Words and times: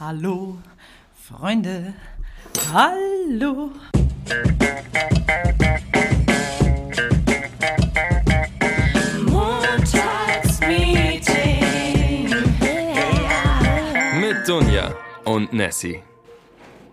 Hallo, 0.00 0.56
Freunde. 1.12 1.92
Hallo. 2.72 3.70
Mit 14.18 14.48
Dunja 14.48 14.94
und 15.26 15.52
Nessie. 15.52 16.02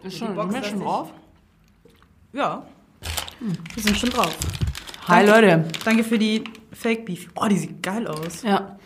Ist 0.04 0.18
schon, 0.18 0.36
sind 0.36 0.52
wir 0.52 0.64
schon 0.66 0.80
drauf? 0.82 1.14
Ja, 2.34 2.66
wir 3.40 3.84
sind 3.84 3.98
schon 3.98 4.10
drauf. 4.10 4.38
Hi 5.08 5.26
Leute. 5.26 5.66
Danke 5.86 6.04
für 6.04 6.20
die 6.20 6.44
Fake 6.74 7.06
Beef. 7.06 7.30
Oh, 7.38 7.48
die 7.48 7.58
sieht 7.58 7.82
geil 7.82 8.06
aus. 8.06 8.44
Ja. 8.44 8.78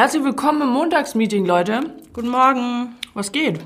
Herzlich 0.00 0.24
willkommen 0.24 0.62
im 0.62 0.68
Montagsmeeting, 0.68 1.44
Leute. 1.44 1.82
Guten 2.14 2.30
Morgen. 2.30 2.96
Was 3.12 3.32
geht? 3.32 3.60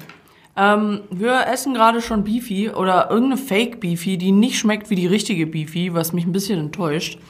Ähm, 0.56 1.02
wir 1.08 1.46
essen 1.46 1.74
gerade 1.74 2.02
schon 2.02 2.24
Beefy 2.24 2.70
oder 2.70 3.08
irgendeine 3.08 3.40
Fake 3.40 3.78
Beefy, 3.78 4.18
die 4.18 4.32
nicht 4.32 4.58
schmeckt 4.58 4.90
wie 4.90 4.96
die 4.96 5.06
richtige 5.06 5.46
Beefy, 5.46 5.94
was 5.94 6.12
mich 6.12 6.26
ein 6.26 6.32
bisschen 6.32 6.58
enttäuscht. 6.58 7.20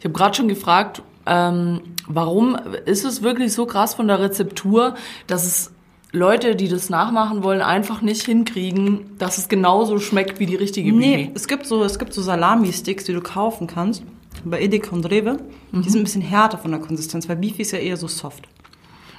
Ich 0.00 0.04
habe 0.04 0.12
gerade 0.12 0.34
schon 0.34 0.48
gefragt, 0.48 1.02
ähm, 1.24 1.82
warum 2.08 2.56
ist 2.84 3.04
es 3.04 3.22
wirklich 3.22 3.52
so 3.52 3.64
krass 3.64 3.94
von 3.94 4.08
der 4.08 4.18
Rezeptur, 4.18 4.96
dass 5.28 5.46
es 5.46 5.72
Leute, 6.10 6.56
die 6.56 6.66
das 6.66 6.90
nachmachen 6.90 7.44
wollen, 7.44 7.62
einfach 7.62 8.02
nicht 8.02 8.22
hinkriegen, 8.24 9.16
dass 9.18 9.38
es 9.38 9.48
genauso 9.48 10.00
schmeckt 10.00 10.40
wie 10.40 10.46
die 10.46 10.56
richtige 10.56 10.90
Beefy. 10.90 10.98
Nee, 10.98 11.30
es 11.32 11.46
gibt 11.46 11.64
so, 11.64 11.84
es 11.84 11.96
gibt 11.96 12.12
so 12.12 12.22
Salami-Sticks, 12.22 13.04
die 13.04 13.12
du 13.12 13.20
kaufen 13.20 13.68
kannst. 13.68 14.02
Bei 14.44 14.60
Edeka 14.60 14.90
und 14.92 15.04
Rewe. 15.10 15.38
Mhm. 15.72 15.82
Die 15.82 15.90
sind 15.90 16.00
ein 16.00 16.04
bisschen 16.04 16.22
härter 16.22 16.58
von 16.58 16.70
der 16.70 16.80
Konsistenz, 16.80 17.28
weil 17.28 17.36
Beefy 17.36 17.62
ist 17.62 17.72
ja 17.72 17.78
eher 17.78 17.96
so 17.96 18.06
soft. 18.08 18.48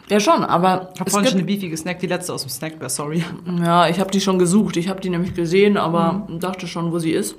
Ja 0.10 0.20
schon, 0.20 0.44
aber 0.44 0.90
Ich 0.96 1.00
habe 1.02 1.12
vorhin 1.12 1.30
schon 1.30 1.38
eine 1.38 1.46
Beefy 1.46 1.70
gesnackt, 1.70 2.02
die 2.02 2.08
letzte 2.08 2.34
aus 2.34 2.42
dem 2.42 2.50
Snackbar, 2.50 2.90
sorry. 2.90 3.24
ja, 3.64 3.88
ich 3.88 4.00
habe 4.00 4.10
die 4.10 4.20
schon 4.22 4.40
gesucht. 4.40 4.76
Ich 4.78 4.90
habe 4.90 5.00
die 5.02 5.10
nämlich 5.10 5.36
gesehen, 5.36 5.78
aber 5.78 6.28
dachte 6.40 6.66
schon, 6.68 6.92
wo 6.92 6.98
sie 7.00 7.12
ist. 7.12 7.36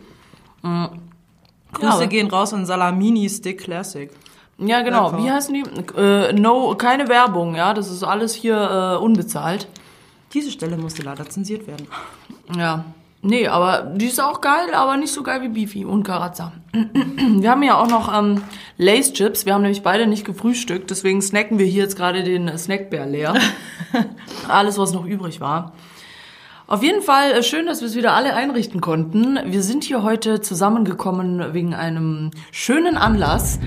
Grüße 0.63 1.93
aber- 1.93 2.07
gehen 2.07 2.29
raus 2.29 2.53
an 2.55 2.67
Salamini 2.67 3.29
Stick 3.29 3.59
Classic. 3.63 4.11
Ja, 4.59 4.83
genau. 4.83 5.17
Wie 5.25 5.31
heißen 5.31 5.55
die? 5.55 5.65
Äh, 5.99 6.33
no, 6.35 6.75
keine 6.77 7.09
Werbung, 7.09 7.55
ja. 7.57 7.73
Das 7.73 7.91
ist 7.91 8.03
alles 8.05 8.35
hier 8.35 8.57
äh, 9.01 9.03
unbezahlt. 9.03 9.67
Diese 10.35 10.51
Stelle 10.51 10.77
musste 10.77 11.03
leider 11.03 11.29
zensiert 11.29 11.67
werden. 11.67 11.87
Ja. 12.57 12.85
Nee, 13.23 13.49
aber 13.49 13.93
die 13.95 14.07
ist 14.07 14.21
auch 14.21 14.41
geil, 14.41 14.73
aber 14.73 14.97
nicht 14.97 15.13
so 15.13 15.23
geil 15.23 15.43
wie 15.43 15.49
Beefy 15.49 15.85
und 15.85 16.05
Karazza. 16.05 16.53
Wir 16.73 17.51
haben 17.51 17.63
ja 17.63 17.79
auch 17.79 17.89
noch 17.89 18.17
ähm, 18.17 18.43
Lace 18.79 19.13
Chips. 19.13 19.45
Wir 19.45 19.53
haben 19.53 19.63
nämlich 19.63 19.83
beide 19.83 20.07
nicht 20.07 20.25
gefrühstückt, 20.25 20.91
deswegen 20.91 21.21
snacken 21.21 21.59
wir 21.59 21.67
hier 21.67 21.83
jetzt 21.83 21.97
gerade 21.97 22.23
den 22.23 22.57
Snackbär 22.57 23.05
leer. 23.05 23.35
Alles, 24.49 24.79
was 24.79 24.95
noch 24.95 25.05
übrig 25.05 25.41
war. 25.41 25.73
Auf 26.67 26.83
jeden 26.83 27.03
Fall 27.03 27.33
äh, 27.33 27.43
schön, 27.43 27.67
dass 27.67 27.81
wir 27.81 27.89
es 27.89 27.97
wieder 27.97 28.13
alle 28.13 28.35
einrichten 28.35 28.81
konnten. 28.81 29.39
Wir 29.45 29.63
sind 29.63 29.83
hier 29.83 30.05
heute 30.05 30.41
zusammengekommen 30.41 31.53
wegen 31.53 31.75
einem 31.75 32.31
schönen 32.53 32.97
Anlass. 32.97 33.59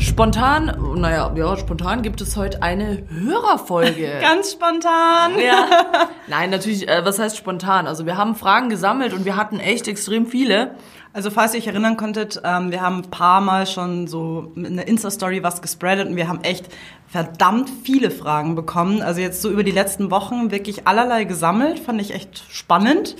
Spontan, 0.00 0.76
naja, 0.96 1.32
ja, 1.34 1.56
spontan 1.56 2.02
gibt 2.02 2.20
es 2.20 2.36
heute 2.36 2.62
eine 2.62 3.04
Hörerfolge. 3.08 4.12
Ganz 4.20 4.52
spontan. 4.52 5.38
Ja. 5.44 5.66
Nein, 6.28 6.50
natürlich, 6.50 6.88
äh, 6.88 7.04
was 7.04 7.18
heißt 7.18 7.36
spontan? 7.36 7.86
Also 7.86 8.06
wir 8.06 8.16
haben 8.16 8.36
Fragen 8.36 8.68
gesammelt 8.68 9.12
und 9.12 9.24
wir 9.24 9.36
hatten 9.36 9.58
echt 9.58 9.88
extrem 9.88 10.26
viele. 10.26 10.72
Also 11.12 11.30
falls 11.30 11.54
ihr 11.54 11.60
euch 11.60 11.66
erinnern 11.66 11.96
konntet, 11.96 12.40
ähm, 12.44 12.70
wir 12.70 12.80
haben 12.80 12.98
ein 12.98 13.10
paar 13.10 13.40
Mal 13.40 13.66
schon 13.66 14.06
so 14.06 14.52
in 14.56 14.76
der 14.76 14.86
Insta-Story 14.86 15.42
was 15.42 15.62
gespreadet 15.62 16.08
und 16.08 16.16
wir 16.16 16.28
haben 16.28 16.42
echt 16.42 16.68
verdammt 17.08 17.70
viele 17.82 18.10
Fragen 18.10 18.54
bekommen. 18.54 19.00
Also 19.00 19.20
jetzt 19.20 19.40
so 19.40 19.50
über 19.50 19.64
die 19.64 19.70
letzten 19.70 20.10
Wochen 20.10 20.50
wirklich 20.50 20.86
allerlei 20.86 21.24
gesammelt, 21.24 21.78
fand 21.78 22.00
ich 22.00 22.12
echt 22.12 22.44
spannend. 22.50 23.16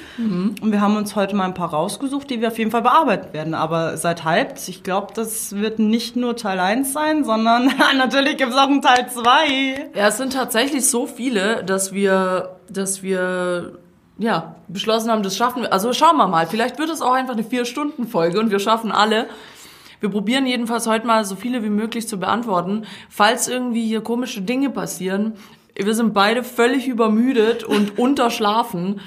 Und 0.62 0.72
wir 0.72 0.80
haben 0.80 0.97
uns 0.97 1.17
heute 1.17 1.34
mal 1.34 1.47
ein 1.47 1.55
paar 1.55 1.70
rausgesucht, 1.70 2.28
die 2.28 2.41
wir 2.41 2.48
auf 2.48 2.58
jeden 2.58 2.70
Fall 2.70 2.83
bearbeiten 2.83 3.33
werden. 3.33 3.55
Aber 3.55 3.97
seid 3.97 4.25
hyped. 4.25 4.69
Ich 4.69 4.83
glaube, 4.83 5.14
das 5.14 5.56
wird 5.56 5.79
nicht 5.79 6.17
nur 6.17 6.36
Teil 6.36 6.61
1 6.61 6.92
sein, 6.92 7.24
sondern 7.24 7.73
natürlich 7.96 8.36
gibt 8.36 8.52
es 8.52 8.58
auch 8.58 8.68
einen 8.68 8.83
Teil 8.83 9.08
2. 9.08 9.91
Ja, 9.95 10.08
es 10.08 10.18
sind 10.18 10.35
tatsächlich 10.35 10.86
so 10.86 11.07
viele, 11.07 11.64
dass 11.64 11.92
wir, 11.92 12.57
dass 12.68 13.02
wir, 13.02 13.79
ja, 14.18 14.56
beschlossen 14.67 15.11
haben, 15.11 15.23
das 15.23 15.36
schaffen 15.36 15.62
wir. 15.62 15.73
Also 15.73 15.92
schauen 15.92 16.17
wir 16.17 16.27
mal. 16.27 16.46
Vielleicht 16.46 16.79
wird 16.79 16.90
es 16.90 17.01
auch 17.01 17.12
einfach 17.12 17.34
eine 17.34 17.45
Vier-Stunden-Folge 17.45 18.39
und 18.40 18.51
wir 18.51 18.58
schaffen 18.58 18.92
alle. 18.92 19.29
Wir 20.01 20.11
probieren 20.11 20.46
jedenfalls 20.46 20.86
heute 20.86 21.06
mal 21.06 21.24
so 21.24 21.36
viele 21.36 21.62
wie 21.64 21.70
möglich 21.70 22.06
zu 22.06 22.18
beantworten. 22.18 22.84
Falls 23.08 23.48
irgendwie 23.48 23.86
hier 23.86 24.01
komische 24.01 24.42
Dinge 24.42 24.70
passieren, 24.70 25.34
wir 25.74 25.95
sind 25.95 26.14
beide 26.14 26.42
völlig 26.42 26.89
übermüdet 26.89 27.64
und 27.64 27.98
unterschlafen, 27.98 29.01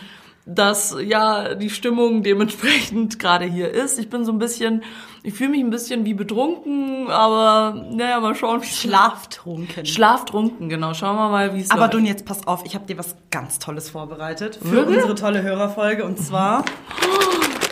dass 0.46 0.96
ja 1.04 1.56
die 1.56 1.70
Stimmung 1.70 2.24
dementsprechend 2.24 3.20
gerade 3.20 3.46
hier 3.46 3.70
ist. 3.70 4.00
Ich 4.00 4.10
bin 4.10 4.26
so 4.26 4.32
ein 4.32 4.40
bisschen, 4.40 4.84
ich 5.24 5.34
fühle 5.34 5.52
mich 5.52 5.62
ein 5.62 5.70
bisschen 5.70 6.06
wie 6.06 6.14
betrunken, 6.14 7.10
aber 7.10 7.86
naja, 7.92 8.20
mal 8.20 8.36
schauen, 8.36 8.64
Schlaftrunken. 8.64 9.86
Schlaftrunken, 9.86 10.70
genau. 10.70 10.94
Schauen 10.94 11.16
wir 11.16 11.30
mal, 11.30 11.56
wie 11.56 11.62
es 11.62 11.72
Aber. 11.72 11.88
Dun, 11.88 12.06
jetzt 12.06 12.26
pass 12.26 12.48
auf, 12.48 12.66
ich 12.66 12.76
habe 12.76 12.86
dir 12.86 12.98
was 12.98 13.16
ganz 13.30 13.60
Tolles 13.60 13.90
vorbereitet 13.90 14.60
für 14.62 14.72
Wirklich? 14.72 14.98
unsere 14.98 15.16
tolle 15.16 15.44
Hörerfolge. 15.44 16.06
Und 16.06 16.18
zwar, 16.18 16.66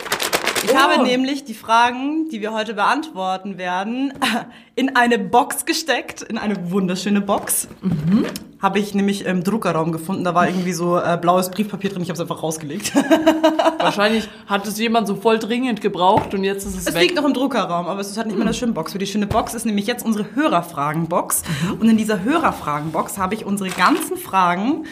ich 0.64 0.70
Oh. 0.72 0.76
habe 0.76 1.02
nämlich 1.02 1.44
die 1.44 1.54
Fragen, 1.54 2.28
die 2.30 2.40
wir 2.40 2.52
heute 2.52 2.74
beantworten 2.74 3.58
werden, 3.58 4.12
in 4.74 4.96
eine 4.96 5.18
Box 5.18 5.64
gesteckt, 5.64 6.22
in 6.22 6.38
eine 6.38 6.70
wunderschöne 6.70 7.20
Box. 7.20 7.68
Mhm. 7.82 8.26
Habe 8.60 8.78
ich 8.78 8.92
nämlich 8.94 9.24
im 9.24 9.42
Druckerraum 9.42 9.90
gefunden. 9.90 10.22
Da 10.22 10.34
war 10.34 10.46
irgendwie 10.46 10.74
so 10.74 10.98
äh, 10.98 11.16
blaues 11.18 11.50
Briefpapier 11.50 11.88
drin. 11.90 12.02
Ich 12.02 12.08
habe 12.10 12.14
es 12.16 12.20
einfach 12.20 12.42
rausgelegt. 12.42 12.92
Wahrscheinlich 13.78 14.28
hat 14.46 14.66
es 14.66 14.78
jemand 14.78 15.06
so 15.06 15.14
voll 15.16 15.38
dringend 15.38 15.80
gebraucht 15.80 16.34
und 16.34 16.44
jetzt 16.44 16.66
ist 16.66 16.76
es, 16.76 16.86
Es 16.88 16.94
weg. 16.94 17.02
liegt 17.04 17.16
noch 17.16 17.24
im 17.24 17.32
Druckerraum, 17.32 17.86
aber 17.86 18.00
es 18.00 18.10
ist 18.10 18.18
halt 18.18 18.26
nicht 18.26 18.36
mehr 18.36 18.44
eine 18.46 18.52
schöne 18.54 18.72
Box. 18.72 18.92
Für 18.92 18.98
die 18.98 19.06
schöne 19.06 19.26
Box 19.26 19.54
ist 19.54 19.64
nämlich 19.64 19.86
jetzt 19.86 20.04
unsere 20.04 20.26
Hörerfragenbox. 20.34 21.42
Mhm. 21.68 21.80
Und 21.80 21.88
in 21.88 21.96
dieser 21.96 22.22
Hörerfragenbox 22.22 23.16
habe 23.16 23.34
ich 23.34 23.46
unsere 23.46 23.70
ganzen 23.70 24.18
Fragen 24.18 24.84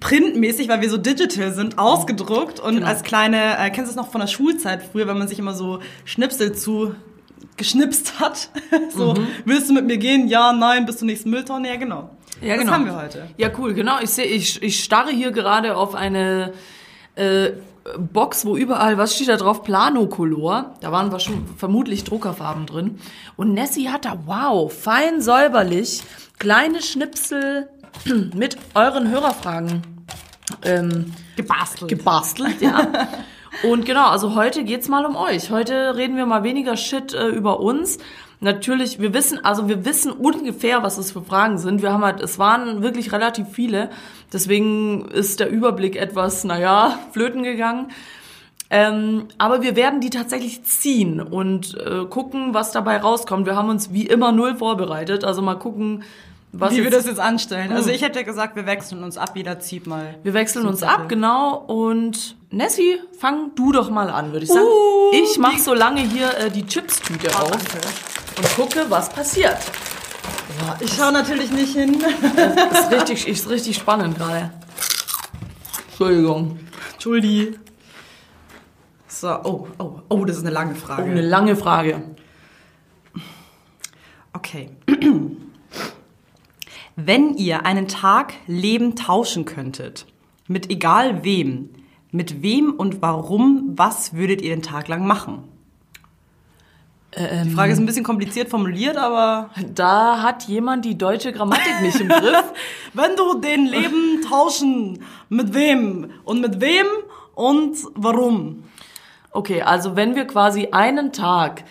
printmäßig, 0.00 0.68
weil 0.68 0.80
wir 0.80 0.90
so 0.90 0.96
digital 0.96 1.52
sind, 1.52 1.78
ausgedruckt 1.78 2.60
und 2.60 2.76
Genau. 2.76 2.86
als 2.86 3.02
kleine, 3.02 3.58
äh, 3.58 3.70
kennst 3.70 3.88
du 3.88 3.90
es 3.90 3.96
noch 3.96 4.10
von 4.10 4.20
der 4.20 4.28
Schulzeit 4.28 4.82
früher, 4.82 5.06
wenn 5.08 5.18
man 5.18 5.28
sich 5.28 5.38
immer 5.38 5.54
so 5.54 5.80
Schnipsel 6.04 6.52
zu 6.54 6.94
geschnipst 7.56 8.20
hat? 8.20 8.50
so, 8.96 9.14
Mhm. 9.14 9.26
willst 9.44 9.68
du 9.68 9.74
mit 9.74 9.86
mir 9.86 9.98
gehen? 9.98 10.28
Ja, 10.28 10.52
nein, 10.52 10.86
bis 10.86 10.98
zur 10.98 11.06
nächsten 11.06 11.30
Mülltonne? 11.30 11.68
Ja, 11.68 11.76
genau. 11.76 12.10
Ja, 12.40 12.50
das 12.54 12.60
genau. 12.60 12.72
haben 12.72 12.84
wir 12.86 12.96
heute. 12.96 13.26
Ja, 13.36 13.50
cool, 13.58 13.74
genau. 13.74 13.96
Ich 14.00 14.10
sehe, 14.10 14.24
ich, 14.26 14.62
ich 14.62 14.84
starre 14.84 15.10
hier 15.10 15.32
gerade 15.32 15.76
auf 15.76 15.96
eine 15.96 16.52
äh, 17.16 17.50
Box, 17.98 18.44
wo 18.44 18.56
überall, 18.56 18.98
was 18.98 19.14
steht 19.16 19.28
da 19.28 19.36
drauf? 19.36 19.64
Planocolor. 19.64 20.74
Da 20.80 20.92
waren 20.92 21.10
wir 21.10 21.18
schon 21.18 21.46
vermutlich 21.56 22.04
Druckerfarben 22.04 22.66
drin. 22.66 22.98
Und 23.36 23.54
Nessie 23.54 23.88
hat 23.88 24.04
da, 24.04 24.18
wow, 24.26 24.72
fein 24.72 25.20
säuberlich, 25.20 26.02
kleine 26.38 26.80
Schnipsel 26.82 27.68
mit 28.34 28.56
euren 28.74 29.10
Hörerfragen 29.10 29.82
ähm, 30.62 31.12
Gebastelt. 31.36 31.90
gebastelt, 31.90 32.60
ja. 32.60 33.08
Und 33.62 33.86
genau, 33.86 34.06
also 34.08 34.34
heute 34.34 34.62
geht's 34.62 34.88
mal 34.88 35.04
um 35.04 35.16
euch. 35.16 35.50
Heute 35.50 35.96
reden 35.96 36.16
wir 36.16 36.26
mal 36.26 36.44
weniger 36.44 36.76
Shit 36.76 37.12
äh, 37.14 37.28
über 37.28 37.60
uns. 37.60 37.98
Natürlich, 38.40 39.00
wir 39.00 39.14
wissen, 39.14 39.44
also 39.44 39.68
wir 39.68 39.84
wissen 39.84 40.12
ungefähr, 40.12 40.84
was 40.84 40.96
es 40.96 41.10
für 41.10 41.22
Fragen 41.22 41.58
sind. 41.58 41.82
Wir 41.82 41.92
haben 41.92 42.04
halt, 42.04 42.20
es 42.20 42.38
waren 42.38 42.82
wirklich 42.82 43.12
relativ 43.12 43.48
viele. 43.50 43.90
Deswegen 44.32 45.08
ist 45.08 45.40
der 45.40 45.50
Überblick 45.50 45.96
etwas, 45.96 46.44
naja, 46.44 46.98
flöten 47.12 47.42
gegangen. 47.42 47.88
Ähm, 48.70 49.28
aber 49.38 49.62
wir 49.62 49.76
werden 49.76 50.00
die 50.00 50.10
tatsächlich 50.10 50.62
ziehen 50.62 51.20
und 51.20 51.74
äh, 51.78 52.04
gucken, 52.04 52.52
was 52.52 52.70
dabei 52.70 52.98
rauskommt. 52.98 53.46
Wir 53.46 53.56
haben 53.56 53.70
uns 53.70 53.92
wie 53.92 54.06
immer 54.06 54.30
null 54.30 54.56
vorbereitet. 54.56 55.24
Also 55.24 55.42
mal 55.42 55.56
gucken, 55.56 56.04
was 56.52 56.72
Wie 56.72 56.82
wir 56.82 56.90
das 56.90 57.06
jetzt 57.06 57.20
anstellen. 57.20 57.72
Also 57.72 57.90
ich 57.90 58.02
hätte 58.02 58.24
gesagt, 58.24 58.56
wir 58.56 58.64
wechseln 58.66 59.04
uns 59.04 59.18
ab, 59.18 59.32
jeder 59.34 59.60
zieht 59.60 59.86
mal. 59.86 60.18
Wir 60.22 60.32
wechseln 60.34 60.66
uns 60.66 60.80
Super. 60.80 60.92
ab, 60.92 61.08
genau. 61.08 61.56
Und 61.56 62.36
Nessie, 62.50 62.98
fang 63.18 63.54
du 63.54 63.72
doch 63.72 63.90
mal 63.90 64.08
an, 64.10 64.32
würde 64.32 64.44
ich 64.44 64.50
sagen. 64.50 64.66
Uh, 64.66 65.12
ich 65.12 65.38
mache 65.38 65.58
so 65.58 65.74
lange 65.74 66.00
hier 66.00 66.36
äh, 66.38 66.50
die 66.50 66.66
Chips-Tüte 66.66 67.28
auf 67.38 67.50
und 67.52 68.56
gucke, 68.56 68.86
was 68.88 69.10
passiert. 69.10 69.58
Ich 70.80 70.94
schaue 70.94 71.12
natürlich 71.12 71.50
nicht 71.50 71.74
hin. 71.74 72.00
Ist 72.72 72.90
richtig, 72.90 73.28
ist 73.28 73.48
richtig 73.48 73.76
spannend 73.76 74.16
gerade. 74.16 74.50
Entschuldigung. 75.88 76.58
Entschuldi. 76.94 77.58
So, 79.06 79.28
oh, 79.44 79.68
oh, 79.78 80.00
oh, 80.08 80.24
das 80.24 80.36
ist 80.36 80.42
eine 80.42 80.52
lange 80.52 80.72
Oh, 80.72 80.86
Frage. 80.86 81.02
eine 81.10 81.22
lange 81.22 81.56
Frage. 81.56 82.02
Okay. 84.32 84.70
Wenn 87.00 87.34
ihr 87.34 87.64
einen 87.64 87.86
Tag 87.86 88.34
Leben 88.48 88.96
tauschen 88.96 89.44
könntet, 89.44 90.04
mit 90.48 90.68
egal 90.68 91.22
wem, 91.22 91.70
mit 92.10 92.42
wem 92.42 92.72
und 92.72 93.00
warum, 93.00 93.74
was 93.76 94.14
würdet 94.14 94.42
ihr 94.42 94.50
den 94.50 94.62
Tag 94.62 94.88
lang 94.88 95.06
machen? 95.06 95.44
Die 97.16 97.50
Frage 97.50 97.72
ist 97.72 97.78
ein 97.78 97.86
bisschen 97.86 98.02
kompliziert 98.02 98.48
formuliert, 98.48 98.96
aber 98.96 99.50
Da 99.76 100.22
hat 100.22 100.48
jemand 100.48 100.84
die 100.84 100.98
deutsche 100.98 101.32
Grammatik 101.32 101.82
nicht 101.82 102.00
im 102.00 102.08
Griff. 102.08 102.52
wenn 102.94 103.14
du 103.14 103.38
den 103.38 103.66
Leben 103.66 104.20
tauschen, 104.28 105.04
mit 105.28 105.54
wem 105.54 106.10
und 106.24 106.40
mit 106.40 106.60
wem 106.60 106.86
und 107.36 107.76
warum? 107.94 108.64
Okay, 109.30 109.62
also 109.62 109.94
wenn 109.94 110.16
wir 110.16 110.24
quasi 110.24 110.70
einen 110.72 111.12
Tag 111.12 111.62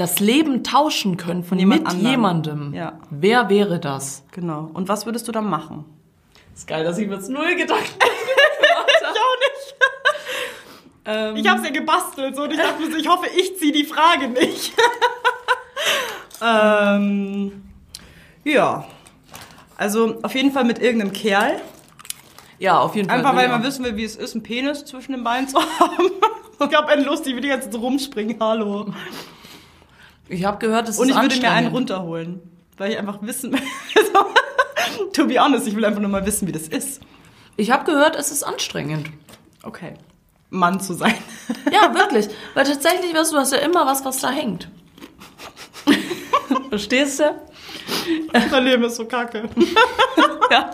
das 0.00 0.18
Leben 0.18 0.64
tauschen 0.64 1.16
können 1.18 1.44
von 1.44 1.58
Jemand 1.58 1.82
mit 1.82 1.90
anderem. 1.92 2.10
jemandem, 2.10 2.74
Ja. 2.74 2.98
wer 3.10 3.50
wäre 3.50 3.78
das? 3.78 4.24
Genau. 4.30 4.70
Und 4.72 4.88
was 4.88 5.04
würdest 5.04 5.28
du 5.28 5.32
dann 5.32 5.44
machen? 5.48 5.84
Ist 6.54 6.66
geil, 6.66 6.84
dass 6.84 6.96
ich 6.98 7.06
mir 7.06 7.16
jetzt 7.16 7.28
null 7.28 7.54
Gedanken 7.54 7.84
Ich 8.00 9.06
auch 9.06 9.16
nicht. 9.16 9.74
ähm, 11.04 11.36
Ich 11.36 11.46
hab's 11.48 11.62
ja 11.64 11.70
gebastelt 11.70 12.34
so 12.34 12.42
und 12.44 12.50
ich 12.52 12.58
dachte 12.58 12.80
mir 12.80 12.90
so, 12.90 12.96
ich 12.96 13.08
hoffe, 13.08 13.26
ich 13.38 13.58
ziehe 13.58 13.72
die 13.72 13.84
Frage 13.84 14.28
nicht. 14.28 14.72
ähm, 16.42 17.62
ja. 18.44 18.86
Also 19.76 20.18
auf 20.22 20.34
jeden 20.34 20.52
Fall 20.52 20.64
mit 20.64 20.78
irgendeinem 20.78 21.12
Kerl. 21.12 21.60
Ja, 22.58 22.78
auf 22.80 22.94
jeden 22.94 23.08
Fall. 23.08 23.18
Einfach 23.18 23.34
weil 23.36 23.46
ja. 23.46 23.52
man 23.52 23.62
wissen 23.62 23.84
will, 23.84 23.96
wie 23.96 24.04
es 24.04 24.16
ist, 24.16 24.34
einen 24.34 24.42
Penis 24.42 24.84
zwischen 24.84 25.12
den 25.12 25.24
Beinen 25.24 25.48
zu 25.48 25.58
haben. 25.80 26.10
Ich 26.62 26.68
glaube, 26.68 26.94
lustig, 27.02 27.36
wie 27.36 27.40
die 27.40 27.48
ganze 27.48 27.70
Zeit 27.70 27.80
rumspringen. 27.80 28.36
Hallo. 28.40 28.92
Ich 30.30 30.44
habe 30.44 30.58
gehört, 30.58 30.88
es 30.88 30.98
Und 30.98 31.08
ist 31.08 31.16
ich 31.16 31.20
würde 31.20 31.36
mir 31.40 31.50
einen 31.50 31.66
runterholen. 31.68 32.40
Weil 32.78 32.92
ich 32.92 32.98
einfach 32.98 33.18
wissen 33.20 33.52
will. 33.52 33.60
so, 34.12 35.04
to 35.12 35.26
be 35.26 35.38
honest, 35.38 35.66
ich 35.66 35.74
will 35.76 35.84
einfach 35.84 36.00
nur 36.00 36.08
mal 36.08 36.24
wissen, 36.24 36.46
wie 36.46 36.52
das 36.52 36.68
ist. 36.68 37.00
Ich 37.56 37.70
habe 37.70 37.84
gehört, 37.84 38.16
es 38.16 38.30
ist 38.30 38.44
anstrengend. 38.44 39.10
Okay. 39.64 39.94
Mann 40.48 40.80
zu 40.80 40.94
sein. 40.94 41.14
Ja, 41.70 41.94
wirklich. 41.94 42.28
Weil 42.54 42.64
tatsächlich, 42.64 43.14
weißt 43.14 43.32
du, 43.32 43.36
du 43.36 43.40
hast 43.40 43.52
ja 43.52 43.58
immer 43.58 43.84
was, 43.86 44.04
was 44.04 44.18
da 44.18 44.30
hängt. 44.30 44.68
Verstehst 46.70 47.20
du? 47.20 47.24
Mein 48.32 48.64
Leben 48.64 48.84
ist 48.84 48.96
so 48.96 49.04
kacke. 49.04 49.48
Ja. 50.50 50.68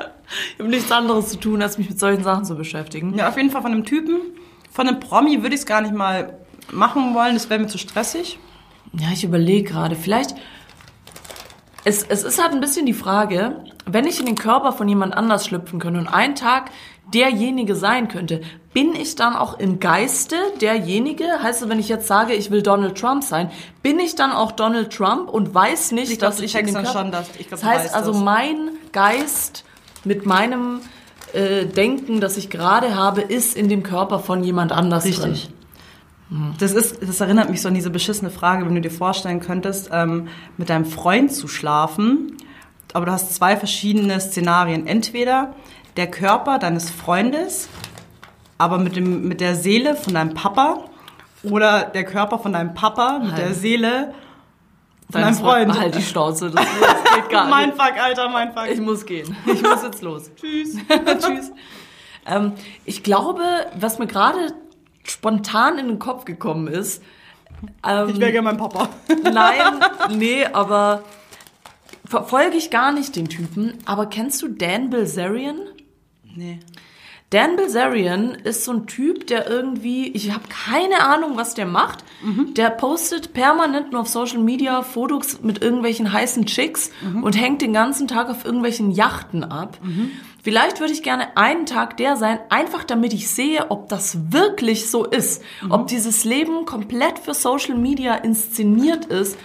Ich 0.54 0.58
habe 0.58 0.70
nichts 0.70 0.90
anderes 0.90 1.28
zu 1.28 1.36
tun, 1.38 1.60
als 1.60 1.76
mich 1.76 1.90
mit 1.90 2.00
solchen 2.00 2.24
Sachen 2.24 2.46
zu 2.46 2.56
beschäftigen. 2.56 3.14
Ja, 3.16 3.28
auf 3.28 3.36
jeden 3.36 3.50
Fall 3.50 3.60
von 3.60 3.72
einem 3.72 3.84
Typen. 3.84 4.20
Von 4.72 4.88
einem 4.88 5.00
Promi 5.00 5.42
würde 5.42 5.54
ich 5.54 5.60
es 5.60 5.66
gar 5.66 5.82
nicht 5.82 5.92
mal 5.92 6.38
machen 6.72 7.14
wollen. 7.14 7.34
Das 7.34 7.50
wäre 7.50 7.60
mir 7.60 7.66
zu 7.66 7.76
stressig. 7.76 8.38
Ja, 8.92 9.08
ich 9.12 9.24
überlege 9.24 9.70
gerade. 9.70 9.96
Vielleicht. 9.96 10.34
Es, 11.84 12.02
es 12.02 12.24
ist 12.24 12.42
halt 12.42 12.52
ein 12.52 12.60
bisschen 12.60 12.84
die 12.86 12.94
Frage, 12.94 13.64
wenn 13.84 14.06
ich 14.06 14.18
in 14.18 14.26
den 14.26 14.34
Körper 14.34 14.72
von 14.72 14.88
jemand 14.88 15.16
anders 15.16 15.46
schlüpfen 15.46 15.78
könnte 15.78 16.00
und 16.00 16.08
einen 16.08 16.34
Tag 16.34 16.70
derjenige 17.14 17.76
sein 17.76 18.08
könnte, 18.08 18.40
bin 18.72 18.94
ich 18.96 19.14
dann 19.14 19.36
auch 19.36 19.58
im 19.60 19.78
Geiste 19.78 20.34
derjenige? 20.60 21.24
Heißt 21.40 21.62
es, 21.62 21.68
wenn 21.68 21.78
ich 21.78 21.88
jetzt 21.88 22.08
sage, 22.08 22.34
ich 22.34 22.50
will 22.50 22.62
Donald 22.62 22.98
Trump 22.98 23.22
sein, 23.22 23.52
bin 23.82 24.00
ich 24.00 24.16
dann 24.16 24.32
auch 24.32 24.50
Donald 24.50 24.92
Trump 24.92 25.28
und 25.30 25.54
weiß 25.54 25.92
nicht, 25.92 26.10
Ich 26.10 26.18
glaub, 26.18 26.32
dass 26.32 26.40
ich 26.40 26.54
in 26.56 26.66
den 26.66 26.74
Körper... 26.74 26.92
schon, 26.92 27.12
dass- 27.12 27.30
ich 27.38 27.46
glaub, 27.46 27.60
das 27.60 27.64
heißt 27.64 27.94
also, 27.94 28.12
das. 28.12 28.20
mein 28.20 28.70
Geist 28.90 29.64
mit 30.04 30.26
meinem 30.26 30.80
äh, 31.32 31.66
Denken, 31.66 32.20
das 32.20 32.36
ich 32.36 32.50
gerade 32.50 32.96
habe, 32.96 33.20
ist 33.20 33.56
in 33.56 33.68
dem 33.68 33.84
Körper 33.84 34.18
von 34.18 34.42
jemand 34.42 34.72
anders 34.72 35.04
drin. 35.04 35.38
Das, 36.58 36.72
ist, 36.72 37.02
das 37.02 37.20
erinnert 37.20 37.50
mich 37.50 37.62
so 37.62 37.68
an 37.68 37.74
diese 37.74 37.90
beschissene 37.90 38.30
Frage, 38.30 38.66
wenn 38.66 38.74
du 38.74 38.80
dir 38.80 38.90
vorstellen 38.90 39.40
könntest, 39.40 39.90
ähm, 39.92 40.28
mit 40.56 40.70
deinem 40.70 40.84
Freund 40.84 41.32
zu 41.32 41.46
schlafen. 41.46 42.36
Aber 42.92 43.06
du 43.06 43.12
hast 43.12 43.34
zwei 43.34 43.56
verschiedene 43.56 44.18
Szenarien. 44.20 44.86
Entweder 44.86 45.54
der 45.96 46.10
Körper 46.10 46.58
deines 46.58 46.90
Freundes, 46.90 47.68
aber 48.58 48.78
mit, 48.78 48.96
dem, 48.96 49.28
mit 49.28 49.40
der 49.40 49.54
Seele 49.54 49.94
von 49.94 50.14
deinem 50.14 50.34
Papa. 50.34 50.84
Oder 51.42 51.84
der 51.84 52.04
Körper 52.04 52.38
von 52.38 52.52
deinem 52.52 52.74
Papa 52.74 53.20
mit 53.20 53.38
der 53.38 53.46
Halt. 53.46 53.56
Seele 53.56 54.14
von 55.10 55.20
Dein 55.20 55.34
deinem 55.34 55.34
Freund. 55.36 55.78
Halt 55.78 55.94
die 55.94 56.02
Schnauze, 56.02 56.50
das, 56.50 56.64
das 56.64 57.14
geht 57.14 57.28
gar 57.28 57.46
mein 57.48 57.68
nicht. 57.68 57.80
Fuck, 57.80 58.02
Alter, 58.02 58.28
mein 58.28 58.52
Fuck. 58.52 58.68
Ich 58.68 58.80
muss 58.80 59.06
gehen. 59.06 59.36
Ich 59.46 59.62
muss 59.62 59.82
jetzt 59.82 60.02
los. 60.02 60.30
Tschüss. 60.40 60.76
Tschüss. 60.88 61.52
Ähm, 62.26 62.52
ich 62.84 63.04
glaube, 63.04 63.42
was 63.78 64.00
mir 64.00 64.08
gerade 64.08 64.52
spontan 65.06 65.78
in 65.78 65.88
den 65.88 65.98
Kopf 65.98 66.24
gekommen 66.24 66.68
ist, 66.68 67.02
ähm, 67.86 68.08
Ich 68.10 68.20
wäre 68.20 68.32
gerne 68.32 68.48
mein 68.48 68.56
Papa. 68.56 68.88
nein, 69.22 69.80
nee, 70.10 70.44
aber 70.44 71.02
verfolge 72.04 72.56
ich 72.56 72.70
gar 72.70 72.92
nicht 72.92 73.16
den 73.16 73.28
Typen. 73.28 73.74
Aber 73.84 74.06
kennst 74.06 74.42
du 74.42 74.48
Dan 74.48 74.90
Bilzerian? 74.90 75.58
Nee. 76.34 76.60
Dan 77.30 77.56
Bilzerian 77.56 78.30
ist 78.36 78.64
so 78.64 78.72
ein 78.72 78.86
Typ, 78.86 79.26
der 79.26 79.48
irgendwie, 79.50 80.08
ich 80.08 80.30
habe 80.32 80.44
keine 80.48 81.00
Ahnung, 81.00 81.36
was 81.36 81.54
der 81.54 81.66
macht. 81.66 82.04
Der 82.56 82.70
postet 82.70 83.32
permanent 83.32 83.90
nur 83.90 84.02
auf 84.02 84.08
Social 84.08 84.38
Media 84.38 84.82
Fotos 84.82 85.40
mit 85.42 85.60
irgendwelchen 85.60 86.12
heißen 86.12 86.46
Chicks 86.46 86.92
und 87.22 87.32
hängt 87.36 87.62
den 87.62 87.72
ganzen 87.72 88.06
Tag 88.06 88.30
auf 88.30 88.44
irgendwelchen 88.44 88.92
Yachten 88.92 89.42
ab. 89.42 89.76
Vielleicht 90.46 90.78
würde 90.78 90.92
ich 90.92 91.02
gerne 91.02 91.36
einen 91.36 91.66
Tag 91.66 91.96
der 91.96 92.14
sein, 92.14 92.38
einfach 92.50 92.84
damit 92.84 93.12
ich 93.12 93.28
sehe, 93.28 93.68
ob 93.68 93.88
das 93.88 94.30
wirklich 94.30 94.88
so 94.88 95.04
ist. 95.04 95.42
Ob 95.70 95.88
dieses 95.88 96.22
Leben 96.22 96.66
komplett 96.66 97.18
für 97.18 97.34
Social 97.34 97.74
Media 97.74 98.14
inszeniert 98.14 99.06
ist 99.06 99.36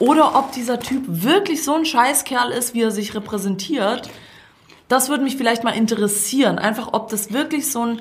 oder 0.00 0.34
ob 0.34 0.50
dieser 0.50 0.80
Typ 0.80 1.04
wirklich 1.06 1.62
so 1.62 1.74
ein 1.74 1.84
Scheißkerl 1.84 2.50
ist, 2.50 2.74
wie 2.74 2.82
er 2.82 2.90
sich 2.90 3.14
repräsentiert. 3.14 4.10
Das 4.88 5.08
würde 5.08 5.22
mich 5.22 5.36
vielleicht 5.36 5.62
mal 5.62 5.76
interessieren. 5.76 6.58
Einfach, 6.58 6.88
ob 6.92 7.08
das 7.08 7.32
wirklich 7.32 7.70
so 7.70 7.82
ein 7.82 8.00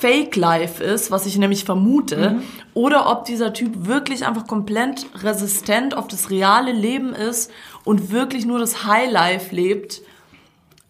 Fake-Life 0.00 0.82
ist, 0.82 1.12
was 1.12 1.26
ich 1.26 1.38
nämlich 1.38 1.64
vermute, 1.64 2.42
oder 2.74 3.12
ob 3.12 3.26
dieser 3.26 3.52
Typ 3.52 3.86
wirklich 3.86 4.26
einfach 4.26 4.48
komplett 4.48 5.06
resistent 5.22 5.96
auf 5.96 6.08
das 6.08 6.30
reale 6.30 6.72
Leben 6.72 7.14
ist 7.14 7.52
und 7.84 8.10
wirklich 8.10 8.44
nur 8.44 8.58
das 8.58 8.86
High-Life 8.86 9.54
lebt. 9.54 10.02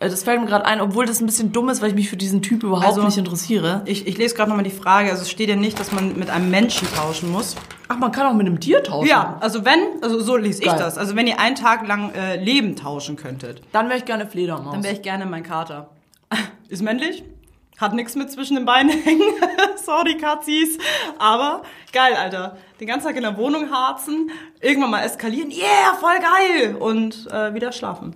Äh, 0.02 0.10
Das 0.10 0.22
fällt 0.24 0.40
mir 0.40 0.46
gerade 0.46 0.64
ein, 0.66 0.80
obwohl 0.80 1.06
das 1.06 1.20
ein 1.20 1.26
bisschen 1.26 1.52
dumm 1.52 1.68
ist, 1.68 1.80
weil 1.82 1.88
ich 1.90 1.94
mich 1.94 2.08
für 2.10 2.16
diesen 2.16 2.42
Typ 2.42 2.62
überhaupt 2.62 2.86
Also- 2.86 3.02
nicht 3.04 3.16
interessiere. 3.18 3.82
Ich, 3.86 4.06
ich 4.06 4.18
lese 4.18 4.34
gerade 4.34 4.50
nochmal 4.50 4.64
die 4.64 4.70
Frage. 4.70 5.10
Also 5.10 5.22
es 5.22 5.30
steht 5.30 5.48
ja 5.48 5.56
nicht, 5.56 5.78
dass 5.80 5.92
man 5.92 6.18
mit 6.18 6.30
einem 6.30 6.50
Menschen 6.50 6.88
tauschen 6.94 7.30
muss. 7.30 7.54
Ach, 7.88 7.96
man 7.98 8.10
kann 8.12 8.26
auch 8.26 8.34
mit 8.34 8.46
einem 8.46 8.58
Tier 8.60 8.82
tauschen. 8.82 9.08
Ja, 9.08 9.36
also 9.40 9.64
wenn, 9.64 9.80
also 10.02 10.20
so 10.20 10.36
lese 10.36 10.60
ich 10.62 10.68
Geil. 10.68 10.78
das. 10.78 10.98
Also 10.98 11.14
wenn 11.16 11.26
ihr 11.26 11.38
einen 11.38 11.56
Tag 11.56 11.86
lang 11.86 12.10
äh, 12.14 12.36
Leben 12.42 12.74
tauschen 12.76 13.16
könntet, 13.16 13.62
Dann 13.72 13.88
wäre 13.88 13.98
ich 13.98 14.04
gerne 14.04 14.26
Fledermaus. 14.26 14.72
dann 14.72 14.82
wäre 14.82 14.94
ich 14.94 15.02
gerne 15.02 15.26
mein 15.26 15.42
Kater. 15.42 15.90
Ist 16.68 16.82
männlich, 16.82 17.22
hat 17.78 17.92
nichts 17.94 18.14
mit 18.14 18.30
zwischen 18.32 18.56
den 18.56 18.64
Beinen 18.64 18.90
hängen. 19.04 19.22
Sorry, 19.84 20.16
Katzis. 20.16 20.78
Aber 21.18 21.62
geil, 21.92 22.14
Alter. 22.14 22.56
Den 22.80 22.86
ganzen 22.86 23.08
Tag 23.08 23.16
in 23.16 23.22
der 23.22 23.36
Wohnung 23.36 23.70
harzen, 23.70 24.30
irgendwann 24.60 24.90
mal 24.90 25.02
eskalieren. 25.02 25.50
Yeah, 25.50 25.94
voll 26.00 26.18
geil. 26.18 26.76
Und 26.76 27.28
äh, 27.30 27.52
wieder 27.54 27.72
schlafen. 27.72 28.14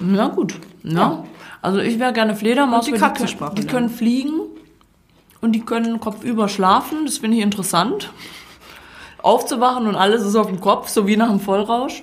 Ja, 0.00 0.28
gut. 0.28 0.54
Ja. 0.82 1.24
Also 1.62 1.78
ich 1.78 1.98
wäre 1.98 2.12
gerne 2.12 2.36
Fledermaus. 2.36 2.86
Und 2.86 2.94
die 2.94 3.00
Katzensprache 3.00 3.54
Die, 3.54 3.66
können- 3.66 3.88
die 3.88 4.04
lernen. 4.04 4.22
können 4.28 4.30
fliegen 4.30 4.40
und 5.40 5.52
die 5.52 5.60
können 5.60 6.00
kopfüber 6.00 6.48
schlafen. 6.48 7.04
Das 7.06 7.18
finde 7.18 7.36
ich 7.38 7.42
interessant. 7.42 8.10
Aufzuwachen 9.22 9.86
und 9.86 9.96
alles 9.96 10.22
ist 10.22 10.36
auf 10.36 10.46
dem 10.46 10.60
Kopf, 10.60 10.88
so 10.88 11.06
wie 11.06 11.16
nach 11.16 11.28
einem 11.30 11.40
Vollrausch. 11.40 12.02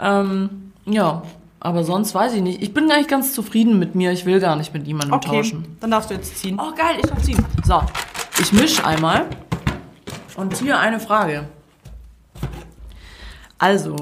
Ähm, 0.00 0.72
ja, 0.86 1.22
aber 1.60 1.84
sonst 1.84 2.14
weiß 2.14 2.32
ich 2.34 2.42
nicht. 2.42 2.62
Ich 2.62 2.72
bin 2.74 2.90
eigentlich 2.90 3.06
ganz 3.06 3.34
zufrieden 3.34 3.78
mit 3.78 3.94
mir. 3.94 4.10
Ich 4.12 4.24
will 4.26 4.40
gar 4.40 4.56
nicht 4.56 4.72
mit 4.74 4.86
niemandem 4.86 5.12
Okay, 5.12 5.28
tauschen. 5.36 5.76
dann 5.80 5.90
darfst 5.92 6.10
du 6.10 6.14
jetzt 6.14 6.38
ziehen. 6.38 6.58
Oh, 6.60 6.74
geil, 6.74 6.96
ich 6.98 7.06
darf 7.08 7.22
ziehen. 7.22 7.44
So, 7.64 7.80
ich 8.40 8.52
mische 8.52 8.84
einmal. 8.84 9.26
Und 10.36 10.56
hier 10.56 10.78
eine 10.80 10.98
Frage. 10.98 11.44
Also, 13.58 13.94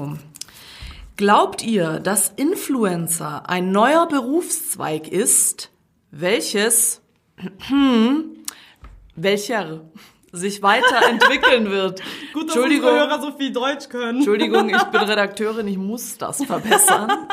glaubt 1.19 1.65
ihr, 1.65 1.99
dass 1.99 2.29
Influencer 2.29 3.49
ein 3.49 3.73
neuer 3.73 4.07
Berufszweig 4.07 5.09
ist, 5.09 5.69
welches, 6.11 7.01
welcher 9.15 9.81
sich 10.31 10.63
weiterentwickeln 10.63 11.71
wird? 11.71 12.01
Gut, 12.33 12.47
dass 12.47 12.55
Entschuldigung, 12.55 12.91
Hörer 12.91 13.21
so 13.21 13.33
viel 13.33 13.51
Deutsch 13.51 13.89
können. 13.89 14.19
Entschuldigung, 14.19 14.69
ich 14.69 14.81
bin 14.81 15.01
Redakteurin, 15.01 15.67
ich 15.67 15.77
muss 15.77 16.17
das 16.17 16.41
verbessern. 16.45 17.27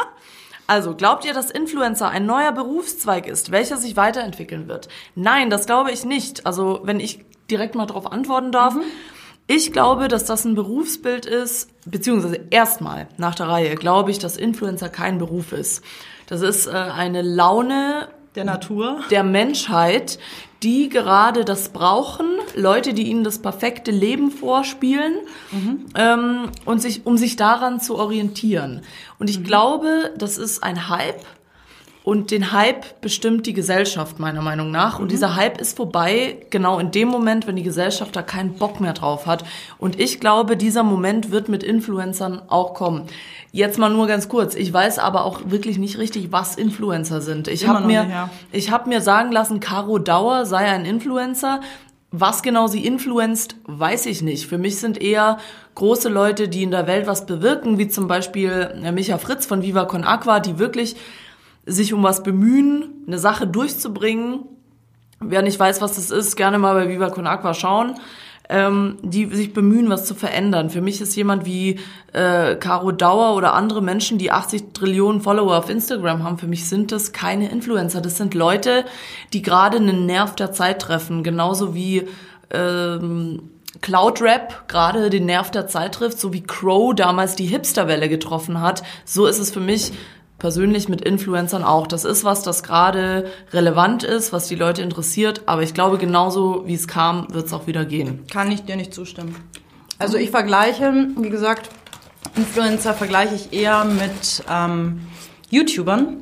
Also, 0.66 0.96
glaubt 0.96 1.24
ihr, 1.24 1.32
dass 1.32 1.52
Influencer 1.52 2.08
ein 2.08 2.26
neuer 2.26 2.50
Berufszweig 2.50 3.28
ist, 3.28 3.52
welcher 3.52 3.76
sich 3.76 3.96
weiterentwickeln 3.96 4.66
wird? 4.66 4.88
Nein, 5.14 5.48
das 5.48 5.66
glaube 5.66 5.92
ich 5.92 6.04
nicht. 6.04 6.44
Also, 6.44 6.80
wenn 6.82 6.98
ich 6.98 7.24
direkt 7.48 7.76
mal 7.76 7.86
darauf 7.86 8.10
antworten 8.10 8.50
darf. 8.50 8.74
Ich 9.48 9.72
glaube, 9.72 10.08
dass 10.08 10.24
das 10.24 10.44
ein 10.44 10.54
Berufsbild 10.56 11.24
ist, 11.26 11.68
beziehungsweise 11.88 12.40
erstmal 12.50 13.06
nach 13.16 13.34
der 13.36 13.48
Reihe 13.48 13.74
glaube 13.76 14.10
ich, 14.10 14.18
dass 14.18 14.36
Influencer 14.36 14.88
kein 14.88 15.18
Beruf 15.18 15.52
ist. 15.52 15.84
Das 16.26 16.40
ist 16.42 16.66
äh, 16.66 16.70
eine 16.72 17.22
Laune 17.22 18.08
Der 18.34 18.44
Natur. 18.44 19.00
der 19.10 19.22
Menschheit, 19.22 20.18
die 20.64 20.88
gerade 20.88 21.44
das 21.44 21.68
brauchen, 21.68 22.26
Leute, 22.56 22.92
die 22.92 23.04
ihnen 23.08 23.22
das 23.22 23.38
perfekte 23.40 23.92
Leben 23.92 24.32
vorspielen 24.32 25.14
ähm, 25.94 26.50
und 26.64 26.82
sich, 26.82 27.06
um 27.06 27.16
sich 27.16 27.36
daran 27.36 27.80
zu 27.80 27.96
orientieren. 27.96 28.80
Und 29.20 29.30
ich 29.30 29.44
glaube, 29.44 30.12
das 30.18 30.38
ist 30.38 30.62
ein 30.64 30.88
Hype 30.88 31.20
Und 32.06 32.30
den 32.30 32.52
Hype 32.52 33.00
bestimmt 33.00 33.46
die 33.46 33.52
Gesellschaft, 33.52 34.20
meiner 34.20 34.40
Meinung 34.40 34.70
nach. 34.70 35.00
Und 35.00 35.10
dieser 35.10 35.34
Hype 35.34 35.60
ist 35.60 35.76
vorbei, 35.76 36.36
genau 36.50 36.78
in 36.78 36.92
dem 36.92 37.08
Moment, 37.08 37.48
wenn 37.48 37.56
die 37.56 37.64
Gesellschaft 37.64 38.14
da 38.14 38.22
keinen 38.22 38.52
Bock 38.52 38.80
mehr 38.80 38.92
drauf 38.92 39.26
hat. 39.26 39.42
Und 39.78 39.98
ich 39.98 40.20
glaube, 40.20 40.56
dieser 40.56 40.84
Moment 40.84 41.32
wird 41.32 41.48
mit 41.48 41.64
Influencern 41.64 42.42
auch 42.46 42.74
kommen. 42.74 43.06
Jetzt 43.50 43.76
mal 43.80 43.88
nur 43.88 44.06
ganz 44.06 44.28
kurz. 44.28 44.54
Ich 44.54 44.72
weiß 44.72 45.00
aber 45.00 45.24
auch 45.24 45.40
wirklich 45.46 45.78
nicht 45.78 45.98
richtig, 45.98 46.30
was 46.30 46.54
Influencer 46.54 47.20
sind. 47.20 47.48
Ich 47.48 47.66
habe 47.66 47.84
mir, 47.84 48.04
nicht, 48.04 48.12
ja. 48.12 48.30
ich 48.52 48.70
habe 48.70 48.88
mir 48.88 49.00
sagen 49.00 49.32
lassen, 49.32 49.58
Caro 49.58 49.98
Dauer 49.98 50.46
sei 50.46 50.58
ein 50.58 50.84
Influencer. 50.84 51.60
Was 52.12 52.44
genau 52.44 52.68
sie 52.68 52.86
influenzt, 52.86 53.56
weiß 53.64 54.06
ich 54.06 54.22
nicht. 54.22 54.46
Für 54.46 54.58
mich 54.58 54.78
sind 54.78 55.02
eher 55.02 55.38
große 55.74 56.08
Leute, 56.08 56.48
die 56.48 56.62
in 56.62 56.70
der 56.70 56.86
Welt 56.86 57.08
was 57.08 57.26
bewirken, 57.26 57.78
wie 57.78 57.88
zum 57.88 58.06
Beispiel 58.06 58.76
äh, 58.80 58.92
Micha 58.92 59.18
Fritz 59.18 59.44
von 59.44 59.62
Viva 59.62 59.86
Con 59.86 60.04
Aqua, 60.04 60.38
die 60.38 60.60
wirklich 60.60 60.94
sich 61.66 61.92
um 61.92 62.02
was 62.02 62.22
bemühen, 62.22 63.04
eine 63.06 63.18
Sache 63.18 63.46
durchzubringen. 63.46 64.44
Wer 65.20 65.42
nicht 65.42 65.58
weiß, 65.58 65.80
was 65.80 65.96
das 65.96 66.10
ist, 66.10 66.36
gerne 66.36 66.58
mal 66.58 66.74
bei 66.74 66.88
Viva 66.88 67.10
Con 67.10 67.26
Aqua 67.26 67.54
schauen. 67.54 67.94
Ähm, 68.48 68.98
die 69.02 69.26
sich 69.26 69.52
bemühen, 69.52 69.90
was 69.90 70.04
zu 70.04 70.14
verändern. 70.14 70.70
Für 70.70 70.80
mich 70.80 71.00
ist 71.00 71.16
jemand 71.16 71.46
wie 71.46 71.80
äh, 72.12 72.54
Caro 72.54 72.92
Dauer 72.92 73.34
oder 73.34 73.54
andere 73.54 73.82
Menschen, 73.82 74.18
die 74.18 74.30
80 74.30 74.72
Trillionen 74.72 75.20
Follower 75.20 75.58
auf 75.58 75.68
Instagram 75.68 76.22
haben, 76.22 76.38
für 76.38 76.46
mich 76.46 76.68
sind 76.68 76.92
das 76.92 77.12
keine 77.12 77.50
Influencer. 77.50 78.00
Das 78.00 78.16
sind 78.16 78.34
Leute, 78.34 78.84
die 79.32 79.42
gerade 79.42 79.78
einen 79.78 80.06
Nerv 80.06 80.36
der 80.36 80.52
Zeit 80.52 80.80
treffen. 80.80 81.24
Genauso 81.24 81.74
wie 81.74 82.06
ähm, 82.50 83.50
Cloud 83.80 84.22
Rap 84.22 84.68
gerade 84.68 85.10
den 85.10 85.26
Nerv 85.26 85.50
der 85.50 85.66
Zeit 85.66 85.94
trifft, 85.96 86.18
so 86.18 86.32
wie 86.32 86.42
Crow 86.42 86.94
damals 86.94 87.36
die 87.36 87.46
Hipsterwelle 87.46 88.08
getroffen 88.08 88.60
hat. 88.60 88.82
So 89.04 89.26
ist 89.26 89.38
es 89.38 89.50
für 89.50 89.60
mich 89.60 89.92
persönlich 90.38 90.88
mit 90.88 91.00
Influencern 91.00 91.62
auch. 91.62 91.86
Das 91.86 92.04
ist 92.04 92.24
was, 92.24 92.42
das 92.42 92.62
gerade 92.62 93.30
relevant 93.52 94.02
ist, 94.02 94.32
was 94.32 94.48
die 94.48 94.54
Leute 94.54 94.82
interessiert. 94.82 95.42
Aber 95.46 95.62
ich 95.62 95.74
glaube, 95.74 95.98
genauso 95.98 96.64
wie 96.66 96.74
es 96.74 96.86
kam, 96.88 97.26
wird 97.32 97.46
es 97.46 97.52
auch 97.52 97.66
wieder 97.66 97.84
gehen. 97.84 98.24
Kann 98.30 98.50
ich 98.50 98.64
dir 98.64 98.76
nicht 98.76 98.92
zustimmen. 98.92 99.36
Also 99.98 100.18
ich 100.18 100.30
vergleiche, 100.30 100.92
wie 101.16 101.30
gesagt, 101.30 101.70
Influencer 102.36 102.92
vergleiche 102.92 103.34
ich 103.34 103.52
eher 103.52 103.84
mit 103.84 104.44
ähm, 104.50 105.00
YouTubern. 105.50 106.18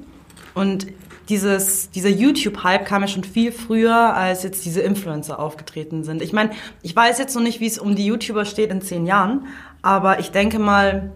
Und 0.54 0.87
dieses, 1.28 1.90
dieser 1.90 2.11
YouTube-Hype 2.11 2.85
kam 2.87 3.02
ja 3.02 3.09
schon 3.09 3.25
viel 3.25 3.50
früher, 3.50 4.14
als 4.14 4.42
jetzt 4.42 4.64
diese 4.64 4.83
Influencer 4.83 5.38
aufgetreten 5.38 6.04
sind. 6.04 6.23
Ich 6.23 6.33
meine, 6.33 6.50
ich 6.83 6.94
weiß 6.94 7.18
jetzt 7.18 7.35
noch 7.35 7.42
nicht, 7.42 7.61
wie 7.61 7.66
es 7.66 7.78
um 7.78 7.97
die 7.97 8.06
YouTuber 8.06 8.44
steht 8.44 8.71
in 8.71 8.83
zehn 8.83 9.06
Jahren, 9.06 9.47
aber 9.83 10.21
ich 10.21 10.30
denke 10.30 10.59
mal, 10.59 11.12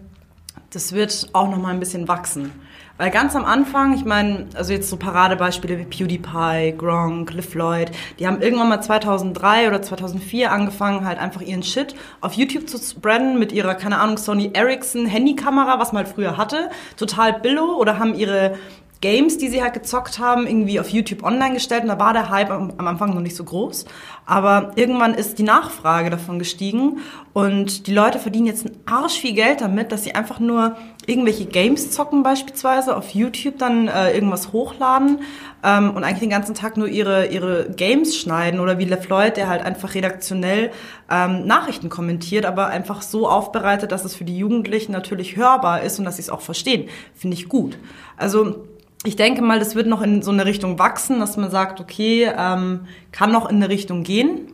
das 0.71 0.93
wird 0.93 1.29
auch 1.33 1.49
noch 1.49 1.57
mal 1.57 1.69
ein 1.69 1.79
bisschen 1.79 2.07
wachsen. 2.07 2.51
Weil 2.99 3.11
ganz 3.11 3.33
am 3.33 3.45
Anfang, 3.45 3.93
ich 3.93 4.03
meine, 4.03 4.47
also 4.55 4.73
jetzt 4.73 4.89
so 4.89 4.97
Paradebeispiele 4.97 5.79
wie 5.79 5.85
PewDiePie, 5.85 6.75
Gronk, 6.77 7.31
LeFloid, 7.31 7.91
die 8.19 8.27
haben 8.27 8.41
irgendwann 8.41 8.67
mal 8.67 8.81
2003 8.81 9.69
oder 9.69 9.81
2004 9.81 10.51
angefangen, 10.51 11.05
halt 11.05 11.17
einfach 11.17 11.39
ihren 11.39 11.63
Shit 11.63 11.95
auf 12.19 12.33
YouTube 12.33 12.67
zu 12.67 12.77
spreaden 12.77 13.39
mit 13.39 13.53
ihrer, 13.53 13.75
keine 13.75 13.99
Ahnung, 13.99 14.17
Sony 14.17 14.51
Ericsson 14.51 15.05
Handykamera, 15.05 15.79
was 15.79 15.93
man 15.93 16.03
halt 16.03 16.13
früher 16.13 16.35
hatte, 16.35 16.71
total 16.97 17.39
billo 17.39 17.77
oder 17.77 17.99
haben 17.99 18.15
ihre 18.15 18.55
Games, 19.01 19.37
die 19.37 19.47
sie 19.47 19.63
halt 19.63 19.73
gezockt 19.73 20.19
haben, 20.19 20.45
irgendwie 20.45 20.79
auf 20.79 20.89
YouTube 20.89 21.23
online 21.23 21.53
gestellt 21.53 21.83
und 21.83 21.89
da 21.89 21.99
war 21.99 22.11
der 22.11 22.29
Hype 22.29 22.51
am, 22.51 22.73
Anfang 22.77 23.13
noch 23.13 23.21
nicht 23.21 23.35
so 23.35 23.45
groß. 23.45 23.85
Aber 24.25 24.73
irgendwann 24.75 25.13
ist 25.13 25.39
die 25.39 25.43
Nachfrage 25.43 26.09
davon 26.09 26.37
gestiegen 26.37 26.99
und 27.31 27.87
die 27.87 27.93
Leute 27.93 28.19
verdienen 28.19 28.47
jetzt 28.47 28.65
einen 28.65 28.77
Arsch 28.85 29.19
viel 29.19 29.33
Geld 29.33 29.61
damit, 29.61 29.93
dass 29.93 30.03
sie 30.03 30.15
einfach 30.15 30.39
nur 30.39 30.75
irgendwelche 31.05 31.45
Games 31.45 31.91
zocken 31.91 32.23
beispielsweise, 32.23 32.95
auf 32.95 33.11
YouTube 33.11 33.57
dann 33.57 33.87
äh, 33.87 34.13
irgendwas 34.13 34.51
hochladen 34.51 35.21
ähm, 35.63 35.91
und 35.91 36.03
eigentlich 36.03 36.19
den 36.19 36.29
ganzen 36.29 36.53
Tag 36.53 36.75
nur 36.75 36.87
ihre, 36.87 37.27
ihre 37.27 37.69
Games 37.69 38.17
schneiden 38.17 38.59
oder 38.59 38.79
wie 38.79 38.85
LeFloid, 38.85 39.37
der 39.37 39.47
halt 39.47 39.63
einfach 39.63 39.95
redaktionell 39.95 40.71
ähm, 41.09 41.45
Nachrichten 41.45 41.89
kommentiert, 41.89 42.45
aber 42.45 42.67
einfach 42.67 43.01
so 43.01 43.27
aufbereitet, 43.29 43.93
dass 43.93 44.03
es 44.03 44.13
für 44.13 44.25
die 44.25 44.37
Jugendlichen 44.37 44.91
natürlich 44.91 45.37
hörbar 45.37 45.81
ist 45.81 45.99
und 45.99 46.05
dass 46.05 46.17
sie 46.17 46.23
es 46.23 46.29
auch 46.29 46.41
verstehen. 46.41 46.89
Finde 47.15 47.35
ich 47.35 47.47
gut. 47.47 47.77
Also 48.17 48.67
ich 49.05 49.15
denke 49.15 49.41
mal, 49.41 49.59
das 49.59 49.75
wird 49.75 49.87
noch 49.87 50.01
in 50.01 50.21
so 50.21 50.31
eine 50.31 50.45
Richtung 50.45 50.77
wachsen, 50.77 51.19
dass 51.19 51.37
man 51.37 51.49
sagt, 51.49 51.79
okay, 51.79 52.31
ähm, 52.35 52.81
kann 53.11 53.31
noch 53.31 53.49
in 53.49 53.57
eine 53.57 53.69
Richtung 53.69 54.03
gehen 54.03 54.51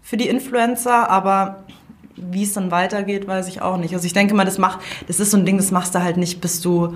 für 0.00 0.16
die 0.16 0.28
Influencer, 0.28 1.10
aber 1.10 1.64
wie 2.16 2.42
es 2.42 2.52
dann 2.54 2.70
weitergeht, 2.70 3.26
weiß 3.26 3.48
ich 3.48 3.60
auch 3.62 3.76
nicht. 3.76 3.94
Also 3.94 4.06
ich 4.06 4.12
denke 4.12 4.34
mal, 4.34 4.44
das 4.44 4.58
macht, 4.58 4.80
das 5.08 5.20
ist 5.20 5.30
so 5.30 5.36
ein 5.36 5.46
Ding, 5.46 5.56
das 5.56 5.70
machst 5.70 5.94
du 5.94 6.02
halt 6.02 6.16
nicht, 6.16 6.40
bis 6.40 6.60
du 6.60 6.94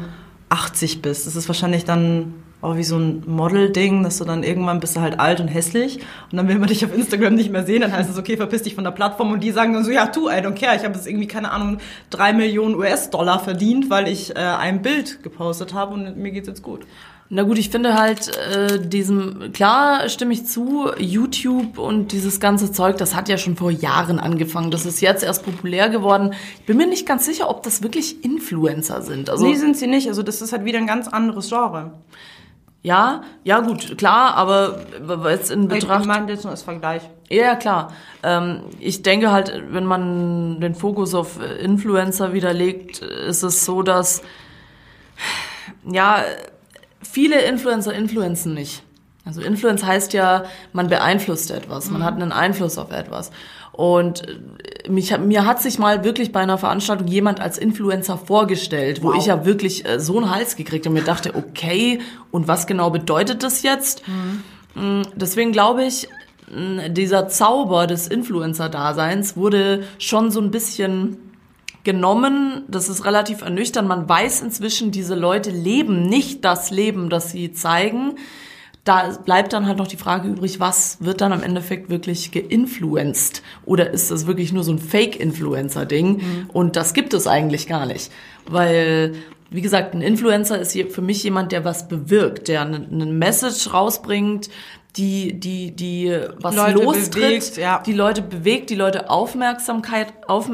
80 0.48 1.02
bist. 1.02 1.26
Das 1.26 1.36
ist 1.36 1.48
wahrscheinlich 1.48 1.84
dann 1.84 2.34
auch 2.66 2.76
wie 2.76 2.84
so 2.84 2.98
ein 2.98 3.22
Model-Ding, 3.26 4.02
dass 4.02 4.18
du 4.18 4.24
dann 4.24 4.42
irgendwann 4.42 4.80
bist 4.80 4.96
du 4.96 5.00
halt 5.00 5.20
alt 5.20 5.40
und 5.40 5.48
hässlich 5.48 6.00
und 6.30 6.36
dann 6.36 6.48
will 6.48 6.58
man 6.58 6.68
dich 6.68 6.84
auf 6.84 6.94
Instagram 6.94 7.34
nicht 7.34 7.50
mehr 7.50 7.64
sehen, 7.64 7.82
dann 7.82 7.92
heißt 7.92 8.10
es, 8.10 8.18
okay, 8.18 8.36
verpiss 8.36 8.62
dich 8.62 8.74
von 8.74 8.84
der 8.84 8.90
Plattform 8.90 9.32
und 9.32 9.40
die 9.40 9.52
sagen 9.52 9.72
dann 9.72 9.84
so, 9.84 9.90
ja, 9.90 10.06
tu, 10.06 10.28
I 10.28 10.34
don't 10.34 10.54
care, 10.54 10.76
ich 10.76 10.84
habe 10.84 10.94
jetzt 10.94 11.06
irgendwie, 11.06 11.28
keine 11.28 11.52
Ahnung, 11.52 11.78
drei 12.10 12.32
Millionen 12.32 12.74
US-Dollar 12.74 13.38
verdient, 13.38 13.88
weil 13.88 14.08
ich 14.08 14.34
äh, 14.34 14.40
ein 14.40 14.82
Bild 14.82 15.22
gepostet 15.22 15.74
habe 15.74 15.94
und 15.94 16.16
mir 16.16 16.32
geht's 16.32 16.48
jetzt 16.48 16.62
gut. 16.62 16.80
Na 17.28 17.42
gut, 17.42 17.58
ich 17.58 17.70
finde 17.70 17.94
halt 17.94 18.36
äh, 18.36 18.78
diesem, 18.78 19.50
klar 19.52 20.08
stimme 20.08 20.32
ich 20.32 20.46
zu, 20.46 20.90
YouTube 20.96 21.76
und 21.76 22.12
dieses 22.12 22.38
ganze 22.38 22.70
Zeug, 22.70 22.98
das 22.98 23.16
hat 23.16 23.28
ja 23.28 23.36
schon 23.36 23.56
vor 23.56 23.72
Jahren 23.72 24.20
angefangen. 24.20 24.70
Das 24.70 24.86
ist 24.86 25.00
jetzt 25.00 25.24
erst 25.24 25.44
populär 25.44 25.88
geworden. 25.88 26.34
Ich 26.60 26.66
bin 26.66 26.76
mir 26.76 26.86
nicht 26.86 27.04
ganz 27.04 27.26
sicher, 27.26 27.50
ob 27.50 27.64
das 27.64 27.82
wirklich 27.82 28.24
Influencer 28.24 29.02
sind. 29.02 29.28
Also, 29.28 29.44
nee, 29.44 29.56
sind 29.56 29.76
sie 29.76 29.88
nicht. 29.88 30.06
Also 30.06 30.22
das 30.22 30.40
ist 30.40 30.52
halt 30.52 30.64
wieder 30.64 30.78
ein 30.78 30.86
ganz 30.86 31.08
anderes 31.08 31.48
Genre. 31.48 31.94
Ja, 32.86 33.22
ja 33.42 33.58
gut, 33.58 33.98
klar, 33.98 34.36
aber 34.36 34.78
jetzt 35.28 35.50
in 35.50 35.66
Betracht... 35.66 36.02
Ich 36.02 36.06
meine 36.06 36.30
jetzt 36.30 36.44
nur 36.44 36.52
als 36.52 36.62
Vergleich. 36.62 37.02
Ja, 37.28 37.56
klar. 37.56 37.92
Ähm, 38.22 38.60
ich 38.78 39.02
denke 39.02 39.32
halt, 39.32 39.60
wenn 39.70 39.84
man 39.84 40.60
den 40.60 40.76
Fokus 40.76 41.12
auf 41.12 41.40
Influencer 41.60 42.32
wieder 42.32 42.52
legt, 42.52 43.00
ist 43.00 43.42
es 43.42 43.64
so, 43.64 43.82
dass 43.82 44.22
ja 45.82 46.22
viele 47.02 47.40
Influencer 47.42 47.92
influenzen 47.92 48.54
nicht. 48.54 48.84
Also 49.24 49.40
Influence 49.40 49.84
heißt 49.84 50.12
ja, 50.12 50.44
man 50.72 50.86
beeinflusst 50.88 51.50
etwas, 51.50 51.90
man 51.90 52.04
hat 52.04 52.14
einen 52.14 52.30
Einfluss 52.30 52.78
auf 52.78 52.92
etwas. 52.92 53.32
Und 53.72 54.22
mich, 54.88 55.16
mir 55.18 55.44
hat 55.46 55.60
sich 55.62 55.78
mal 55.78 56.04
wirklich 56.04 56.32
bei 56.32 56.40
einer 56.40 56.58
Veranstaltung 56.58 57.06
jemand 57.06 57.40
als 57.40 57.58
Influencer 57.58 58.18
vorgestellt, 58.18 59.02
wo 59.02 59.08
Wow. 59.08 59.16
ich 59.18 59.26
ja 59.26 59.44
wirklich 59.44 59.86
äh, 59.86 59.98
so 60.00 60.16
einen 60.18 60.30
Hals 60.34 60.56
gekriegt 60.56 60.86
und 60.86 60.92
mir 60.92 61.02
dachte, 61.04 61.34
okay, 61.34 62.00
und 62.30 62.48
was 62.48 62.66
genau 62.66 62.90
bedeutet 62.90 63.42
das 63.42 63.62
jetzt? 63.62 64.02
Mm, 64.74 65.02
Deswegen 65.14 65.52
glaube 65.52 65.84
ich, 65.84 66.08
mm, 66.54 66.92
dieser 66.94 67.28
Zauber 67.28 67.86
des 67.86 68.08
Influencer-Daseins 68.08 69.36
wurde 69.36 69.84
schon 69.98 70.30
so 70.30 70.40
ein 70.40 70.50
bisschen 70.50 71.16
genommen. 71.84 72.64
Das 72.68 72.88
ist 72.88 73.04
relativ 73.04 73.42
ernüchternd. 73.42 73.88
Man 73.88 74.08
weiß 74.08 74.42
inzwischen, 74.42 74.90
diese 74.90 75.14
Leute 75.14 75.50
leben 75.50 76.02
nicht 76.08 76.44
das 76.44 76.70
Leben, 76.70 77.10
das 77.10 77.30
sie 77.30 77.52
zeigen. 77.52 78.16
Da 78.86 79.18
bleibt 79.24 79.52
dann 79.52 79.66
halt 79.66 79.78
noch 79.78 79.88
die 79.88 79.96
Frage 79.96 80.28
übrig, 80.28 80.60
was 80.60 80.98
wird 81.00 81.20
dann 81.20 81.32
am 81.32 81.42
Endeffekt 81.42 81.90
wirklich 81.90 82.30
geinfluenced? 82.30 83.42
Oder 83.64 83.90
ist 83.90 84.12
das 84.12 84.26
wirklich 84.28 84.52
nur 84.52 84.62
so 84.62 84.72
ein 84.72 84.78
Fake-Influencer-Ding? 84.78 86.46
Und 86.52 86.76
das 86.76 86.94
gibt 86.94 87.12
es 87.12 87.26
eigentlich 87.26 87.66
gar 87.66 87.84
nicht. 87.84 88.12
Weil, 88.48 89.16
wie 89.50 89.60
gesagt, 89.60 89.94
ein 89.94 90.02
Influencer 90.02 90.60
ist 90.60 90.70
hier 90.70 90.88
für 90.88 91.02
mich 91.02 91.24
jemand, 91.24 91.50
der 91.50 91.64
was 91.64 91.88
bewirkt, 91.88 92.46
der 92.46 92.62
eine, 92.62 92.76
eine 92.76 93.06
Message 93.06 93.74
rausbringt, 93.74 94.50
die, 94.96 95.38
die, 95.38 95.74
die 95.74 96.16
was 96.40 96.54
Leute 96.54 96.82
lostritt, 96.82 97.12
bewegt, 97.12 97.56
ja. 97.56 97.82
die 97.84 97.92
Leute 97.92 98.22
bewegt, 98.22 98.70
die 98.70 98.76
Leute 98.76 99.10
Aufmerksamkeit, 99.10 100.12
auf, 100.28 100.48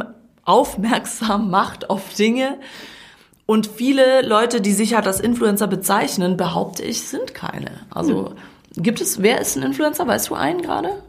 aufmerksam 0.44 1.50
macht 1.50 1.90
auf 1.90 2.14
Dinge. 2.14 2.58
Und 3.46 3.66
viele 3.66 4.22
Leute, 4.26 4.60
die 4.60 4.72
sich 4.72 4.94
halt 4.94 5.06
als 5.06 5.20
Influencer 5.20 5.66
bezeichnen, 5.66 6.36
behaupte 6.36 6.82
ich, 6.82 7.02
sind 7.02 7.34
keine. 7.34 7.70
Also 7.90 8.34
gibt 8.76 9.00
es, 9.00 9.20
wer 9.22 9.40
ist 9.40 9.56
ein 9.56 9.62
Influencer? 9.62 10.06
Weißt 10.06 10.30
du 10.30 10.34
einen 10.34 10.62
gerade? 10.62 11.02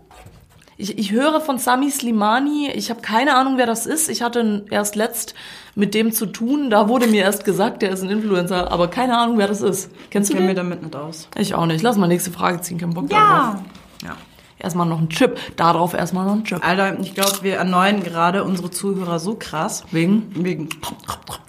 Ich, 0.76 0.98
ich 0.98 1.12
höre 1.12 1.40
von 1.40 1.60
Sami 1.60 1.92
Slimani, 1.92 2.72
ich 2.74 2.90
habe 2.90 3.02
keine 3.02 3.36
Ahnung, 3.36 3.58
wer 3.58 3.68
das 3.68 3.86
ist. 3.86 4.10
Ich 4.10 4.24
hatte 4.24 4.66
erst 4.72 4.96
letzt 4.96 5.36
mit 5.76 5.94
dem 5.94 6.12
zu 6.12 6.26
tun. 6.26 6.72
Da 6.72 6.90
wurde 6.90 7.06
mir 7.08 7.22
erst 7.22 7.46
gesagt, 7.46 7.84
der 7.84 7.92
ist 7.92 8.02
ein 8.02 8.10
Influencer, 8.10 8.72
aber 8.72 8.88
keine 8.90 9.18
Ahnung, 9.18 9.38
wer 9.38 9.48
das 9.48 9.62
ist. 9.62 9.92
Kennst 10.10 10.30
Ich 10.32 10.34
du 10.36 10.38
kenne 10.40 10.48
mir 10.50 10.56
den? 10.56 10.68
damit 10.68 10.82
nicht 10.84 10.96
aus. 10.96 11.28
Ich 11.38 11.54
auch 11.54 11.68
nicht. 11.68 11.84
Lass 11.84 11.96
mal 11.98 12.08
nächste 12.08 12.32
Frage 12.32 12.60
ziehen, 12.62 12.80
kein 12.80 12.90
Bock 12.94 13.10
Ja. 13.12 13.18
darauf. 13.20 13.56
Ja. 14.04 14.18
Erstmal 14.60 14.86
noch 14.88 15.00
ein 15.00 15.10
Chip. 15.10 15.38
Darauf 15.58 15.94
erstmal 15.94 16.26
noch 16.26 16.34
ein 16.34 16.44
Chip. 16.46 16.66
Alter, 16.66 16.98
ich 17.00 17.14
glaube, 17.16 17.40
wir 17.42 17.56
erneuern 17.56 18.02
gerade 18.04 18.44
unsere 18.44 18.72
Zuhörer 18.72 19.20
so 19.20 19.36
krass. 19.36 19.84
Wegen? 19.92 20.32
Wegen 20.36 20.70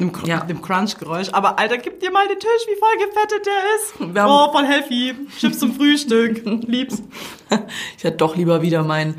dem, 0.01 0.13
Ja. 0.25 0.41
dem 0.41 0.63
Crunch-Geräusch. 0.63 1.29
Aber 1.33 1.59
Alter, 1.59 1.79
gib 1.79 2.01
dir 2.01 2.11
mal 2.11 2.27
den 2.27 2.39
Tisch, 2.39 2.51
wie 2.67 2.77
voll 2.79 3.07
gefettet 3.07 3.47
der 3.47 4.09
ist. 4.09 4.15
Wir 4.15 4.27
oh, 4.27 4.51
voll 4.53 4.65
healthy. 4.65 5.15
Chips 5.39 5.59
zum 5.59 5.75
Frühstück. 5.75 6.43
Lieb's. 6.67 7.03
Ich 7.97 8.05
hätte 8.05 8.17
doch 8.17 8.37
lieber 8.37 8.63
wieder 8.63 8.83
mein, 8.83 9.15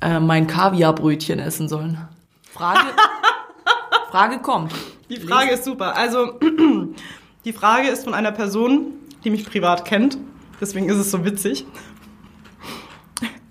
äh, 0.00 0.20
mein 0.20 0.46
Kaviarbrötchen 0.46 1.38
essen 1.40 1.68
sollen. 1.68 1.98
Frage, 2.52 2.80
Frage 4.10 4.38
kommt. 4.38 4.72
Die 5.10 5.16
Frage 5.16 5.50
ist 5.52 5.64
super. 5.64 5.96
Also, 5.96 6.38
die 7.44 7.52
Frage 7.52 7.88
ist 7.88 8.04
von 8.04 8.14
einer 8.14 8.32
Person, 8.32 8.92
die 9.24 9.30
mich 9.30 9.44
privat 9.44 9.84
kennt. 9.84 10.18
Deswegen 10.60 10.88
ist 10.88 10.98
es 10.98 11.10
so 11.10 11.24
witzig. 11.24 11.66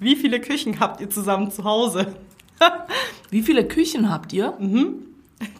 Wie 0.04 0.18
viele 0.18 0.42
Küchen 0.42 0.82
habt 0.82 1.00
ihr 1.00 1.10
zusammen 1.10 1.50
zu 1.50 1.64
Hause? 1.64 2.14
Wie 3.30 3.42
viele 3.42 3.66
Küchen 3.66 4.12
habt 4.12 4.34
ihr? 4.34 4.54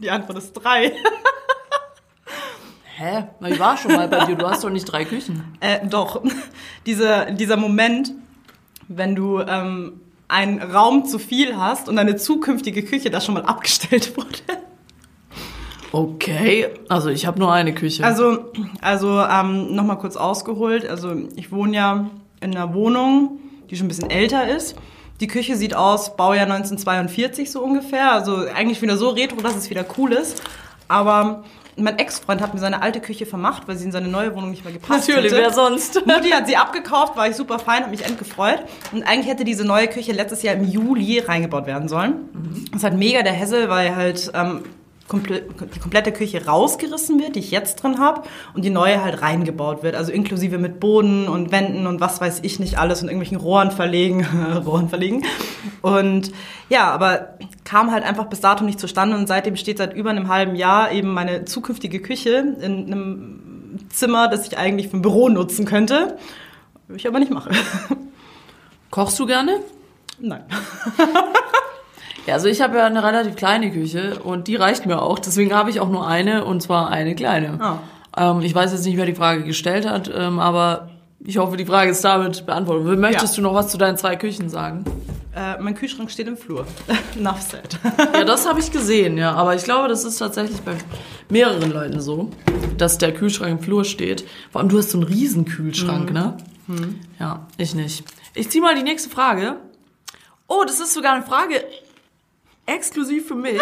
Die 0.02 0.12
Antwort 0.12 0.38
ist 0.38 0.52
drei. 0.52 0.92
Hä? 2.98 3.28
Ich 3.48 3.58
war 3.58 3.78
schon 3.78 3.94
mal 3.94 4.10
bei 4.10 4.26
dir. 4.26 4.36
Du 4.36 4.46
hast 4.46 4.66
doch 4.66 4.70
nicht 4.70 4.84
drei 4.84 5.06
Küchen. 5.06 5.44
Äh, 5.62 5.88
doch. 5.88 6.22
Diese, 6.86 7.28
dieser 7.32 7.56
Moment, 7.56 8.12
wenn 8.90 9.16
du 9.16 9.40
ähm, 9.40 10.02
einen 10.28 10.62
Raum 10.62 11.06
zu 11.06 11.20
viel 11.20 11.56
hast 11.56 11.88
und 11.88 11.96
deine 11.96 12.18
zukünftige 12.18 12.84
Küche 12.84 13.10
da 13.10 13.22
schon 13.22 13.36
mal 13.36 13.46
abgestellt 13.46 14.18
wurde. 14.18 14.62
Okay. 15.94 16.68
Also 16.90 17.10
ich 17.10 17.26
habe 17.26 17.40
nur 17.40 17.54
eine 17.54 17.74
Küche. 17.74 18.04
Also, 18.04 18.52
also 18.82 19.22
ähm, 19.22 19.74
nochmal 19.74 20.00
kurz 20.00 20.18
ausgeholt. 20.18 20.86
Also 20.86 21.16
ich 21.38 21.50
wohne 21.54 21.76
ja 21.78 22.10
in 22.42 22.56
einer 22.56 22.74
Wohnung, 22.74 23.40
die 23.74 23.78
schon 23.78 23.88
ein 23.88 23.90
bisschen 23.90 24.10
älter 24.10 24.48
ist. 24.48 24.76
Die 25.20 25.28
Küche 25.28 25.56
sieht 25.56 25.76
aus, 25.76 26.16
Baujahr 26.16 26.46
1942 26.46 27.52
so 27.52 27.62
ungefähr. 27.62 28.12
Also 28.12 28.46
eigentlich 28.56 28.82
wieder 28.82 28.98
so 28.98 29.10
retro, 29.10 29.42
dass 29.42 29.56
es 29.56 29.70
wieder 29.70 29.86
cool 29.98 30.14
ist. 30.14 30.44
Aber 30.88 31.44
mein 31.76 31.98
Ex-Freund 31.98 32.42
hat 32.42 32.54
mir 32.54 32.60
seine 32.60 32.82
alte 32.84 33.00
Küche 33.00 33.26
vermacht, 33.26 33.68
weil 33.68 33.76
sie 33.78 33.86
in 33.86 33.92
seine 33.92 34.08
neue 34.08 34.36
Wohnung 34.36 34.52
nicht 34.52 34.64
mehr 34.64 34.74
gepasst 34.74 35.08
Natürlich, 35.08 35.32
hätte. 35.32 35.42
wer 35.42 35.52
sonst? 35.52 35.96
Mutti 36.06 36.30
hat 36.30 36.46
sie 36.48 36.56
abgekauft, 36.56 37.16
war 37.18 37.28
ich 37.28 37.36
super 37.36 37.58
fein, 37.58 37.84
hat 37.84 37.92
mich 37.92 38.06
endgefreut. 38.06 38.60
Und 38.92 39.04
eigentlich 39.04 39.28
hätte 39.28 39.44
diese 39.44 39.66
neue 39.66 39.88
Küche 39.88 40.12
letztes 40.12 40.44
Jahr 40.44 40.56
im 40.56 40.66
Juli 40.70 41.20
reingebaut 41.20 41.66
werden 41.66 41.90
sollen. 41.90 42.30
Das 42.72 42.80
ist 42.80 42.84
halt 42.84 42.96
mega 42.96 43.24
der 43.24 43.34
Hessel, 43.34 43.70
weil 43.70 43.96
halt 43.96 44.32
ähm, 44.36 44.64
komple 45.08 45.44
die 45.76 45.80
komplette 45.80 46.12
Küche 46.12 46.46
rausgerissen 46.46 47.20
wird, 47.20 47.36
die 47.36 47.40
ich 47.40 47.52
jetzt 47.52 47.84
drin 47.84 48.00
habe, 48.00 48.24
und 48.54 48.64
die 48.64 48.70
neue 48.70 49.04
halt 49.04 49.22
reingebaut 49.22 49.84
wird. 49.84 49.96
Also 49.96 50.12
inklusive 50.12 50.58
mit 50.58 50.80
Boden 50.80 51.28
und 51.28 51.52
Wänden 51.52 51.88
und 51.88 52.00
was 52.02 52.22
weiß 52.22 52.40
ich 52.44 52.60
nicht 52.60 52.78
alles 52.78 53.02
und 53.02 53.10
irgendwelchen 53.10 53.38
Rohren 53.38 53.72
verlegen. 53.72 54.26
Rohren 54.66 54.90
verlegen. 54.90 55.24
Und 55.82 56.32
ja, 56.70 56.90
aber 56.90 57.38
kam 57.66 57.92
halt 57.92 58.04
einfach 58.04 58.26
bis 58.26 58.40
dato 58.42 58.64
nicht 58.64 58.80
zustande 58.80 59.16
und 59.16 59.28
seitdem 59.28 59.56
steht 59.56 59.78
seit 59.78 59.94
über 59.94 60.10
einem 60.10 60.28
halben 60.28 60.56
Jahr 60.56 60.92
eben 60.92 61.14
meine 61.14 61.46
zukünftige 61.46 62.02
Küche 62.02 62.56
in 62.62 62.86
einem 62.86 63.80
Zimmer, 63.90 64.28
das 64.28 64.48
ich 64.48 64.58
eigentlich 64.58 64.90
für 64.90 64.98
ein 64.98 65.02
Büro 65.02 65.30
nutzen 65.30 65.66
könnte. 65.66 66.18
Ich 66.96 67.08
aber 67.08 67.20
nicht 67.20 67.32
mache. 67.32 67.52
Kochst 68.92 69.20
du 69.20 69.26
gerne? 69.26 69.60
Nein. 70.20 70.44
Ja, 72.26 72.36
also 72.36 72.48
ich 72.48 72.62
habe 72.62 72.78
ja 72.78 72.86
eine 72.86 73.04
relativ 73.04 73.36
kleine 73.36 73.72
Küche 73.72 74.20
und 74.24 74.48
die 74.48 74.56
reicht 74.56 74.86
mir 74.86 75.02
auch. 75.02 75.20
Deswegen 75.20 75.54
habe 75.54 75.70
ich 75.70 75.80
auch 75.80 75.90
nur 75.90 76.08
eine 76.08 76.46
und 76.46 76.62
zwar 76.62 76.90
eine 76.90 77.16
kleine. 77.16 77.60
Ah. 77.60 77.80
Ähm, 78.16 78.42
ich 78.42 78.56
weiß 78.56 78.72
jetzt 78.72 78.86
nicht, 78.86 78.96
wer 78.98 79.06
die 79.06 79.16
Frage 79.16 79.44
gestellt 79.44 79.88
hat, 79.88 80.10
ähm, 80.16 80.40
aber 80.40 80.90
ich 81.20 81.38
hoffe, 81.38 81.58
die 81.58 81.66
Frage 81.66 81.92
ist 81.92 82.04
damit 82.04 82.46
beantwortet. 82.46 82.98
Möchtest 83.00 83.36
Ja. 83.38 83.42
du 83.44 83.48
noch 83.50 83.54
was 83.56 83.68
zu 83.70 83.78
deinen 83.78 83.98
zwei 83.98 84.16
Küchen 84.16 84.50
sagen? 84.50 84.86
Äh, 85.36 85.60
mein 85.60 85.74
Kühlschrank 85.74 86.12
steht 86.12 86.28
im 86.28 86.38
Flur. 86.38 86.66
Enough 87.18 87.42
said. 87.42 87.80
Ja, 88.14 88.24
das 88.26 88.48
habe 88.48 88.60
ich 88.60 88.72
gesehen, 88.72 89.18
ja. 89.18 89.34
Aber 89.34 89.56
ich 89.56 89.64
glaube, 89.64 89.88
das 89.90 90.06
ist 90.06 90.18
tatsächlich 90.18 90.62
bei 90.62 90.74
mehreren 91.30 91.72
Leuten 91.72 92.00
so, 92.00 92.30
dass 92.78 93.00
der 93.00 93.14
Kühlschrank 93.14 93.52
im 93.52 93.60
Flur 93.60 93.84
steht. 93.84 94.24
Vor 94.52 94.62
allem, 94.62 94.70
du 94.70 94.78
hast 94.78 94.92
so 94.92 94.98
einen 95.00 95.08
riesen 95.08 95.46
Kühlschrank, 95.46 96.14
ne? 96.14 96.38
Ja, 97.20 97.48
ich 97.58 97.74
nicht. 97.76 98.06
Ich 98.36 98.50
zieh 98.50 98.62
mal 98.62 98.76
die 98.76 98.84
nächste 98.84 99.10
Frage. 99.10 99.58
Oh, 100.48 100.64
das 100.68 100.80
ist 100.80 100.94
sogar 100.94 101.14
eine 101.14 101.24
Frage 101.24 101.56
exklusiv 102.66 103.28
für 103.28 103.36
mich. 103.36 103.62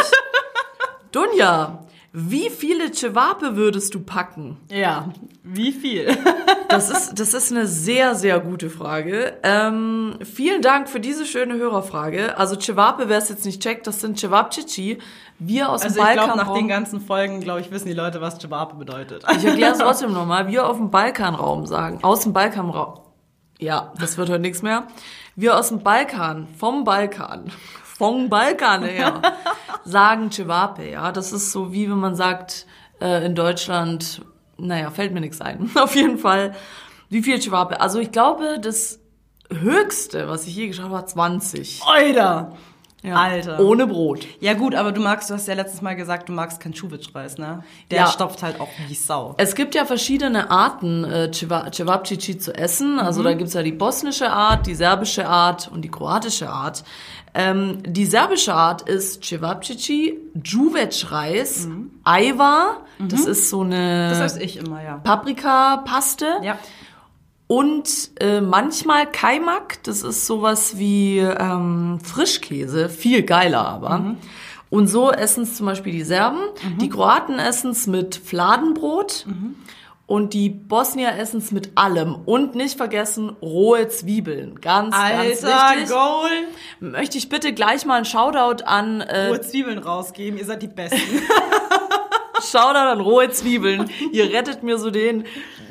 Dunja, 1.11 1.79
wie 2.13 2.49
viele 2.49 2.91
Chewape 2.91 3.55
würdest 3.55 3.93
du 3.95 4.01
packen? 4.01 4.57
Ja, 4.69 5.09
wie 5.43 5.71
viel? 5.71 6.17
Das 6.71 6.89
ist, 6.89 7.19
das 7.19 7.33
ist 7.33 7.51
eine 7.51 7.67
sehr, 7.67 8.15
sehr 8.15 8.39
gute 8.39 8.69
Frage. 8.69 9.37
Ähm, 9.43 10.17
vielen 10.23 10.61
Dank 10.61 10.87
für 10.87 11.01
diese 11.01 11.25
schöne 11.25 11.55
Hörerfrage. 11.55 12.37
Also 12.37 12.55
Cevape, 12.57 13.09
wer 13.09 13.17
es 13.17 13.27
jetzt 13.27 13.43
nicht 13.43 13.61
checkt, 13.61 13.87
das 13.87 13.99
sind 13.99 14.17
Cevapcici. 14.17 14.97
Wir 15.37 15.67
aus 15.67 15.81
Also 15.81 15.95
dem 15.95 16.07
ich 16.07 16.13
glaube, 16.13 16.37
nach 16.37 16.53
den 16.53 16.69
ganzen 16.69 17.01
Folgen, 17.01 17.41
glaube 17.41 17.59
ich, 17.59 17.71
wissen 17.71 17.87
die 17.87 17.93
Leute, 17.93 18.21
was 18.21 18.39
Cevape 18.39 18.77
bedeutet. 18.77 19.25
Ich 19.35 19.43
erkläre 19.43 19.73
es 19.73 19.77
trotzdem 19.79 20.13
nochmal. 20.13 20.47
Wir 20.47 20.65
auf 20.65 20.77
dem 20.77 20.91
Balkanraum 20.91 21.65
sagen. 21.65 21.99
Aus 22.03 22.21
dem 22.21 22.31
Balkanraum. 22.31 23.01
Ja, 23.59 23.91
das 23.99 24.17
wird 24.17 24.29
heute 24.29 24.39
nichts 24.39 24.61
mehr. 24.61 24.87
Wir 25.35 25.57
aus 25.57 25.67
dem 25.67 25.83
Balkan, 25.83 26.47
vom 26.57 26.85
Balkan, 26.85 27.51
vom 28.01 28.29
Balkan 28.29 28.83
her, 28.83 29.21
sagen 29.85 30.31
Cevape, 30.31 30.89
ja. 30.89 31.11
Das 31.11 31.31
ist 31.31 31.51
so 31.51 31.71
wie 31.71 31.87
wenn 31.87 31.99
man 31.99 32.15
sagt, 32.15 32.65
äh, 32.99 33.23
in 33.23 33.35
Deutschland, 33.35 34.23
naja, 34.57 34.89
fällt 34.89 35.13
mir 35.13 35.21
nichts 35.21 35.39
ein. 35.39 35.69
Auf 35.75 35.93
jeden 35.95 36.17
Fall, 36.17 36.55
wie 37.09 37.21
viel 37.21 37.39
Cevape? 37.39 37.79
Also 37.79 37.99
ich 37.99 38.11
glaube, 38.11 38.57
das 38.59 38.99
höchste, 39.51 40.27
was 40.27 40.47
ich 40.47 40.55
je 40.55 40.65
geschaut 40.65 40.85
habe, 40.85 40.95
war 40.95 41.05
20. 41.05 41.83
Alter! 41.85 42.57
Ja. 43.03 43.15
Alter. 43.15 43.59
Ohne 43.59 43.87
Brot. 43.87 44.27
Ja 44.41 44.53
gut, 44.53 44.75
aber 44.75 44.91
du 44.91 45.01
magst, 45.01 45.29
du 45.29 45.33
hast 45.33 45.47
ja 45.47 45.55
letztes 45.55 45.81
Mal 45.81 45.95
gesagt, 45.95 46.29
du 46.29 46.33
magst 46.33 46.59
keinen 46.59 46.75
Schuwitsch-Reis, 46.75 47.39
ne? 47.39 47.63
Der 47.89 48.01
Ja. 48.01 48.07
stopft 48.07 48.43
halt 48.43 48.59
auch 48.59 48.67
wie 48.87 48.93
Sau. 48.93 49.33
Es 49.37 49.55
gibt 49.55 49.73
ja 49.73 49.85
verschiedene 49.85 50.51
Arten, 50.51 51.03
äh, 51.03 51.31
Cevapcici 51.31 52.37
zu 52.37 52.53
essen. 52.53 52.99
Also 52.99 53.23
da 53.23 53.33
gibt's 53.33 53.55
ja 53.55 53.63
die 53.63 53.71
bosnische 53.71 54.29
Art, 54.31 54.67
die 54.67 54.75
serbische 54.75 55.27
Art 55.27 55.69
und 55.73 55.81
die 55.81 55.89
kroatische 55.89 56.49
Art. 56.49 56.83
Ähm, 57.33 57.79
die 57.87 58.05
serbische 58.05 58.53
Art 58.53 58.81
ist 58.83 59.23
Cevapcici, 59.23 60.19
Juvec-Reis, 60.43 61.67
Aiva, 62.03 62.77
das 62.99 63.21
ist 63.25 63.49
so 63.49 63.61
eine 63.61 64.09
Das 64.09 64.19
heißt 64.19 64.41
ich 64.41 64.57
immer, 64.57 64.83
ja. 64.83 64.97
Paprikapaste. 64.97 66.27
Ja. 66.43 66.57
Und 67.51 68.11
äh, 68.21 68.39
manchmal 68.39 69.11
Kaimak, 69.11 69.83
das 69.83 70.03
ist 70.03 70.25
sowas 70.25 70.77
wie 70.77 71.17
ähm, 71.17 71.99
Frischkäse, 72.01 72.87
viel 72.87 73.23
geiler 73.23 73.67
aber. 73.67 74.15
Und 74.69 74.87
so 74.87 75.11
essen 75.11 75.43
es 75.43 75.57
zum 75.57 75.65
Beispiel 75.65 75.91
die 75.91 76.05
Serben. 76.05 76.39
Die 76.79 76.87
Kroaten 76.87 77.39
essen 77.39 77.71
es 77.71 77.87
mit 77.87 78.15
Fladenbrot. 78.15 79.25
Und 80.07 80.33
die 80.33 80.49
Bosnier 80.49 81.17
essen 81.17 81.39
es 81.39 81.51
mit 81.51 81.71
allem. 81.75 82.15
Und 82.15 82.55
nicht 82.55 82.77
vergessen, 82.77 83.35
rohe 83.41 83.89
Zwiebeln. 83.89 84.61
Ganz, 84.61 84.95
ganz 84.95 85.43
Alter, 85.43 85.75
wichtig. 85.75 85.89
Goal! 85.89 86.29
Möchte 86.79 87.17
ich 87.17 87.27
bitte 87.27 87.51
gleich 87.51 87.85
mal 87.85 87.97
ein 87.97 88.05
Shoutout 88.05 88.63
an 88.63 89.01
äh, 89.01 89.27
Rohe 89.27 89.41
Zwiebeln 89.41 89.79
rausgeben, 89.79 90.39
ihr 90.39 90.45
seid 90.45 90.61
die 90.61 90.67
Besten. 90.67 90.97
Shoutout 92.51 92.77
an 92.77 93.01
rohe 93.01 93.29
Zwiebeln. 93.29 93.89
Ihr 94.11 94.33
rettet 94.33 94.61
mir 94.61 94.77
so 94.77 94.91
den, 94.91 95.25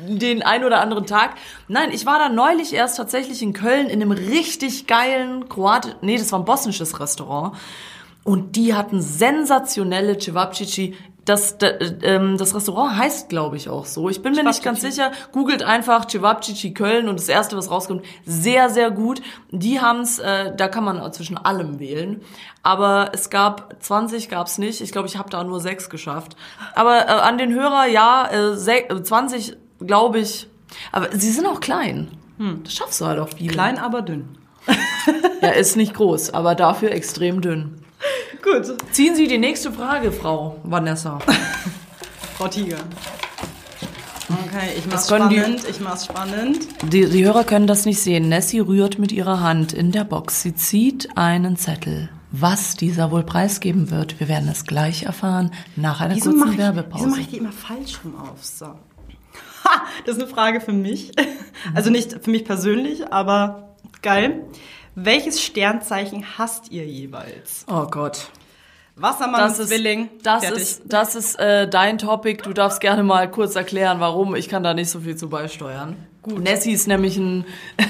den 0.07 0.41
ein 0.41 0.63
oder 0.63 0.81
anderen 0.81 1.05
Tag. 1.05 1.35
Nein, 1.67 1.91
ich 1.91 2.05
war 2.05 2.17
da 2.17 2.29
neulich 2.29 2.73
erst 2.73 2.97
tatsächlich 2.97 3.41
in 3.41 3.53
Köln 3.53 3.87
in 3.87 4.01
einem 4.01 4.11
richtig 4.11 4.87
geilen 4.87 5.47
Kroat, 5.47 5.97
nee, 6.01 6.17
das 6.17 6.31
war 6.31 6.39
ein 6.39 6.45
bosnisches 6.45 6.99
Restaurant. 6.99 7.55
Und 8.23 8.55
die 8.55 8.75
hatten 8.75 9.01
sensationelle 9.01 10.17
Cevapcici. 10.19 10.95
Das, 11.23 11.57
ähm, 12.01 12.37
das 12.39 12.55
Restaurant 12.55 12.97
heißt, 12.97 13.29
glaube 13.29 13.55
ich, 13.55 13.69
auch 13.69 13.85
so. 13.85 14.09
Ich 14.09 14.23
bin 14.23 14.33
mir 14.33 14.43
nicht 14.43 14.63
ganz 14.63 14.81
sicher. 14.81 15.11
Googelt 15.31 15.61
einfach 15.61 16.07
Cevapcici 16.09 16.73
Köln 16.73 17.07
und 17.07 17.19
das 17.19 17.29
erste, 17.29 17.55
was 17.55 17.69
rauskommt, 17.69 18.03
sehr, 18.25 18.71
sehr 18.71 18.89
gut. 18.89 19.21
Die 19.51 19.79
haben's, 19.79 20.17
äh, 20.17 20.55
da 20.55 20.67
kann 20.67 20.83
man 20.83 21.13
zwischen 21.13 21.37
allem 21.37 21.79
wählen. 21.79 22.21
Aber 22.63 23.11
es 23.13 23.29
gab 23.29 23.75
20 23.83 24.29
gab's 24.29 24.57
nicht. 24.57 24.81
Ich 24.81 24.91
glaube, 24.91 25.07
ich 25.07 25.15
habe 25.17 25.29
da 25.29 25.43
nur 25.43 25.59
sechs 25.59 25.91
geschafft. 25.91 26.35
Aber 26.73 27.07
äh, 27.07 27.11
an 27.11 27.37
den 27.37 27.53
Hörer, 27.53 27.85
ja, 27.85 28.27
äh, 28.31 28.55
se- 28.55 28.89
äh, 28.89 29.03
20 29.03 29.57
glaube 29.85 30.19
ich. 30.19 30.47
Aber 30.91 31.09
sie 31.11 31.31
sind 31.31 31.45
auch 31.45 31.59
klein. 31.59 32.09
Das 32.63 32.73
schaffst 32.73 32.99
du 32.99 33.05
halt 33.05 33.19
auch 33.19 33.29
viel. 33.29 33.51
Klein, 33.51 33.77
aber 33.77 34.01
dünn. 34.01 34.37
Ja, 35.41 35.49
ist 35.49 35.75
nicht 35.75 35.93
groß, 35.93 36.33
aber 36.33 36.55
dafür 36.55 36.91
extrem 36.91 37.41
dünn. 37.41 37.80
Gut. 38.43 38.75
Ziehen 38.91 39.15
Sie 39.15 39.27
die 39.27 39.37
nächste 39.37 39.71
Frage, 39.71 40.11
Frau 40.11 40.59
Vanessa. 40.63 41.19
Frau 42.37 42.47
Tiger. 42.47 42.77
Okay, 44.29 44.69
ich 44.77 44.85
mach's 44.87 45.07
können 45.07 45.29
die- 45.29 45.37
spannend, 45.39 45.61
ich 45.69 45.79
mach's 45.79 46.05
spannend. 46.05 46.67
Die, 46.91 47.05
die 47.05 47.25
Hörer 47.25 47.43
können 47.43 47.67
das 47.67 47.85
nicht 47.85 47.99
sehen. 47.99 48.29
Nessie 48.29 48.59
rührt 48.59 48.97
mit 48.97 49.11
ihrer 49.11 49.41
Hand 49.41 49.73
in 49.73 49.91
der 49.91 50.05
Box. 50.05 50.41
Sie 50.41 50.55
zieht 50.55 51.09
einen 51.17 51.57
Zettel. 51.57 52.09
Was 52.31 52.75
dieser 52.77 53.11
wohl 53.11 53.23
preisgeben 53.23 53.91
wird, 53.91 54.21
wir 54.21 54.29
werden 54.29 54.47
es 54.49 54.65
gleich 54.65 55.03
erfahren 55.03 55.51
nach 55.75 55.99
einer 55.99 56.15
Wieso 56.15 56.29
kurzen 56.29 56.39
mache 56.39 56.49
ich, 56.51 56.57
wieso 56.57 56.63
Werbepause. 56.75 57.07
mach 57.07 57.17
ich 57.17 57.27
die 57.27 57.37
immer 57.37 57.51
falsch 57.51 57.99
rum 58.03 58.15
auf? 58.19 58.43
So. 58.43 58.67
Ha, 59.63 59.83
das 60.07 60.15
ist 60.17 60.23
eine 60.23 60.31
Frage 60.31 60.59
für 60.61 60.73
mich. 60.73 61.11
Also 61.75 61.91
nicht 61.91 62.23
für 62.23 62.31
mich 62.31 62.43
persönlich, 62.45 63.13
aber 63.13 63.75
geil. 64.01 64.45
Welches 64.95 65.41
Sternzeichen 65.41 66.25
hasst 66.37 66.71
ihr 66.71 66.85
jeweils? 66.85 67.65
oh 67.69 67.87
Gott. 67.87 68.27
Wassermann 68.97 69.41
Das 69.41 69.57
und 69.57 69.63
ist, 69.63 69.69
Zwilling. 69.69 70.09
das 70.21 70.43
Fertig. 70.43 70.61
ist, 70.61 70.81
das 70.85 71.15
ist 71.15 71.39
äh, 71.39 71.67
dein 71.67 71.97
Topic. 71.97 72.43
Du 72.43 72.53
darfst 72.53 72.81
gerne 72.81 73.03
mal 73.03 73.31
kurz 73.31 73.55
erklären, 73.55 73.99
warum. 73.99 74.35
Ich 74.35 74.49
kann 74.49 74.63
da 74.63 74.73
nicht 74.73 74.89
so 74.89 74.99
viel 74.99 75.15
zu 75.15 75.29
beisteuern. 75.29 75.95
Gut. 76.21 76.39
Nessie 76.39 76.73
ist 76.73 76.87
nämlich 76.87 77.17
ein, 77.17 77.45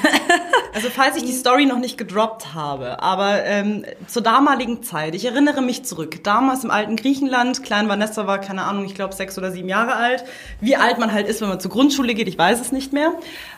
Also 0.73 0.89
falls 0.89 1.17
ich 1.17 1.25
die 1.25 1.33
Story 1.33 1.65
noch 1.65 1.79
nicht 1.79 1.97
gedroppt 1.97 2.53
habe, 2.53 3.01
aber 3.03 3.43
ähm, 3.43 3.83
zur 4.07 4.21
damaligen 4.21 4.83
Zeit, 4.83 5.15
ich 5.15 5.25
erinnere 5.25 5.61
mich 5.61 5.83
zurück, 5.83 6.23
damals 6.23 6.63
im 6.63 6.71
alten 6.71 6.95
Griechenland, 6.95 7.61
klein 7.61 7.89
Vanessa 7.89 8.25
war, 8.25 8.39
keine 8.39 8.63
Ahnung, 8.63 8.85
ich 8.85 8.95
glaube 8.95 9.13
sechs 9.13 9.37
oder 9.37 9.51
sieben 9.51 9.67
Jahre 9.67 9.95
alt, 9.95 10.23
wie 10.61 10.77
alt 10.77 10.97
man 10.97 11.11
halt 11.11 11.27
ist, 11.27 11.41
wenn 11.41 11.49
man 11.49 11.59
zur 11.59 11.71
Grundschule 11.71 12.13
geht, 12.13 12.29
ich 12.29 12.37
weiß 12.37 12.61
es 12.61 12.71
nicht 12.71 12.93
mehr. 12.93 13.11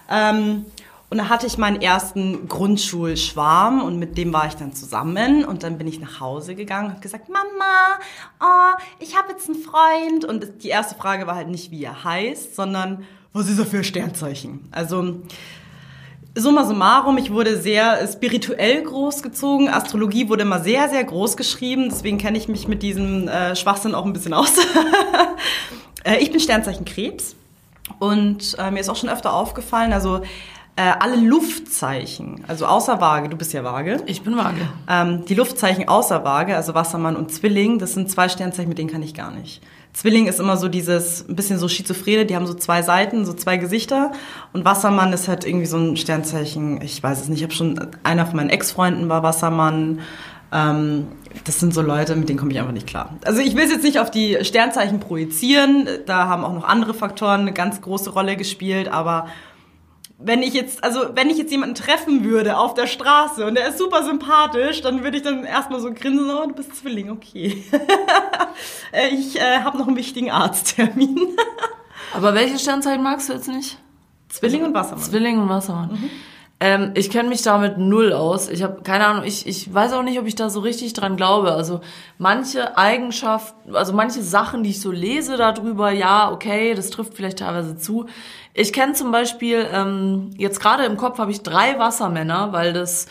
Ähm, 0.10 0.66
und 1.14 1.20
da 1.20 1.30
hatte 1.30 1.46
ich 1.46 1.60
meinen 1.60 1.80
ersten 1.80 2.48
Grundschulschwarm 2.48 3.84
und 3.84 4.00
mit 4.00 4.18
dem 4.18 4.34
war 4.34 4.48
ich 4.48 4.56
dann 4.56 4.74
zusammen 4.74 5.46
und 5.46 5.62
dann 5.62 5.78
bin 5.78 5.86
ich 5.86 6.00
nach 6.00 6.20
Hause 6.20 6.56
gegangen 6.56 6.86
und 6.86 6.92
habe 6.94 7.02
gesagt, 7.02 7.30
Mama, 7.30 8.00
oh, 8.42 8.82
ich 8.98 9.16
habe 9.16 9.32
jetzt 9.32 9.48
einen 9.48 9.60
Freund. 9.60 10.26
Und 10.26 10.64
die 10.64 10.70
erste 10.70 10.96
Frage 10.96 11.28
war 11.28 11.36
halt 11.36 11.50
nicht, 11.50 11.70
wie 11.70 11.84
er 11.84 12.04
heißt, 12.04 12.56
sondern 12.56 13.04
was 13.32 13.48
ist 13.48 13.60
er 13.60 13.68
für 13.68 13.84
Sternzeichen? 13.84 14.68
Also 14.72 15.22
summa 16.34 16.66
summarum, 16.66 17.20
ich 17.20 17.32
wurde 17.32 17.62
sehr 17.62 18.08
spirituell 18.08 18.82
großgezogen. 18.82 19.70
Astrologie 19.70 20.30
wurde 20.30 20.42
immer 20.42 20.62
sehr, 20.62 20.90
sehr 20.90 21.04
groß 21.04 21.38
geschrieben. 21.38 21.90
Deswegen 21.92 22.18
kenne 22.18 22.40
ich 22.40 22.48
mich 22.48 22.68
mit 22.68 22.82
diesem 22.82 23.28
äh, 23.28 23.56
Schwachsinn 23.56 23.94
auch 23.94 24.08
ein 24.08 24.14
bisschen 24.14 24.34
aus. 24.34 24.54
äh, 26.06 26.18
ich 26.18 26.32
bin 26.32 26.40
Sternzeichen 26.40 26.86
Krebs. 26.86 27.36
Und 28.00 28.58
äh, 28.58 28.72
mir 28.72 28.80
ist 28.80 28.90
auch 28.90 28.96
schon 28.96 29.10
öfter 29.10 29.34
aufgefallen, 29.34 29.94
also 29.94 30.22
äh, 30.76 30.92
alle 31.00 31.18
Luftzeichen, 31.18 32.44
also 32.48 32.66
außer 32.66 33.00
Waage, 33.00 33.30
du 33.30 33.38
bist 33.38 33.54
ja 33.54 33.64
Waage. 33.64 33.98
Ich 34.08 34.24
bin 34.24 34.36
Waage. 34.36 34.68
Ähm, 34.90 35.24
die 35.26 35.36
Luftzeichen 35.36 35.88
außer 35.88 36.24
Waage, 36.24 36.56
also 36.56 36.74
Wassermann 36.74 37.16
und 37.16 37.32
Zwilling, 37.32 37.78
das 37.78 37.94
sind 37.94 38.10
zwei 38.10 38.28
Sternzeichen, 38.28 38.70
mit 38.70 38.80
denen 38.80 38.90
kann 38.90 39.04
ich 39.04 39.14
gar 39.14 39.30
nicht. 39.30 39.62
Zwilling 39.94 40.26
ist 40.26 40.40
immer 40.40 40.58
so 40.58 40.70
dieses, 40.70 41.30
ein 41.30 41.36
bisschen 41.36 41.60
so 41.60 41.68
Schizophrene, 41.68 42.26
die 42.26 42.36
haben 42.36 42.48
so 42.48 42.56
zwei 42.56 42.82
Seiten, 42.82 43.26
so 43.26 43.34
zwei 43.34 43.58
Gesichter. 43.58 44.12
Und 44.52 44.66
Wassermann 44.66 45.14
ist 45.14 45.28
halt 45.28 45.46
irgendwie 45.46 45.68
so 45.68 45.78
ein 45.78 45.96
Sternzeichen, 45.96 46.82
ich 46.82 47.04
weiß 47.04 47.22
es 47.22 47.30
nicht, 47.30 47.40
ich 47.40 47.44
habe 47.44 47.54
schon, 47.54 47.80
einer 48.04 48.26
von 48.26 48.38
meinen 48.38 48.50
Ex-Freunden 48.50 49.10
war 49.10 49.22
Wassermann. 49.22 50.00
Ähm, 50.52 51.08
das 51.44 51.60
sind 51.60 51.76
so 51.76 51.84
Leute, 51.84 52.16
mit 52.16 52.30
denen 52.30 52.40
komme 52.40 52.52
ich 52.52 52.60
einfach 52.60 52.74
nicht 52.74 52.88
klar. 52.88 53.16
Also 53.26 53.42
ich 53.42 53.56
will 53.56 53.66
es 53.66 53.72
jetzt 53.72 53.84
nicht 53.84 54.00
auf 54.00 54.10
die 54.10 54.40
Sternzeichen 54.42 55.00
projizieren, 55.00 55.88
da 56.08 56.28
haben 56.28 56.44
auch 56.44 56.54
noch 56.54 56.68
andere 56.68 56.96
Faktoren 56.96 57.42
eine 57.42 57.54
ganz 57.54 57.80
große 57.80 58.10
Rolle 58.10 58.36
gespielt, 58.38 58.88
aber 58.88 59.28
wenn 60.26 60.42
ich 60.42 60.54
jetzt, 60.54 60.84
also 60.84 61.02
wenn 61.16 61.30
ich 61.30 61.38
jetzt 61.38 61.52
jemanden 61.52 61.76
treffen 61.76 62.24
würde 62.24 62.58
auf 62.58 62.74
der 62.74 62.88
Straße 62.88 63.46
und 63.46 63.56
der 63.56 63.70
ist 63.70 63.78
super 63.78 64.04
sympathisch, 64.04 64.82
dann 64.82 65.04
würde 65.04 65.18
ich 65.18 65.24
dann 65.24 65.44
erstmal 65.44 65.80
so 65.80 65.94
grinsen, 65.94 66.30
oh, 66.30 66.48
du 66.48 66.54
bist 66.54 66.76
Zwilling, 66.76 67.12
okay. 67.12 67.64
Äh, 68.92 69.10
ich 69.16 69.40
äh, 69.40 69.62
habe 69.62 69.80
noch 69.80 69.88
einen 69.88 69.98
wichtigen 69.98 70.30
Arzttermin. 70.30 71.18
Aber 72.14 72.36
welche 72.36 72.60
Sternzeichen 72.60 73.02
magst 73.02 73.28
du 73.28 73.34
jetzt 73.34 73.48
nicht? 73.48 73.80
Zwilling 74.30 74.64
und 74.64 74.76
Wassermann. 74.76 75.04
Zwilling 75.04 75.40
und 75.40 75.50
Wassermann. 75.50 75.92
Mhm. 75.94 76.10
Ähm, 76.60 76.92
ich 76.94 77.10
kenne 77.10 77.28
mich 77.28 77.42
damit 77.42 77.78
null 77.78 78.14
aus. 78.14 78.48
Ich 78.48 78.64
habe 78.64 78.84
keine 78.84 79.06
Ahnung, 79.08 79.26
ich, 79.26 79.48
ich 79.48 79.74
weiß 79.74 79.92
auch 79.94 80.04
nicht, 80.04 80.18
ob 80.18 80.28
ich 80.28 80.36
da 80.36 80.50
so 80.50 80.62
richtig 80.62 80.94
dran 80.94 81.18
glaube. 81.18 81.52
Also 81.52 81.82
manche 82.18 82.78
Eigenschaften, 82.78 83.76
also 83.76 83.92
manche 83.92 84.22
Sachen, 84.22 84.64
die 84.64 84.70
ich 84.70 84.80
so 84.80 84.90
lese 84.90 85.36
darüber, 85.36 85.92
ja, 85.92 86.32
okay, 86.32 86.74
das 86.74 86.90
trifft 86.90 87.16
vielleicht 87.16 87.40
teilweise 87.40 87.76
zu. 87.76 88.06
Ich 88.54 88.72
kenne 88.72 88.94
zum 88.94 89.12
Beispiel, 89.12 89.66
ähm, 89.72 90.32
jetzt 90.38 90.60
gerade 90.60 90.84
im 90.86 90.98
Kopf 90.98 91.18
habe 91.18 91.32
ich 91.32 91.42
drei 91.42 91.80
Wassermänner, 91.80 92.54
weil 92.54 92.74
das 92.74 93.08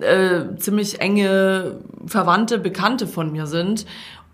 äh, 0.00 0.56
ziemlich 0.58 1.00
enge 1.00 1.80
Verwandte, 2.06 2.58
Bekannte 2.58 3.06
von 3.06 3.32
mir 3.32 3.46
sind. 3.46 3.86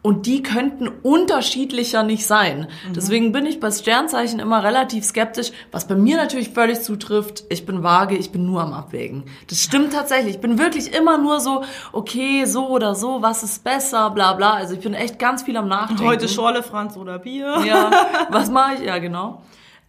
Und 0.04 0.26
die 0.26 0.42
könnten 0.42 0.88
unterschiedlicher 0.88 2.02
nicht 2.02 2.26
sein. 2.26 2.66
Mhm. 2.88 2.94
Deswegen 2.94 3.30
bin 3.30 3.46
ich 3.46 3.60
bei 3.60 3.70
Sternzeichen 3.70 4.40
immer 4.40 4.64
relativ 4.64 5.04
skeptisch, 5.04 5.52
was 5.70 5.86
bei 5.86 5.94
mir 5.94 6.16
natürlich 6.16 6.50
völlig 6.50 6.80
zutrifft. 6.80 7.44
Ich 7.50 7.66
bin 7.66 7.84
vage, 7.84 8.16
ich 8.16 8.32
bin 8.32 8.44
nur 8.44 8.62
am 8.62 8.72
Abwägen. 8.72 9.22
Das 9.46 9.62
stimmt 9.62 9.92
tatsächlich. 9.92 10.34
Ich 10.34 10.40
bin 10.40 10.58
wirklich 10.58 10.92
immer 10.92 11.18
nur 11.18 11.38
so, 11.38 11.62
okay, 11.92 12.46
so 12.46 12.66
oder 12.66 12.96
so, 12.96 13.22
was 13.22 13.44
ist 13.44 13.62
besser, 13.62 14.10
bla 14.10 14.32
bla. 14.32 14.54
Also 14.54 14.74
ich 14.74 14.80
bin 14.80 14.94
echt 14.94 15.20
ganz 15.20 15.44
viel 15.44 15.56
am 15.56 15.68
Nachdenken. 15.68 16.04
Heute 16.04 16.28
Schorle, 16.28 16.64
Franz 16.64 16.96
oder 16.96 17.20
Bier. 17.20 17.62
Ja, 17.64 17.92
was 18.28 18.50
mache 18.50 18.74
ich? 18.74 18.80
Ja, 18.80 18.98
genau. 18.98 19.40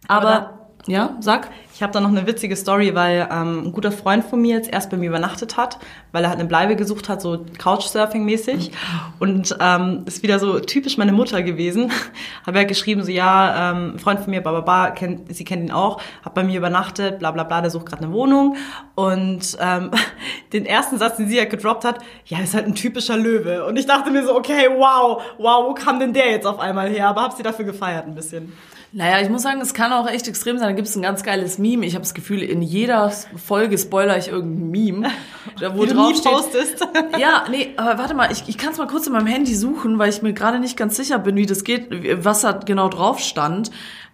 Aber, 0.08 0.28
Aber 0.28 0.64
ja, 0.86 1.16
sag. 1.20 1.48
Ich 1.74 1.82
habe 1.82 1.92
da 1.92 2.00
noch 2.00 2.10
eine 2.10 2.26
witzige 2.26 2.54
Story, 2.54 2.94
weil 2.94 3.26
ähm, 3.32 3.66
ein 3.66 3.72
guter 3.72 3.90
Freund 3.90 4.22
von 4.22 4.40
mir 4.40 4.54
jetzt 4.54 4.70
erst 4.70 4.90
bei 4.90 4.96
mir 4.96 5.08
übernachtet 5.08 5.56
hat, 5.56 5.78
weil 6.12 6.22
er 6.22 6.28
halt 6.28 6.38
eine 6.38 6.46
Bleibe 6.46 6.76
gesucht 6.76 7.08
hat, 7.08 7.22
so 7.22 7.44
Couchsurfing-mäßig. 7.58 8.70
Und 9.18 9.56
ähm, 9.60 10.02
ist 10.06 10.22
wieder 10.22 10.38
so 10.38 10.60
typisch 10.60 10.98
meine 10.98 11.12
Mutter 11.12 11.42
gewesen. 11.42 11.90
habe 12.46 12.58
er 12.58 12.64
geschrieben, 12.66 13.02
so 13.02 13.10
ja, 13.10 13.72
ähm, 13.72 13.98
Freund 13.98 14.20
von 14.20 14.30
mir, 14.30 14.42
bla, 14.42 14.90
kennt, 14.90 15.34
sie 15.34 15.44
kennt 15.44 15.64
ihn 15.64 15.72
auch, 15.72 16.00
hat 16.22 16.34
bei 16.34 16.44
mir 16.44 16.58
übernachtet, 16.58 17.18
bla 17.18 17.30
bla 17.30 17.44
bla, 17.44 17.62
der 17.62 17.70
sucht 17.70 17.86
gerade 17.86 18.04
eine 18.04 18.12
Wohnung. 18.12 18.56
Und 18.94 19.56
ähm, 19.60 19.90
den 20.52 20.66
ersten 20.66 20.98
Satz, 20.98 21.16
den 21.16 21.28
sie 21.28 21.40
halt 21.40 21.50
gedroppt 21.50 21.84
hat, 21.84 21.98
ja, 22.26 22.38
ist 22.40 22.54
halt 22.54 22.66
ein 22.66 22.74
typischer 22.74 23.16
Löwe. 23.16 23.64
Und 23.64 23.76
ich 23.78 23.86
dachte 23.86 24.10
mir 24.10 24.24
so, 24.24 24.36
okay, 24.36 24.68
wow, 24.70 25.22
wow, 25.38 25.66
wo 25.66 25.74
kam 25.74 25.98
denn 25.98 26.12
der 26.12 26.30
jetzt 26.30 26.46
auf 26.46 26.60
einmal 26.60 26.90
her? 26.90 27.08
Aber 27.08 27.22
habe 27.22 27.34
sie 27.34 27.42
dafür 27.42 27.64
gefeiert 27.64 28.06
ein 28.06 28.14
bisschen. 28.14 28.52
Naja, 28.96 29.20
ich 29.20 29.28
muss 29.28 29.42
sagen, 29.42 29.60
es 29.60 29.74
kann 29.74 29.92
auch 29.92 30.08
echt 30.08 30.28
extrem 30.28 30.56
sein. 30.56 30.68
Da 30.68 30.72
gibt 30.72 30.86
es 30.86 30.94
ein 30.94 31.02
ganz 31.02 31.24
geiles 31.24 31.58
Meme. 31.58 31.84
Ich 31.84 31.94
habe 31.94 32.04
das 32.04 32.14
Gefühl, 32.14 32.40
in 32.42 32.62
jeder 32.62 33.10
Folge 33.10 33.76
spoiler 33.76 34.16
ich 34.16 34.28
irgendein 34.28 34.70
Meme. 34.70 35.10
Wo 35.74 35.84
drauf 35.84 36.14
steht, 36.16 36.30
postest. 36.30 36.86
Ja, 37.18 37.44
nee, 37.50 37.70
aber 37.76 37.98
warte 37.98 38.14
mal, 38.14 38.30
ich, 38.30 38.44
ich 38.46 38.56
kann 38.56 38.70
es 38.70 38.78
mal 38.78 38.86
kurz 38.86 39.08
in 39.08 39.12
meinem 39.12 39.26
Handy 39.26 39.56
suchen, 39.56 39.98
weil 39.98 40.10
ich 40.10 40.22
mir 40.22 40.32
gerade 40.32 40.60
nicht 40.60 40.76
ganz 40.76 40.96
sicher 40.96 41.18
bin, 41.18 41.34
wie 41.34 41.44
das 41.44 41.64
geht, 41.64 41.88
was 42.24 42.42
da 42.42 42.52
genau 42.52 42.88
drauf 42.88 43.18
stand. 43.18 43.72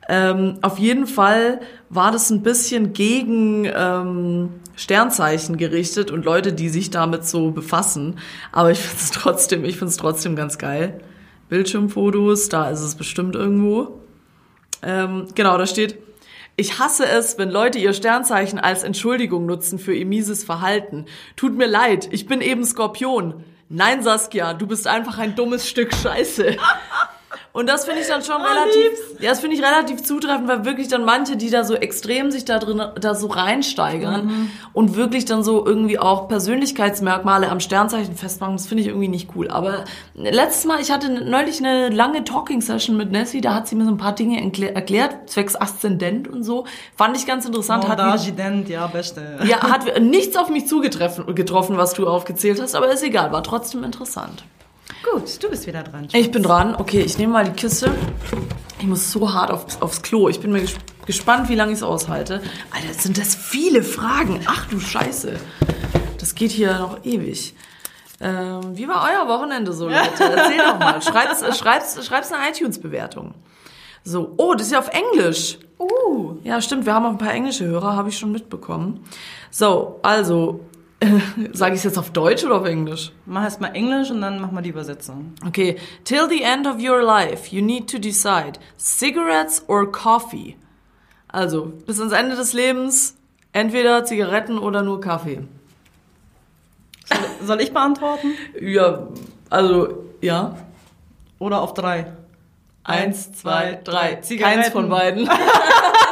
Ähm, 0.08 0.56
auf 0.62 0.78
jeden 0.78 1.06
Fall 1.06 1.60
war 1.90 2.10
das 2.10 2.30
ein 2.30 2.42
bisschen 2.42 2.94
gegen 2.94 3.66
ähm, 3.66 4.48
Sternzeichen 4.76 5.58
gerichtet 5.58 6.10
und 6.10 6.24
Leute, 6.24 6.54
die 6.54 6.70
sich 6.70 6.88
damit 6.88 7.26
so 7.26 7.50
befassen. 7.50 8.18
Aber 8.50 8.70
ich 8.70 8.78
finde 8.78 8.96
es 8.96 9.10
trotzdem, 9.10 9.66
ich 9.66 9.76
finde 9.76 9.90
es 9.90 9.98
trotzdem 9.98 10.36
ganz 10.36 10.56
geil. 10.56 11.02
Bildschirmfotos, 11.50 12.48
da 12.48 12.70
ist 12.70 12.80
es 12.80 12.94
bestimmt 12.94 13.34
irgendwo. 13.34 14.00
Ähm, 14.82 15.28
genau, 15.34 15.58
da 15.58 15.66
steht, 15.66 15.98
ich 16.56 16.78
hasse 16.78 17.06
es, 17.06 17.38
wenn 17.38 17.50
Leute 17.50 17.78
ihr 17.78 17.92
Sternzeichen 17.92 18.58
als 18.58 18.82
Entschuldigung 18.82 19.46
nutzen 19.46 19.78
für 19.78 19.94
ihr 19.94 20.06
mieses 20.06 20.44
Verhalten. 20.44 21.06
Tut 21.36 21.56
mir 21.56 21.66
leid, 21.66 22.08
ich 22.10 22.26
bin 22.26 22.40
eben 22.40 22.64
Skorpion. 22.64 23.44
Nein, 23.68 24.02
Saskia, 24.02 24.52
du 24.52 24.66
bist 24.66 24.86
einfach 24.86 25.18
ein 25.18 25.36
dummes 25.36 25.68
Stück 25.68 25.94
Scheiße. 25.94 26.56
Und 27.52 27.68
das 27.68 27.84
finde 27.84 28.00
ich 28.00 28.06
dann 28.06 28.22
schon 28.22 28.40
oh, 28.40 28.44
relativ, 28.44 29.08
lieb's. 29.08 29.22
ja, 29.22 29.30
das 29.30 29.40
finde 29.40 29.56
ich 29.56 29.62
relativ 29.62 30.04
zutreffend, 30.04 30.46
weil 30.46 30.64
wirklich 30.64 30.86
dann 30.86 31.04
manche, 31.04 31.36
die 31.36 31.50
da 31.50 31.64
so 31.64 31.74
extrem 31.74 32.30
sich 32.30 32.44
da 32.44 32.60
drin, 32.60 32.80
da 33.00 33.16
so 33.16 33.26
reinsteigern 33.26 34.26
mhm. 34.26 34.50
und 34.72 34.94
wirklich 34.94 35.24
dann 35.24 35.42
so 35.42 35.66
irgendwie 35.66 35.98
auch 35.98 36.28
Persönlichkeitsmerkmale 36.28 37.48
am 37.50 37.58
Sternzeichen 37.58 38.14
festmachen, 38.14 38.56
das 38.56 38.68
finde 38.68 38.82
ich 38.82 38.88
irgendwie 38.88 39.08
nicht 39.08 39.30
cool. 39.34 39.48
Aber 39.48 39.84
letztes 40.14 40.64
Mal, 40.64 40.80
ich 40.80 40.92
hatte 40.92 41.10
neulich 41.10 41.58
eine 41.58 41.88
lange 41.88 42.22
Talking-Session 42.22 42.96
mit 42.96 43.10
Nessie, 43.10 43.40
da 43.40 43.54
hat 43.54 43.66
sie 43.66 43.74
mir 43.74 43.84
so 43.84 43.90
ein 43.90 43.98
paar 43.98 44.14
Dinge 44.14 44.40
erklärt, 44.40 45.28
zwecks 45.28 45.56
Aszendent 45.56 46.28
und 46.28 46.44
so. 46.44 46.66
Fand 46.94 47.16
ich 47.16 47.26
ganz 47.26 47.46
interessant. 47.46 47.84
Oh, 47.84 47.90
Aszendent, 47.90 48.68
ja, 48.68 48.86
beste. 48.86 49.40
Ja, 49.44 49.60
hat 49.62 50.00
nichts 50.00 50.36
auf 50.36 50.50
mich 50.50 50.68
zugetroffen, 50.68 51.76
was 51.76 51.94
du 51.94 52.06
aufgezählt 52.06 52.62
hast, 52.62 52.76
aber 52.76 52.92
ist 52.92 53.02
egal, 53.02 53.32
war 53.32 53.42
trotzdem 53.42 53.82
interessant. 53.82 54.44
Gut, 55.02 55.42
du 55.42 55.48
bist 55.48 55.66
wieder 55.66 55.82
dran. 55.82 56.04
Schatz. 56.04 56.14
Ich 56.14 56.30
bin 56.30 56.42
dran. 56.42 56.74
Okay, 56.76 57.00
ich 57.00 57.16
nehme 57.16 57.32
mal 57.32 57.44
die 57.44 57.52
Kiste. 57.52 57.90
Ich 58.78 58.86
muss 58.86 59.10
so 59.10 59.32
hart 59.32 59.50
auf, 59.50 59.80
aufs 59.80 60.02
Klo. 60.02 60.28
Ich 60.28 60.40
bin 60.40 60.52
mir 60.52 60.62
gespannt, 61.06 61.48
wie 61.48 61.54
lange 61.54 61.72
ich 61.72 61.78
es 61.78 61.82
aushalte. 61.82 62.42
Alter, 62.70 62.94
sind 62.94 63.16
das 63.16 63.34
viele 63.34 63.82
Fragen. 63.82 64.40
Ach 64.46 64.66
du 64.68 64.78
Scheiße. 64.78 65.36
Das 66.18 66.34
geht 66.34 66.50
hier 66.50 66.78
noch 66.78 67.04
ewig. 67.04 67.54
Ähm, 68.20 68.76
wie 68.76 68.86
war 68.88 69.08
euer 69.10 69.26
Wochenende 69.26 69.72
so, 69.72 69.88
Leute? 69.88 70.00
Erzähl 70.18 70.58
doch 70.58 70.78
mal. 70.78 71.00
Schreib's, 71.00 71.58
schreib's, 71.58 72.06
schreib's 72.06 72.30
eine 72.30 72.50
iTunes-Bewertung. 72.50 73.34
So, 74.04 74.34
oh, 74.36 74.54
das 74.54 74.66
ist 74.66 74.72
ja 74.72 74.78
auf 74.78 74.90
Englisch. 74.90 75.58
Uh. 75.78 76.36
Ja, 76.44 76.60
stimmt, 76.60 76.84
wir 76.84 76.94
haben 76.94 77.06
auch 77.06 77.10
ein 77.10 77.18
paar 77.18 77.32
englische 77.32 77.64
Hörer, 77.64 77.96
habe 77.96 78.10
ich 78.10 78.18
schon 78.18 78.32
mitbekommen. 78.32 79.04
So, 79.50 79.98
also, 80.02 80.60
Sage 81.52 81.74
ich 81.74 81.80
es 81.80 81.84
jetzt 81.84 81.98
auf 81.98 82.10
Deutsch 82.10 82.44
oder 82.44 82.56
auf 82.56 82.66
Englisch? 82.66 83.12
Mach 83.24 83.44
erst 83.44 83.60
mal 83.60 83.74
Englisch 83.74 84.10
und 84.10 84.20
dann 84.20 84.40
mach 84.40 84.50
mal 84.50 84.60
die 84.60 84.70
Übersetzung. 84.70 85.34
Okay. 85.46 85.76
Till 86.04 86.28
the 86.28 86.42
end 86.42 86.66
of 86.66 86.76
your 86.78 87.02
life, 87.02 87.54
you 87.54 87.62
need 87.62 87.90
to 87.90 87.98
decide 87.98 88.58
cigarettes 88.78 89.64
or 89.66 89.90
coffee. 89.90 90.56
Also, 91.28 91.72
bis 91.86 91.98
ans 92.00 92.12
Ende 92.12 92.36
des 92.36 92.52
Lebens 92.52 93.16
entweder 93.52 94.04
Zigaretten 94.04 94.58
oder 94.58 94.82
nur 94.82 95.00
Kaffee. 95.00 95.42
Soll, 97.42 97.60
ich 97.60 97.72
beantworten? 97.72 98.34
ja, 98.60 99.08
also, 99.48 100.04
ja. 100.20 100.56
Oder 101.38 101.62
auf 101.62 101.74
drei. 101.74 102.12
Eins, 102.84 103.32
zwei, 103.32 103.80
drei. 103.82 104.16
Zigaretten. 104.16 104.60
Keins 104.60 104.72
von 104.72 104.88
beiden. 104.88 105.28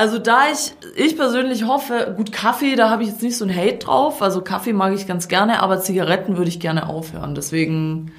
Also 0.00 0.18
da 0.18 0.44
ich, 0.50 0.72
ich 0.96 1.14
persönlich 1.16 1.66
hoffe, 1.66 2.14
gut, 2.16 2.32
Kaffee, 2.32 2.74
da 2.74 2.88
habe 2.88 3.02
ich 3.02 3.10
jetzt 3.10 3.22
nicht 3.22 3.36
so 3.36 3.44
ein 3.44 3.54
Hate 3.54 3.76
drauf. 3.78 4.22
Also 4.22 4.40
Kaffee 4.40 4.72
mag 4.72 4.94
ich 4.94 5.06
ganz 5.06 5.28
gerne, 5.28 5.62
aber 5.62 5.80
Zigaretten 5.80 6.38
würde 6.38 6.48
ich 6.48 6.58
gerne 6.58 6.88
aufhören. 6.88 7.34
Deswegen 7.34 8.10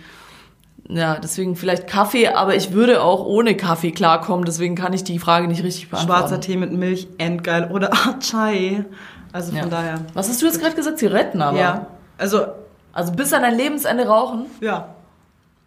Ja, 0.87 1.15
deswegen 1.17 1.55
vielleicht 1.55 1.87
Kaffee, 1.87 2.27
aber 2.27 2.55
ich 2.55 2.71
würde 2.73 3.01
auch 3.01 3.25
ohne 3.25 3.55
Kaffee 3.57 3.91
klarkommen, 3.91 4.45
deswegen 4.45 4.75
kann 4.75 4.93
ich 4.93 5.03
die 5.03 5.17
Frage 5.17 5.47
nicht 5.47 5.63
richtig 5.63 5.89
beantworten. 5.89 6.19
Schwarzer 6.19 6.39
Tee 6.41 6.57
mit 6.57 6.71
Milch, 6.71 7.07
endgeil. 7.17 7.71
Oder 7.71 7.89
Chai. 8.19 8.85
Also 9.33 9.51
von 9.51 9.57
Ja. 9.61 9.65
daher. 9.65 10.01
Was 10.13 10.29
hast 10.29 10.39
du 10.41 10.45
jetzt 10.45 10.61
gerade 10.61 10.75
gesagt? 10.75 10.99
Zigaretten 10.99 11.41
aber? 11.41 11.57
Ja. 11.57 11.87
Also, 12.19 12.45
Also 12.93 13.13
bis 13.13 13.33
an 13.33 13.41
dein 13.41 13.55
Lebensende 13.57 14.05
rauchen? 14.05 14.45
ja. 14.59 14.93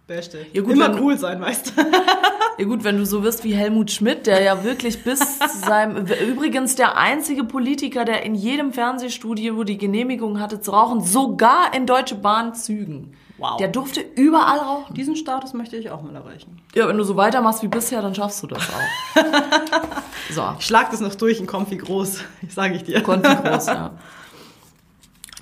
Beste. 0.06 0.44
Ja, 0.52 0.60
gut, 0.60 0.74
Immer 0.74 0.94
cool 1.00 1.16
sein, 1.18 1.40
weißt 1.40 1.68
du. 1.68 1.72
Ja 2.56 2.64
gut, 2.66 2.84
wenn 2.84 2.98
du 2.98 3.06
so 3.06 3.22
wirst 3.22 3.42
wie 3.42 3.54
Helmut 3.54 3.90
Schmidt, 3.90 4.26
der 4.26 4.42
ja 4.42 4.62
wirklich 4.62 5.02
bis 5.02 5.20
seinem... 5.66 6.06
Übrigens 6.06 6.76
der 6.76 6.96
einzige 6.96 7.44
Politiker, 7.44 8.04
der 8.04 8.22
in 8.22 8.34
jedem 8.34 8.72
Fernsehstudio 8.72 9.64
die 9.64 9.78
Genehmigung 9.78 10.40
hatte 10.40 10.60
zu 10.60 10.70
rauchen, 10.70 11.00
sogar 11.00 11.74
in 11.74 11.86
Deutsche 11.86 12.14
Bahnzügen. 12.14 13.16
Wow. 13.38 13.56
Der 13.56 13.66
durfte 13.68 14.00
überall 14.00 14.58
rauchen. 14.58 14.94
Diesen 14.94 15.16
Status 15.16 15.54
möchte 15.54 15.76
ich 15.76 15.90
auch 15.90 16.02
mal 16.02 16.14
erreichen. 16.14 16.60
Ja, 16.74 16.86
wenn 16.86 16.96
du 16.96 17.02
so 17.02 17.16
weitermachst 17.16 17.62
wie 17.62 17.68
bisher, 17.68 18.00
dann 18.00 18.14
schaffst 18.14 18.40
du 18.44 18.46
das 18.46 18.62
auch. 18.70 19.22
so, 20.30 20.54
Ich 20.58 20.66
schlag 20.66 20.90
das 20.92 21.00
noch 21.00 21.16
durch 21.16 21.40
in 21.40 21.46
Comfy 21.46 21.76
groß, 21.76 22.20
sage 22.48 22.76
ich 22.76 22.84
dir. 22.84 23.02
Konti 23.02 23.28
groß, 23.34 23.66
ja. 23.66 23.90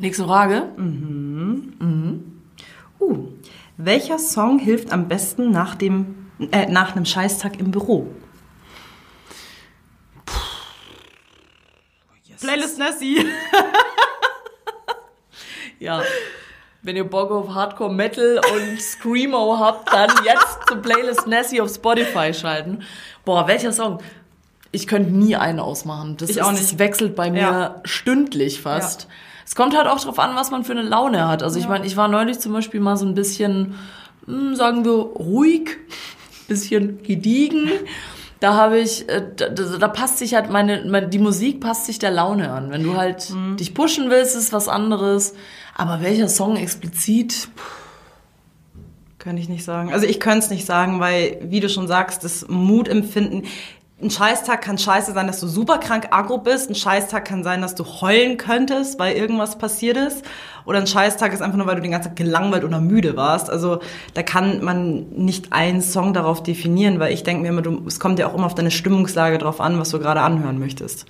Nächste 0.00 0.24
Frage. 0.24 0.70
Uh, 2.98 3.28
welcher 3.76 4.18
Song 4.18 4.58
hilft 4.58 4.90
am 4.90 5.08
besten 5.08 5.50
nach 5.50 5.74
dem 5.74 6.21
äh, 6.50 6.66
nach 6.66 6.94
einem 6.96 7.04
Scheißtag 7.04 7.58
im 7.60 7.70
Büro? 7.70 8.06
Playlist 12.40 12.78
Nessie. 12.78 13.24
Ja. 15.78 16.00
Wenn 16.82 16.94
ihr 16.94 17.02
Bock 17.02 17.32
auf 17.32 17.52
Hardcore 17.54 17.92
Metal 17.92 18.40
und 18.54 18.80
Screamo 18.80 19.58
habt, 19.58 19.92
dann 19.92 20.10
jetzt 20.24 20.58
zur 20.68 20.76
Playlist 20.76 21.26
Nessie 21.26 21.60
auf 21.60 21.74
Spotify 21.74 22.32
schalten. 22.32 22.84
Boah, 23.24 23.48
welcher 23.48 23.72
Song? 23.72 23.98
Ich 24.70 24.86
könnte 24.86 25.10
nie 25.10 25.34
einen 25.34 25.58
ausmachen. 25.58 26.16
Das 26.18 26.30
Ich 26.30 26.36
ist, 26.36 26.42
auch 26.42 26.52
Das 26.52 26.60
nicht. 26.60 26.78
wechselt 26.78 27.16
bei 27.16 27.32
mir 27.32 27.40
Ja. 27.40 27.80
stündlich 27.82 28.60
fast. 28.62 29.02
Ja. 29.02 29.08
Es 29.44 29.56
kommt 29.56 29.76
halt 29.76 29.88
auch 29.88 29.98
drauf 30.00 30.20
an, 30.20 30.36
was 30.36 30.52
man 30.52 30.62
für 30.62 30.70
eine 30.70 30.82
Laune 30.82 31.26
hat. 31.26 31.42
Also 31.42 31.58
ich 31.58 31.64
Ja. 31.64 31.70
meine, 31.70 31.84
ich 31.84 31.96
war 31.96 32.06
neulich 32.06 32.38
zum 32.38 32.52
Beispiel 32.52 32.78
mal 32.78 32.96
so 32.96 33.04
ein 33.04 33.14
bisschen, 33.16 33.76
hm, 34.26 34.54
sagen 34.54 34.84
wir, 34.84 34.92
ruhig, 34.92 35.78
bisschen 36.48 37.02
gediegen. 37.02 37.70
Da 38.40 38.54
habe 38.54 38.78
ich, 38.80 39.08
äh, 39.08 39.22
da, 39.36 39.48
da, 39.48 39.88
passt 39.88 40.18
sich 40.18 40.34
halt 40.34 40.50
meine, 40.50 40.84
meine, 40.84 41.08
die 41.08 41.20
Musik 41.20 41.60
passt 41.60 41.86
sich 41.86 41.98
der 42.00 42.10
Laune 42.10 42.50
an. 42.50 42.70
Wenn 42.70 42.82
du 42.82 42.96
halt 42.96 43.30
Mhm. 43.30 43.56
dich 43.56 43.72
pushen 43.72 44.10
willst, 44.10 44.34
ist 44.36 44.52
was 44.52 44.66
anderes. 44.68 45.34
Aber 45.74 46.02
welcher 46.02 46.28
Song 46.28 46.56
explizit? 46.56 47.48
Kann 49.18 49.36
ich 49.36 49.48
nicht 49.48 49.64
sagen. 49.64 49.92
Also 49.92 50.06
ich 50.06 50.18
könnte 50.18 50.40
es 50.40 50.50
nicht 50.50 50.66
sagen, 50.66 50.98
weil, 50.98 51.38
wie 51.44 51.60
du 51.60 51.68
schon 51.68 51.86
sagst, 51.86 52.24
das 52.24 52.46
Mutempfinden. 52.48 53.44
Ein 54.02 54.10
Scheißtag 54.10 54.62
kann 54.62 54.78
scheiße 54.78 55.12
sein, 55.12 55.28
dass 55.28 55.38
du 55.38 55.46
super 55.46 55.78
krank 55.78 56.08
agro 56.10 56.38
bist. 56.38 56.68
Ein 56.68 56.74
Scheißtag 56.74 57.24
kann 57.24 57.44
sein, 57.44 57.62
dass 57.62 57.76
du 57.76 57.84
heulen 57.84 58.36
könntest, 58.36 58.98
weil 58.98 59.14
irgendwas 59.16 59.58
passiert 59.58 59.96
ist. 59.96 60.24
Oder 60.64 60.78
ein 60.78 60.88
Scheißtag 60.88 61.32
ist 61.32 61.40
einfach 61.40 61.56
nur, 61.56 61.68
weil 61.68 61.76
du 61.76 61.82
den 61.82 61.92
ganzen 61.92 62.08
Tag 62.08 62.16
gelangweilt 62.16 62.64
oder 62.64 62.80
müde 62.80 63.16
warst. 63.16 63.48
Also 63.48 63.78
da 64.14 64.24
kann 64.24 64.64
man 64.64 65.08
nicht 65.10 65.52
einen 65.52 65.82
Song 65.82 66.14
darauf 66.14 66.42
definieren, 66.42 66.98
weil 66.98 67.12
ich 67.12 67.22
denke 67.22 67.42
mir 67.42 67.50
immer, 67.50 67.62
du, 67.62 67.84
es 67.86 68.00
kommt 68.00 68.18
ja 68.18 68.26
auch 68.26 68.34
immer 68.34 68.46
auf 68.46 68.56
deine 68.56 68.72
Stimmungslage 68.72 69.38
drauf 69.38 69.60
an, 69.60 69.78
was 69.78 69.90
du 69.90 70.00
gerade 70.00 70.20
anhören 70.20 70.58
möchtest. 70.58 71.06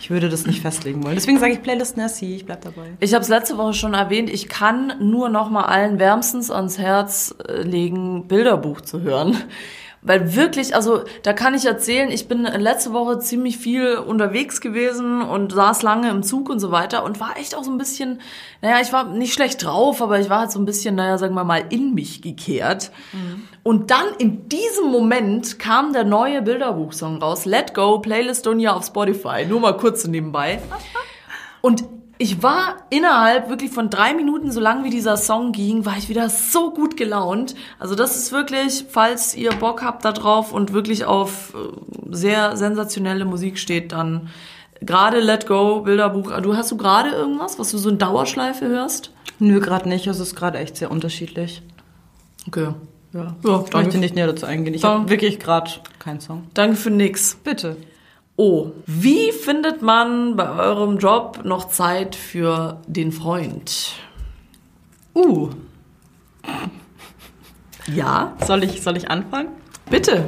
Ich 0.00 0.08
würde 0.08 0.30
das 0.30 0.46
nicht 0.46 0.62
festlegen 0.62 1.04
wollen. 1.04 1.16
Deswegen 1.16 1.38
sage 1.38 1.52
ich 1.52 1.62
Playlist 1.62 1.98
Nessie, 1.98 2.36
ich 2.36 2.46
bleib 2.46 2.62
dabei. 2.62 2.86
Ich 3.00 3.12
habe 3.12 3.22
es 3.22 3.28
letzte 3.28 3.58
Woche 3.58 3.74
schon 3.74 3.92
erwähnt, 3.92 4.30
ich 4.30 4.48
kann 4.48 4.94
nur 4.98 5.28
noch 5.28 5.50
mal 5.50 5.64
allen 5.64 5.98
wärmstens 5.98 6.50
ans 6.50 6.78
Herz 6.78 7.34
äh, 7.46 7.60
legen, 7.60 8.26
Bilderbuch 8.26 8.80
zu 8.80 9.02
hören. 9.02 9.36
Weil 10.02 10.34
wirklich, 10.34 10.74
also 10.74 11.04
da 11.22 11.34
kann 11.34 11.54
ich 11.54 11.66
erzählen, 11.66 12.10
ich 12.10 12.26
bin 12.26 12.44
letzte 12.44 12.94
Woche 12.94 13.18
ziemlich 13.18 13.58
viel 13.58 13.96
unterwegs 13.96 14.62
gewesen 14.62 15.20
und 15.20 15.52
saß 15.52 15.82
lange 15.82 16.08
im 16.08 16.22
Zug 16.22 16.48
und 16.48 16.58
so 16.58 16.70
weiter 16.70 17.04
und 17.04 17.20
war 17.20 17.36
echt 17.36 17.54
auch 17.54 17.64
so 17.64 17.70
ein 17.70 17.76
bisschen, 17.76 18.20
naja, 18.62 18.78
ich 18.80 18.94
war 18.94 19.04
nicht 19.04 19.34
schlecht 19.34 19.62
drauf, 19.62 20.00
aber 20.00 20.18
ich 20.18 20.30
war 20.30 20.40
halt 20.40 20.52
so 20.52 20.58
ein 20.58 20.64
bisschen, 20.64 20.94
naja, 20.94 21.18
sagen 21.18 21.34
wir 21.34 21.44
mal, 21.44 21.64
in 21.68 21.92
mich 21.92 22.22
gekehrt. 22.22 22.92
Und 23.62 23.90
dann 23.90 24.06
in 24.16 24.48
diesem 24.48 24.86
Moment 24.86 25.58
kam 25.58 25.92
der 25.92 26.04
neue 26.04 26.40
Bilderbuchsong 26.40 27.18
raus, 27.18 27.44
Let 27.44 27.74
Go, 27.74 27.98
Playlist 27.98 28.46
Dunja 28.46 28.72
auf 28.72 28.86
Spotify, 28.86 29.44
nur 29.46 29.60
mal 29.60 29.76
kurz 29.76 30.02
so 30.02 30.10
nebenbei. 30.10 30.62
Und 31.60 31.84
ich 32.20 32.42
war 32.42 32.76
innerhalb 32.90 33.48
wirklich 33.48 33.70
von 33.70 33.88
drei 33.88 34.12
Minuten, 34.12 34.52
so 34.52 34.60
lang 34.60 34.84
wie 34.84 34.90
dieser 34.90 35.16
Song 35.16 35.52
ging, 35.52 35.86
war 35.86 35.96
ich 35.96 36.10
wieder 36.10 36.28
so 36.28 36.70
gut 36.70 36.98
gelaunt. 36.98 37.54
Also 37.78 37.94
das 37.94 38.14
ist 38.14 38.30
wirklich, 38.30 38.84
falls 38.90 39.34
ihr 39.34 39.52
Bock 39.52 39.82
habt 39.82 40.04
da 40.04 40.12
drauf 40.12 40.52
und 40.52 40.74
wirklich 40.74 41.06
auf 41.06 41.54
äh, 41.54 42.14
sehr 42.14 42.58
sensationelle 42.58 43.24
Musik 43.24 43.58
steht, 43.58 43.92
dann 43.92 44.28
gerade 44.82 45.18
Let 45.20 45.46
Go, 45.46 45.80
Bilderbuch. 45.80 46.38
Du 46.42 46.54
hast 46.54 46.70
du 46.70 46.76
gerade 46.76 47.08
irgendwas, 47.08 47.58
was 47.58 47.70
du 47.70 47.78
so 47.78 47.88
in 47.88 47.96
Dauerschleife 47.96 48.68
hörst? 48.68 49.12
Nö, 49.38 49.58
gerade 49.58 49.88
nicht. 49.88 50.06
Es 50.06 50.20
ist 50.20 50.36
gerade 50.36 50.58
echt 50.58 50.76
sehr 50.76 50.90
unterschiedlich. 50.90 51.62
Okay. 52.46 52.74
Ja, 53.14 53.34
Ja, 53.42 53.64
ich 53.66 53.72
möchte 53.72 53.96
nicht 53.96 54.14
näher 54.14 54.26
dazu 54.26 54.44
eingehen. 54.44 54.74
Ich 54.74 54.84
habe 54.84 55.08
wirklich 55.08 55.38
gerade 55.38 55.70
keinen 55.98 56.20
Song. 56.20 56.48
Danke 56.52 56.76
für 56.76 56.90
nix. 56.90 57.38
Bitte. 57.42 57.78
Oh, 58.36 58.72
wie 58.86 59.32
findet 59.32 59.82
man 59.82 60.36
bei 60.36 60.48
eurem 60.50 60.98
Job 60.98 61.40
noch 61.44 61.68
Zeit 61.68 62.14
für 62.16 62.80
den 62.86 63.12
Freund? 63.12 63.92
Uh, 65.14 65.50
Ja, 67.94 68.36
soll 68.46 68.62
ich, 68.64 68.82
soll 68.82 68.96
ich 68.96 69.10
anfangen? 69.10 69.48
bitte. 69.90 70.24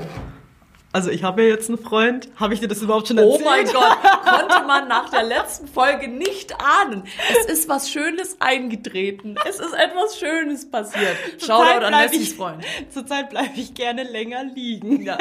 Also 0.94 1.11
ich 1.11 1.22
habe 1.22 1.42
ja 1.42 1.48
jetzt 1.48 1.70
einen 1.70 1.78
Freund. 1.78 2.28
Habe 2.37 2.52
ich 2.52 2.61
dir 2.61 2.68
das 2.68 2.83
überhaupt 2.83 3.09
schon 3.09 3.18
Oh 3.18 3.33
erzählt? 3.33 3.44
mein 3.46 3.64
Gott, 3.64 3.98
konnte 4.24 4.66
man 4.66 4.88
nach 4.88 5.09
der 5.09 5.22
letzten 5.22 5.66
Folge 5.66 6.07
nicht 6.09 6.55
ahnen. 6.61 7.05
Es 7.31 7.46
ist 7.46 7.68
was 7.68 7.90
Schönes 7.90 8.37
eingetreten. 8.40 9.37
Es 9.48 9.59
ist 9.59 9.72
etwas 9.72 10.18
Schönes 10.18 10.70
passiert. 10.70 11.16
Shoutout 11.38 11.85
an 11.87 11.94
ich- 12.12 12.35
Freund. 12.35 12.62
Zurzeit 12.92 13.31
bleibe 13.31 13.52
ich 13.57 13.72
gerne 13.72 14.02
länger 14.02 14.44
liegen. 14.44 15.02
Ja, 15.02 15.16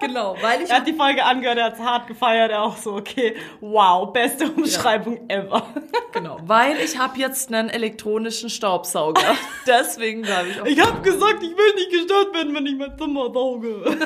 genau, 0.00 0.36
weil 0.40 0.62
ich 0.62 0.70
Er 0.70 0.78
hat 0.78 0.88
die 0.88 0.92
Folge 0.92 1.24
angehört, 1.24 1.56
er 1.58 1.64
hat 1.66 1.74
es 1.74 1.80
hart 1.80 2.08
gefeiert, 2.08 2.50
er 2.50 2.62
auch 2.62 2.76
so, 2.76 2.94
okay, 2.94 3.36
wow, 3.60 4.12
beste 4.12 4.50
Umschreibung 4.50 5.20
ever. 5.28 5.66
genau, 6.12 6.38
weil 6.46 6.78
ich 6.80 6.98
habe 6.98 7.16
jetzt 7.20 7.52
einen 7.52 7.68
elektronischen 7.68 8.50
Staubsauger. 8.50 9.22
Deswegen 9.68 10.22
bleibe 10.22 10.48
ich 10.48 10.60
auch. 10.60 10.66
Ich 10.66 10.80
habe 10.80 11.00
gesagt, 11.02 11.42
ich 11.44 11.56
will 11.56 11.74
nicht 11.76 11.90
gestört 11.92 12.34
werden, 12.34 12.52
wenn 12.56 12.66
ich 12.66 12.76
mein 12.76 12.98
Zimmer 12.98 13.32
sauge. 13.32 13.84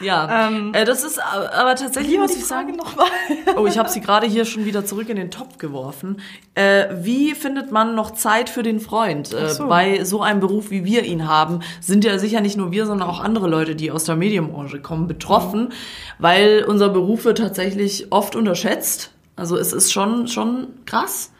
Ja, 0.00 0.48
Ähm, 0.48 0.74
äh, 0.74 0.84
das 0.84 1.04
ist 1.04 1.18
aber 1.18 1.74
tatsächlich 1.74 2.18
muss 2.18 2.36
ich 2.36 2.44
sagen. 2.44 2.76
nochmal? 2.76 3.06
Oh, 3.56 3.66
ich 3.66 3.78
habe 3.78 3.88
sie 3.88 4.00
gerade 4.02 4.26
hier 4.26 4.44
schon 4.44 4.66
wieder 4.66 4.84
zurück 4.84 5.08
in 5.08 5.16
den 5.16 5.30
Topf 5.30 5.56
geworfen. 5.56 6.20
Äh, 6.54 6.88
wie 7.00 7.34
findet 7.34 7.72
man 7.72 7.94
noch 7.94 8.10
Zeit 8.10 8.50
für 8.50 8.62
den 8.62 8.80
Freund? 8.80 9.32
Äh, 9.32 9.48
so. 9.48 9.68
Bei 9.68 10.04
so 10.04 10.20
einem 10.20 10.40
Beruf, 10.40 10.70
wie 10.70 10.84
wir 10.84 11.04
ihn 11.04 11.26
haben, 11.26 11.60
sind 11.80 12.04
ja 12.04 12.18
sicher 12.18 12.42
nicht 12.42 12.58
nur 12.58 12.72
wir, 12.72 12.84
sondern 12.84 13.08
auch 13.08 13.20
andere 13.20 13.48
Leute, 13.48 13.74
die 13.74 13.90
aus 13.90 14.04
der 14.04 14.16
Medienbranche 14.16 14.80
kommen, 14.80 15.06
betroffen, 15.06 15.72
weil 16.18 16.64
unser 16.68 16.90
Beruf 16.90 17.24
wird 17.24 17.38
tatsächlich 17.38 18.12
oft 18.12 18.36
unterschätzt. 18.36 19.12
Also 19.34 19.56
es 19.56 19.72
ist 19.72 19.92
schon, 19.92 20.28
schon 20.28 20.68
krass. 20.84 21.32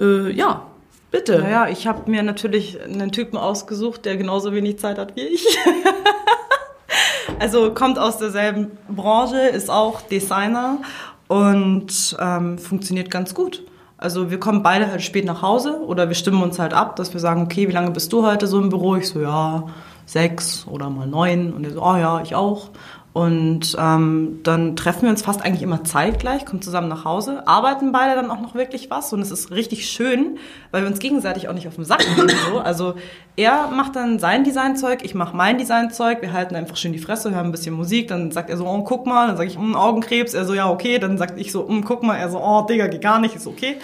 Äh, 0.00 0.30
ja, 0.32 0.66
bitte. 1.10 1.38
Naja, 1.40 1.68
ich 1.68 1.86
habe 1.86 2.10
mir 2.10 2.22
natürlich 2.22 2.78
einen 2.82 3.12
Typen 3.12 3.36
ausgesucht, 3.36 4.06
der 4.06 4.16
genauso 4.16 4.52
wenig 4.54 4.78
Zeit 4.78 4.96
hat 4.98 5.16
wie 5.16 5.22
ich. 5.22 5.46
also 7.38 7.72
kommt 7.72 7.98
aus 7.98 8.18
derselben 8.18 8.72
Branche, 8.88 9.38
ist 9.38 9.70
auch 9.70 10.02
Designer 10.02 10.78
und 11.28 12.16
ähm, 12.20 12.58
funktioniert 12.58 13.10
ganz 13.10 13.34
gut. 13.34 13.62
Also 13.96 14.30
wir 14.30 14.38
kommen 14.38 14.62
beide 14.62 14.90
halt 14.90 15.02
spät 15.02 15.24
nach 15.24 15.40
Hause 15.40 15.80
oder 15.86 16.08
wir 16.08 16.14
stimmen 16.14 16.42
uns 16.42 16.58
halt 16.58 16.74
ab, 16.74 16.96
dass 16.96 17.12
wir 17.12 17.20
sagen, 17.20 17.42
okay, 17.42 17.68
wie 17.68 17.72
lange 17.72 17.90
bist 17.90 18.12
du 18.12 18.26
heute 18.26 18.46
so 18.46 18.60
im 18.60 18.68
Büro? 18.68 18.96
Ich 18.96 19.08
so, 19.08 19.20
ja, 19.20 19.68
sechs 20.04 20.66
oder 20.66 20.90
mal 20.90 21.06
neun. 21.06 21.52
Und 21.52 21.64
er 21.64 21.72
so, 21.72 21.82
oh 21.82 21.96
ja, 21.96 22.20
ich 22.22 22.34
auch. 22.34 22.70
Und 23.14 23.76
ähm, 23.78 24.40
dann 24.42 24.74
treffen 24.74 25.02
wir 25.02 25.10
uns 25.10 25.22
fast 25.22 25.40
eigentlich 25.40 25.62
immer 25.62 25.84
zeitgleich, 25.84 26.44
kommen 26.44 26.62
zusammen 26.62 26.88
nach 26.88 27.04
Hause, 27.04 27.46
arbeiten 27.46 27.92
beide 27.92 28.16
dann 28.16 28.28
auch 28.28 28.40
noch 28.40 28.56
wirklich 28.56 28.90
was 28.90 29.12
und 29.12 29.22
es 29.22 29.30
ist 29.30 29.52
richtig 29.52 29.88
schön, 29.88 30.36
weil 30.72 30.82
wir 30.82 30.88
uns 30.88 30.98
gegenseitig 30.98 31.48
auch 31.48 31.52
nicht 31.52 31.68
auf 31.68 31.76
den 31.76 31.84
Sack 31.84 32.00
gehen. 32.00 32.28
So. 32.50 32.58
Also 32.58 32.96
er 33.36 33.68
macht 33.68 33.94
dann 33.94 34.18
sein 34.18 34.42
Designzeug, 34.42 35.04
ich 35.04 35.14
mache 35.14 35.36
mein 35.36 35.58
Designzeug, 35.58 36.22
wir 36.22 36.32
halten 36.32 36.56
einfach 36.56 36.76
schön 36.76 36.92
die 36.92 36.98
Fresse, 36.98 37.30
hören 37.30 37.46
ein 37.46 37.52
bisschen 37.52 37.76
Musik, 37.76 38.08
dann 38.08 38.32
sagt 38.32 38.50
er 38.50 38.56
so, 38.56 38.66
oh, 38.66 38.82
guck 38.82 39.06
mal, 39.06 39.28
dann 39.28 39.36
sage 39.36 39.48
ich, 39.48 39.56
mm, 39.56 39.76
Augenkrebs, 39.76 40.34
er 40.34 40.44
so, 40.44 40.52
ja, 40.52 40.68
okay, 40.68 40.98
dann 40.98 41.16
sagt 41.16 41.38
ich 41.38 41.52
so, 41.52 41.68
mm, 41.68 41.84
guck 41.84 42.02
mal, 42.02 42.16
er 42.16 42.30
so, 42.30 42.40
oh, 42.40 42.62
Digga, 42.62 42.88
geht 42.88 43.02
gar 43.02 43.20
nicht, 43.20 43.36
ist 43.36 43.46
okay. 43.46 43.76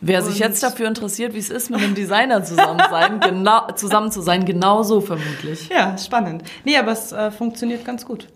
Wer 0.00 0.22
sich 0.22 0.38
jetzt 0.38 0.62
dafür 0.62 0.86
interessiert, 0.86 1.34
wie 1.34 1.38
es 1.38 1.50
ist, 1.50 1.70
mit 1.70 1.80
einem 1.80 1.96
Designer 1.96 2.44
zusammen, 2.44 2.80
sein, 2.88 3.18
genau, 3.28 3.66
zusammen 3.74 4.12
zu 4.12 4.20
sein, 4.20 4.44
genauso 4.44 5.00
vermutlich. 5.00 5.68
Ja, 5.70 5.98
spannend. 5.98 6.44
Nee, 6.64 6.76
aber 6.76 6.92
es 6.92 7.10
äh, 7.10 7.32
funktioniert 7.32 7.84
ganz 7.84 8.06
gut. 8.06 8.28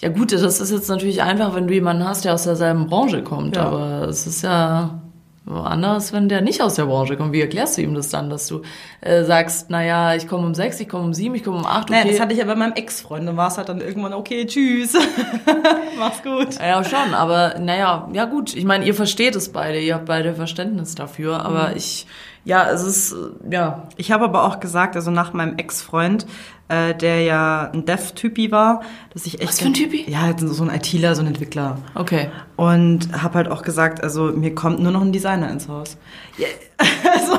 Ja 0.00 0.08
gut, 0.08 0.32
das 0.32 0.42
ist 0.60 0.70
jetzt 0.70 0.88
natürlich 0.88 1.22
einfach, 1.22 1.54
wenn 1.54 1.66
du 1.68 1.74
jemanden 1.74 2.04
hast, 2.06 2.24
der 2.24 2.34
aus 2.34 2.44
derselben 2.44 2.86
Branche 2.86 3.22
kommt, 3.22 3.56
Ja. 3.56 3.64
aber 3.66 4.08
es 4.08 4.26
ist 4.26 4.42
ja, 4.42 5.00
anders, 5.46 6.12
wenn 6.12 6.28
der 6.28 6.42
nicht 6.42 6.62
aus 6.62 6.74
der 6.74 6.84
Branche 6.84 7.16
kommt. 7.16 7.32
Wie 7.32 7.40
erklärst 7.40 7.76
du 7.76 7.82
ihm 7.82 7.94
das 7.94 8.08
dann, 8.08 8.30
dass 8.30 8.46
du 8.46 8.62
äh, 9.00 9.24
sagst, 9.24 9.68
naja, 9.68 10.14
ich 10.14 10.28
komme 10.28 10.46
um 10.46 10.54
sechs, 10.54 10.78
ich 10.78 10.88
komme 10.88 11.04
um 11.04 11.14
sieben, 11.14 11.34
ich 11.34 11.42
komme 11.42 11.58
um 11.58 11.66
acht, 11.66 11.90
okay. 11.90 12.00
Naja, 12.00 12.12
das 12.12 12.20
hatte 12.20 12.32
ich 12.32 12.38
ja 12.38 12.44
bei 12.44 12.54
meinem 12.54 12.74
Ex-Freund. 12.74 13.26
Dann 13.26 13.36
war 13.36 13.48
es 13.48 13.56
halt 13.58 13.68
dann 13.68 13.80
irgendwann, 13.80 14.12
okay, 14.12 14.46
tschüss. 14.46 14.92
Mach's 15.98 16.22
gut. 16.22 16.58
Ja, 16.60 16.84
schon, 16.84 17.14
aber 17.14 17.58
naja, 17.58 18.08
ja 18.12 18.24
gut. 18.26 18.54
Ich 18.54 18.64
meine, 18.64 18.84
ihr 18.84 18.94
versteht 18.94 19.34
es 19.34 19.50
beide, 19.50 19.80
ihr 19.80 19.94
habt 19.96 20.06
beide 20.06 20.34
Verständnis 20.34 20.94
dafür, 20.94 21.44
aber 21.44 21.74
ich, 21.74 22.06
ja, 22.44 22.70
es 22.70 22.82
ist, 22.84 23.12
äh, 23.12 23.52
ja, 23.54 23.88
Ich 23.96 24.12
habe 24.12 24.24
aber 24.24 24.44
auch 24.44 24.60
gesagt, 24.60 24.94
also 24.94 25.10
nach 25.10 25.32
meinem 25.32 25.56
Ex-Freund, 25.56 26.26
äh, 26.70 26.94
der 26.94 27.22
ja 27.22 27.70
ein 27.72 27.84
Dev-Typi 27.84 28.50
war, 28.50 28.82
dass 29.12 29.26
ich 29.26 29.40
echt... 29.40 29.48
Was 29.48 29.60
für 29.60 29.66
ein 29.66 29.74
Typi? 29.74 30.04
Ja, 30.08 30.22
halt 30.22 30.40
so 30.40 30.62
ein 30.62 30.70
ITler, 30.70 31.14
so 31.14 31.22
ein 31.22 31.26
Entwickler. 31.26 31.78
okay. 31.94 32.30
Und 32.56 33.22
habe 33.22 33.34
halt 33.34 33.48
auch 33.48 33.62
gesagt, 33.62 34.02
also 34.02 34.32
mir 34.32 34.54
kommt 34.54 34.80
nur 34.80 34.92
noch 34.92 35.02
ein 35.02 35.12
Designer 35.12 35.50
ins 35.50 35.68
Haus. 35.68 35.96
Ja, 36.38 36.46
also, 37.12 37.38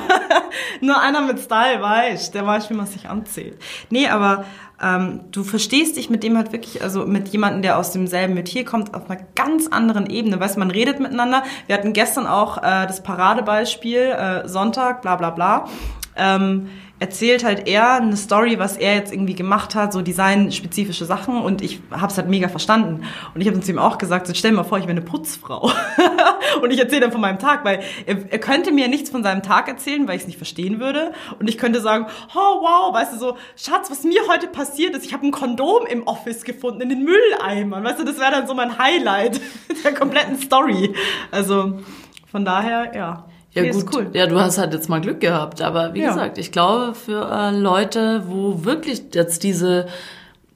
nur 0.81 0.99
einer 0.99 1.21
mit 1.21 1.39
Style, 1.39 1.81
weißt 1.81 2.33
der 2.33 2.45
weiß, 2.45 2.69
wie 2.69 2.73
man 2.73 2.87
sich 2.87 3.07
anzieht. 3.07 3.55
Nee, 3.89 4.07
aber 4.07 4.45
ähm, 4.81 5.21
du 5.31 5.43
verstehst 5.43 5.95
dich 5.95 6.09
mit 6.09 6.23
dem 6.23 6.35
halt 6.35 6.51
wirklich, 6.51 6.81
also 6.81 7.05
mit 7.05 7.29
jemandem, 7.29 7.61
der 7.61 7.77
aus 7.77 7.91
demselben 7.91 8.33
Metier 8.33 8.65
kommt, 8.65 8.93
auf 8.93 9.09
einer 9.09 9.21
ganz 9.35 9.67
anderen 9.67 10.09
Ebene. 10.09 10.39
Weißt 10.39 10.55
du, 10.55 10.59
man 10.59 10.71
redet 10.71 10.99
miteinander. 10.99 11.43
Wir 11.67 11.75
hatten 11.75 11.93
gestern 11.93 12.27
auch 12.27 12.57
äh, 12.57 12.87
das 12.87 13.03
Paradebeispiel, 13.03 13.99
äh, 13.99 14.47
Sonntag, 14.47 15.01
bla 15.01 15.15
bla 15.15 15.29
bla. 15.29 15.67
Ähm, 16.15 16.69
erzählt 17.01 17.43
halt 17.43 17.67
er 17.67 17.95
eine 17.95 18.15
Story, 18.15 18.59
was 18.59 18.77
er 18.77 18.93
jetzt 18.93 19.11
irgendwie 19.11 19.33
gemacht 19.33 19.73
hat, 19.73 19.91
so 19.91 20.03
designspezifische 20.03 21.03
Sachen 21.05 21.41
und 21.41 21.63
ich 21.63 21.79
habe 21.89 22.11
es 22.11 22.17
halt 22.17 22.29
mega 22.29 22.47
verstanden. 22.47 23.03
Und 23.33 23.41
ich 23.41 23.47
habe 23.47 23.59
zu 23.59 23.71
ihm 23.71 23.79
auch 23.79 23.97
gesagt, 23.97 24.27
so, 24.27 24.33
stell 24.35 24.51
dir 24.51 24.57
mal 24.57 24.63
vor, 24.63 24.77
ich 24.77 24.83
wäre 24.83 24.91
eine 24.91 25.01
Putzfrau. 25.01 25.71
und 26.61 26.71
ich 26.71 26.77
erzähle 26.77 27.01
dann 27.01 27.11
von 27.11 27.19
meinem 27.19 27.39
Tag, 27.39 27.65
weil 27.65 27.81
er, 28.05 28.31
er 28.31 28.37
könnte 28.37 28.71
mir 28.71 28.87
nichts 28.87 29.09
von 29.09 29.23
seinem 29.23 29.41
Tag 29.41 29.67
erzählen, 29.67 30.07
weil 30.07 30.15
ich 30.15 30.21
es 30.21 30.27
nicht 30.27 30.37
verstehen 30.37 30.79
würde. 30.79 31.11
Und 31.39 31.49
ich 31.49 31.57
könnte 31.57 31.81
sagen, 31.81 32.05
oh 32.35 32.61
wow, 32.61 32.93
weißt 32.93 33.13
du, 33.13 33.17
so, 33.17 33.37
Schatz, 33.55 33.89
was 33.89 34.03
mir 34.03 34.21
heute 34.29 34.45
passiert 34.45 34.95
ist, 34.95 35.03
ich 35.03 35.13
habe 35.13 35.25
ein 35.25 35.31
Kondom 35.31 35.87
im 35.87 36.05
Office 36.05 36.43
gefunden, 36.43 36.81
in 36.81 36.89
den 36.89 37.03
Mülleimern. 37.03 37.83
Weißt 37.83 37.99
du, 37.99 38.03
das 38.03 38.19
wäre 38.19 38.31
dann 38.31 38.45
so 38.45 38.53
mein 38.53 38.77
Highlight 38.77 39.41
der 39.83 39.95
kompletten 39.95 40.37
Story. 40.37 40.93
Also 41.31 41.79
von 42.31 42.45
daher, 42.45 42.95
ja. 42.95 43.25
Ja, 43.53 43.63
Nee, 43.63 43.71
gut. 43.71 43.85
Cool. 43.93 44.09
Ja, 44.13 44.27
du 44.27 44.39
hast 44.39 44.57
halt 44.57 44.73
jetzt 44.73 44.87
mal 44.89 45.01
Glück 45.01 45.19
gehabt. 45.19 45.61
Aber 45.61 45.93
wie 45.93 46.01
Ja. 46.01 46.09
gesagt, 46.09 46.37
ich 46.37 46.51
glaube, 46.51 46.93
für 46.95 47.29
äh, 47.29 47.51
Leute, 47.57 48.23
wo 48.27 48.63
wirklich 48.63 49.03
jetzt 49.13 49.43
diese 49.43 49.87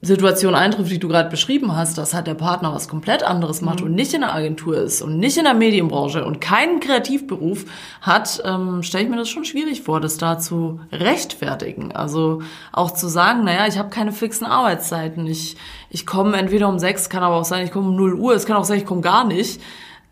Situation 0.02 0.54
eintrifft, 0.54 0.90
die 0.90 0.98
du 0.98 1.08
gerade 1.08 1.28
beschrieben 1.30 1.74
hast, 1.76 1.98
dass 1.98 2.14
halt 2.14 2.26
der 2.26 2.34
Partner 2.34 2.72
was 2.72 2.86
komplett 2.86 3.22
anderes 3.22 3.60
macht 3.60 3.80
Mhm. 3.80 3.86
und 3.86 3.94
nicht 3.94 4.14
in 4.14 4.20
der 4.20 4.34
Agentur 4.34 4.76
ist 4.76 5.02
und 5.02 5.18
nicht 5.18 5.36
in 5.36 5.44
der 5.44 5.54
Medienbranche 5.54 6.24
und 6.24 6.40
keinen 6.40 6.80
Kreativberuf 6.80 7.64
hat, 8.02 8.40
ähm, 8.44 8.82
stelle 8.82 9.04
ich 9.04 9.10
mir 9.10 9.16
das 9.16 9.28
schon 9.28 9.44
schwierig 9.44 9.82
vor, 9.82 10.00
das 10.00 10.16
da 10.18 10.38
zu 10.38 10.80
rechtfertigen. 10.92 11.92
Also 11.96 12.42
auch 12.72 12.92
zu 12.92 13.08
sagen, 13.08 13.44
naja, 13.44 13.66
ich 13.66 13.78
habe 13.78 13.88
keine 13.88 14.12
fixen 14.12 14.46
Arbeitszeiten. 14.46 15.26
Ich, 15.26 15.56
ich 15.90 16.06
komme 16.06 16.36
entweder 16.36 16.68
um 16.68 16.78
sechs, 16.78 17.08
kann 17.08 17.22
aber 17.22 17.36
auch 17.36 17.44
sein, 17.44 17.64
ich 17.64 17.72
komme 17.72 17.88
um 17.88 17.96
0 17.96 18.14
Uhr, 18.14 18.34
es 18.34 18.46
kann 18.46 18.56
auch 18.56 18.64
sein, 18.64 18.78
ich 18.78 18.86
komme 18.86 19.00
gar 19.00 19.26
nicht. 19.26 19.60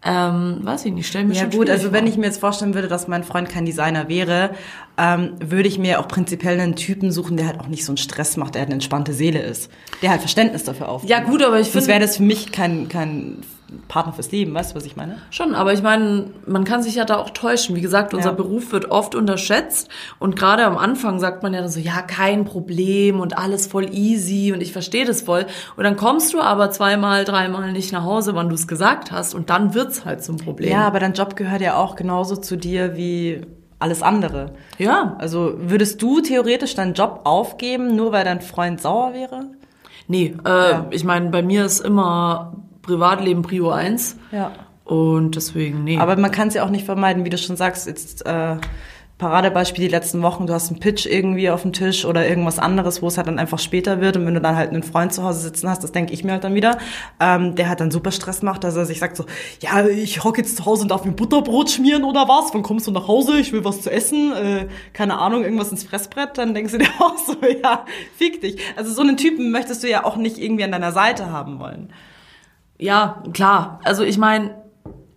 Ähm, 0.07 0.59
weiß 0.63 0.85
ich 0.85 0.93
nicht, 0.93 1.07
stell 1.07 1.25
mir 1.25 1.35
Ja 1.35 1.43
schon 1.43 1.51
gut, 1.51 1.71
also 1.71 1.91
wenn 1.93 2.05
vor. 2.05 2.09
ich 2.13 2.19
mir 2.19 2.27
jetzt 2.27 2.39
vorstellen 2.39 2.75
würde, 2.75 2.89
dass 2.89 3.09
mein 3.09 3.25
Freund 3.25 3.49
kein 3.49 3.65
Designer 3.65 4.09
wäre, 4.09 4.51
ähm, 4.99 5.33
würde 5.43 5.67
ich 5.67 5.79
mir 5.79 5.99
auch 5.99 6.09
prinzipiell 6.09 6.61
einen 6.61 6.77
Typen 6.77 7.11
suchen, 7.11 7.39
der 7.39 7.47
halt 7.47 7.59
auch 7.61 7.69
nicht 7.69 7.85
so 7.87 7.93
einen 7.93 7.97
Stress 7.97 8.37
macht, 8.37 8.55
der 8.55 8.61
halt 8.61 8.69
eine 8.69 8.75
entspannte 8.75 9.15
Seele 9.15 9.41
ist, 9.41 9.71
der 10.03 10.11
halt 10.11 10.21
Verständnis 10.21 10.63
dafür 10.65 10.89
aufbringt. 10.91 11.11
Ja, 11.11 11.21
gut, 11.21 11.43
aber 11.43 11.59
ich 11.59 11.69
finde- 11.69 11.87
wäre 11.87 12.01
das 12.01 12.19
für 12.19 12.23
mich 12.23 12.53
kein, 12.53 12.89
kein 12.89 13.39
Partner 13.89 14.13
fürs 14.13 14.31
Leben, 14.33 14.55
weißt 14.55 14.73
du, 14.73 14.77
was 14.77 14.87
ich 14.87 14.97
meine? 14.97 15.19
Schon, 15.31 15.55
aber 15.55 15.73
ich 15.73 15.83
meine, 15.83 16.27
man 16.47 16.65
kann 16.65 16.83
sich 16.83 16.95
ja 16.95 17.05
da 17.05 17.17
auch 17.19 17.31
täuschen. 17.31 17.77
Wie 17.77 17.81
gesagt, 17.81 18.15
unser 18.15 18.31
Ja. 18.31 18.35
Beruf 18.35 18.73
wird 18.73 18.91
oft 18.91 19.15
unterschätzt 19.15 19.89
und 20.19 20.37
gerade 20.37 20.65
am 20.65 20.77
Anfang 20.77 21.19
sagt 21.19 21.43
man 21.43 21.55
ja 21.55 21.61
dann 21.61 21.71
so, 21.71 21.81
ja, 21.81 22.03
kein 22.03 22.45
Problem 22.45 23.21
und 23.21 23.39
alles 23.39 23.67
voll 23.67 23.89
easy 23.93 24.53
und 24.53 24.61
ich 24.61 24.73
verstehe 24.73 25.05
das 25.05 25.23
voll. 25.23 25.47
Und 25.77 25.85
dann 25.85 25.97
kommst 25.97 26.33
du 26.35 26.41
aber 26.41 26.71
zweimal, 26.71 27.25
dreimal 27.25 27.73
nicht 27.73 27.93
nach 27.93 28.05
Hause, 28.05 28.35
wann 28.35 28.49
du 28.49 28.55
es 28.55 28.67
gesagt 28.69 29.13
hast 29.13 29.35
und 29.35 29.51
dann 29.51 29.75
wird's 29.75 30.05
halt 30.05 30.25
zum 30.25 30.37
Problem. 30.37 30.71
Ja, 30.71 30.87
aber 30.87 31.01
dein 31.01 31.15
Job 31.15 31.37
gehört 31.37 31.61
ja 31.61 31.77
auch 31.77 31.97
genauso 31.97 32.37
zu 32.37 32.57
dir 32.57 32.97
wie 32.97 33.43
alles 33.79 34.03
andere. 34.03 34.53
Ja. 34.79 35.17
Also 35.19 35.55
würdest 35.59 36.01
du 36.01 36.21
theoretisch 36.21 36.75
deinen 36.75 36.95
Job 36.95 37.21
aufgeben, 37.25 37.97
nur 37.97 38.13
weil 38.13 38.25
dein 38.25 38.41
Freund 38.41 38.81
sauer 38.81 39.13
wäre? 39.13 39.47
Nee, 40.07 40.35
äh, 40.45 40.75
ich 40.91 41.05
meine, 41.05 41.31
bei 41.31 41.43
mir 41.43 41.65
ist 41.65 41.81
immer 41.81 42.55
Privatleben 42.85 43.43
Prio 43.43 43.71
1 43.71 44.17
Ja. 44.31 44.53
und 44.85 45.37
deswegen, 45.37 45.85
nee. 45.85 45.99
Aber 45.99 46.17
man 46.17 46.31
kann 46.31 46.49
es 46.49 46.55
ja 46.55 46.65
auch 46.65 46.71
nicht 46.71 46.85
vermeiden, 46.85 47.25
wie 47.25 47.31
du 47.31 47.39
schon 47.39 47.57
sagst, 47.57 47.87
jetzt 47.87 48.25
äh, 48.27 48.57
Paradebeispiel 49.17 49.85
die 49.85 49.91
letzten 49.91 50.23
Wochen, 50.23 50.49
du 50.49 50.53
hast 50.53 50.71
einen 50.73 50.81
Pitch 50.81 51.07
irgendwie 51.07 51.49
auf 51.49 51.63
dem 51.63 51.73
Tisch 51.73 52.05
oder 52.05 52.27
irgendwas 52.29 52.59
anderes, 52.59 53.01
wo 53.01 53.07
es 53.07 53.17
halt 53.17 53.29
dann 53.29 53.39
einfach 53.39 53.61
später 53.61 54.01
wird 54.01 54.17
und 54.17 54.27
wenn 54.27 54.35
du 54.35 54.41
dann 54.41 54.57
halt 54.57 54.71
einen 54.71 54.83
Freund 54.83 55.13
zu 55.15 55.23
Hause 55.23 55.39
sitzen 55.39 55.71
hast, 55.71 55.85
das 55.85 55.93
denke 55.93 56.13
ich 56.13 56.25
mir 56.25 56.33
halt 56.33 56.43
dann 56.43 56.55
wieder, 56.55 56.79
ähm, 57.21 57.55
der 57.55 57.69
halt 57.69 57.79
dann 57.79 57.93
super 57.93 58.11
Stress 58.11 58.43
macht, 58.43 58.65
dass 58.65 58.75
er 58.75 58.87
sich 58.87 58.99
sagt 58.99 59.17
so, 59.17 59.25
ja, 59.61 59.87
ich 59.87 60.25
hocke 60.25 60.41
jetzt 60.43 60.57
zu 60.57 60.67
Hause 60.67 60.83
und 60.83 60.91
darf 60.91 61.05
mir 61.05 61.13
Butterbrot 61.13 61.71
schmieren 61.71 62.03
oder 62.03 62.27
was, 62.29 62.53
wann 62.55 62.65
kommst 62.65 62.89
du 62.89 62.91
nach 62.91 63.07
Hause, 63.07 63.39
ich 63.39 63.53
will 63.53 63.65
was 63.65 63.83
zu 63.83 63.91
essen, 63.91 64.33
äh, 64.33 64.67
keine 64.93 65.17
Ahnung, 65.17 65.45
irgendwas 65.45 65.71
ins 65.71 65.85
Fressbrett, 65.85 66.37
dann 66.37 66.53
denkst 66.53 66.73
du 66.73 66.79
dir 66.79 66.89
auch 66.99 67.17
so, 67.17 67.37
ja, 67.63 67.85
fick 68.19 68.41
dich. 68.41 68.59
Also 68.77 68.93
so 68.93 69.03
einen 69.03 69.17
Typen 69.17 69.53
möchtest 69.53 69.85
du 69.85 69.89
ja 69.89 70.05
auch 70.05 70.17
nicht 70.17 70.39
irgendwie 70.39 70.65
an 70.65 70.73
deiner 70.73 70.91
Seite 70.93 71.31
haben 71.31 71.61
wollen. 71.61 71.91
Ja, 72.79 73.23
klar. 73.33 73.81
Also 73.85 74.03
ich 74.03 74.19
meine, 74.19 74.51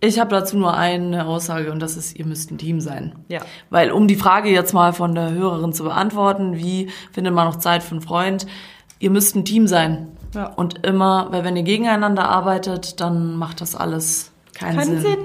ich 0.00 0.18
habe 0.20 0.30
dazu 0.30 0.56
nur 0.56 0.74
eine 0.74 1.26
Aussage 1.26 1.72
und 1.72 1.80
das 1.80 1.96
ist, 1.96 2.16
ihr 2.16 2.24
müsst 2.24 2.50
ein 2.50 2.58
Team 2.58 2.80
sein. 2.80 3.16
Ja. 3.28 3.40
Weil 3.70 3.90
um 3.90 4.06
die 4.06 4.16
Frage 4.16 4.48
jetzt 4.48 4.72
mal 4.72 4.92
von 4.92 5.14
der 5.14 5.32
Hörerin 5.32 5.72
zu 5.72 5.84
beantworten, 5.84 6.56
wie 6.56 6.90
findet 7.12 7.34
man 7.34 7.46
noch 7.46 7.56
Zeit 7.56 7.82
für 7.82 7.92
einen 7.92 8.00
Freund? 8.00 8.46
Ihr 9.00 9.10
müsst 9.10 9.34
ein 9.34 9.44
Team 9.44 9.66
sein. 9.66 10.08
Ja. 10.34 10.46
Und 10.46 10.86
immer, 10.86 11.28
weil 11.30 11.44
wenn 11.44 11.56
ihr 11.56 11.62
gegeneinander 11.62 12.28
arbeitet, 12.28 13.00
dann 13.00 13.36
macht 13.36 13.60
das 13.60 13.74
alles 13.74 14.30
keinen, 14.54 14.78
Keinen 14.78 15.00
Sinn. 15.00 15.12
Sinn. 15.12 15.18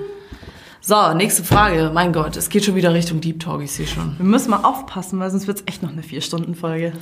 So, 0.82 1.14
nächste 1.14 1.44
Frage. 1.44 1.92
Mein 1.94 2.12
Gott, 2.12 2.36
es 2.36 2.50
geht 2.50 2.66
schon 2.66 2.76
wieder 2.76 2.94
Richtung 2.94 3.22
Deep 3.22 3.40
Talk, 3.40 3.62
ich 3.62 3.72
sehe 3.72 3.88
schon. 3.88 4.18
Wir 4.18 4.26
müssen 4.26 4.50
mal 4.50 4.64
aufpassen, 4.64 5.20
weil 5.20 5.30
sonst 5.32 5.48
wird's 5.48 5.64
echt 5.66 5.82
noch 5.82 5.92
eine 5.92 6.04
Vier-Stunden-Folge. 6.04 6.94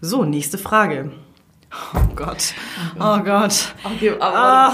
So, 0.00 0.24
nächste 0.24 0.58
Frage. 0.58 1.12
Oh 1.94 2.14
Gott. 2.14 2.54
Oh 2.98 3.18
Gott. 3.18 3.74
Okay, 3.84 4.10
aber 4.18 4.36
Ah, 4.36 4.72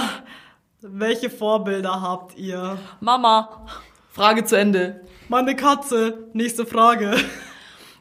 welche 0.83 1.31
Vorbilder 1.31 2.01
habt 2.01 2.37
ihr? 2.39 2.79
Mama, 3.01 3.67
Frage 4.13 4.45
zu 4.45 4.57
Ende. 4.57 5.01
Meine 5.29 5.55
Katze. 5.57 6.27
Nächste 6.33 6.67
Frage. 6.67 7.17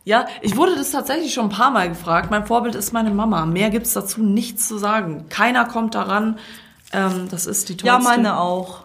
Ja, 0.06 0.26
ich 0.42 0.56
wurde 0.56 0.76
das 0.76 0.92
tatsächlich 0.92 1.34
schon 1.34 1.46
ein 1.48 1.50
paar 1.52 1.70
Mal 1.72 1.90
gefragt. 1.90 2.32
Mein 2.32 2.46
Vorbild 2.48 2.74
ist 2.76 2.94
meine 2.94 3.12
Mama. 3.12 3.46
Mehr 3.46 3.70
gibt's 3.70 3.94
dazu 3.94 4.22
nichts 4.24 4.68
zu 4.68 4.78
sagen. 4.78 5.28
Keiner 5.30 5.66
kommt 5.66 5.94
daran. 5.94 6.40
Ähm, 6.92 7.28
das 7.30 7.46
ist 7.46 7.70
die 7.70 7.78
tollste. 7.78 7.88
Ja, 7.88 8.00
meine 8.00 8.40
auch. 8.40 8.82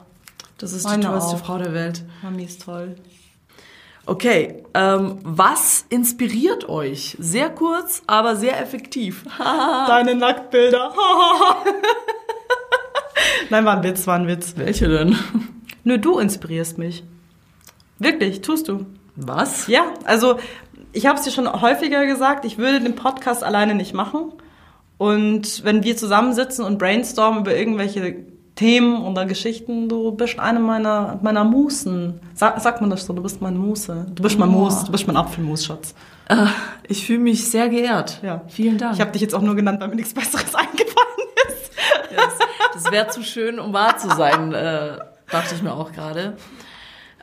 Das 0.58 0.72
ist 0.72 0.84
meine 0.84 1.02
die 1.02 1.06
tollste 1.08 1.36
auch. 1.36 1.44
Frau 1.44 1.56
der 1.58 1.72
Welt. 1.72 2.02
Mami 2.22 2.44
ist 2.44 2.62
toll. 2.62 2.96
Okay, 4.06 4.62
ähm, 4.74 5.18
was 5.22 5.86
inspiriert 5.88 6.68
euch? 6.68 7.16
Sehr 7.18 7.48
kurz, 7.48 8.02
aber 8.06 8.36
sehr 8.36 8.60
effektiv. 8.60 9.24
Deine 9.38 10.14
Nacktbilder. 10.14 10.92
Nein, 13.50 13.64
war 13.64 13.78
ein 13.78 13.82
Witz, 13.82 14.06
war 14.06 14.16
ein 14.16 14.26
Witz. 14.26 14.54
Welche 14.56 14.88
denn? 14.88 15.16
Nur 15.84 15.98
du 15.98 16.18
inspirierst 16.18 16.76
mich. 16.76 17.02
Wirklich, 17.98 18.42
tust 18.42 18.68
du. 18.68 18.84
Was? 19.16 19.68
Ja, 19.68 19.94
also 20.04 20.38
ich 20.92 21.06
habe 21.06 21.18
es 21.18 21.24
dir 21.24 21.30
schon 21.30 21.50
häufiger 21.60 22.04
gesagt, 22.06 22.44
ich 22.44 22.58
würde 22.58 22.80
den 22.80 22.96
Podcast 22.96 23.42
alleine 23.42 23.74
nicht 23.74 23.94
machen. 23.94 24.32
Und 24.98 25.64
wenn 25.64 25.82
wir 25.82 25.96
zusammensitzen 25.96 26.64
und 26.64 26.78
brainstormen 26.78 27.40
über 27.40 27.56
irgendwelche 27.56 28.26
Themen 28.56 29.02
oder 29.02 29.24
Geschichten, 29.24 29.88
du 29.88 30.12
bist 30.12 30.38
eine 30.38 30.60
meiner, 30.60 31.18
meiner 31.22 31.42
Musen. 31.42 32.20
Sag, 32.34 32.60
sagt 32.60 32.80
man 32.80 32.88
das 32.90 33.04
so, 33.04 33.12
du 33.12 33.22
bist 33.22 33.40
meine 33.42 33.58
Muse. 33.58 34.06
Du 34.14 34.22
bist 34.22 34.38
mein. 34.38 34.48
Mus, 34.48 34.84
du 34.84 34.92
bist 34.92 35.06
mein 35.08 35.16
Apfelmus, 35.16 35.64
Schatz. 35.64 35.94
Äh, 36.28 36.46
ich 36.86 37.04
fühle 37.04 37.18
mich 37.18 37.48
sehr 37.50 37.68
geehrt. 37.68 38.20
Ja. 38.22 38.42
Vielen 38.48 38.78
Dank. 38.78 38.94
Ich 38.94 39.00
habe 39.00 39.10
dich 39.10 39.22
jetzt 39.22 39.34
auch 39.34 39.42
nur 39.42 39.56
genannt, 39.56 39.80
weil 39.80 39.88
mir 39.88 39.96
nichts 39.96 40.14
Besseres 40.14 40.54
eingefallen 40.54 41.28
ist. 41.48 41.72
Das, 42.16 42.38
das 42.84 42.92
wäre 42.92 43.08
zu 43.08 43.22
schön, 43.24 43.58
um 43.58 43.72
wahr 43.72 43.96
zu 43.98 44.08
sein, 44.08 44.52
äh, 44.52 44.98
dachte 45.30 45.54
ich 45.56 45.62
mir 45.62 45.72
auch 45.72 45.90
gerade. 45.92 46.36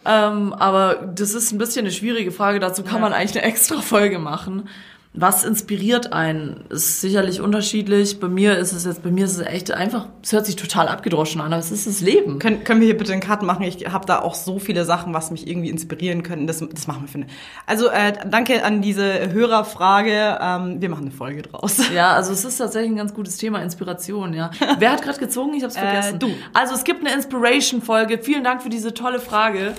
Ähm, 0.03 0.51
aber 0.53 0.95
das 1.15 1.33
ist 1.33 1.51
ein 1.51 1.57
bisschen 1.59 1.85
eine 1.85 1.91
schwierige 1.93 2.31
Frage. 2.31 2.59
Dazu 2.59 2.83
kann 2.83 2.95
Ja. 2.95 3.01
man 3.01 3.13
eigentlich 3.13 3.37
eine 3.41 3.47
extra 3.51 3.81
Folge 3.81 4.19
machen. 4.19 4.67
Was 5.13 5.43
inspiriert 5.43 6.13
einen? 6.13 6.63
Ist 6.69 7.01
sicherlich 7.01 7.41
unterschiedlich. 7.41 8.21
Bei 8.21 8.29
mir 8.29 8.57
ist 8.57 8.71
es 8.71 8.85
jetzt, 8.85 9.03
bei 9.03 9.11
mir 9.11 9.25
ist 9.25 9.37
es 9.37 9.45
echt 9.45 9.69
einfach, 9.71 10.05
es 10.23 10.31
hört 10.31 10.45
sich 10.45 10.55
total 10.55 10.87
abgedroschen 10.87 11.41
an, 11.41 11.51
aber 11.51 11.59
es 11.59 11.69
ist 11.69 11.85
das 11.85 11.99
Leben. 11.99 12.39
Können, 12.39 12.63
können 12.63 12.79
wir 12.79 12.85
hier 12.87 12.97
bitte 12.97 13.11
einen 13.11 13.21
Cut 13.21 13.41
machen? 13.41 13.63
Ich 13.63 13.85
habe 13.91 14.05
da 14.05 14.19
auch 14.21 14.35
so 14.35 14.57
viele 14.57 14.85
Sachen, 14.85 15.13
was 15.13 15.29
mich 15.29 15.47
irgendwie 15.47 15.69
inspirieren 15.69 16.23
könnten. 16.23 16.47
Das, 16.47 16.59
das 16.59 16.87
machen 16.87 17.01
wir 17.01 17.07
für 17.09 17.17
eine. 17.17 17.27
Also 17.65 17.89
äh, 17.89 18.13
danke 18.29 18.63
an 18.63 18.81
diese 18.81 19.33
Hörerfrage. 19.33 20.39
Ähm, 20.41 20.81
wir 20.81 20.87
machen 20.89 21.03
eine 21.07 21.11
Folge 21.11 21.41
draus. 21.41 21.77
Ja, 21.93 22.13
also 22.13 22.31
es 22.31 22.45
ist 22.45 22.57
tatsächlich 22.57 22.91
ein 22.91 22.95
ganz 22.95 23.13
gutes 23.13 23.35
Thema, 23.35 23.61
Inspiration, 23.61 24.33
ja. 24.33 24.49
Wer 24.79 24.93
hat 24.93 25.01
gerade 25.01 25.19
gezogen? 25.19 25.53
Ich 25.55 25.63
hab's 25.63 25.75
vergessen. 25.77 26.19
du. 26.19 26.29
Also 26.53 26.73
es 26.73 26.85
gibt 26.85 27.05
eine 27.05 27.13
Inspiration-Folge. 27.13 28.19
Vielen 28.19 28.45
Dank 28.45 28.63
für 28.63 28.69
diese 28.69 28.93
tolle 28.93 29.19
Frage. 29.19 29.73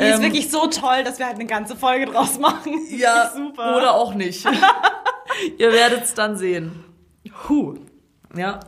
Die 0.00 0.04
ist 0.04 0.16
Ähm, 0.16 0.22
wirklich 0.22 0.50
so 0.50 0.66
toll, 0.68 1.04
dass 1.04 1.18
wir 1.18 1.26
halt 1.26 1.34
eine 1.34 1.44
ganze 1.46 1.76
Folge 1.76 2.06
draus 2.06 2.38
machen. 2.38 2.72
Ja, 2.90 3.24
Ist 3.24 3.34
super. 3.36 3.76
oder 3.76 3.92
auch 3.94 4.14
nicht. 4.14 4.46
Ihr 5.58 5.72
werdet 5.72 6.04
es 6.04 6.14
dann 6.14 6.36
sehen. 6.36 6.84
Huh. 7.48 7.76
Ja. 8.36 8.60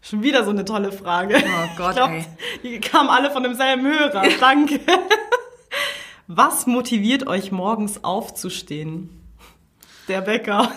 Schon 0.00 0.22
wieder 0.22 0.44
so 0.44 0.50
eine 0.50 0.64
tolle 0.64 0.92
Frage. 0.92 1.36
Oh 1.36 1.76
Gott, 1.76 1.90
ich 1.90 1.96
glaub, 1.96 2.10
ey. 2.10 2.24
Die 2.62 2.80
kamen 2.80 3.08
alle 3.08 3.30
von 3.30 3.42
demselben 3.42 3.86
Hörer. 3.86 4.22
Danke. 4.38 4.80
Was 6.26 6.66
motiviert 6.66 7.26
euch 7.26 7.52
morgens 7.52 8.04
aufzustehen? 8.04 9.08
Der 10.08 10.20
Bäcker. 10.20 10.70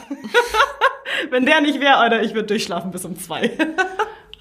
Wenn 1.29 1.45
der 1.45 1.61
nicht 1.61 1.79
wäre, 1.79 1.97
Alter, 1.97 2.21
ich 2.21 2.33
würde 2.33 2.47
durchschlafen 2.47 2.91
bis 2.91 3.05
um 3.05 3.17
zwei. 3.17 3.51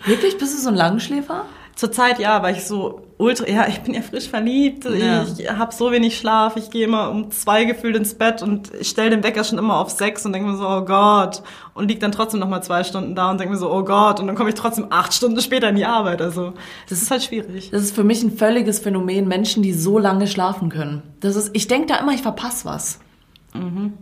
Wirklich? 0.05 0.39
Bist 0.39 0.55
du 0.55 0.63
so 0.63 0.69
ein 0.69 0.75
Langschläfer? 0.75 1.47
Zurzeit 1.77 2.19
ja, 2.19 2.43
weil 2.43 2.57
ich 2.57 2.65
so 2.65 3.03
ultra, 3.19 3.47
ja, 3.49 3.67
ich 3.69 3.81
bin 3.83 3.93
ja 3.93 4.01
frisch 4.01 4.29
verliebt, 4.31 4.87
Ja. 4.87 5.25
ich 5.25 5.49
habe 5.51 5.75
so 5.75 5.93
wenig 5.93 6.17
Schlaf, 6.17 6.57
ich 6.57 6.71
gehe 6.71 6.87
immer 6.87 7.11
um 7.11 7.31
zwei 7.31 7.65
gefühlt 7.65 7.95
ins 7.97 8.15
Bett 8.15 8.43
und 8.43 8.73
ich 8.81 8.89
stelle 8.89 9.11
den 9.11 9.23
Wecker 9.23 9.45
schon 9.45 9.59
immer 9.59 9.77
auf 9.79 9.91
sechs 9.91 10.25
und 10.25 10.33
denke 10.33 10.49
mir 10.51 10.57
so, 10.57 10.67
oh 10.67 10.81
Gott, 10.87 11.43
und 11.75 11.89
lieg 11.89 12.01
dann 12.01 12.13
trotzdem 12.13 12.41
noch 12.41 12.49
mal 12.49 12.63
zwei 12.63 12.83
Stunden 12.83 13.15
da 13.15 13.31
und 13.31 13.39
denke 13.39 13.53
mir 13.53 13.59
so, 13.59 13.71
oh 13.71 13.85
Gott, 13.85 14.21
und 14.21 14.27
dann 14.27 14.37
komme 14.37 14.49
ich 14.49 14.55
trotzdem 14.55 14.87
acht 14.89 15.13
Stunden 15.13 15.39
später 15.43 15.69
in 15.69 15.77
die 15.77 15.85
Arbeit, 15.85 16.23
also 16.23 16.55
das 16.89 17.03
ist 17.03 17.11
halt 17.11 17.23
schwierig. 17.25 17.69
Das 17.71 17.83
ist 17.83 17.95
für 17.95 18.05
mich 18.05 18.23
ein 18.23 18.37
völliges 18.37 18.79
Phänomen, 18.79 19.29
Menschen, 19.29 19.63
die 19.63 19.75
so 19.75 19.99
lange 19.99 20.27
schlafen 20.27 20.71
können. 20.71 21.03
Das 21.21 21.37
ist, 21.37 21.51
ich 21.53 21.69
denke 21.69 21.89
da 21.89 21.97
immer, 21.99 22.13
ich 22.13 22.23
verpasse 22.23 22.65
was. 22.65 23.01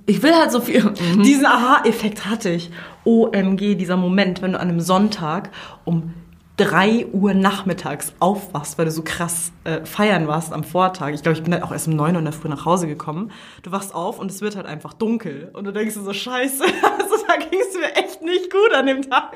Ich 0.06 0.20
will 0.22 0.34
halt 0.34 0.50
so 0.50 0.60
viel. 0.60 0.92
Diesen 1.24 1.46
Aha-Effekt 1.46 2.26
hatte 2.26 2.50
ich. 2.50 2.70
OMG, 3.04 3.76
dieser 3.76 3.96
Moment, 3.96 4.42
wenn 4.42 4.52
du 4.52 4.58
an 4.60 4.68
einem 4.68 4.80
Sonntag 4.80 5.50
um 5.84 6.12
3 6.56 7.06
Uhr 7.12 7.34
nachmittags 7.34 8.12
aufwachst, 8.20 8.78
weil 8.78 8.84
du 8.84 8.92
so 8.92 9.02
krass 9.02 9.50
äh, 9.64 9.84
feiern 9.84 10.28
warst 10.28 10.52
am 10.52 10.62
Vortag. 10.62 11.08
Ich 11.10 11.22
glaube, 11.22 11.36
ich 11.36 11.42
bin 11.42 11.52
halt 11.52 11.64
auch 11.64 11.72
erst 11.72 11.88
um 11.88 11.96
9 11.96 12.12
Uhr 12.14 12.18
in 12.20 12.24
der 12.24 12.32
Früh 12.32 12.48
nach 12.48 12.64
Hause 12.64 12.86
gekommen. 12.86 13.32
Du 13.64 13.72
wachst 13.72 13.92
auf 13.92 14.20
und 14.20 14.30
es 14.30 14.40
wird 14.40 14.54
halt 14.54 14.66
einfach 14.66 14.92
dunkel. 14.92 15.50
Und 15.52 15.64
du 15.64 15.72
denkst 15.72 15.94
dir 15.94 16.02
so, 16.02 16.12
scheiße, 16.12 16.62
also 17.00 17.16
da 17.26 17.36
ging 17.38 17.58
es 17.60 17.76
mir 17.76 17.96
echt 17.96 18.22
nicht 18.22 18.52
gut 18.52 18.72
an 18.72 18.86
dem 18.86 19.02
Tag. 19.02 19.32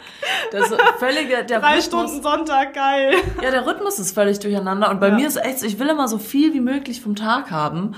Das 0.53 0.71
ist 0.71 0.81
völlige, 1.01 1.45
der 1.45 1.59
Drei 1.61 1.75
Rhythmus, 1.79 1.85
Stunden 1.87 2.23
Sonntag, 2.23 2.75
geil. 2.75 3.15
Ja, 3.43 3.51
der 3.51 3.67
Rhythmus 3.67 3.99
ist 3.99 4.13
völlig 4.13 4.39
durcheinander. 4.39 4.89
Und 4.89 5.01
bei 5.01 5.09
Ja. 5.09 5.15
mir 5.17 5.27
ist 5.27 5.37
echt, 5.45 5.59
so, 5.59 5.67
ich 5.67 5.81
will 5.81 5.89
immer 5.89 6.07
so 6.07 6.19
viel 6.19 6.55
wie 6.55 6.61
möglich 6.61 7.01
vom 7.01 7.17
Tag 7.17 7.51
haben. 7.51 7.97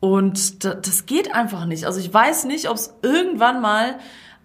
Und 0.00 0.64
da, 0.64 0.72
das 0.74 1.04
geht 1.04 1.34
einfach 1.34 1.66
nicht. 1.66 1.84
Also 1.84 2.00
ich 2.00 2.12
weiß 2.12 2.44
nicht, 2.44 2.70
ob 2.70 2.76
es 2.76 2.94
irgendwann 3.02 3.60
mal 3.60 3.96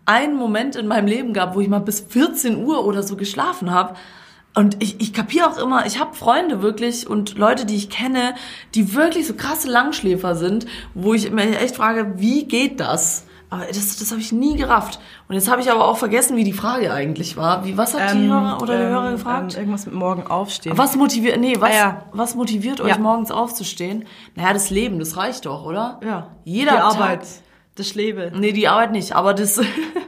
einen 0.10 0.36
Moment 0.36 0.76
in 0.76 0.88
meinem 0.88 1.07
Leben 1.07 1.34
gab, 1.34 1.55
wo 1.55 1.62
ich 1.62 1.68
mal 1.70 1.80
bis 1.80 1.99
14 2.01 2.57
Uhr 2.66 2.86
oder 2.86 3.03
so 3.03 3.16
geschlafen 3.16 3.72
habe. 3.72 3.93
Und 4.55 4.82
ich, 4.82 4.99
ich 4.99 5.14
kapiere 5.14 5.47
auch 5.47 5.57
immer, 5.57 5.86
ich 5.86 5.99
habe 5.99 6.16
Freunde 6.16 6.62
wirklich 6.64 7.07
und 7.07 7.38
Leute, 7.38 7.66
die 7.66 7.76
ich 7.76 7.89
kenne, 7.89 8.34
die 8.74 8.95
wirklich 8.95 9.28
so 9.28 9.36
krasse 9.36 9.70
Langschläfer 9.70 10.36
sind, 10.36 10.66
wo 10.95 11.14
ich 11.14 11.32
mir 11.32 11.60
echt 11.60 11.76
frage, 11.76 12.14
wie 12.18 12.45
geht 12.45 12.80
das? 12.80 13.26
Aber 13.51 13.66
das, 13.66 13.97
das 13.97 14.12
habe 14.12 14.22
ich 14.22 14.32
nie 14.32 14.55
gerafft. 14.57 14.99
Und 15.28 15.36
jetzt 15.36 15.49
habe 15.49 15.62
ich 15.62 15.72
aber 15.72 15.88
auch 15.88 15.97
vergessen, 15.97 16.36
wie 16.38 16.43
die 16.43 16.53
Frage 16.53 16.91
eigentlich 16.93 17.36
war. 17.38 17.64
Wie, 17.66 17.78
was 17.78 17.93
hat 17.99 18.14
die 18.14 18.28
Hörer 18.28 18.60
oder 18.62 18.78
der 18.78 18.88
ähm, 18.88 18.93
Hörer 18.93 19.12
gefragt? 19.12 19.53
Ähm, 19.53 19.60
irgendwas 19.62 19.86
mit 19.88 19.95
morgen 19.95 20.28
aufstehen. 20.28 20.78
Was 20.78 20.95
motiviert, 20.95 21.39
nee, 21.39 21.55
was, 21.60 21.70
Ah, 21.72 21.74
ja. 21.74 22.03
was 22.12 22.36
motiviert 22.36 22.80
euch 22.82 22.89
Ja. 22.89 22.97
morgens 22.99 23.32
aufzustehen? 23.32 24.05
Naja, 24.36 24.53
das 24.53 24.70
Leben, 24.72 24.99
das 24.99 25.16
reicht 25.18 25.45
doch, 25.47 25.66
oder? 25.66 25.99
Ja. 26.03 26.28
Jeder 26.43 26.72
die 26.74 26.78
Tag- 26.78 26.93
Arbeit, 26.95 27.28
das 27.80 27.88
Schlebe. 27.88 28.32
Nee, 28.36 28.52
die 28.52 28.68
Arbeit 28.68 28.92
nicht, 28.92 29.14
aber 29.14 29.34
das, 29.34 29.60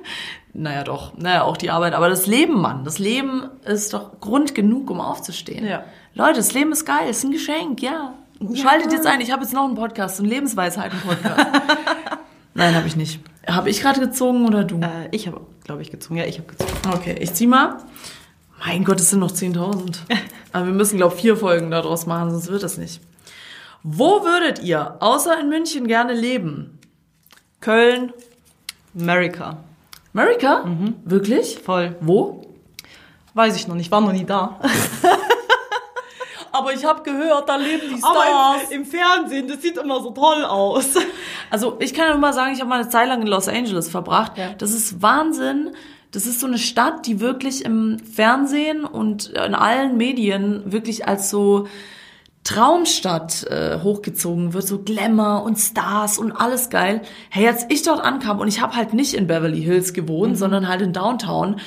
naja 0.54 0.84
doch, 0.84 1.18
naja, 1.18 1.44
auch 1.44 1.58
die 1.58 1.70
Arbeit, 1.70 1.94
aber 1.94 2.10
das 2.10 2.28
Leben, 2.28 2.60
Mann, 2.60 2.84
das 2.84 3.00
Leben 3.00 3.50
ist 3.66 3.94
doch 3.94 4.20
Grund 4.20 4.54
genug, 4.54 4.90
um 4.90 5.00
aufzustehen. 5.00 5.66
Ja. 5.66 5.84
Leute, 6.14 6.38
das 6.38 6.54
Leben 6.54 6.72
ist 6.72 6.86
geil, 6.86 7.10
ist 7.10 7.24
ein 7.24 7.32
Geschenk, 7.32 7.82
ja. 7.82 8.16
Schaltet 8.56 8.92
jetzt 8.92 9.06
ein, 9.06 9.22
ich 9.22 9.32
habe 9.32 9.44
jetzt 9.44 9.54
noch 9.54 9.66
einen 9.66 9.76
Podcast, 9.76 10.20
einen 10.20 10.30
Lebensweisheiten-Podcast. 10.30 11.46
Nein, 12.54 12.76
habe 12.76 12.88
ich 12.88 12.96
nicht. 12.96 13.22
Habe 13.48 13.70
ich 13.70 13.82
gerade 13.82 14.00
gezogen 14.00 14.46
oder 14.46 14.64
du? 14.64 14.80
Äh, 14.80 15.08
ich 15.12 15.28
habe, 15.28 15.42
glaube 15.64 15.82
ich, 15.82 15.92
gezogen. 15.92 16.18
Ja, 16.18 16.26
ich 16.26 16.40
habe 16.40 16.48
gezogen. 16.48 16.72
Okay, 16.94 17.16
ich 17.20 17.34
zieh 17.34 17.48
mal. 17.48 17.78
Mein 18.66 18.84
Gott, 18.84 19.00
es 19.00 19.10
sind 19.10 19.20
noch 19.20 19.32
10.000. 19.32 20.00
Aber 20.52 20.66
wir 20.66 20.74
müssen, 20.74 20.98
glaube 20.98 21.16
ich, 21.16 21.22
vier 21.22 21.38
Folgen 21.38 21.72
daraus 21.72 22.06
machen, 22.06 22.32
sonst 22.32 22.50
wird 22.50 22.64
das 22.64 22.78
nicht. 22.78 23.02
Wo 23.84 24.24
würdet 24.24 24.62
ihr, 24.64 24.98
außer 25.00 25.40
in 25.40 25.50
München, 25.50 25.88
gerne 25.88 26.14
leben? 26.14 26.80
Köln, 27.62 28.12
America. 28.99 29.57
Amerika? 30.14 30.66
Wirklich? 31.05 31.59
Voll. 31.59 31.95
Wo? 32.01 32.41
Weiß 33.34 33.55
ich 33.55 33.68
noch 33.68 33.76
nicht, 33.76 33.91
war 33.91 34.01
noch 34.01 34.12
nie 34.12 34.26
da. 34.26 34.59
Aber 36.51 36.74
ich 36.74 36.84
habe 36.84 37.01
gehört, 37.03 37.47
da 37.47 37.55
leben 37.55 37.95
die 37.95 38.03
Aber 38.03 38.62
im, 38.70 38.82
im 38.82 38.86
Fernsehen, 38.86 39.47
das 39.47 39.62
sieht 39.62 39.78
immer 39.78 40.01
so 40.01 40.12
toll 40.12 40.43
aus. 40.43 40.95
Also 41.49 41.78
ich 41.80 41.93
kann 41.93 42.09
nur 42.09 42.18
mal 42.18 42.34
sagen, 42.34 42.53
ich 42.53 42.59
habe 42.59 42.70
mal 42.70 42.82
eine 42.82 42.89
Zeit 42.89 43.07
lang 43.07 43.22
in 43.22 43.28
Los 43.28 43.47
Angeles 43.47 43.89
verbracht. 43.89 44.38
Ja. 44.38 44.53
Das 44.57 44.72
ist 44.72 45.01
Wahnsinn. 45.01 45.72
Das 46.12 46.26
ist 46.26 46.39
so 46.39 46.47
eine 46.47 46.57
Stadt, 46.57 47.05
die 47.05 47.22
wirklich 47.22 47.64
im 47.64 47.99
Fernsehen 47.99 48.84
und 48.84 49.28
in 49.30 49.55
allen 49.55 49.95
Medien 49.97 50.72
wirklich 50.72 51.07
als 51.07 51.30
so 51.30 51.68
Traumstadt 52.44 53.44
äh, 53.44 53.80
hochgezogen 53.82 54.54
wird, 54.54 54.68
so 54.68 54.80
Glamour 54.80 55.44
und 55.44 55.58
Stars 55.58 56.18
und 56.18 56.32
alles 56.32 56.70
geil. 56.70 57.02
Hey, 57.30 57.48
als 57.48 57.66
ich 57.70 57.84
dort 57.84 58.04
ankam 58.04 58.39
und 58.39 58.48
ich 58.48 58.62
habe 58.62 58.76
halt 58.76 58.94
nicht 58.94 59.14
in 59.14 59.28
Beverly 59.28 59.62
Hills 59.62 59.94
gewohnt, 59.94 60.38
sondern 60.38 60.68
halt 60.68 60.82
in 60.82 60.92
Downtown, 60.92 61.60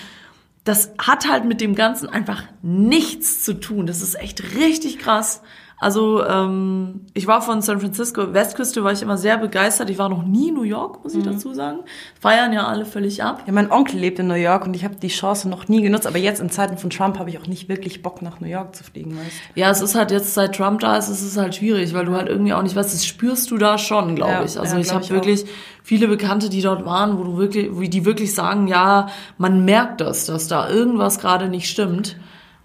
das 0.64 0.92
hat 0.98 1.28
halt 1.30 1.44
mit 1.44 1.60
dem 1.60 1.74
Ganzen 1.74 2.08
einfach 2.08 2.42
nichts 2.62 3.44
zu 3.44 3.54
tun. 3.54 3.86
Das 3.86 4.02
ist 4.02 4.18
echt 4.18 4.56
richtig 4.56 4.98
krass. 4.98 5.42
Also 5.80 6.24
ähm, 6.24 7.02
ich 7.14 7.26
war 7.26 7.42
von 7.42 7.60
San 7.60 7.80
Francisco, 7.80 8.32
Westküste 8.32 8.84
war 8.84 8.92
ich 8.92 9.02
immer 9.02 9.18
sehr 9.18 9.36
begeistert. 9.36 9.90
Ich 9.90 9.98
war 9.98 10.08
noch 10.08 10.22
nie 10.22 10.48
in 10.48 10.54
New 10.54 10.62
York, 10.62 11.02
muss 11.02 11.14
ich 11.14 11.24
dazu 11.24 11.52
sagen. 11.52 11.80
Feiern 12.20 12.52
ja 12.52 12.66
alle 12.66 12.86
völlig 12.86 13.22
ab. 13.22 13.42
Ja, 13.46 13.52
mein 13.52 13.70
Onkel 13.70 13.98
lebt 13.98 14.18
in 14.18 14.28
New 14.28 14.34
York 14.34 14.64
und 14.66 14.74
ich 14.74 14.84
habe 14.84 14.94
die 14.94 15.08
Chance 15.08 15.48
noch 15.48 15.68
nie 15.68 15.82
genutzt. 15.82 16.06
Aber 16.06 16.18
jetzt 16.18 16.40
in 16.40 16.48
Zeiten 16.48 16.78
von 16.78 16.90
Trump 16.90 17.18
habe 17.18 17.28
ich 17.28 17.38
auch 17.38 17.46
nicht 17.46 17.68
wirklich 17.68 18.02
Bock, 18.02 18.22
nach 18.22 18.40
New 18.40 18.46
York 18.46 18.74
zu 18.74 18.84
fliegen, 18.84 19.16
weißt 19.16 19.36
Ja, 19.56 19.70
es 19.70 19.80
ist 19.80 19.94
halt 19.94 20.10
jetzt 20.10 20.32
seit 20.34 20.54
Trump 20.54 20.80
da 20.80 20.96
ist, 20.96 21.08
es 21.08 21.22
ist 21.22 21.36
halt 21.36 21.56
schwierig, 21.56 21.92
weil 21.92 22.06
du 22.06 22.14
halt 22.14 22.28
irgendwie 22.28 22.54
auch 22.54 22.62
nicht 22.62 22.76
weißt, 22.76 22.94
das 22.94 23.04
spürst 23.04 23.50
du 23.50 23.58
da 23.58 23.76
schon, 23.76 24.16
glaube 24.16 24.32
Ja, 24.32 24.44
ich. 24.44 24.58
Also 24.58 24.76
ja, 24.76 24.80
ich 24.80 24.92
habe 24.92 25.08
wirklich 25.10 25.44
viele 25.82 26.08
Bekannte, 26.08 26.48
die 26.48 26.62
dort 26.62 26.86
waren, 26.86 27.18
wo 27.18 27.24
du 27.24 27.36
wirklich, 27.36 27.68
wo 27.72 27.80
die 27.80 28.04
wirklich 28.04 28.34
sagen, 28.34 28.68
ja, 28.68 29.08
man 29.38 29.64
merkt 29.64 30.00
das, 30.00 30.26
dass 30.26 30.48
da 30.48 30.68
irgendwas 30.70 31.18
gerade 31.18 31.48
nicht 31.48 31.68
stimmt. 31.68 32.16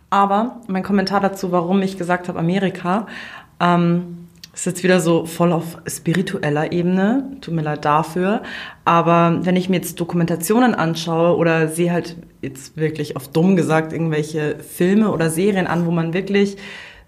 Aber 0.10 0.62
mein 0.68 0.84
Kommentar 0.84 1.20
dazu, 1.20 1.51
warum 1.51 1.82
ich 1.82 1.97
gesagt 1.97 2.28
habe 2.28 2.39
Amerika, 2.39 3.07
ähm, 3.60 4.28
ist 4.53 4.66
jetzt 4.66 4.84
wieder 4.84 4.99
so 4.99 5.26
voll 5.26 5.53
auf 5.53 5.78
spiritueller 5.88 6.72
Ebene. 6.72 7.38
Tut 7.41 7.53
mir 7.53 7.62
leid 7.62 7.86
dafür. 7.86 8.41
Aber 8.84 9.39
wenn 9.43 9.55
ich 9.55 9.70
mir 9.70 9.78
jetzt 9.78 9.99
Dokumentationen 9.99 10.76
anschaue 10.76 11.38
oder 11.38 11.68
sehe 11.68 11.91
halt 11.91 12.18
jetzt 12.41 12.76
wirklich 12.76 13.16
auf 13.16 13.28
dumm 13.30 13.55
gesagt 13.55 13.93
irgendwelche 13.93 14.57
Filme 14.60 15.12
oder 15.12 15.30
Serien 15.30 15.68
an, 15.68 15.86
wo 15.86 15.91
man 15.91 16.14
wirklich 16.14 16.57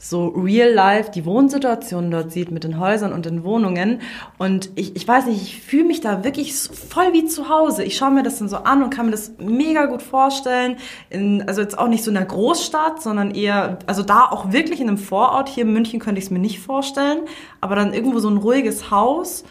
so 0.03 0.29
real 0.29 0.73
life 0.73 1.11
die 1.11 1.25
Wohnsituation 1.25 2.09
dort 2.09 2.31
sieht 2.31 2.49
mit 2.49 2.63
den 2.63 2.79
Häusern 2.79 3.13
und 3.13 3.27
den 3.27 3.43
Wohnungen. 3.43 4.01
Und 4.39 4.71
ich, 4.73 4.95
ich 4.95 5.07
weiß 5.07 5.27
nicht, 5.27 5.43
ich 5.43 5.61
fühle 5.61 5.83
mich 5.83 6.01
da 6.01 6.23
wirklich 6.23 6.53
voll 6.53 7.13
wie 7.13 7.25
zu 7.25 7.49
Hause. 7.49 7.83
Ich 7.83 7.97
schaue 7.97 8.09
mir 8.09 8.23
das 8.23 8.39
dann 8.39 8.49
so 8.49 8.57
an 8.57 8.81
und 8.81 8.89
kann 8.89 9.05
mir 9.05 9.11
das 9.11 9.33
mega 9.37 9.85
gut 9.85 10.01
vorstellen. 10.01 10.77
In, 11.11 11.47
also 11.47 11.61
jetzt 11.61 11.77
auch 11.77 11.87
nicht 11.87 12.03
so 12.03 12.09
in 12.09 12.17
einer 12.17 12.25
Großstadt, 12.25 12.99
sondern 12.99 13.29
eher, 13.35 13.77
also 13.85 14.01
da 14.01 14.25
auch 14.25 14.51
wirklich 14.51 14.81
in 14.81 14.87
einem 14.87 14.97
Vorort. 14.97 15.49
Hier 15.49 15.65
in 15.65 15.73
München 15.73 15.99
könnte 15.99 16.17
ich 16.17 16.25
es 16.25 16.31
mir 16.31 16.39
nicht 16.39 16.59
vorstellen. 16.59 17.19
Aber 17.61 17.75
dann 17.75 17.93
irgendwo 17.93 18.17
so 18.17 18.29
ein 18.29 18.37
ruhiges 18.37 18.89
Haus. 18.89 19.43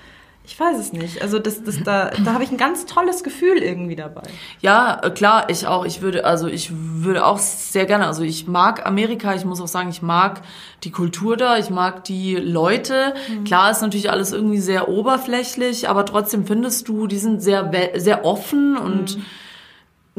Ich 0.50 0.58
weiß 0.58 0.78
es 0.78 0.92
nicht. 0.92 1.22
Also 1.22 1.38
das, 1.38 1.62
das, 1.62 1.80
da, 1.84 2.10
da 2.10 2.32
habe 2.34 2.42
ich 2.42 2.50
ein 2.50 2.56
ganz 2.56 2.84
tolles 2.84 3.22
Gefühl 3.22 3.58
irgendwie 3.58 3.94
dabei. 3.94 4.22
Ja, 4.60 5.00
äh, 5.00 5.10
klar, 5.10 5.48
ich 5.48 5.68
auch. 5.68 5.84
Ich 5.84 6.00
würde, 6.00 6.24
also 6.24 6.48
ich 6.48 6.72
würde 6.74 7.24
auch 7.24 7.38
sehr 7.38 7.86
gerne, 7.86 8.08
also 8.08 8.24
ich 8.24 8.48
mag 8.48 8.84
Amerika, 8.84 9.32
ich 9.32 9.44
muss 9.44 9.60
auch 9.60 9.68
sagen, 9.68 9.90
ich 9.90 10.02
mag 10.02 10.42
die 10.82 10.90
Kultur 10.90 11.36
da, 11.36 11.56
ich 11.56 11.70
mag 11.70 12.02
die 12.02 12.34
Leute. 12.34 13.14
Klar 13.44 13.70
ist 13.70 13.80
natürlich 13.80 14.10
alles 14.10 14.32
irgendwie 14.32 14.58
sehr 14.58 14.88
oberflächlich, 14.88 15.88
aber 15.88 16.04
trotzdem 16.04 16.44
findest 16.44 16.88
du, 16.88 17.06
die 17.06 17.18
sind 17.18 17.40
sehr, 17.40 17.70
sehr 17.94 18.24
offen 18.24 18.76
und 18.76 19.18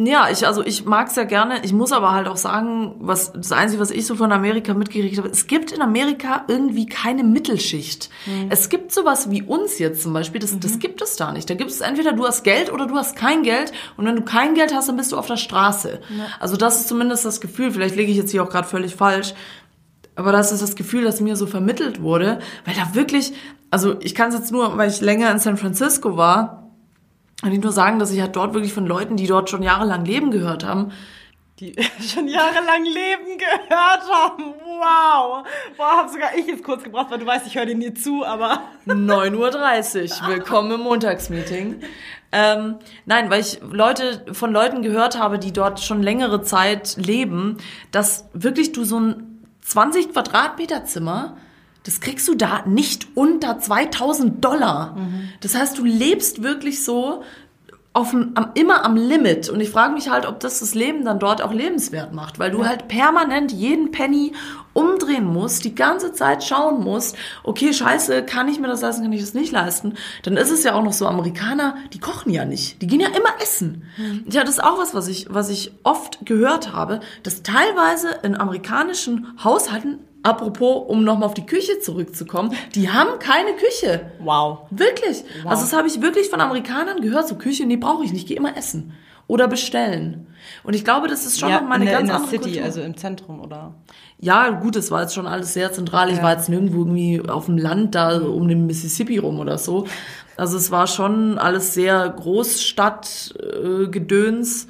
ja, 0.06 0.30
ich, 0.30 0.46
also 0.46 0.64
ich 0.64 0.86
mag's 0.86 1.16
ja 1.16 1.24
gerne. 1.24 1.64
Ich 1.64 1.74
muss 1.74 1.92
aber 1.92 2.12
halt 2.12 2.28
auch 2.28 2.38
sagen, 2.38 2.96
was 3.00 3.34
das 3.34 3.52
Einzige, 3.52 3.82
was 3.82 3.92
ich 3.92 4.06
so 4.06 4.16
von 4.16 4.32
Amerika 4.32 4.74
mitgekriegt 4.74 5.18
habe, 5.18 5.30
es 5.30 5.48
gibt 5.48 5.72
in 5.72 5.82
Amerika 5.82 6.46
irgendwie 6.48 6.86
keine 6.86 7.24
Mittelschicht. 7.24 8.10
Es 8.50 8.70
gibt 8.70 8.92
sowas 8.92 9.30
wie 9.30 9.42
uns 9.42 9.80
jetzt 9.80 10.04
zum 10.04 10.14
Beispiel, 10.14 10.40
das, 10.40 10.58
das 10.60 10.80
gibt 10.80 11.02
es 11.02 11.16
da 11.16 11.32
nicht. 11.32 11.50
Da 11.50 11.56
gibt 11.56 11.72
es 11.72 11.82
entweder 11.82 12.14
du 12.14 12.26
hast 12.26 12.44
Geld 12.44 12.72
oder 12.72 12.88
du 12.88 12.96
hast 12.96 13.16
kein 13.16 13.44
Geld 13.44 13.72
und 13.98 14.06
wenn 14.06 14.16
du 14.16 14.22
kein 14.22 14.54
Geld 14.56 14.74
hast, 14.74 14.88
dann 14.90 14.98
bist 14.98 15.12
du 15.12 15.18
auf 15.18 15.28
der 15.28 15.38
Straße. 15.38 16.00
Also 16.40 16.58
das 16.58 16.82
ist 16.82 16.88
zumindest 16.88 17.26
das 17.26 17.42
Gefühl, 17.42 17.72
vielleicht 17.72 17.96
liege 17.96 18.12
ich 18.12 18.18
jetzt 18.18 18.32
hier 18.32 18.44
auch 18.44 18.50
gerade 18.50 18.68
völlig 18.68 18.96
falsch, 18.96 19.34
aber 20.16 20.32
das 20.32 20.52
ist 20.52 20.62
das 20.62 20.76
Gefühl, 20.76 21.04
das 21.04 21.22
mir 21.22 21.36
so 21.36 21.48
vermittelt 21.48 22.02
wurde, 22.02 22.40
weil 22.66 22.76
da 22.76 22.94
wirklich, 22.94 23.34
also 23.70 24.00
ich 24.02 24.14
kann 24.16 24.30
es 24.30 24.36
jetzt 24.36 24.52
nur, 24.52 24.78
weil 24.78 24.90
ich 24.90 25.02
länger 25.02 25.32
in 25.32 25.40
San 25.40 25.58
Francisco 25.58 26.18
war, 26.18 26.61
kann 27.42 27.52
ich 27.52 27.60
nur 27.60 27.72
sagen, 27.72 28.00
dass 28.00 28.12
ich 28.12 28.22
halt 28.22 28.36
dort 28.36 28.54
wirklich 28.54 28.74
von 28.74 28.86
Leuten, 28.86 29.18
die 29.18 29.28
dort 29.28 29.50
schon 29.50 29.64
jahrelang 29.64 30.06
leben, 30.06 30.32
gehört 30.32 30.64
haben, 30.64 30.92
die 31.60 31.76
schon 32.02 32.28
jahrelang 32.28 32.84
Leben 32.86 33.38
gehört 33.38 34.04
haben. 34.10 34.54
Wow. 34.66 35.46
Boah, 35.78 35.98
hab 35.98 36.10
sogar 36.10 36.36
ich 36.36 36.48
jetzt 36.48 36.64
kurz 36.64 36.84
gebracht, 36.84 37.08
weil 37.10 37.20
du 37.20 37.26
weißt, 37.26 37.46
ich 37.48 37.56
höre 37.56 37.66
dir 37.66 37.76
nie 37.76 37.94
zu, 37.94 38.26
aber 38.26 38.62
9.30 38.88 40.22
Uhr. 40.22 40.28
Willkommen 40.28 40.72
im 40.72 40.82
Montagsmeeting. 40.82 41.82
Ähm, 42.32 42.76
nein, 43.06 43.30
weil 43.30 43.42
ich 43.42 43.60
Leute 43.62 44.26
von 44.32 44.52
Leuten 44.52 44.82
gehört 44.82 45.20
habe, 45.20 45.38
die 45.38 45.52
dort 45.52 45.80
schon 45.82 46.02
längere 46.02 46.42
Zeit 46.42 46.96
leben, 46.98 47.58
dass 47.92 48.30
wirklich 48.34 48.72
du 48.72 48.84
so 48.84 49.00
ein 49.00 49.46
20 49.62 50.14
Quadratmeter 50.14 50.86
Zimmer, 50.86 51.38
das 51.84 52.00
kriegst 52.00 52.28
du 52.28 52.36
da 52.36 52.64
nicht 52.66 53.08
unter 53.16 53.60
2000 53.60 54.44
Dollar. 54.44 54.96
Das 55.42 55.56
heißt, 55.56 55.78
du 55.78 55.84
lebst 55.84 56.44
wirklich 56.44 56.84
so 56.84 57.24
auf 57.94 58.14
am, 58.14 58.52
immer 58.54 58.86
am 58.86 58.96
Limit. 58.96 59.50
Und 59.50 59.60
ich 59.60 59.70
frage 59.70 59.94
mich 59.94 60.10
halt, 60.10 60.26
ob 60.26 60.40
das 60.40 60.60
das 60.60 60.76
Leben 60.76 61.04
dann 61.04 61.20
dort 61.20 61.42
auch 61.42 61.52
lebenswert 61.52 62.14
macht, 62.14 62.40
weil 62.40 62.52
du 62.52 62.66
halt 62.66 62.88
permanent 62.88 63.52
jeden 63.52 63.92
Penny 63.92 64.32
umdrehen 64.74 65.26
musst, 65.26 65.66
die 65.66 65.76
ganze 65.76 66.14
Zeit 66.14 66.46
schauen 66.46 66.82
musst, 66.82 67.18
okay, 67.44 67.74
scheiße, 67.74 68.24
kann 68.24 68.48
ich 68.48 68.62
mir 68.62 68.68
das 68.68 68.80
leisten, 68.80 69.04
kann 69.04 69.12
ich 69.12 69.20
das 69.20 69.34
nicht 69.34 69.52
leisten? 69.52 69.96
Dann 70.24 70.38
ist 70.38 70.52
es 70.52 70.64
ja 70.64 70.74
auch 70.74 70.84
noch 70.84 70.94
so, 70.94 71.06
Amerikaner, 71.06 71.76
die 71.92 72.00
kochen 72.00 72.32
ja 72.32 72.46
nicht. 72.46 72.82
Die 72.82 72.88
gehen 72.88 73.02
ja 73.02 73.10
immer 73.10 73.42
essen. 73.42 73.84
Ja, 74.30 74.42
das 74.42 74.52
ist 74.52 74.64
auch 74.64 74.78
was, 74.78 74.94
was 74.94 75.10
ich, 75.10 75.28
was 75.30 75.50
ich 75.50 75.74
oft 75.84 76.26
gehört 76.26 76.72
habe, 76.72 77.02
dass 77.24 77.44
teilweise 77.44 78.08
in 78.24 78.38
amerikanischen 78.38 79.28
Haushalten 79.44 80.00
Apropos, 80.24 80.84
um 80.88 81.04
nochmal 81.04 81.28
auf 81.28 81.34
die 81.34 81.46
Küche 81.46 81.80
zurückzukommen, 81.80 82.54
die 82.76 82.90
haben 82.90 83.18
keine 83.20 83.54
Küche. 83.54 84.12
wow. 84.20 84.60
Wirklich. 84.70 85.24
Also 85.46 85.64
das 85.64 85.74
habe 85.74 85.88
ich 85.88 86.02
wirklich 86.02 86.30
von 86.30 86.42
Amerikanern 86.42 87.02
gehört, 87.02 87.28
so 87.28 87.36
Küche, 87.36 87.66
nee, 87.66 87.78
brauche 87.78 88.04
ich 88.04 88.14
nicht, 88.14 88.28
geh 88.28 88.36
immer 88.36 88.56
essen. 88.56 88.94
Oder 89.28 89.48
bestellen. 89.48 90.28
Und 90.64 90.76
ich 90.76 90.84
glaube, 90.84 91.08
das 91.08 91.26
ist 91.26 91.40
schon 91.40 91.50
Ja, 91.50 91.62
noch 91.62 91.68
mal 91.70 91.76
in 91.76 91.82
eine 91.84 91.86
der, 91.86 91.94
ganz 92.00 92.02
in 92.02 92.08
der 92.08 92.16
andere 92.18 92.32
City, 92.32 92.44
Kultur. 92.52 92.64
also 92.66 92.82
im 92.82 92.98
Zentrum, 92.98 93.40
oder? 93.40 93.76
Ja, 94.20 94.50
gut, 94.50 94.76
es 94.76 94.92
war 94.92 95.02
jetzt 95.04 95.14
schon 95.16 95.26
alles 95.26 95.54
sehr 95.54 95.72
zentral. 95.72 96.10
Ich 96.10 96.18
Ja. 96.18 96.24
war 96.24 96.34
jetzt 96.34 96.50
nirgendwo 96.50 96.80
irgendwie 96.80 97.22
auf 97.30 97.46
dem 97.46 97.58
Land 97.58 97.96
da 97.96 98.18
um 98.20 98.48
den 98.48 98.66
Mississippi 98.68 99.18
rum 99.20 99.40
oder 99.40 99.58
so. 99.58 99.88
Also 100.38 100.58
es 100.58 100.70
war 100.70 100.88
schon 100.88 101.38
alles 101.40 101.74
sehr 101.74 102.10
Großstadt-Gedöns. 102.10 103.86
Äh, 103.86 103.88
Gedöns. 103.90 104.68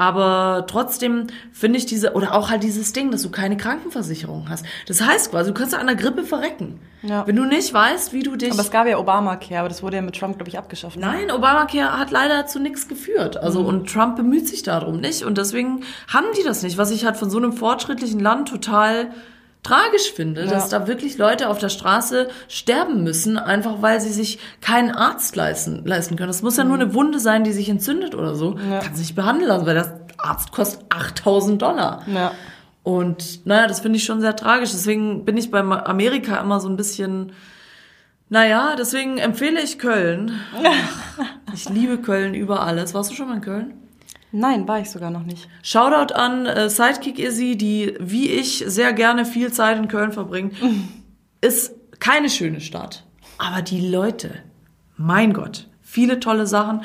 Aber 0.00 0.64
trotzdem 0.66 1.26
finde 1.52 1.76
ich 1.76 1.84
diese, 1.84 2.14
oder 2.14 2.34
auch 2.34 2.48
halt 2.48 2.62
dieses 2.62 2.94
Ding, 2.94 3.10
dass 3.10 3.20
du 3.20 3.28
keine 3.28 3.58
Krankenversicherung 3.58 4.48
hast. 4.48 4.64
Das 4.88 5.02
heißt 5.02 5.30
quasi, 5.30 5.52
du 5.52 5.54
kannst 5.54 5.74
an 5.74 5.86
der 5.86 5.94
Grippe 5.94 6.24
verrecken. 6.24 6.80
Ja. 7.02 7.26
Wenn 7.26 7.36
du 7.36 7.44
nicht 7.44 7.74
weißt, 7.74 8.14
wie 8.14 8.22
du 8.22 8.34
dich... 8.36 8.50
Aber 8.50 8.62
es 8.62 8.70
gab 8.70 8.86
ja 8.86 8.96
Obamacare, 8.96 9.58
aber 9.58 9.68
das 9.68 9.82
wurde 9.82 9.96
ja 9.96 10.02
mit 10.02 10.16
Trump, 10.16 10.38
glaube 10.38 10.48
ich, 10.48 10.56
abgeschafft. 10.56 10.96
ne? 10.96 11.04
Nein, 11.04 11.30
Obamacare 11.30 11.98
hat 11.98 12.10
leider 12.10 12.46
zu 12.46 12.60
nichts 12.60 12.88
geführt. 12.88 13.34
Mhm. 13.34 13.42
Also 13.42 13.60
und 13.60 13.92
Trump 13.92 14.16
bemüht 14.16 14.48
sich 14.48 14.62
darum 14.62 15.00
nicht 15.00 15.22
und 15.22 15.36
deswegen 15.36 15.84
haben 16.08 16.28
die 16.38 16.44
das 16.44 16.62
nicht, 16.62 16.78
was 16.78 16.90
ich 16.92 17.04
halt 17.04 17.18
von 17.18 17.28
so 17.28 17.36
einem 17.36 17.52
fortschrittlichen 17.52 18.20
Land 18.20 18.48
total 18.48 19.10
tragisch 19.62 20.12
finde, 20.14 20.44
Ja. 20.44 20.50
dass 20.50 20.68
da 20.70 20.86
wirklich 20.86 21.18
Leute 21.18 21.48
auf 21.48 21.58
der 21.58 21.68
Straße 21.68 22.28
sterben 22.48 23.02
müssen, 23.04 23.36
einfach 23.38 23.82
weil 23.82 24.00
sie 24.00 24.12
sich 24.12 24.38
keinen 24.60 24.90
Arzt 24.90 25.36
leisten, 25.36 25.84
leisten 25.84 26.16
können. 26.16 26.28
Das 26.28 26.42
muss 26.42 26.56
ja 26.56 26.64
nur 26.64 26.76
eine 26.76 26.94
Wunde 26.94 27.18
sein, 27.20 27.44
die 27.44 27.52
sich 27.52 27.68
entzündet 27.68 28.14
oder 28.14 28.34
so. 28.34 28.52
Mhm. 28.52 28.72
Ja. 28.72 28.78
Kann 28.80 28.94
sich 28.94 29.08
nicht 29.08 29.16
behandeln 29.16 29.48
lassen, 29.48 29.66
weil 29.66 29.74
das 29.74 29.92
Arzt 30.18 30.52
kostet 30.52 30.84
8000 30.90 31.60
Dollar. 31.60 32.02
Ja. 32.06 32.32
Und 32.82 33.44
naja, 33.46 33.66
das 33.66 33.80
finde 33.80 33.98
ich 33.98 34.04
schon 34.04 34.20
sehr 34.22 34.34
tragisch. 34.36 34.70
Deswegen 34.70 35.24
bin 35.26 35.36
ich 35.36 35.50
bei 35.50 35.60
Amerika 35.60 36.36
immer 36.38 36.60
so 36.60 36.68
ein 36.68 36.76
bisschen, 36.76 37.32
naja, 38.30 38.74
deswegen 38.78 39.18
empfehle 39.18 39.60
ich 39.60 39.78
Köln. 39.78 40.32
Ich 41.52 41.68
liebe 41.68 41.98
Köln 41.98 42.32
über 42.34 42.60
alles. 42.62 42.94
Warst 42.94 43.10
du 43.10 43.14
schon 43.16 43.26
mal 43.28 43.34
in 43.34 43.40
Köln? 43.40 43.74
Nein, 44.32 44.68
war 44.68 44.80
ich 44.80 44.90
sogar 44.90 45.10
noch 45.10 45.24
nicht. 45.24 45.48
Shoutout 45.62 46.14
an 46.14 46.46
äh, 46.46 46.70
Sidekick 46.70 47.18
Izzy, 47.18 47.56
die 47.56 47.94
wie 47.98 48.28
ich 48.30 48.64
sehr 48.66 48.92
gerne 48.92 49.24
viel 49.24 49.52
Zeit 49.52 49.76
in 49.78 49.88
Köln 49.88 50.12
verbringt. 50.12 50.54
Ist 51.40 51.74
keine 51.98 52.30
schöne 52.30 52.60
Stadt. 52.60 53.04
Aber 53.38 53.62
die 53.62 53.80
Leute, 53.88 54.30
mein 54.96 55.32
Gott, 55.32 55.68
viele 55.82 56.20
tolle 56.20 56.46
Sachen. 56.46 56.82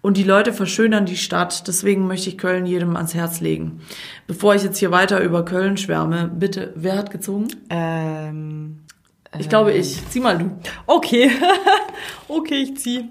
Und 0.00 0.16
die 0.16 0.22
Leute 0.24 0.52
verschönern 0.52 1.06
die 1.06 1.16
Stadt. 1.16 1.66
Deswegen 1.66 2.06
möchte 2.06 2.28
ich 2.30 2.38
Köln 2.38 2.66
jedem 2.66 2.96
ans 2.96 3.14
Herz 3.14 3.40
legen. 3.40 3.80
Bevor 4.26 4.54
ich 4.54 4.62
jetzt 4.62 4.78
hier 4.78 4.90
weiter 4.92 5.20
über 5.20 5.44
Köln 5.44 5.76
schwärme, 5.76 6.28
bitte, 6.32 6.72
wer 6.76 6.96
hat 6.96 7.10
gezogen? 7.10 7.48
Ähm, 7.68 8.84
Ich 9.38 9.48
glaube 9.48 9.72
ich. 9.72 10.00
Zieh 10.08 10.20
mal 10.20 10.38
du. 10.38 10.50
okay. 10.86 11.30
okay, 12.28 12.62
ich 12.62 12.76
zieh. 12.78 13.08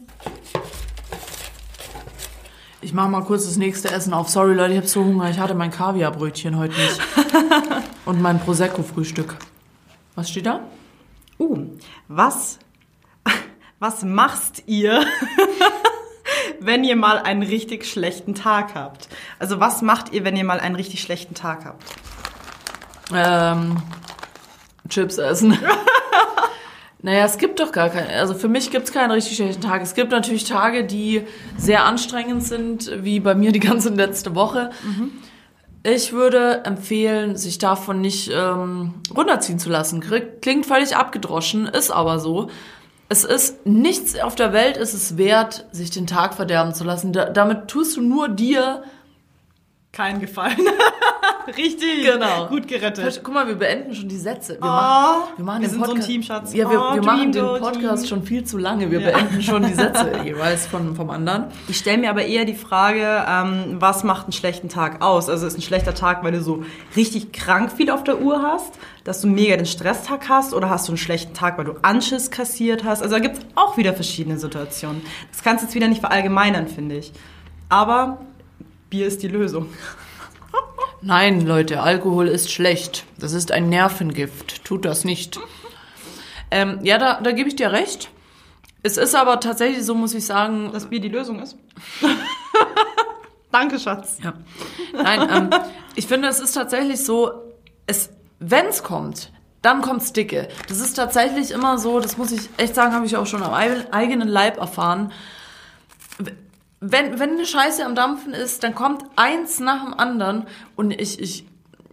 Ich 2.80 2.94
mache 2.94 3.10
mal 3.10 3.24
kurz 3.24 3.46
das 3.46 3.58
nächste 3.58 3.90
Essen 3.90 4.14
auf. 4.14 4.30
Sorry 4.30 4.54
Leute, 4.54 4.74
ich 4.74 4.78
habe 4.78 4.88
so 4.88 5.04
Hunger. 5.04 5.30
Ich 5.30 5.40
hatte 5.40 5.56
mein 5.56 5.72
Kaviarbrötchen 5.72 6.58
heute 6.58 6.76
nicht. 6.76 7.00
Und 8.06 8.22
mein 8.22 8.40
Prosecco-Frühstück. 8.40 9.36
Was 10.14 10.30
steht 10.30 10.46
da? 10.46 10.62
Uh, 11.40 11.66
was, 12.08 12.60
was 13.80 14.04
machst 14.04 14.64
ihr, 14.68 15.06
wenn 16.60 16.84
ihr 16.84 16.96
mal 16.96 17.18
einen 17.18 17.42
richtig 17.42 17.86
schlechten 17.86 18.36
Tag 18.36 18.76
habt? 18.76 19.10
Also 19.40 19.60
was 19.60 19.82
macht 19.82 20.14
ihr, 20.14 20.24
wenn 20.24 20.36
ihr 20.36 20.46
mal 20.46 20.60
einen 20.60 20.76
richtig 20.76 21.02
schlechten 21.02 21.34
Tag 21.34 21.66
habt? 21.66 21.84
Ähm, 23.12 23.78
Chips 24.88 25.18
essen. 25.18 25.58
naja, 27.02 27.26
es 27.26 27.38
gibt 27.38 27.60
doch 27.60 27.72
gar 27.72 27.90
keinen. 27.90 28.10
Also 28.10 28.34
für 28.34 28.48
mich 28.48 28.72
gibt 28.72 28.86
es 28.86 28.94
keinen 28.94 29.12
richtig 29.12 29.38
schlechten 29.38 29.62
Tag. 29.62 29.82
Es 29.82 29.94
gibt 29.94 30.12
natürlich 30.12 30.46
Tage, 30.46 30.84
die 30.84 31.24
sehr 31.56 31.86
anstrengend 31.86 32.44
sind, 32.44 32.92
wie 33.04 33.20
bei 33.20 33.36
mir 33.36 33.52
die 33.52 33.60
ganze 33.60 33.90
letzte 33.90 34.34
Woche. 34.34 34.72
Ich 35.84 36.12
würde 36.12 36.66
empfehlen, 36.66 37.36
sich 37.36 37.60
davon 37.60 38.02
nicht 38.02 38.32
ähm, 38.34 38.96
runterziehen 39.16 39.60
zu 39.60 39.70
lassen. 39.70 40.04
Klingt 40.42 40.66
völlig 40.66 40.96
abgedroschen, 40.96 41.68
ist 41.68 41.92
aber 41.92 42.20
so. 42.20 42.50
Es 43.10 43.24
ist 43.24 43.66
nichts 43.66 44.20
auf 44.20 44.36
der 44.36 44.52
Welt 44.52 44.76
ist 44.76 44.94
es 44.94 45.18
wert, 45.18 45.66
sich 45.72 45.92
den 45.92 46.08
Tag 46.08 46.34
verderben 46.34 46.74
zu 46.74 46.84
lassen. 46.84 47.14
Da, 47.14 47.30
damit 47.30 47.70
tust 47.70 47.96
du 47.96 48.02
nur 48.02 48.28
dir 48.28 48.84
Kein 49.94 50.20
Gefallen. 50.20 50.58
richtig. 51.58 52.04
Genau. 52.04 52.48
Gut 52.48 52.68
gerettet. 52.68 53.22
Guck 53.24 53.34
mal, 53.34 53.48
wir 53.48 53.56
beenden 53.56 53.96
schon 53.96 54.08
die 54.10 54.18
Sätze. 54.18 54.54
Wir 54.54 54.62
Oh, 54.62 54.66
machen, 54.66 55.24
wir 55.38 55.46
machen 55.46 55.62
wir 55.62 55.70
sind 55.70 55.80
so 55.80 55.84
ein 55.86 55.90
Podcast- 55.92 56.08
Team, 56.08 56.24
Schatz. 56.24 56.54
Ja, 56.54 56.70
wir, 56.70 56.80
Oh, 56.80 56.94
wir 56.96 57.02
machen 57.02 57.32
den 57.32 57.42
Go 57.46 57.58
Podcast 57.58 58.04
Team. 58.04 58.10
schon 58.10 58.24
viel 58.24 58.44
zu 58.44 58.58
lange. 58.58 58.92
Wir 58.92 59.00
Ja. 59.00 59.12
beenden 59.12 59.42
schon 59.42 59.64
die 59.66 59.74
Sätze 59.74 60.12
jeweils 60.24 60.68
von, 60.68 60.96
vom 60.96 61.10
anderen. 61.10 61.46
Ich 61.68 61.78
stelle 61.78 61.98
mir 61.98 62.10
aber 62.12 62.26
eher 62.26 62.46
die 62.46 62.54
Frage, 62.54 63.26
ähm, 63.28 63.78
was 63.80 64.04
macht 64.04 64.26
einen 64.26 64.34
schlechten 64.34 64.70
Tag 64.70 65.02
aus? 65.02 65.30
Also 65.30 65.48
ist 65.48 65.58
ein 65.58 65.62
schlechter 65.62 65.96
Tag, 65.96 66.24
weil 66.24 66.34
du 66.34 66.42
so 66.44 66.64
richtig 66.96 67.32
krank 67.32 67.72
viel 67.72 67.90
auf 67.90 68.04
der 68.04 68.22
Uhr 68.22 68.44
hast, 68.44 68.74
dass 69.04 69.22
du 69.22 69.28
mega 69.28 69.56
den 69.56 69.66
Stresstag 69.66 70.28
hast 70.30 70.54
oder 70.54 70.70
hast 70.70 70.88
du 70.88 70.92
einen 70.92 70.98
schlechten 70.98 71.34
Tag, 71.34 71.58
weil 71.58 71.66
du 71.66 71.74
Anschiss 71.82 72.30
kassiert 72.30 72.84
hast? 72.84 73.02
Also 73.02 73.16
da 73.16 73.20
gibt 73.20 73.38
es 73.38 73.46
auch 73.56 73.78
wieder 73.78 73.94
verschiedene 73.94 74.38
Situationen. 74.38 75.02
Das 75.32 75.42
kannst 75.44 75.64
du 75.64 75.68
jetzt 75.68 75.76
wieder 75.76 75.88
nicht 75.88 76.02
verallgemeinern, 76.02 76.68
finde 76.68 76.98
ich. 76.98 77.14
Aber 77.70 78.20
Bier 78.90 79.08
ist 79.08 79.22
die 79.24 79.28
Lösung. 79.28 79.70
Nein, 81.02 81.46
Leute, 81.46 81.82
Alkohol 81.82 82.28
ist 82.28 82.52
schlecht. 82.52 83.06
Das 83.20 83.34
ist 83.34 83.52
ein 83.52 83.70
Nervengift. 83.70 84.64
Tut 84.66 84.86
das 84.86 85.04
nicht. 85.04 85.40
Ähm, 86.50 86.80
ja, 86.84 86.98
da, 86.98 87.22
da 87.22 87.32
gebe 87.32 87.50
ich 87.50 87.56
dir 87.56 87.72
recht. 87.72 88.10
Es 88.84 88.98
ist 88.98 89.16
aber 89.16 89.40
tatsächlich 89.40 89.86
so, 89.86 89.94
muss 89.96 90.14
ich 90.14 90.26
sagen, 90.26 90.72
Dass 90.72 90.88
Bier 90.90 91.00
die 91.00 91.10
Lösung 91.10 91.40
ist. 91.42 91.58
Danke, 93.52 93.80
Schatz. 93.80 94.18
Ja. 94.24 94.34
Nein, 94.94 95.30
ähm, 95.54 95.60
ich 95.96 96.08
finde, 96.08 96.28
es 96.28 96.40
ist 96.40 96.54
tatsächlich 96.54 97.04
so, 97.04 97.32
es, 97.86 98.10
wenn's 98.40 98.84
kommt, 98.84 99.32
dann 99.62 99.82
kommt's 99.82 100.14
dicke. 100.14 100.48
Das 100.68 100.80
ist 100.80 100.94
tatsächlich 100.96 101.52
immer 101.52 101.78
so, 101.78 102.00
das 102.00 102.18
muss 102.18 102.32
ich 102.32 102.50
echt 102.58 102.76
sagen, 102.76 102.94
habe 102.94 103.06
ich 103.06 103.16
auch 103.18 103.26
schon 103.26 103.44
am 103.44 103.54
ei- 103.54 103.86
eigenen 103.92 104.28
Leib 104.28 104.58
erfahren. 104.58 105.12
Wenn, 106.80 107.20
wenn 107.20 107.32
eine 107.32 107.46
Scheiße 107.46 107.84
am 107.86 107.96
Dampfen 107.96 108.34
ist, 108.34 108.64
dann 108.64 108.76
kommt 108.76 109.04
eins 109.16 109.60
nach 109.60 109.84
dem 109.84 109.94
anderen 109.96 110.46
und 110.76 110.92
ich, 110.92 111.20
ich, 111.20 111.46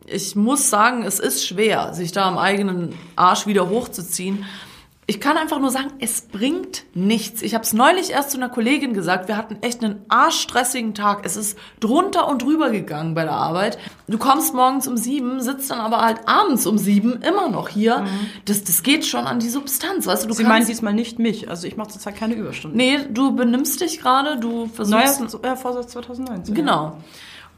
ich 0.06 0.36
muss 0.36 0.68
sagen, 0.68 1.04
es 1.04 1.18
ist 1.18 1.46
schwer, 1.46 1.94
sich 1.94 2.12
da 2.12 2.28
am 2.28 2.36
eigenen 2.36 2.94
Arsch 3.16 3.46
wieder 3.46 3.70
hochzuziehen. 3.70 4.44
Ich 5.06 5.20
kann 5.20 5.36
einfach 5.36 5.58
nur 5.58 5.70
sagen, 5.70 5.90
es 6.00 6.22
bringt 6.22 6.84
nichts. 6.94 7.42
Ich 7.42 7.54
habe 7.54 7.62
es 7.62 7.74
neulich 7.74 8.10
erst 8.10 8.30
zu 8.30 8.38
einer 8.38 8.48
Kollegin 8.48 8.94
gesagt, 8.94 9.28
wir 9.28 9.36
hatten 9.36 9.58
echt 9.60 9.84
einen 9.84 10.02
arschstressigen 10.08 10.94
Tag. 10.94 11.26
Es 11.26 11.36
ist 11.36 11.58
drunter 11.78 12.26
und 12.26 12.42
drüber 12.42 12.70
gegangen 12.70 13.14
bei 13.14 13.24
der 13.24 13.32
Arbeit. 13.34 13.78
Du 14.08 14.16
kommst 14.16 14.54
morgens 14.54 14.88
um 14.88 14.96
sieben, 14.96 15.42
sitzt 15.42 15.70
dann 15.70 15.80
aber 15.80 16.00
halt 16.00 16.26
abends 16.26 16.66
um 16.66 16.78
sieben 16.78 17.20
immer 17.22 17.50
noch 17.50 17.68
hier. 17.68 18.06
Das, 18.46 18.64
das 18.64 18.82
geht 18.82 19.04
schon 19.04 19.26
an 19.26 19.40
die 19.40 19.50
Substanz, 19.50 20.06
weißt 20.06 20.24
du? 20.24 20.28
du 20.28 20.34
Sie 20.34 20.44
meinen 20.44 20.66
diesmal 20.66 20.94
nicht 20.94 21.18
mich. 21.18 21.50
Also 21.50 21.66
ich 21.66 21.76
mache 21.76 21.88
zurzeit 21.88 22.16
keine 22.16 22.34
Überstunden. 22.34 22.76
nee, 22.76 22.98
du 23.10 23.36
benimmst 23.36 23.80
dich 23.82 24.00
gerade, 24.00 24.38
du 24.38 24.70
Neuer 24.78 25.06
versuchst... 25.06 25.44
äh, 25.44 25.56
Vorsatz 25.56 25.92
2019. 25.92 26.54
Genau. 26.54 26.96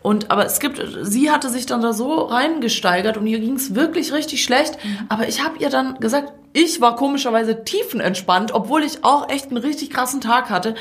Und 0.02 0.30
aber 0.30 0.46
es 0.46 0.60
gibt, 0.60 0.80
sie 1.02 1.30
hatte 1.30 1.48
sich 1.50 1.66
dann 1.66 1.80
da 1.82 1.92
so 1.92 2.14
reingesteigert 2.22 3.16
und 3.16 3.26
ihr 3.26 3.40
ging's 3.40 3.74
wirklich 3.74 4.12
richtig 4.12 4.44
schlecht. 4.44 4.78
Aber 5.08 5.28
ich 5.28 5.44
habe 5.44 5.58
ihr 5.58 5.68
dann 5.70 5.98
gesagt, 5.98 6.32
ich 6.52 6.80
war 6.80 6.94
komischerweise 6.96 7.64
tiefenentspannt, 7.64 8.52
obwohl 8.52 8.82
ich 8.84 9.04
auch 9.04 9.28
echt 9.28 9.48
einen 9.48 9.56
richtig 9.56 9.90
krassen 9.90 10.20
Tag 10.20 10.48
hatte. 10.48 10.74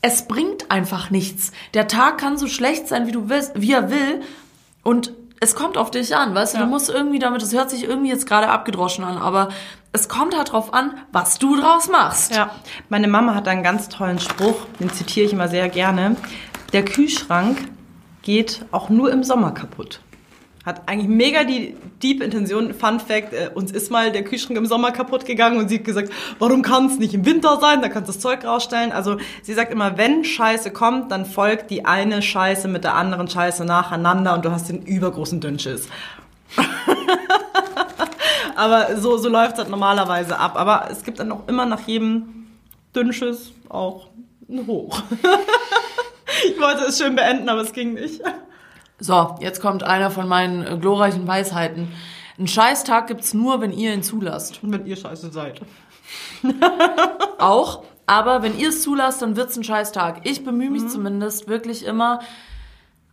Es 0.00 0.26
bringt 0.28 0.70
einfach 0.70 1.10
nichts. 1.10 1.52
Der 1.74 1.88
Tag 1.88 2.18
kann 2.18 2.36
so 2.38 2.46
schlecht 2.46 2.88
sein, 2.88 3.06
wie 3.06 3.12
du 3.12 3.28
willst, 3.28 3.52
wie 3.56 3.72
er 3.72 3.90
will. 3.90 4.20
Und 4.84 5.12
es 5.40 5.54
kommt 5.56 5.76
auf 5.76 5.90
dich 5.90 6.14
an, 6.14 6.34
weißt 6.34 6.54
du, 6.54 6.58
Ja. 6.58 6.64
du 6.64 6.70
musst 6.70 6.88
irgendwie 6.88 7.18
damit, 7.18 7.42
das 7.42 7.52
hört 7.52 7.68
sich 7.68 7.82
irgendwie 7.82 8.10
jetzt 8.10 8.26
gerade 8.26 8.48
abgedroschen 8.48 9.02
an, 9.04 9.18
aber 9.18 9.48
es 9.92 10.08
kommt 10.08 10.36
halt 10.36 10.52
drauf 10.52 10.72
an, 10.72 10.94
was 11.10 11.38
du 11.38 11.56
draus 11.56 11.88
machst. 11.88 12.32
Ja, 12.34 12.50
meine 12.88 13.08
Mama 13.08 13.34
hat 13.34 13.48
einen 13.48 13.64
ganz 13.64 13.88
tollen 13.88 14.20
Spruch, 14.20 14.54
den 14.78 14.90
zitiere 14.90 15.26
ich 15.26 15.32
immer 15.32 15.48
sehr 15.48 15.68
gerne. 15.68 16.14
Der 16.72 16.84
Kühlschrank 16.84 17.58
geht 18.22 18.64
auch 18.70 18.88
nur 18.88 19.12
im 19.12 19.24
Sommer 19.24 19.52
kaputt. 19.52 20.00
Hat 20.64 20.82
eigentlich 20.86 21.08
mega 21.08 21.42
die 21.42 21.74
deep 22.02 22.22
Intention. 22.22 22.72
Fun 22.72 23.00
Fact, 23.00 23.32
äh, 23.32 23.50
uns 23.52 23.72
ist 23.72 23.90
mal 23.90 24.12
der 24.12 24.22
Kühlschrank 24.22 24.56
im 24.56 24.66
Sommer 24.66 24.92
kaputt 24.92 25.26
gegangen 25.26 25.58
und 25.58 25.68
sie 25.68 25.78
hat 25.78 25.84
gesagt, 25.84 26.12
warum 26.38 26.62
kann 26.62 26.86
es 26.86 27.00
nicht 27.00 27.14
im 27.14 27.24
Winter 27.26 27.58
sein? 27.60 27.82
Da 27.82 27.88
kannst 27.88 28.08
du 28.08 28.12
das 28.12 28.22
Zeug 28.22 28.44
rausstellen. 28.44 28.92
Also 28.92 29.16
sie 29.42 29.54
sagt 29.54 29.72
immer, 29.72 29.98
wenn 29.98 30.24
Scheiße 30.24 30.70
kommt, 30.70 31.10
dann 31.10 31.26
folgt 31.26 31.72
die 31.72 31.84
eine 31.84 32.22
Scheiße 32.22 32.68
mit 32.68 32.84
der 32.84 32.94
anderen 32.94 33.26
Scheiße 33.26 33.64
nacheinander 33.64 34.34
und 34.34 34.44
du 34.44 34.52
hast 34.52 34.68
den 34.68 34.82
übergroßen 34.82 35.40
Dünnschiss. 35.40 35.88
Aber 38.54 38.96
so, 39.00 39.16
so 39.16 39.28
läuft 39.28 39.54
es 39.54 39.58
halt 39.58 39.70
normalerweise 39.70 40.38
ab. 40.38 40.52
Aber 40.54 40.88
es 40.92 41.02
gibt 41.02 41.18
dann 41.18 41.32
auch 41.32 41.48
immer 41.48 41.66
nach 41.66 41.88
jedem 41.88 42.46
Dünnschiss 42.94 43.50
auch 43.68 44.06
ein 44.48 44.64
Hoch. 44.68 45.02
ich 46.44 46.60
wollte 46.60 46.84
es 46.84 46.98
schön 46.98 47.16
beenden, 47.16 47.48
aber 47.48 47.60
es 47.60 47.72
ging 47.72 47.94
nicht. 47.94 48.22
So, 48.98 49.36
jetzt 49.40 49.60
kommt 49.60 49.82
einer 49.82 50.10
von 50.10 50.28
meinen 50.28 50.66
äh, 50.66 50.78
glorreichen 50.78 51.26
Weisheiten. 51.26 51.88
Ein 52.38 52.46
Scheißtag 52.46 53.08
gibt's 53.08 53.34
nur, 53.34 53.60
wenn 53.60 53.72
ihr 53.72 53.92
ihn 53.92 54.02
zulasst. 54.02 54.60
Wenn 54.62 54.86
ihr 54.86 54.96
scheiße 54.96 55.32
seid. 55.32 55.60
Auch, 57.38 57.84
aber 58.06 58.42
wenn 58.42 58.58
ihr 58.58 58.68
es 58.68 58.82
zulasst, 58.82 59.22
dann 59.22 59.36
wird's 59.36 59.56
ein 59.56 59.64
Scheißtag. 59.64 60.20
Ich 60.24 60.44
bemühe 60.44 60.70
mich 60.70 60.88
zumindest 60.88 61.48
wirklich 61.48 61.84
immer, 61.84 62.20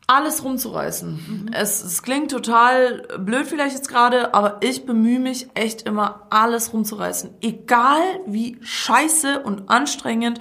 alles 0.08 0.44
rumzureißen. 0.44 1.52
Es, 1.54 1.84
es 1.84 2.02
klingt 2.02 2.32
total 2.32 3.04
blöd 3.20 3.46
vielleicht 3.46 3.76
jetzt 3.76 3.90
gerade, 3.90 4.34
aber 4.34 4.58
ich 4.62 4.86
bemühe 4.86 5.20
mich 5.20 5.48
echt 5.54 5.84
immer, 5.84 6.26
alles 6.32 6.74
rumzureißen. 6.74 7.36
Egal 7.42 8.02
wie 8.26 8.58
scheiße 8.62 9.40
und 9.42 9.70
anstrengend 9.70 10.40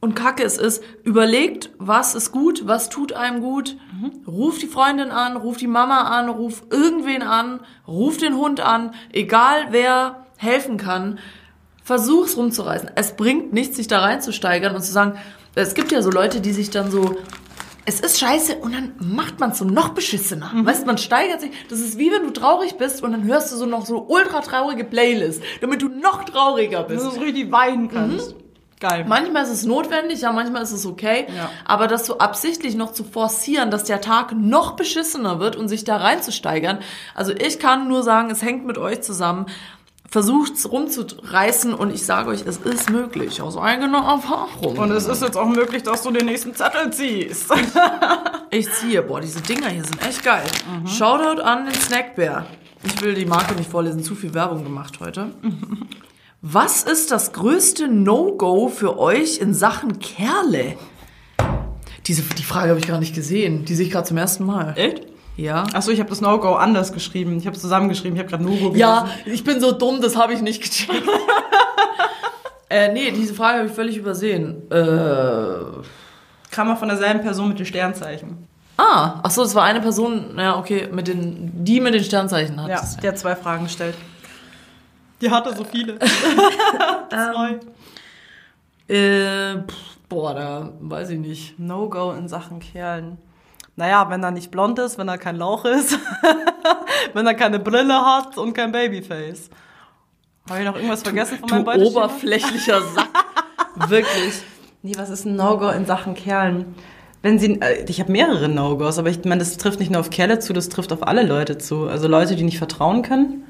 und 0.00 0.14
kacke 0.14 0.44
es 0.44 0.58
ist, 0.58 0.82
überlegt, 1.02 1.70
was 1.78 2.14
ist 2.14 2.30
gut, 2.30 2.66
was 2.66 2.88
tut 2.88 3.12
einem 3.12 3.40
gut. 3.40 3.76
Ruft 4.26 4.62
die 4.62 4.68
Freundin 4.68 5.10
an, 5.10 5.36
ruft 5.36 5.60
die 5.60 5.66
Mama 5.66 6.02
an, 6.02 6.28
ruft 6.28 6.72
irgendwen 6.72 7.22
an, 7.22 7.60
ruft 7.86 8.22
den 8.22 8.36
Hund 8.36 8.60
an, 8.60 8.94
egal 9.12 9.68
wer 9.70 10.26
helfen 10.36 10.76
kann. 10.76 11.18
Versuch's 11.82 12.36
rumzureißen. 12.36 12.90
Es 12.94 13.16
bringt 13.16 13.52
nichts, 13.52 13.76
sich 13.76 13.88
da 13.88 14.00
reinzusteigern 14.00 14.76
und 14.76 14.82
zu 14.82 14.92
sagen, 14.92 15.18
es 15.54 15.74
gibt 15.74 15.90
ja 15.90 16.02
so 16.02 16.10
Leute, 16.10 16.40
die 16.40 16.52
sich 16.52 16.70
dann 16.70 16.90
so, 16.92 17.16
es 17.84 18.00
ist 18.00 18.20
scheiße 18.20 18.56
und 18.56 18.74
dann 18.74 18.92
macht 19.00 19.40
man 19.40 19.54
so 19.54 19.64
noch 19.64 19.88
beschissener. 19.88 20.52
Weißt, 20.54 20.86
man 20.86 20.98
steigert 20.98 21.40
sich. 21.40 21.50
Das 21.70 21.80
ist 21.80 21.98
wie 21.98 22.12
wenn 22.12 22.22
du 22.22 22.30
traurig 22.30 22.76
bist 22.76 23.02
und 23.02 23.12
dann 23.12 23.24
hörst 23.24 23.50
du 23.50 23.56
so 23.56 23.66
noch 23.66 23.86
so 23.86 24.06
ultra 24.08 24.42
traurige 24.42 24.84
Playlist, 24.84 25.42
damit 25.60 25.82
du 25.82 25.88
noch 25.88 26.22
trauriger 26.24 26.84
bist. 26.84 27.04
Dass 27.04 27.14
du 27.14 27.20
richtig 27.20 27.50
weinen 27.50 27.88
kannst. 27.88 28.36
Geil. 28.80 29.04
Manchmal 29.08 29.42
ist 29.42 29.50
es 29.50 29.64
notwendig, 29.64 30.20
ja, 30.20 30.32
manchmal 30.32 30.62
ist 30.62 30.72
es 30.72 30.86
okay. 30.86 31.26
Ja. 31.34 31.50
Aber 31.64 31.88
das 31.88 32.06
so 32.06 32.18
absichtlich 32.18 32.76
noch 32.76 32.92
zu 32.92 33.02
forcieren, 33.02 33.70
dass 33.70 33.84
der 33.84 34.00
Tag 34.00 34.32
noch 34.36 34.72
beschissener 34.72 35.40
wird 35.40 35.56
und 35.56 35.68
sich 35.68 35.84
da 35.84 35.96
reinzusteigern. 35.96 36.78
Also 37.14 37.32
ich 37.32 37.58
kann 37.58 37.88
nur 37.88 38.02
sagen, 38.02 38.30
es 38.30 38.42
hängt 38.42 38.66
mit 38.66 38.78
euch 38.78 39.00
zusammen. 39.00 39.46
Versucht's 40.10 40.70
rumzureißen 40.70 41.74
und 41.74 41.92
ich 41.92 42.06
sage 42.06 42.30
euch, 42.30 42.42
es 42.46 42.56
ist 42.56 42.88
möglich, 42.88 43.42
aus 43.42 43.58
eigener 43.58 43.98
Erfahrung. 43.98 44.78
Und 44.78 44.90
es 44.92 45.06
ist 45.06 45.22
jetzt 45.22 45.36
auch 45.36 45.48
möglich, 45.48 45.82
dass 45.82 46.02
du 46.02 46.10
den 46.10 46.24
nächsten 46.26 46.54
Zettel 46.54 46.90
ziehst. 46.92 47.52
Ich 48.50 48.72
ziehe, 48.72 49.02
boah, 49.02 49.20
diese 49.20 49.42
Dinger 49.42 49.68
hier 49.68 49.84
sind 49.84 50.00
echt 50.00 50.24
geil. 50.24 50.46
Shoutout 50.86 51.42
an 51.42 51.66
den 51.66 51.74
Snackbär. 51.74 52.46
Ich 52.82 53.02
will 53.02 53.12
die 53.12 53.26
Marke 53.26 53.54
nicht 53.54 53.70
vorlesen, 53.70 54.02
zu 54.02 54.14
viel 54.14 54.32
Werbung 54.32 54.64
gemacht 54.64 55.00
heute. 55.00 55.32
Was 56.40 56.84
ist 56.84 57.10
das 57.10 57.32
größte 57.32 57.88
No-Go 57.88 58.68
für 58.68 58.96
euch 58.98 59.38
in 59.38 59.54
Sachen 59.54 59.98
Kerle? 59.98 60.76
Diese, 62.06 62.22
die 62.22 62.44
Frage 62.44 62.70
habe 62.70 62.78
ich 62.78 62.86
gar 62.86 63.00
nicht 63.00 63.12
gesehen. 63.14 63.64
Die 63.64 63.74
sehe 63.74 63.86
ich 63.86 63.92
gerade 63.92 64.06
zum 64.06 64.16
ersten 64.16 64.46
Mal. 64.46 64.72
Echt? 64.76 65.02
Ja. 65.36 65.64
Achso, 65.72 65.90
ich 65.90 65.98
habe 65.98 66.08
das 66.08 66.20
No-Go 66.20 66.54
anders 66.54 66.92
geschrieben. 66.92 67.36
Ich 67.38 67.46
habe 67.46 67.56
es 67.56 67.62
zusammengeschrieben. 67.62 68.16
Ich 68.16 68.20
habe 68.20 68.30
gerade 68.30 68.44
No-Go 68.44 68.72
Ja, 68.76 69.08
ich 69.24 69.42
bin 69.42 69.60
so 69.60 69.72
dumm, 69.72 70.00
das 70.00 70.16
habe 70.16 70.32
ich 70.32 70.40
nicht 70.40 70.62
gecheckt. 70.62 71.08
äh, 72.70 72.92
nee, 72.92 73.10
diese 73.10 73.34
Frage 73.34 73.58
habe 73.58 73.68
ich 73.68 73.74
völlig 73.74 73.96
übersehen. 73.96 74.62
Äh, 74.70 75.82
Kam 76.52 76.70
auch 76.70 76.78
von 76.78 76.88
derselben 76.88 77.20
Person 77.20 77.48
mit 77.48 77.58
den 77.58 77.66
Sternzeichen. 77.66 78.46
ah, 78.76 79.18
ach 79.24 79.30
so, 79.30 79.42
es 79.42 79.56
war 79.56 79.64
eine 79.64 79.80
Person, 79.80 80.36
ja, 80.38 80.56
okay, 80.56 80.88
mit 80.92 81.08
den, 81.08 81.64
die 81.64 81.80
mit 81.80 81.94
den 81.94 82.04
Sternzeichen 82.04 82.62
hat. 82.62 82.68
Ja, 82.68 82.82
der 83.02 83.10
hat 83.10 83.18
zwei 83.18 83.34
Fragen 83.34 83.64
gestellt. 83.64 83.96
Die 85.20 85.30
hatte 85.30 85.54
so 85.54 85.64
viele. 85.64 85.98
Zwei. 87.10 87.58
Äh, 88.88 89.58
pff, 89.66 89.98
boah, 90.08 90.34
da 90.34 90.72
weiß 90.80 91.10
ich 91.10 91.18
nicht. 91.18 91.58
No-Go 91.58 92.12
in 92.12 92.28
Sachen 92.28 92.60
Kerlen. 92.60 93.18
Naja, 93.76 94.10
wenn 94.10 94.24
er 94.24 94.32
nicht 94.32 94.50
blond 94.50 94.78
ist, 94.80 94.98
wenn 94.98 95.08
er 95.08 95.18
kein 95.18 95.36
Lauch 95.36 95.64
ist, 95.64 95.96
wenn 97.12 97.26
er 97.26 97.34
keine 97.34 97.60
Brille 97.60 97.94
hat 97.94 98.36
und 98.36 98.52
kein 98.52 98.72
Babyface. 98.72 99.50
Habe 100.50 100.60
ich 100.60 100.66
noch 100.66 100.74
irgendwas 100.74 101.02
vergessen 101.02 101.38
von 101.38 101.48
meinem 101.48 101.64
Beuteschema? 101.64 102.06
oberflächlicher 102.06 102.80
Sack. 102.80 103.08
Wirklich. 103.88 104.42
Nee, 104.82 104.94
was 104.96 105.10
ist 105.10 105.26
ein 105.26 105.36
No-Go 105.36 105.68
in 105.68 105.86
Sachen 105.86 106.14
Kerlen? 106.14 106.74
Wenn 107.22 107.38
sie, 107.38 107.60
äh, 107.60 107.84
ich 107.88 108.00
habe 108.00 108.10
mehrere 108.10 108.48
No-Gos, 108.48 108.98
aber 108.98 109.10
ich 109.10 109.24
meine, 109.24 109.38
das 109.38 109.56
trifft 109.58 109.78
nicht 109.78 109.92
nur 109.92 110.00
auf 110.00 110.10
Kerle 110.10 110.38
zu, 110.38 110.52
das 110.52 110.68
trifft 110.68 110.92
auf 110.92 111.06
alle 111.06 111.22
Leute 111.22 111.58
zu. 111.58 111.86
Also 111.86 112.08
Leute, 112.08 112.34
die 112.34 112.44
nicht 112.44 112.58
vertrauen 112.58 113.02
können, 113.02 113.44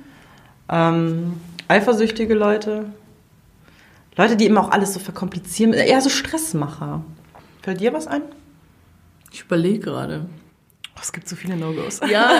ähm, 0.68 1.34
eifersüchtige 1.68 2.34
Leute, 2.34 2.86
Leute, 4.16 4.36
die 4.36 4.46
immer 4.46 4.62
auch 4.62 4.70
alles 4.70 4.94
so 4.94 5.00
verkomplizieren, 5.00 5.72
eher 5.72 6.00
so 6.00 6.08
Stressmacher. 6.10 7.02
Fällt 7.62 7.80
dir 7.80 7.92
was 7.92 8.06
ein? 8.06 8.22
Ich 9.32 9.42
überlege 9.42 9.78
gerade. 9.80 10.26
Oh, 10.96 11.00
es 11.02 11.12
gibt 11.12 11.28
so 11.28 11.36
viele 11.36 11.56
No-Gos. 11.56 12.00
Ja, 12.10 12.30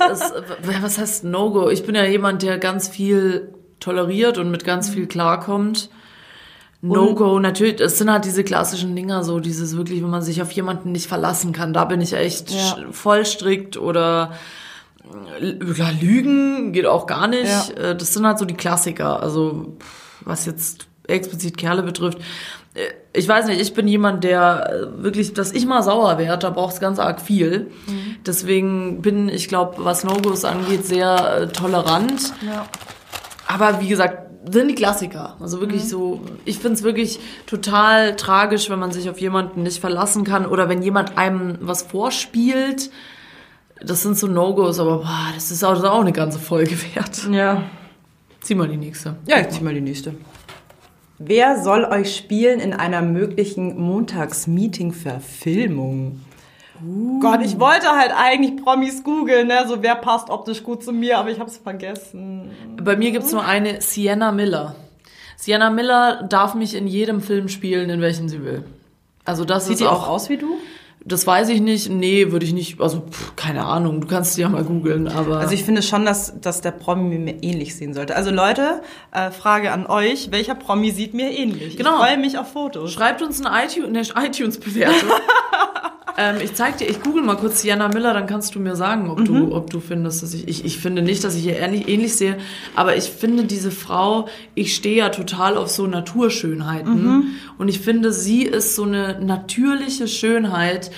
es 0.00 0.20
ist, 0.20 0.22
es, 0.22 0.82
was 0.82 0.98
heißt 0.98 1.24
No-Go? 1.24 1.70
Ich 1.70 1.84
bin 1.84 1.94
ja 1.94 2.04
jemand, 2.04 2.42
der 2.42 2.58
ganz 2.58 2.88
viel 2.88 3.52
toleriert 3.80 4.38
und 4.38 4.50
mit 4.50 4.64
ganz 4.64 4.88
viel 4.88 5.06
klarkommt. 5.06 5.90
No-Go, 6.82 7.38
natürlich, 7.40 7.80
es 7.80 7.96
sind 7.98 8.12
halt 8.12 8.26
diese 8.26 8.44
klassischen 8.44 8.94
Dinger, 8.94 9.24
so 9.24 9.40
dieses 9.40 9.74
wirklich, 9.76 10.02
wenn 10.02 10.10
man 10.10 10.20
sich 10.22 10.42
auf 10.42 10.52
jemanden 10.52 10.92
nicht 10.92 11.06
verlassen 11.08 11.52
kann, 11.52 11.72
da 11.72 11.86
bin 11.86 12.02
ich 12.02 12.12
echt 12.12 12.50
Ja. 12.50 12.76
voll 12.90 13.24
strikt 13.24 13.78
oder 13.78 14.32
ja, 15.76 15.90
Lügen 16.00 16.72
geht 16.72 16.86
auch 16.86 17.06
gar 17.06 17.26
nicht. 17.28 17.44
Ja. 17.76 17.90
Äh, 17.90 17.96
Das 17.96 18.12
sind 18.14 18.26
halt 18.26 18.38
so 18.38 18.44
die 18.44 18.54
Klassiker. 18.54 19.22
Also 19.22 19.76
was 20.20 20.46
jetzt 20.46 20.86
explizit 21.06 21.56
Kerle 21.58 21.82
betrifft. 21.82 22.18
Äh, 22.74 22.80
Ich 23.12 23.28
weiß 23.28 23.46
nicht, 23.46 23.60
ich 23.60 23.74
bin 23.74 23.86
jemand, 23.86 24.24
der 24.24 24.70
äh, 24.98 25.02
wirklich, 25.02 25.34
dass 25.34 25.52
ich 25.52 25.66
mal 25.66 25.82
sauer 25.82 26.18
werde, 26.18 26.38
da 26.38 26.50
braucht 26.50 26.74
es 26.74 26.80
ganz 26.80 26.98
arg 26.98 27.20
viel. 27.20 27.70
Deswegen 28.26 29.02
bin 29.02 29.28
ich 29.28 29.48
glaube, 29.48 29.76
was 29.84 30.04
No-Gos 30.04 30.44
angeht, 30.44 30.84
sehr 30.86 31.52
tolerant. 31.52 32.32
Ja. 32.46 32.66
Aber 33.46 33.80
wie 33.80 33.88
gesagt, 33.88 34.18
sind 34.50 34.68
die 34.68 34.74
Klassiker. 34.74 35.36
Also 35.40 35.60
wirklich 35.60 35.88
so, 35.88 36.20
ich 36.44 36.58
find's 36.58 36.82
wirklich 36.82 37.18
total 37.46 38.14
tragisch, 38.16 38.68
wenn 38.68 38.78
man 38.78 38.92
sich 38.92 39.08
auf 39.08 39.18
jemanden 39.20 39.62
nicht 39.62 39.80
verlassen 39.80 40.24
kann 40.24 40.44
oder 40.46 40.68
wenn 40.68 40.82
jemand 40.82 41.16
einem 41.16 41.58
was 41.60 41.82
vorspielt. 41.82 42.90
Das 43.80 44.02
sind 44.02 44.16
so 44.16 44.26
No-Gos, 44.26 44.78
aber 44.78 44.98
boah, 44.98 45.28
das 45.34 45.50
ist 45.50 45.64
auch, 45.64 45.70
das 45.70 45.80
ist 45.80 45.88
auch 45.88 46.00
eine 46.00 46.12
ganze 46.12 46.38
Folge 46.38 46.76
wert. 46.94 47.28
Ja. 47.30 47.64
Zieh 48.40 48.54
mal 48.54 48.68
die 48.68 48.76
nächste. 48.76 49.16
Ja, 49.26 49.40
ich 49.40 49.48
zieh 49.48 49.64
mal 49.64 49.74
die 49.74 49.80
nächste. 49.80 50.14
Wer 51.18 51.62
soll 51.62 51.84
euch 51.84 52.16
spielen 52.16 52.60
in 52.60 52.72
einer 52.72 53.02
möglichen 53.02 53.80
Montags-Meeting-Verfilmung? 53.80 56.20
Gott, 57.20 57.40
ich 57.42 57.60
wollte 57.60 57.88
halt 57.88 58.12
eigentlich 58.16 58.62
Promis 58.62 59.04
googeln, 59.04 59.46
ne? 59.46 59.64
So 59.66 59.82
wer 59.82 59.94
passt 59.94 60.28
optisch 60.28 60.62
gut 60.62 60.82
zu 60.82 60.92
mir, 60.92 61.18
aber 61.18 61.30
ich 61.30 61.38
hab's 61.38 61.56
vergessen. 61.56 62.50
Bei 62.76 62.96
mir 62.96 63.12
gibt's 63.12 63.32
nur 63.32 63.44
eine, 63.44 63.80
Sienna 63.80 64.32
Miller. 64.32 64.74
Sienna 65.36 65.70
Miller 65.70 66.24
darf 66.28 66.54
mich 66.54 66.74
in 66.74 66.86
jedem 66.86 67.20
Film 67.20 67.48
spielen, 67.48 67.90
in 67.90 68.00
welchen 68.00 68.28
sie 68.28 68.44
will. 68.44 68.64
Also 69.24 69.44
das 69.44 69.66
Sieht 69.66 69.74
ist 69.74 69.80
die 69.80 69.86
auch, 69.86 70.04
auch 70.04 70.08
aus 70.08 70.28
wie 70.28 70.36
du? 70.36 70.58
Das 71.06 71.26
weiß 71.26 71.50
ich 71.50 71.60
nicht. 71.60 71.90
Nee, 71.90 72.32
würde 72.32 72.46
ich 72.46 72.52
nicht, 72.52 72.80
also 72.80 73.00
pff, 73.10 73.36
keine 73.36 73.64
Ahnung, 73.66 74.00
du 74.00 74.06
kannst 74.06 74.38
ja 74.38 74.48
mal 74.48 74.64
googeln, 74.64 75.06
aber 75.08 75.38
Also 75.38 75.52
ich 75.54 75.62
finde 75.64 75.82
schon, 75.82 76.04
dass, 76.04 76.40
dass 76.40 76.60
der 76.62 76.70
Promi 76.70 77.18
mir 77.18 77.42
ähnlich 77.42 77.76
sehen 77.76 77.92
sollte. 77.94 78.16
Also 78.16 78.30
Leute, 78.30 78.80
äh, 79.12 79.30
Frage 79.30 79.70
an 79.72 79.86
euch, 79.86 80.30
welcher 80.30 80.54
Promi 80.54 80.90
sieht 80.90 81.12
mir 81.14 81.30
ähnlich? 81.30 81.76
Genau. 81.76 81.96
Ich 82.00 82.06
freue 82.06 82.18
mich 82.18 82.38
auf 82.38 82.52
Fotos. 82.52 82.92
Schreibt 82.92 83.20
uns 83.22 83.44
eine 83.44 83.64
iTunes- 83.66 84.12
eine 84.14 84.26
iTunes-Bewertung. 84.28 85.10
ähm, 86.16 86.36
ich 86.42 86.54
zeig 86.54 86.78
dir, 86.78 86.88
ich 86.88 87.02
google 87.02 87.22
mal 87.22 87.36
kurz 87.36 87.62
Sienna 87.62 87.88
Miller, 87.88 88.14
dann 88.14 88.26
kannst 88.26 88.54
du 88.54 88.60
mir 88.60 88.76
sagen, 88.76 89.10
ob, 89.10 89.24
du, 89.24 89.54
ob 89.54 89.70
du 89.70 89.80
findest, 89.80 90.22
dass 90.22 90.32
ich, 90.34 90.46
ich, 90.46 90.64
ich 90.64 90.78
finde 90.78 91.02
nicht, 91.02 91.24
dass 91.24 91.34
ich 91.34 91.46
ihr 91.46 91.58
ähnlich, 91.58 91.88
ähnlich 91.88 92.16
sehe, 92.16 92.38
aber 92.76 92.96
ich 92.96 93.04
finde 93.04 93.44
diese 93.44 93.70
Frau, 93.70 94.28
ich 94.54 94.74
stehe 94.74 94.96
ja 94.96 95.08
total 95.08 95.56
auf 95.56 95.70
so 95.70 95.86
Naturschönheiten 95.86 97.38
und 97.58 97.68
ich 97.68 97.80
finde, 97.80 98.12
sie 98.12 98.42
ist 98.42 98.76
so 98.76 98.84
eine 98.84 99.20
natürliche 99.20 100.06
Schönheit 100.08 100.90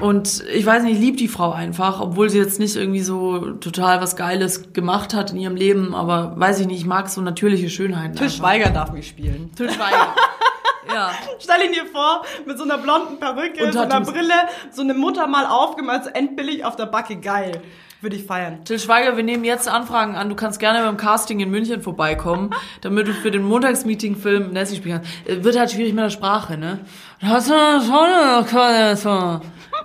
Und 0.00 0.44
ich 0.54 0.64
weiß 0.64 0.82
nicht, 0.82 0.94
ich 0.94 1.00
liebe 1.00 1.16
die 1.18 1.28
Frau 1.28 1.52
einfach, 1.52 2.00
obwohl 2.00 2.30
sie 2.30 2.38
jetzt 2.38 2.58
nicht 2.58 2.74
irgendwie 2.74 3.02
so 3.02 3.52
total 3.60 4.00
was 4.00 4.16
Geiles 4.16 4.72
gemacht 4.72 5.12
hat 5.14 5.30
in 5.32 5.36
ihrem 5.36 5.56
Leben, 5.56 5.94
aber 5.94 6.34
weiß 6.38 6.60
ich 6.60 6.66
nicht, 6.66 6.78
ich 6.78 6.86
mag 6.86 7.08
so 7.10 7.20
natürliche 7.20 7.68
Schönheiten. 7.68 8.16
Till. 8.16 8.30
Schweiger 8.30 8.70
darf 8.70 8.92
mich 8.92 9.08
spielen. 9.08 9.50
Till 9.56 9.70
Schweiger. 9.70 10.14
ja. 10.88 11.10
Stell 11.38 11.66
ihn 11.66 11.72
dir 11.72 11.86
vor, 11.86 12.24
mit 12.46 12.58
so 12.58 12.64
einer 12.64 12.78
blonden 12.78 13.18
Perücke, 13.18 13.64
Und 13.64 13.72
so 13.72 13.80
einer. 13.80 14.00
Brille, 14.00 14.34
so 14.70 14.82
eine 14.82 14.94
Mutter 14.94 15.26
mal 15.26 15.46
aufgemalt, 15.46 16.04
so 16.04 16.10
endbillig 16.10 16.64
auf 16.64 16.76
der 16.76 16.86
Backe, 16.86 17.16
geil. 17.16 17.62
Würde 18.02 18.16
ich 18.16 18.24
feiern. 18.24 18.64
Till 18.64 18.78
Schweiger, 18.78 19.18
wir 19.18 19.22
nehmen 19.24 19.44
jetzt 19.44 19.68
Anfragen 19.68 20.16
an. 20.16 20.30
Du 20.30 20.34
kannst 20.34 20.58
gerne 20.58 20.82
beim 20.82 20.96
Casting 20.96 21.38
in 21.40 21.50
München 21.50 21.82
vorbeikommen, 21.82 22.48
damit 22.80 23.06
du 23.06 23.12
für 23.12 23.30
den 23.30 23.42
Montagsmeeting-Film 23.42 24.52
Nessie 24.52 24.76
spielen 24.76 25.02
kannst. 25.02 25.28
Äh, 25.28 25.44
Wird 25.44 25.58
halt 25.58 25.70
schwierig 25.70 25.92
mit 25.92 26.02
der 26.04 26.08
Sprache, 26.10 26.56
ne? 26.56 26.78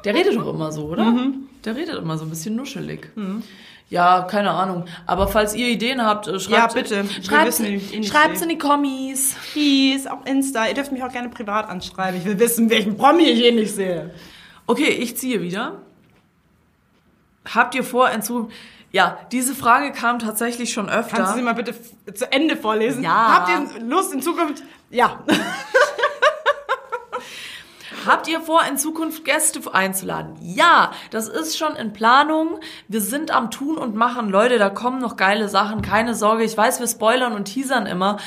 Der 0.06 0.14
redet 0.16 0.38
doch 0.38 0.48
immer 0.48 0.72
so, 0.72 0.86
oder? 0.86 1.04
Mhm. 1.04 1.50
Der 1.66 1.76
redet 1.76 1.96
immer 1.98 2.18
so 2.18 2.24
ein 2.24 2.30
bisschen 2.30 2.56
nuschelig. 2.56 3.12
Ja, 3.90 4.24
keine 4.24 4.52
Ahnung. 4.52 4.86
Aber 5.06 5.28
falls 5.28 5.54
ihr 5.54 5.68
Ideen 5.68 6.04
habt, 6.04 6.28
äh, 6.28 6.40
schreibt, 6.40 6.74
Ja, 6.74 6.82
bitte. 6.82 7.06
Wir 7.08 8.04
Schreibt's, 8.04 8.42
in 8.42 8.50
die 8.50 8.58
Kommis. 8.58 9.36
Peace, 9.54 10.08
auf 10.08 10.20
Insta. 10.26 10.68
Ihr 10.68 10.74
dürft 10.74 10.92
mich 10.92 11.04
auch 11.04 11.12
gerne 11.12 11.30
privat 11.30 11.70
anschreiben. 11.70 12.20
Ich 12.20 12.26
will 12.26 12.40
wissen, 12.40 12.70
welchen 12.70 12.98
Promi 12.98 13.24
ich 13.24 13.44
eh 13.44 13.52
nicht 13.52 13.76
sehe. 13.76 14.14
Okay, 14.66 14.90
ich 14.90 15.16
ziehe 15.18 15.42
wieder. 15.42 15.82
Habt 17.54 17.76
ihr 17.76 17.84
vor, 17.84 18.10
in 18.10 18.22
Zukunft... 18.22 18.56
Ja, 18.92 19.20
diese 19.32 19.54
Frage 19.54 19.92
kam 19.92 20.20
tatsächlich 20.20 20.72
schon 20.72 20.90
öfter. 20.90 21.18
Kannst 21.18 21.34
du 21.34 21.38
sie 21.38 21.44
mal 21.44 21.54
bitte 21.54 21.76
zu 22.14 22.32
Ende 22.32 22.56
vorlesen? 22.56 23.04
Ja. 23.04 23.40
Habt 23.40 23.50
ihr 23.50 23.84
Lust 23.84 24.14
in 24.14 24.22
Zukunft? 24.22 24.64
Ja. 24.90 25.20
Habt 28.06 28.28
ihr 28.28 28.42
vor, 28.42 28.62
in 28.70 28.78
Zukunft 28.78 29.26
Gäste 29.26 29.60
einzuladen? 29.74 30.36
Ja, 30.42 30.92
das 31.12 31.28
ist 31.28 31.58
schon 31.58 31.76
in 31.76 31.94
Planung. 31.94 32.60
Wir 32.88 33.02
sind 33.02 33.32
am 33.32 33.52
Tun 33.52 33.78
und 33.78 33.96
Machen. 33.96 34.30
Leute, 34.30 34.58
da 34.58 34.70
kommen 34.70 35.00
noch 35.00 35.16
geile 35.18 35.50
Sachen. 35.50 35.82
Keine 35.82 36.14
Sorge. 36.16 36.44
Ich 36.44 36.56
weiß, 36.58 36.80
wir 36.80 36.88
spoilern 36.88 37.34
und 37.34 37.46
teasern 37.46 37.86
immer. 37.86 38.18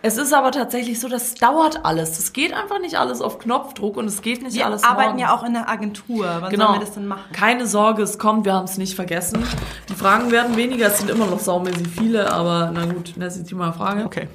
Es 0.00 0.16
ist 0.16 0.32
aber 0.32 0.52
tatsächlich 0.52 1.00
so, 1.00 1.08
das 1.08 1.34
dauert 1.34 1.84
alles. 1.84 2.16
Das 2.16 2.32
geht 2.32 2.52
einfach 2.54 2.78
nicht 2.80 2.96
alles 3.00 3.20
auf 3.20 3.40
Knopfdruck 3.40 3.96
und 3.96 4.06
es 4.06 4.22
geht 4.22 4.42
nicht 4.42 4.54
Wir 4.54 4.66
alles 4.66 4.84
arbeiten 4.84 5.08
morgen. 5.10 5.18
ja 5.18 5.34
auch 5.34 5.42
in 5.42 5.54
der 5.54 5.68
Agentur. 5.68 6.24
Wann 6.40 6.50
Genau. 6.50 6.66
sollen 6.68 6.78
wir 6.80 6.84
das 6.86 6.94
denn 6.94 7.06
machen? 7.08 7.24
Keine 7.32 7.66
Sorge, 7.66 8.02
es 8.02 8.16
kommt, 8.16 8.44
wir 8.44 8.52
haben 8.54 8.66
es 8.66 8.78
nicht 8.78 8.94
vergessen. 8.94 9.42
Die 9.88 9.94
Fragen 9.94 10.30
werden 10.30 10.54
weniger, 10.56 10.86
es 10.86 10.98
sind 10.98 11.10
immer 11.10 11.26
noch 11.26 11.40
saumäßig 11.40 11.88
viele, 11.88 12.32
aber 12.32 12.70
na 12.72 12.86
gut, 12.86 13.14
das 13.16 13.36
ist 13.36 13.50
die 13.50 13.56
mal 13.56 13.72
Frage. 13.72 14.04
Okay. 14.04 14.28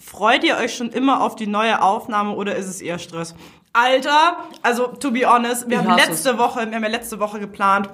Freut 0.00 0.44
ihr 0.44 0.56
euch 0.58 0.76
schon 0.76 0.90
immer 0.90 1.22
auf 1.22 1.34
die 1.34 1.48
neue 1.48 1.82
Aufnahme 1.82 2.32
oder 2.36 2.54
ist 2.54 2.68
es 2.68 2.80
eher 2.80 3.00
Stress? 3.00 3.34
Alter, 3.72 4.36
also 4.62 4.88
to 4.88 5.10
be 5.10 5.26
honest, 5.26 5.68
wir 5.68 5.80
Ich 5.80 5.86
haben 5.86 5.96
letzte 5.96 6.38
Woche, 6.38 6.66
wir 6.68 6.76
haben 6.76 6.82
ja 6.82 6.90
letzte 6.90 7.20
Woche 7.20 7.40
geplant, 7.40 7.88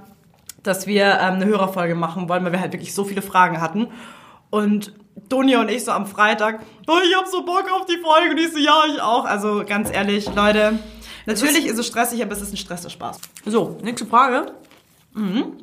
dass 0.63 0.87
wir 0.87 1.05
ähm, 1.05 1.35
eine 1.35 1.47
Hörerfolge 1.47 1.95
machen 1.95 2.29
wollen, 2.29 2.45
weil 2.45 2.53
wir 2.53 2.61
halt 2.61 2.73
wirklich 2.73 2.95
so 2.95 3.05
viele 3.05 3.23
Fragen 3.23 3.61
hatten. 3.61 3.89
Und 4.51 4.93
Donja 5.29 5.61
und 5.61 5.71
ich 5.71 5.85
so 5.85 5.93
am 5.93 6.07
Freitag, 6.07 6.61
oh, 6.87 6.99
ich 7.05 7.17
hab 7.17 7.27
so 7.27 7.45
Bock 7.45 7.65
auf 7.73 7.87
die 7.87 7.99
Folge 7.99 8.31
und 8.31 8.39
ich 8.39 8.53
so, 8.53 8.59
ja, 8.59 8.85
ich 8.87 9.01
auch. 9.01 9.25
Also 9.25 9.65
ganz 9.67 9.91
ehrlich, 9.93 10.33
Leute, 10.35 10.79
natürlich 11.27 11.67
ist 11.67 11.79
es 11.79 11.87
stressig, 11.87 12.23
aber 12.23 12.33
es 12.33 12.41
ist 12.41 12.53
ein 12.53 12.57
Stress, 12.57 12.83
der 12.83 12.91
Spaß. 12.91 13.21
So, 13.47 13.79
nächste 13.83 14.07
Frage. 14.07 14.53
Mhm. 15.15 15.59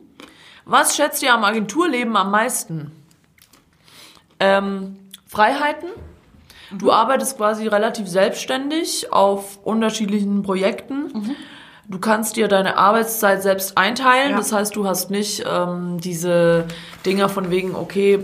Was 0.65 0.95
schätzt 0.95 1.21
ihr 1.23 1.33
am 1.33 1.43
Agenturleben 1.43 2.15
am 2.15 2.31
meisten? 2.31 2.91
Ähm, 4.39 4.97
Freiheiten. 5.27 5.89
Du 6.71 6.91
arbeitest 6.91 7.37
quasi 7.37 7.67
relativ 7.67 8.07
selbstständig 8.07 9.11
auf 9.11 9.59
unterschiedlichen 9.63 10.43
Projekten. 10.43 11.35
Du 11.87 11.99
kannst 11.99 12.35
dir 12.35 12.47
deine 12.47 12.77
Arbeitszeit 12.77 13.43
selbst 13.43 13.77
einteilen. 13.77 14.31
Ja. 14.31 14.37
Das 14.37 14.51
heißt, 14.51 14.75
du 14.75 14.87
hast 14.87 15.11
nicht 15.11 15.45
ähm, 15.47 15.99
diese 15.99 16.65
Dinger 17.05 17.29
von 17.29 17.51
wegen, 17.51 17.75
okay, 17.75 18.19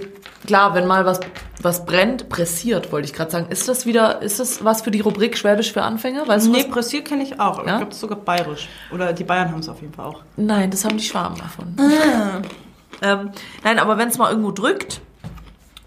klar, 0.48 0.74
wenn 0.74 0.88
mal 0.88 1.06
was, 1.06 1.20
was 1.62 1.86
brennt, 1.86 2.28
pressiert, 2.30 2.92
wollte 2.92 3.06
ich 3.06 3.14
gerade 3.14 3.30
sagen. 3.30 3.48
Ist 3.50 3.68
das 3.68 3.86
wieder, 3.86 4.24
ist 4.24 4.40
das 4.40 4.66
was 4.66 4.82
für 4.82 4.90
die 4.90 5.02
Rubrik 5.02 5.38
Schwäbisch 5.38 5.72
für 5.74 5.84
Anfänger? 5.84 6.28
Weißt 6.28 6.48
du, 6.48 6.52
Nee, 6.52 6.64
was 6.64 6.70
Pressier 6.70 7.04
kenne 7.04 7.22
ich 7.22 7.40
auch. 7.40 7.58
Ja? 7.58 7.62
Ich 7.62 7.66
glaube, 7.66 7.86
das 7.86 7.96
ist 7.96 8.02
sogar 8.02 8.18
bayerisch. 8.18 8.68
Oder 8.92 9.14
die 9.14 9.24
Bayern 9.24 9.52
haben 9.52 9.60
es 9.60 9.70
auf 9.70 9.80
jeden 9.82 9.94
Fall 9.94 10.06
auch. 10.08 10.22
Nein, 10.38 10.72
das 10.72 10.84
haben 10.84 10.98
die 10.98 11.04
Schwaben 11.04 11.38
davon. 11.38 11.76
Ähm, 13.04 13.32
nein, 13.64 13.80
aber 13.80 13.98
wenn 13.98 14.10
es 14.10 14.20
mal 14.20 14.30
irgendwo 14.30 14.52
drückt 14.52 15.02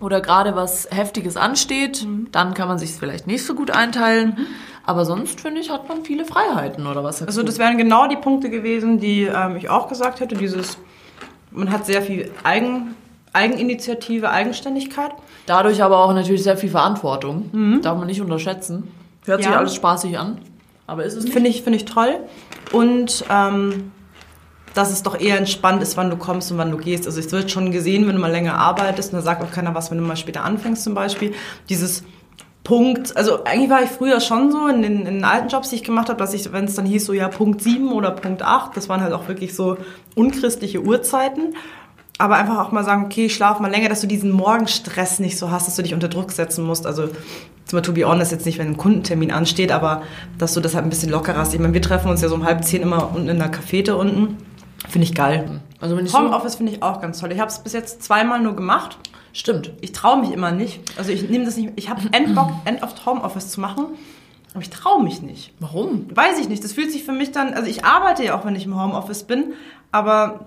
oder 0.05 0.21
gerade 0.21 0.55
was 0.55 0.87
Heftiges 0.91 1.37
ansteht, 1.37 2.07
dann 2.31 2.55
kann 2.55 2.69
man 2.69 2.79
sich 2.79 2.93
vielleicht 2.93 3.27
nicht 3.27 3.45
so 3.45 3.55
gut 3.55 3.71
einteilen. 3.71 4.47
Aber 4.87 5.05
sonst, 5.07 5.41
finde 5.41 5.61
ich, 5.63 5.71
hat 5.71 5.89
man 5.89 6.05
viele 6.05 6.25
Freiheiten 6.27 6.87
oder 6.87 7.03
was? 7.03 7.23
Also 7.23 7.43
das 7.43 7.59
wären 7.59 7.79
genau 7.79 8.07
die 8.07 8.17
Punkte 8.17 8.51
gewesen, 8.51 9.01
die 9.01 9.23
ähm, 9.23 9.57
ich 9.57 9.71
auch 9.71 9.89
gesagt 9.89 10.21
hätte. 10.21 10.35
Dieses, 10.37 10.77
man 11.51 11.71
hat 11.73 11.87
sehr 11.87 12.03
viel 12.03 12.31
Eigen, 12.43 12.95
Eigeninitiative, 13.33 14.31
Eigenständigkeit. 14.31 15.13
Dadurch 15.47 15.83
aber 15.83 15.99
auch 16.05 16.13
natürlich 16.13 16.43
sehr 16.43 16.57
viel 16.59 16.71
Verantwortung. 16.71 17.81
Darf 17.83 17.97
man 17.99 18.07
nicht 18.07 18.21
unterschätzen. 18.21 18.89
Hört 19.25 19.43
sich 19.43 19.51
Ja. 19.51 19.59
alles 19.59 19.75
spaßig 19.75 20.19
an. 20.19 20.39
Aber 20.87 21.05
ist 21.05 21.15
es 21.17 21.25
nicht? 21.25 21.33
Finde 21.33 21.49
ich, 21.49 21.63
finde 21.63 21.79
ich 21.79 21.87
toll. 21.87 22.17
Und 22.73 23.25
ähm, 23.31 23.91
dass 24.75 24.91
es 24.91 25.03
doch 25.03 25.19
eher 25.19 25.39
entspannt 25.39 25.83
ist, 25.83 25.97
wann 25.97 26.11
du 26.11 26.17
kommst 26.17 26.51
und 26.53 26.59
wann 26.59 26.71
du 26.71 26.77
gehst. 26.77 27.07
Also 27.07 27.21
es 27.21 27.31
wird 27.33 27.51
schon 27.51 27.71
gesehen, 27.71 28.07
wenn 28.07 28.17
du 28.17 28.21
mal 28.21 28.31
länger 28.31 28.57
arbeitest, 28.57 29.13
und 29.13 29.19
da 29.19 29.23
sagt 29.23 29.43
auch 29.43 29.53
keiner 29.53 29.75
was, 29.75 29.91
wenn 29.91 29.99
du 29.99 30.05
mal 30.05 30.17
später 30.17 30.45
anfängst 30.45 30.85
zum 30.85 30.95
Beispiel. 30.95 31.33
Dieses 31.69 32.03
Punkt, 32.65 33.17
also 33.17 33.45
eigentlich 33.45 33.71
war 33.71 33.83
ich 33.83 33.91
früher 33.91 34.21
schon 34.21 34.51
so 34.51 34.67
in 34.67 34.83
den, 34.83 35.01
in 35.01 35.17
den 35.17 35.25
alten 35.25 35.49
Jobs, 35.49 35.69
die 35.69 35.77
ich 35.77 35.85
gemacht 35.85 36.09
habe, 36.09 36.19
dass 36.19 36.33
ich, 36.33 36.51
wenn 36.53 36.65
es 36.65 36.75
dann 36.75 36.87
hieß 36.87 37.05
so, 37.05 37.13
ja, 37.13 37.29
Punkt 37.29 37.63
7 37.63 37.93
oder 37.93 38.11
Punkt 38.11 38.43
8, 38.43 38.77
das 38.77 38.89
waren 38.89 39.03
halt 39.03 39.13
auch 39.13 39.29
wirklich 39.29 39.55
so 39.55 39.77
unchristliche 40.15 40.83
Uhrzeiten. 40.83 41.55
Aber 42.17 42.37
einfach 42.37 42.59
auch 42.59 42.71
mal 42.71 42.85
sagen, 42.85 43.05
okay, 43.07 43.27
ich 43.27 43.35
schlaf 43.35 43.59
mal 43.59 43.71
länger, 43.71 43.89
dass 43.89 44.01
du 44.01 44.07
diesen 44.07 44.31
Morgenstress 44.31 45.19
nicht 45.19 45.37
so 45.37 45.51
hast, 45.51 45.67
dass 45.67 45.77
du 45.77 45.83
dich 45.83 45.95
unter 45.95 46.09
Druck 46.09 46.31
setzen 46.31 46.65
musst. 46.65 46.87
Also, 46.87 47.09
zum 47.09 47.79
Beispiel, 47.79 47.83
to 47.83 47.93
be 47.93 48.09
honest, 48.09 48.31
jetzt 48.31 48.47
nicht, 48.47 48.59
wenn 48.59 48.69
ein 48.69 48.77
Kundentermin 48.77 49.33
ansteht, 49.33 49.73
aber 49.73 50.03
dass 50.39 50.55
du 50.55 50.61
das 50.61 50.75
halt 50.75 50.85
ein 50.85 50.91
bisschen 50.91 51.11
lockerer 51.11 51.39
hast. 51.39 51.55
Ich 51.55 51.61
meine, 51.61 51.75
wir 51.75 51.83
treffen 51.83 52.09
uns 52.09 52.23
ja 52.23 52.29
so 52.29 52.37
um 52.37 52.45
halb 52.45 52.65
zehn 52.65 52.83
immer 52.83 53.11
unten 53.15 53.29
in 53.29 53.39
der 53.39 53.49
Cafete 53.49 53.97
unten. 53.97 54.37
Finde 54.89 55.07
ich 55.07 55.15
geil. 55.15 55.61
Also 55.81 55.97
wenn 55.97 56.07
ich 56.07 56.13
so, 56.13 56.19
Homeoffice 56.19 56.57
finde 56.57 56.73
ich 56.73 56.83
auch 56.83 57.01
ganz 57.01 57.19
toll. 57.21 57.33
Ich 57.33 57.41
habe 57.41 57.51
es 57.51 57.59
bis 57.59 57.73
jetzt 57.73 58.03
zweimal 58.03 58.41
nur 58.41 58.55
gemacht. 58.57 58.99
Stimmt. 59.33 59.73
Ich 59.81 59.93
traue 59.93 60.21
mich 60.21 60.31
immer 60.31 60.53
nicht. 60.53 60.81
Also 60.97 61.11
ich 61.11 61.29
nehme 61.29 61.45
das 61.45 61.57
nicht. 61.57 61.73
Ich 61.77 61.91
habe 61.91 62.03
Endbock, 62.13 62.51
End 62.65 62.83
oft 62.83 63.05
Homeoffice 63.05 63.51
zu 63.51 63.61
machen, 63.61 63.87
aber 64.53 64.63
ich 64.63 64.71
traue 64.71 65.03
mich 65.03 65.23
nicht. 65.23 65.53
Warum? 65.59 66.07
Weiß 66.15 66.39
ich 66.39 66.49
nicht. 66.49 66.63
Das 66.63 66.73
fühlt 66.73 66.93
sich 66.93 67.05
für 67.05 67.13
mich 67.13 67.33
dann. 67.33 67.55
Also 67.55 67.69
ich 67.69 67.85
arbeite 67.85 68.25
ja 68.25 68.39
auch, 68.39 68.45
wenn 68.45 68.55
ich 68.55 68.67
im 68.67 68.81
Homeoffice 68.81 69.25
bin, 69.25 69.55
aber 69.91 70.47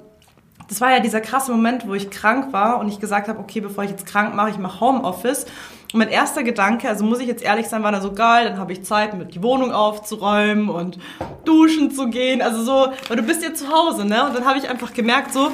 das 0.70 0.82
war 0.82 0.92
ja 0.92 1.00
dieser 1.00 1.22
krasse 1.22 1.52
Moment, 1.52 1.88
wo 1.88 1.94
ich 1.94 2.10
krank 2.10 2.54
war 2.54 2.80
und 2.80 2.88
ich 2.88 3.00
gesagt 3.00 3.28
habe, 3.28 3.40
okay, 3.40 3.62
bevor 3.62 3.84
ich 3.84 3.90
jetzt 3.90 4.06
krank 4.06 4.36
mache, 4.36 4.52
ich 4.52 4.58
mache 4.58 4.80
Homeoffice. 4.80 5.46
Und 5.94 6.00
mein 6.00 6.10
erster 6.10 6.44
Gedanke, 6.44 6.90
also 6.90 7.06
muss 7.06 7.20
ich 7.20 7.28
jetzt 7.28 7.44
ehrlich 7.44 7.68
sein, 7.68 7.82
war 7.82 7.92
dann 7.92 8.02
so 8.02 8.12
geil, 8.12 8.50
dann 8.50 8.60
habe 8.60 8.74
ich 8.74 8.84
Zeit, 8.84 9.18
mit 9.18 9.34
die 9.34 9.42
Wohnung 9.42 9.72
aufzuräumen 9.72 10.70
und 10.70 11.00
duschen 11.46 11.92
zu 11.92 12.10
gehen. 12.10 12.42
Also 12.42 12.64
so, 12.64 12.92
weil 13.08 13.18
du 13.18 13.24
bist 13.24 13.42
ja 13.42 13.54
zu 13.54 13.72
Hause, 13.72 14.06
ne? 14.06 14.26
Und 14.26 14.36
dann 14.36 14.46
habe 14.46 14.60
ich 14.60 14.70
einfach 14.70 14.94
gemerkt, 14.94 15.32
so, 15.32 15.52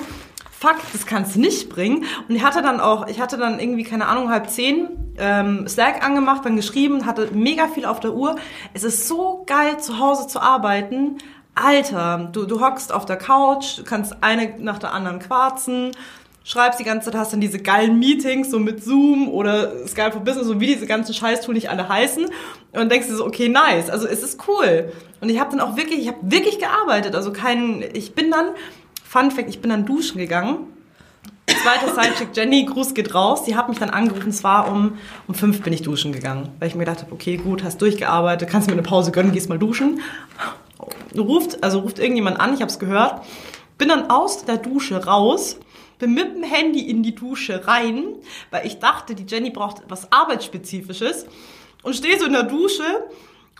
fuck, 0.64 0.78
das 0.92 1.06
kannst 1.06 1.36
du 1.36 1.40
nicht 1.40 1.70
bringen. 1.70 2.06
Und 2.28 2.36
ich 2.36 2.44
hatte 2.44 2.62
dann 2.62 2.80
auch, 2.80 3.08
ich 3.08 3.20
hatte 3.22 3.38
dann 3.38 3.60
irgendwie, 3.60 3.84
keine 3.84 4.08
Ahnung, 4.08 4.30
halb 4.30 4.50
zehn 4.50 4.88
ähm, 5.20 5.68
Slack 5.68 6.06
angemacht, 6.06 6.46
dann 6.46 6.56
geschrieben, 6.56 7.06
hatte 7.06 7.30
mega 7.34 7.68
viel 7.68 7.86
auf 7.86 8.00
der 8.00 8.14
Uhr. 8.14 8.38
Es 8.74 8.84
ist 8.84 9.08
so 9.08 9.44
geil, 9.46 9.80
zu 9.80 10.00
Hause 10.00 10.28
zu 10.28 10.42
arbeiten. 10.42 11.18
Alter, 11.54 12.30
du, 12.32 12.46
du 12.46 12.62
hockst 12.62 12.92
auf 12.92 13.06
der 13.06 13.18
Couch, 13.18 13.78
du 13.78 13.84
kannst 13.84 14.16
eine 14.22 14.56
nach 14.58 14.80
der 14.80 14.94
anderen 14.94 15.20
quarzen, 15.20 15.92
schreibst 16.44 16.80
die 16.80 16.84
ganze 16.84 17.10
Zeit, 17.10 17.20
hast 17.20 17.34
dann 17.34 17.42
diese 17.42 17.60
geilen 17.60 18.00
Meetings, 18.00 18.52
so 18.52 18.60
mit 18.60 18.84
Zoom 18.84 19.30
oder 19.30 19.88
Skype 19.88 20.12
for 20.12 20.22
Business, 20.22 20.48
so 20.48 20.60
wie 20.60 20.68
diese 20.68 20.86
ganzen 20.86 21.14
Scheißtool 21.14 21.54
nicht 21.54 21.70
alle 21.70 21.88
heißen. 21.88 22.26
Und 22.74 22.92
denkst 22.92 23.08
dir 23.08 23.16
so, 23.16 23.26
okay, 23.26 23.50
nice, 23.50 23.90
also 23.90 24.08
es 24.08 24.24
ist 24.24 24.40
cool. 24.48 24.92
Und 25.22 25.30
ich 25.30 25.40
habe 25.40 25.52
dann 25.52 25.62
auch 25.62 25.78
wirklich, 25.78 26.00
ich 26.00 26.08
habe 26.08 26.20
wirklich 26.22 26.60
gearbeitet, 26.60 27.16
also 27.16 27.32
kein, 27.32 27.84
ich 27.94 28.14
bin 28.14 28.30
dann, 28.32 28.48
Fun 29.14 29.30
Fact, 29.30 29.48
ich 29.48 29.62
bin 29.62 29.70
dann 29.70 29.86
duschen 29.86 30.18
gegangen. 30.18 30.68
Zweiter 31.46 31.94
Sidechick 31.94 32.30
Jenny, 32.36 32.66
Gruß 32.66 32.94
geht 32.94 33.14
raus. 33.14 33.44
Die 33.44 33.56
hat 33.56 33.70
mich 33.70 33.78
dann 33.78 33.90
angerufen, 33.92 34.30
es 34.30 34.44
war 34.44 34.72
um, 34.72 34.98
um 35.28 35.36
fünf 35.36 35.62
bin 35.62 35.72
ich 35.72 35.84
duschen 35.84 36.14
gegangen. 36.14 36.50
Weil 36.58 36.70
ich 36.70 36.76
mir 36.76 36.86
gedacht 36.86 37.02
habe, 37.04 37.12
okay, 37.12 37.38
gut, 37.38 37.64
hast 37.64 37.80
durchgearbeitet, 37.82 38.50
kannst 38.50 38.68
mir 38.68 38.74
eine 38.74 38.82
Pause 38.82 39.12
gönnen, 39.12 39.32
gehst 39.32 39.50
mal 39.50 39.60
duschen. 39.60 40.02
Ruft, 41.16 41.64
also 41.64 41.80
ruft 41.80 42.00
irgendjemand 42.00 42.40
an, 42.40 42.54
ich 42.54 42.62
habe 42.62 42.72
es 42.72 42.80
gehört. 42.80 43.22
Bin 43.78 43.90
dann 43.90 44.10
aus 44.10 44.46
der 44.46 44.58
Dusche 44.58 45.06
raus, 45.06 45.58
bin 46.00 46.14
mit 46.14 46.36
dem 46.36 46.44
Handy 46.44 46.82
in 46.90 47.04
die 47.04 47.16
Dusche 47.16 47.68
rein, 47.68 48.16
weil 48.52 48.66
ich 48.66 48.80
dachte, 48.80 49.16
die 49.16 49.26
Jenny 49.28 49.50
braucht 49.50 49.84
was 49.88 50.12
Arbeitsspezifisches. 50.12 51.26
Und 51.84 51.96
stehe 51.96 52.18
so 52.18 52.26
in 52.26 52.34
der 52.34 52.44
Dusche 52.44 52.84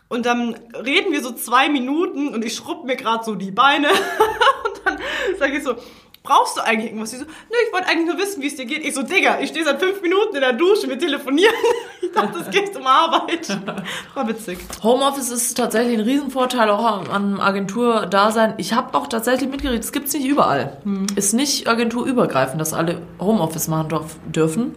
und 0.08 0.26
dann 0.26 0.56
reden 0.74 1.12
wir 1.12 1.22
so 1.22 1.32
zwei 1.32 1.70
Minuten 1.70 2.30
und 2.30 2.46
ich 2.46 2.56
schrubb 2.56 2.86
mir 2.86 2.96
gerade 2.96 3.24
so 3.24 3.36
die 3.36 3.52
Beine. 3.52 3.90
und 4.66 4.82
dann 4.86 5.00
sage 5.38 5.58
ich 5.58 5.64
so, 5.64 5.76
brauchst 6.24 6.58
du 6.58 6.62
eigentlich 6.62 6.88
irgendwas? 6.88 7.12
Sie 7.12 7.18
so, 7.18 7.26
nö, 7.26 7.56
ich 7.68 7.74
wollte 7.74 7.88
eigentlich 7.88 8.08
nur 8.08 8.18
wissen, 8.18 8.42
wie 8.42 8.48
es 8.48 8.56
dir 8.56 8.66
geht. 8.66 8.84
Ich 8.86 8.94
so, 8.96 9.04
Digga, 9.04 9.40
ich 9.42 9.50
stehe 9.50 9.66
seit 9.66 9.80
fünf 9.80 10.02
Minuten 10.02 10.36
in 10.36 10.42
der 10.42 10.54
Dusche, 10.54 10.88
wir 10.90 10.98
telefonieren 10.98 11.54
Ich 12.02 12.12
dachte, 12.12 12.40
es 12.40 12.50
geht 12.52 12.76
um 12.78 12.86
Arbeit. 12.86 13.48
War 14.14 14.28
witzig. 14.28 14.60
Homeoffice 14.84 15.30
ist 15.32 15.56
tatsächlich 15.58 15.98
ein 15.98 16.04
Riesenvorteil 16.06 16.70
auch 16.70 17.10
an- 17.10 17.40
Agentur-Dasein. 17.40 18.54
Ich 18.58 18.74
habe 18.74 18.98
auch 18.98 19.08
tatsächlich 19.08 19.50
mitgekriegt, 19.50 19.84
es 19.84 19.92
gibt 19.92 20.08
es 20.08 20.14
nicht 20.14 20.26
überall. 20.26 20.78
Ist 21.16 21.34
nicht 21.34 21.68
agenturübergreifend, 21.68 22.62
dass 22.62 22.74
alle 22.74 23.02
Homeoffice 23.20 23.68
machen 23.68 23.90
dürfen. 24.26 24.76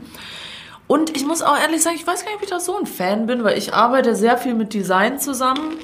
Und 0.88 1.16
ich 1.16 1.26
muss 1.26 1.42
auch 1.42 1.58
ehrlich 1.58 1.82
sagen, 1.82 1.96
ich 1.96 2.06
weiß 2.06 2.22
gar 2.24 2.30
nicht, 2.30 2.36
ob 2.38 2.42
ich 2.44 2.50
da 2.50 2.60
so 2.60 2.78
ein 2.78 2.86
Fan 2.86 3.26
bin, 3.26 3.42
weil 3.44 3.58
ich 3.58 3.74
arbeite 3.74 4.14
sehr 4.14 4.38
viel 4.38 4.54
mit 4.54 4.72
Design 4.72 5.18
zusammen. 5.18 5.76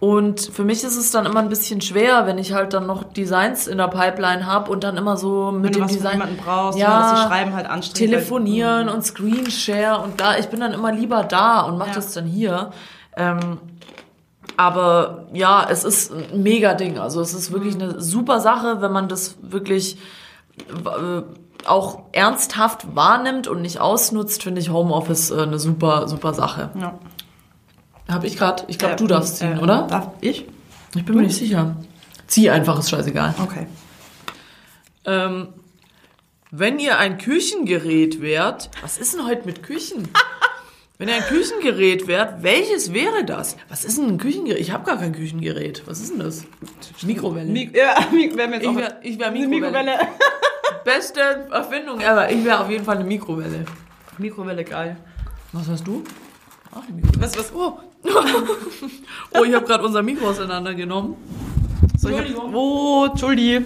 Und 0.00 0.40
für 0.40 0.64
mich 0.64 0.82
ist 0.82 0.96
es 0.96 1.10
dann 1.10 1.26
immer 1.26 1.40
ein 1.40 1.50
bisschen 1.50 1.82
schwer, 1.82 2.26
wenn 2.26 2.38
ich 2.38 2.54
halt 2.54 2.72
dann 2.72 2.86
noch 2.86 3.04
Designs 3.04 3.66
in 3.66 3.76
der 3.76 3.88
Pipeline 3.88 4.46
habe 4.46 4.70
und 4.72 4.82
dann 4.82 4.96
immer 4.96 5.18
so 5.18 5.52
mit 5.52 5.64
Wenn 5.64 5.72
du 5.72 5.78
dem 5.86 5.88
Design 5.88 6.12
jemandem 6.12 6.38
brauchst, 6.38 6.78
ja, 6.78 7.10
das 7.12 7.22
Schreiben 7.24 7.52
halt 7.52 7.66
anstrengend. 7.68 8.12
telefonieren 8.12 8.88
und 8.88 9.04
Screenshare 9.04 10.00
und 10.02 10.18
da, 10.18 10.38
ich 10.38 10.46
bin 10.48 10.60
dann 10.60 10.72
immer 10.72 10.90
lieber 10.90 11.22
da 11.22 11.60
und 11.60 11.76
mache 11.76 11.90
Ja. 11.90 11.94
das 11.96 12.14
dann 12.14 12.24
hier. 12.24 12.70
Ähm, 13.14 13.58
aber 14.56 15.26
ja, 15.34 15.66
es 15.70 15.84
ist 15.84 16.12
ein 16.12 16.42
mega 16.42 16.72
Ding. 16.74 16.98
Also 16.98 17.20
es 17.20 17.34
ist 17.34 17.52
wirklich 17.52 17.74
eine 17.74 18.00
super 18.00 18.40
Sache, 18.40 18.80
wenn 18.80 18.92
man 18.92 19.08
das 19.08 19.36
wirklich 19.42 19.98
äh, 20.68 21.22
auch 21.66 22.04
ernsthaft 22.12 22.94
wahrnimmt 22.96 23.48
und 23.48 23.60
nicht 23.62 23.80
ausnutzt, 23.80 24.42
finde 24.42 24.60
ich 24.62 24.70
Homeoffice 24.70 25.30
äh, 25.30 25.42
eine 25.42 25.58
super, 25.58 26.08
super 26.08 26.32
Sache. 26.32 26.70
Ja. 26.80 26.94
Hab 28.10 28.24
ich 28.24 28.36
gerade, 28.36 28.64
ich 28.68 28.78
glaube, 28.78 28.94
Äh, 28.94 28.98
du 28.98 29.06
darfst 29.06 29.36
ziehen, 29.36 29.58
äh, 29.58 29.60
oder? 29.60 29.86
Darf 29.88 30.08
ich? 30.20 30.44
Ich 30.94 31.04
bin 31.04 31.16
mir 31.16 31.22
nicht 31.22 31.36
sicher. 31.36 31.76
Zieh 32.26 32.50
einfach, 32.50 32.78
ist 32.78 32.90
scheißegal. 32.90 33.34
Okay. 33.42 33.66
Ähm, 35.04 35.48
wenn 36.50 36.78
ihr 36.78 36.98
ein 36.98 37.18
Küchengerät 37.18 38.20
wärt, 38.20 38.70
was 38.82 38.98
ist 38.98 39.14
denn 39.14 39.26
heute 39.26 39.46
mit 39.46 39.62
Küchen? 39.62 40.08
wenn 40.98 41.08
ihr 41.08 41.14
ein 41.14 41.22
Küchengerät 41.22 42.06
wärt, 42.08 42.42
welches 42.42 42.92
wäre 42.92 43.24
das? 43.24 43.56
Was 43.68 43.84
ist 43.84 43.98
denn 43.98 44.08
ein 44.08 44.18
Küchengerät? 44.18 44.60
Ich 44.60 44.72
habe 44.72 44.84
gar 44.84 44.98
kein 44.98 45.12
Küchengerät. 45.12 45.82
Was 45.86 46.00
ist 46.00 46.12
denn 46.12 46.18
das? 46.18 46.44
Mikrowelle. 47.02 47.50
Mik 47.50 47.76
ja, 47.76 47.94
Mik 48.12 48.36
jetzt 48.36 48.64
ich 48.64 48.76
wäre 48.76 48.96
ich 49.02 49.18
wär 49.18 49.30
Mikrowelle. 49.30 49.48
Mikrowelle. 49.48 49.98
Beste 50.84 51.20
Erfindung 51.52 52.00
ever. 52.00 52.30
Ich 52.30 52.44
wäre 52.44 52.60
auf 52.60 52.70
jeden 52.70 52.84
Fall 52.84 52.96
eine 52.96 53.04
Mikrowelle. 53.04 53.64
Mikrowelle, 54.18 54.64
geil. 54.64 54.96
Was 55.52 55.68
hast 55.68 55.86
du? 55.86 56.02
Auch 56.72 56.82
eine 56.82 56.92
Mikrowelle. 56.96 57.22
Was, 57.22 57.38
was? 57.38 57.52
Oh, 57.54 57.78
Oh, 59.32 59.44
ich 59.44 59.54
habe 59.54 59.64
gerade 59.64 59.84
unser 59.84 60.02
Mikro 60.02 60.30
auseinandergenommen. 60.30 61.14
so, 61.98 62.08
ich 62.08 62.18
hab, 62.18 62.54
oh, 62.54 63.06
Entschuldi. 63.10 63.64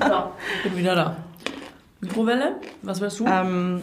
Ja, 0.00 0.30
bin 0.62 0.76
wieder 0.76 0.94
da. 0.94 1.16
Mikrowelle? 2.00 2.56
Was 2.82 3.00
wärst 3.00 3.20
du? 3.20 3.26
Ähm, 3.26 3.82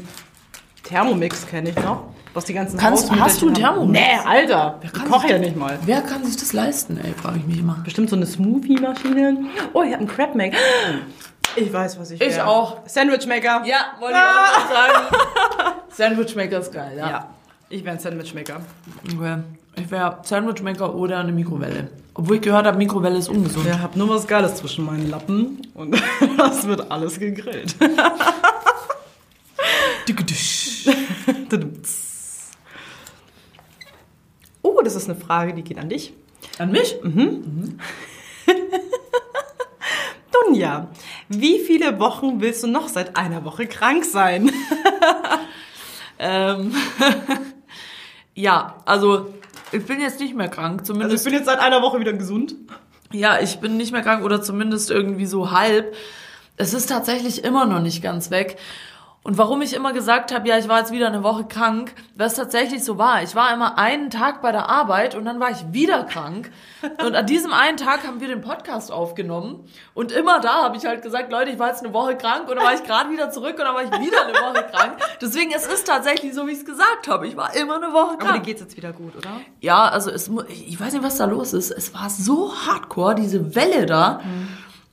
Thermomix 0.83 1.45
kenne 1.47 1.69
ich 1.69 1.75
noch. 1.75 2.05
Was 2.33 2.45
die 2.45 2.53
ganzen 2.53 2.77
Kannst- 2.79 3.11
hast 3.11 3.41
du 3.41 3.47
einen 3.47 3.55
haben. 3.63 3.75
Thermomix? 3.93 3.99
Nee, 3.99 4.19
Alter. 4.27 4.79
Ich 4.83 4.93
kann 4.93 5.09
koche 5.09 5.29
ja 5.29 5.37
nicht 5.39 5.55
mal. 5.55 5.77
Wer 5.85 6.01
kann 6.01 6.23
sich 6.23 6.37
das 6.37 6.53
leisten, 6.53 6.97
ey, 7.03 7.13
frage 7.13 7.37
ich 7.39 7.45
mich 7.45 7.59
immer. 7.59 7.79
Bestimmt 7.83 8.09
so 8.09 8.15
eine 8.15 8.25
Smoothie-Maschine. 8.25 9.45
Oh, 9.73 9.81
ich 9.83 9.89
habe 9.91 9.99
einen 9.99 10.07
Crab 10.07 10.35
Maker. 10.35 10.57
Ich 11.55 11.73
weiß, 11.73 11.99
was 11.99 12.11
ich 12.11 12.21
Ich 12.21 12.35
wär. 12.35 12.47
auch. 12.47 12.81
Sandwich 12.85 13.25
Maker. 13.25 13.63
Ja, 13.65 13.77
wollte 13.99 14.15
ich 14.15 14.21
auch 14.21 14.69
sagen. 14.71 15.15
Sandwichmaker 15.97 16.59
ist 16.59 16.71
geil, 16.71 16.95
ja. 16.95 17.09
Ja. 17.09 17.29
Ich 17.69 17.83
wäre 17.83 17.95
ein 17.95 17.99
Sandwich 17.99 18.35
Maker. 18.35 18.61
Okay. 19.03 19.39
Ich 19.75 19.89
wäre 19.89 20.19
Sandwichmaker 20.21 20.93
oder 20.93 21.17
eine 21.17 21.31
Mikrowelle. 21.31 21.89
Obwohl 22.13 22.35
ich 22.35 22.43
gehört 22.43 22.67
habe, 22.67 22.77
Mikrowelle 22.77 23.17
ist 23.17 23.29
ungesund. 23.29 23.65
Ja, 23.65 23.79
hab 23.79 23.95
nur 23.95 24.07
was 24.09 24.27
Geiles 24.27 24.55
zwischen 24.55 24.85
meinen 24.85 25.09
Lappen 25.09 25.59
und 25.73 25.99
das 26.37 26.67
wird 26.67 26.91
alles 26.91 27.19
gegrillt. 27.19 27.75
Oh, 34.63 34.81
das 34.83 34.95
ist 34.95 35.09
eine 35.09 35.17
Frage, 35.17 35.53
die 35.53 35.63
geht 35.63 35.77
an 35.79 35.87
dich. 35.89 36.13
An 36.57 36.71
mich? 36.71 36.95
Dunja, 40.31 40.89
wie 41.29 41.59
viele 41.59 41.99
Wochen 41.99 42.41
willst 42.41 42.63
du 42.63 42.67
noch 42.67 42.89
seit 42.89 43.15
einer 43.15 43.45
Woche 43.45 43.65
krank 43.65 44.03
sein? 44.03 44.51
Ähm, 46.19 46.73
ja, 48.35 48.75
also 48.85 49.33
ich 49.71 49.85
bin 49.85 49.99
jetzt 49.99 50.19
nicht 50.19 50.35
mehr 50.35 50.47
krank, 50.47 50.79
Also 50.81 50.93
ich 50.93 50.99
zumindest. 50.99 51.25
bin 51.25 51.33
jetzt 51.33 51.45
seit 51.45 51.59
einer 51.59 51.81
Woche 51.81 51.99
wieder 51.99 52.13
gesund. 52.13 52.55
ja, 53.11 53.39
ich 53.39 53.59
bin 53.59 53.77
nicht 53.77 53.91
mehr 53.91 54.01
krank 54.01 54.23
oder 54.23 54.41
zumindest 54.41 54.91
irgendwie 54.91 55.25
so 55.25 55.51
halb. 55.51 55.95
Es 56.57 56.73
ist 56.73 56.87
tatsächlich 56.87 57.43
immer 57.43 57.65
noch 57.65 57.81
nicht 57.81 58.01
ganz 58.01 58.31
weg. 58.31 58.57
Und 59.27 59.37
warum 59.37 59.61
ich 59.61 59.73
immer 59.73 59.91
gesagt 59.91 60.33
habe, 60.33 60.47
ja, 60.47 60.57
ich 60.57 60.69
war 60.69 60.79
jetzt 60.79 60.93
wieder 60.93 61.07
eine 61.07 61.21
Woche 61.21 61.43
krank, 61.43 61.93
weil 62.15 62.27
es 62.27 62.35
tatsächlich 62.35 62.85
so 62.85 62.97
war. 62.97 63.23
Ich 63.23 63.35
war 63.35 63.53
immer 63.53 63.77
einen 63.77 64.09
Tag 64.09 64.41
bei 64.41 64.53
der 64.53 64.69
Arbeit 64.69 65.15
und 65.15 65.25
dann 65.25 65.37
war 65.41 65.51
ich 65.51 65.73
wieder 65.73 66.05
krank. 66.05 66.49
Und 67.05 67.13
an 67.13 67.25
diesem 67.25 67.51
einen 67.51 67.75
Tag 67.75 68.07
haben 68.07 68.21
wir 68.21 68.29
den 68.29 68.39
Podcast 68.39 68.89
aufgenommen. 68.89 69.67
Und 69.93 70.13
immer 70.13 70.39
da 70.39 70.63
habe 70.63 70.77
ich 70.77 70.85
halt 70.85 71.01
gesagt, 71.01 71.29
Leute, 71.29 71.51
ich 71.51 71.59
war 71.59 71.67
jetzt 71.67 71.83
eine 71.83 71.93
Woche 71.93 72.15
krank 72.15 72.47
und 72.47 72.55
dann 72.55 72.63
war 72.63 72.73
ich 72.73 72.85
gerade 72.85 73.09
wieder 73.09 73.29
zurück 73.29 73.55
und 73.59 73.65
dann 73.65 73.75
war 73.75 73.83
ich 73.83 73.91
wieder 73.91 74.27
eine 74.27 74.33
Woche 74.33 74.65
krank. 74.71 74.93
Deswegen, 75.19 75.51
es 75.53 75.67
ist 75.67 75.85
tatsächlich 75.85 76.33
so, 76.33 76.47
wie 76.47 76.51
ich 76.51 76.59
es 76.59 76.65
gesagt 76.65 77.09
habe. 77.09 77.27
Ich 77.27 77.35
war 77.35 77.53
immer 77.53 77.75
eine 77.75 77.91
Woche 77.91 78.13
Aber 78.13 78.23
dir 78.23 78.27
krank. 78.29 78.45
geht's 78.45 78.61
jetzt 78.61 78.77
wieder 78.77 78.93
gut, 78.93 79.13
oder? 79.17 79.41
Ja, 79.59 79.89
also 79.89 80.09
es, 80.09 80.31
ich 80.47 80.79
weiß 80.79 80.93
nicht, 80.93 81.03
was 81.03 81.17
da 81.17 81.25
los 81.25 81.51
ist. 81.51 81.71
Es 81.71 81.93
war 81.93 82.09
so 82.09 82.53
hardcore, 82.65 83.15
diese 83.15 83.55
Welle 83.55 83.87
da. 83.87 84.21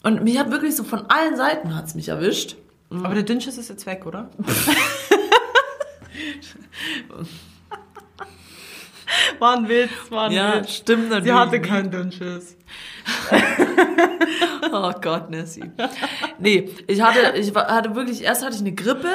Und 0.02 0.24
mich 0.24 0.40
hat 0.40 0.50
wirklich 0.50 0.74
so 0.74 0.82
von 0.82 1.08
allen 1.08 1.36
Seiten 1.36 1.76
hat's 1.76 1.94
mich 1.94 2.08
erwischt. 2.08 2.56
Aber 3.02 3.14
der 3.14 3.22
Dünnschiss 3.24 3.58
ist 3.58 3.68
jetzt 3.70 3.86
weg, 3.86 4.04
oder? 4.06 4.30
war 9.38 9.56
ein 9.56 9.68
Witz, 9.68 9.90
war 10.10 10.24
ein 10.26 10.32
Ja, 10.32 10.56
Witz. 10.60 10.74
stimmt 10.76 11.08
natürlich. 11.10 11.24
Sie 11.32 11.32
hatte 11.32 11.60
keinen 11.60 11.90
Dünnschiss. 11.90 12.56
Oh 14.72 14.90
Gott, 15.00 15.30
Nessie. 15.30 15.70
Nee, 16.38 16.68
ich 16.88 17.00
hatte, 17.00 17.36
ich 17.38 17.54
hatte 17.54 17.94
wirklich, 17.94 18.24
erst 18.24 18.42
hatte 18.44 18.54
ich 18.56 18.60
eine 18.60 18.72
Grippe, 18.74 19.08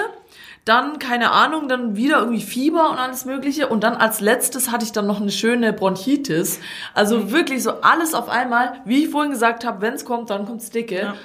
dann, 0.64 1.00
keine 1.00 1.32
Ahnung, 1.32 1.68
dann 1.68 1.98
wieder 1.98 2.20
irgendwie 2.20 2.42
Fieber 2.42 2.90
und 2.92 2.98
alles 2.98 3.26
mögliche 3.26 3.68
und 3.68 3.84
dann 3.84 3.96
als 3.96 4.22
letztes 4.22 4.72
hatte 4.72 4.86
ich 4.86 4.92
dann 4.94 5.06
noch 5.08 5.20
eine 5.20 5.32
schöne 5.32 5.74
Bronchitis. 5.74 6.60
Also 6.94 7.32
wirklich 7.32 7.62
so 7.64 7.82
alles 7.82 8.14
auf 8.14 8.30
einmal, 8.30 8.80
wie 8.86 9.04
ich 9.04 9.10
vorhin 9.10 9.32
gesagt 9.32 9.66
habe, 9.66 9.82
wenn 9.82 9.96
es 9.96 10.06
kommt, 10.06 10.30
dann 10.30 10.46
kommt's 10.46 10.70
dicke. 10.70 10.98
Ja. 11.00 11.16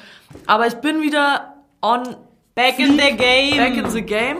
Aber 0.46 0.66
ich 0.66 0.74
bin 0.76 1.00
wieder 1.02 1.54
on 1.80 2.16
Back 2.54 2.78
in 2.78 2.92
the 2.92 3.16
game. 3.16 3.56
back 3.56 3.76
in 3.76 3.90
the 3.90 4.02
game 4.02 4.36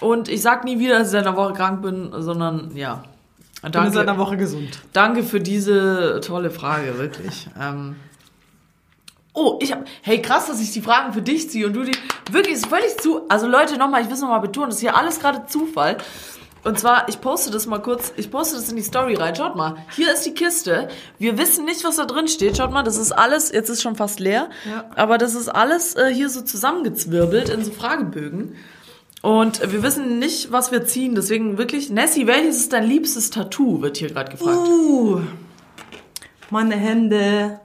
und 0.00 0.28
ich 0.28 0.42
sag 0.42 0.64
nie 0.64 0.78
wieder, 0.78 0.98
dass 0.98 1.08
ich 1.08 1.12
seit 1.12 1.26
einer 1.26 1.36
Woche 1.36 1.52
krank 1.54 1.82
bin, 1.82 2.10
sondern 2.18 2.70
ja. 2.76 3.02
Ich 3.56 3.62
bin 3.62 3.72
seit 3.72 3.74
Danke, 3.74 4.00
einer 4.00 4.18
Woche 4.18 4.36
gesund. 4.36 4.78
danke 4.92 5.24
für 5.24 5.40
diese 5.40 6.20
tolle 6.24 6.50
Frage, 6.50 6.98
wirklich. 6.98 7.48
Ähm, 7.60 7.96
Oh, 9.40 9.56
ich 9.62 9.70
hab. 9.70 9.84
Hey, 10.02 10.20
krass, 10.20 10.48
dass 10.48 10.60
ich 10.60 10.72
die 10.72 10.80
Fragen 10.80 11.12
für 11.12 11.22
dich 11.22 11.48
ziehe 11.48 11.66
und 11.66 11.72
du 11.74 11.84
die. 11.84 11.92
Wirklich, 12.32 12.54
ist 12.54 12.66
völlig 12.66 12.96
zu. 12.98 13.20
Also 13.28 13.46
Leute, 13.46 13.76
nochmal, 13.78 14.00
ich 14.00 14.08
will 14.08 14.14
es 14.14 14.20
nochmal 14.20 14.40
betonen, 14.40 14.70
das 14.70 14.76
ist 14.76 14.80
hier 14.80 14.96
alles 14.96 15.20
gerade 15.20 15.46
Zufall. 15.46 15.96
Und 16.64 16.78
zwar, 16.78 17.08
ich 17.08 17.20
poste 17.20 17.50
das 17.50 17.66
mal 17.66 17.78
kurz, 17.78 18.12
ich 18.16 18.30
poste 18.30 18.56
das 18.56 18.68
in 18.68 18.76
die 18.76 18.82
Story 18.82 19.14
rein. 19.14 19.34
Schaut 19.34 19.56
mal, 19.56 19.76
hier 19.94 20.12
ist 20.12 20.26
die 20.26 20.34
Kiste. 20.34 20.88
Wir 21.18 21.38
wissen 21.38 21.64
nicht, 21.64 21.84
was 21.84 21.96
da 21.96 22.04
drin 22.04 22.28
steht. 22.28 22.56
Schaut 22.56 22.72
mal, 22.72 22.82
das 22.82 22.96
ist 22.96 23.12
alles, 23.12 23.52
jetzt 23.52 23.68
ist 23.68 23.82
schon 23.82 23.96
fast 23.96 24.20
leer. 24.20 24.48
Ja. 24.68 24.84
Aber 24.96 25.18
das 25.18 25.34
ist 25.34 25.48
alles 25.48 25.94
äh, 25.96 26.12
hier 26.12 26.28
so 26.28 26.42
zusammengezwirbelt 26.42 27.48
in 27.48 27.64
so 27.64 27.70
Fragebögen. 27.70 28.56
Und 29.22 29.60
wir 29.72 29.82
wissen 29.82 30.18
nicht, 30.18 30.52
was 30.52 30.70
wir 30.70 30.84
ziehen. 30.84 31.14
Deswegen 31.14 31.58
wirklich, 31.58 31.90
Nessie, 31.90 32.26
welches 32.26 32.56
ist 32.56 32.72
dein 32.72 32.84
liebstes 32.84 33.30
Tattoo, 33.30 33.82
wird 33.82 33.96
hier 33.96 34.10
gerade 34.10 34.30
gefragt. 34.30 34.56
Uh, 34.56 35.20
meine 36.50 36.76
Hände. 36.76 37.60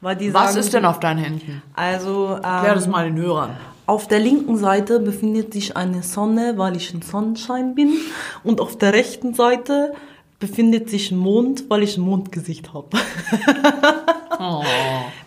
Weil 0.00 0.16
die 0.16 0.34
was 0.34 0.48
sagen, 0.48 0.58
ist 0.58 0.74
denn 0.74 0.84
auf 0.84 1.00
deinen 1.00 1.18
Händen? 1.18 1.62
Also, 1.74 2.38
Klär 2.40 2.64
ähm, 2.68 2.74
das 2.74 2.86
mal 2.86 3.06
den 3.06 3.16
Hörern. 3.16 3.56
Auf 3.86 4.08
der 4.08 4.18
linken 4.18 4.56
Seite 4.56 5.00
befindet 5.00 5.52
sich 5.52 5.76
eine 5.76 6.02
Sonne, 6.02 6.54
weil 6.56 6.76
ich 6.76 6.94
ein 6.94 7.02
Sonnenschein 7.02 7.74
bin. 7.74 7.92
Und 8.42 8.60
auf 8.60 8.76
der 8.78 8.94
rechten 8.94 9.34
Seite 9.34 9.94
befindet 10.40 10.90
sich 10.90 11.10
ein 11.10 11.18
Mond, 11.18 11.64
weil 11.68 11.82
ich 11.82 11.96
ein 11.96 12.02
Mondgesicht 12.02 12.72
habe. 12.72 12.88
Oh. 14.40 14.64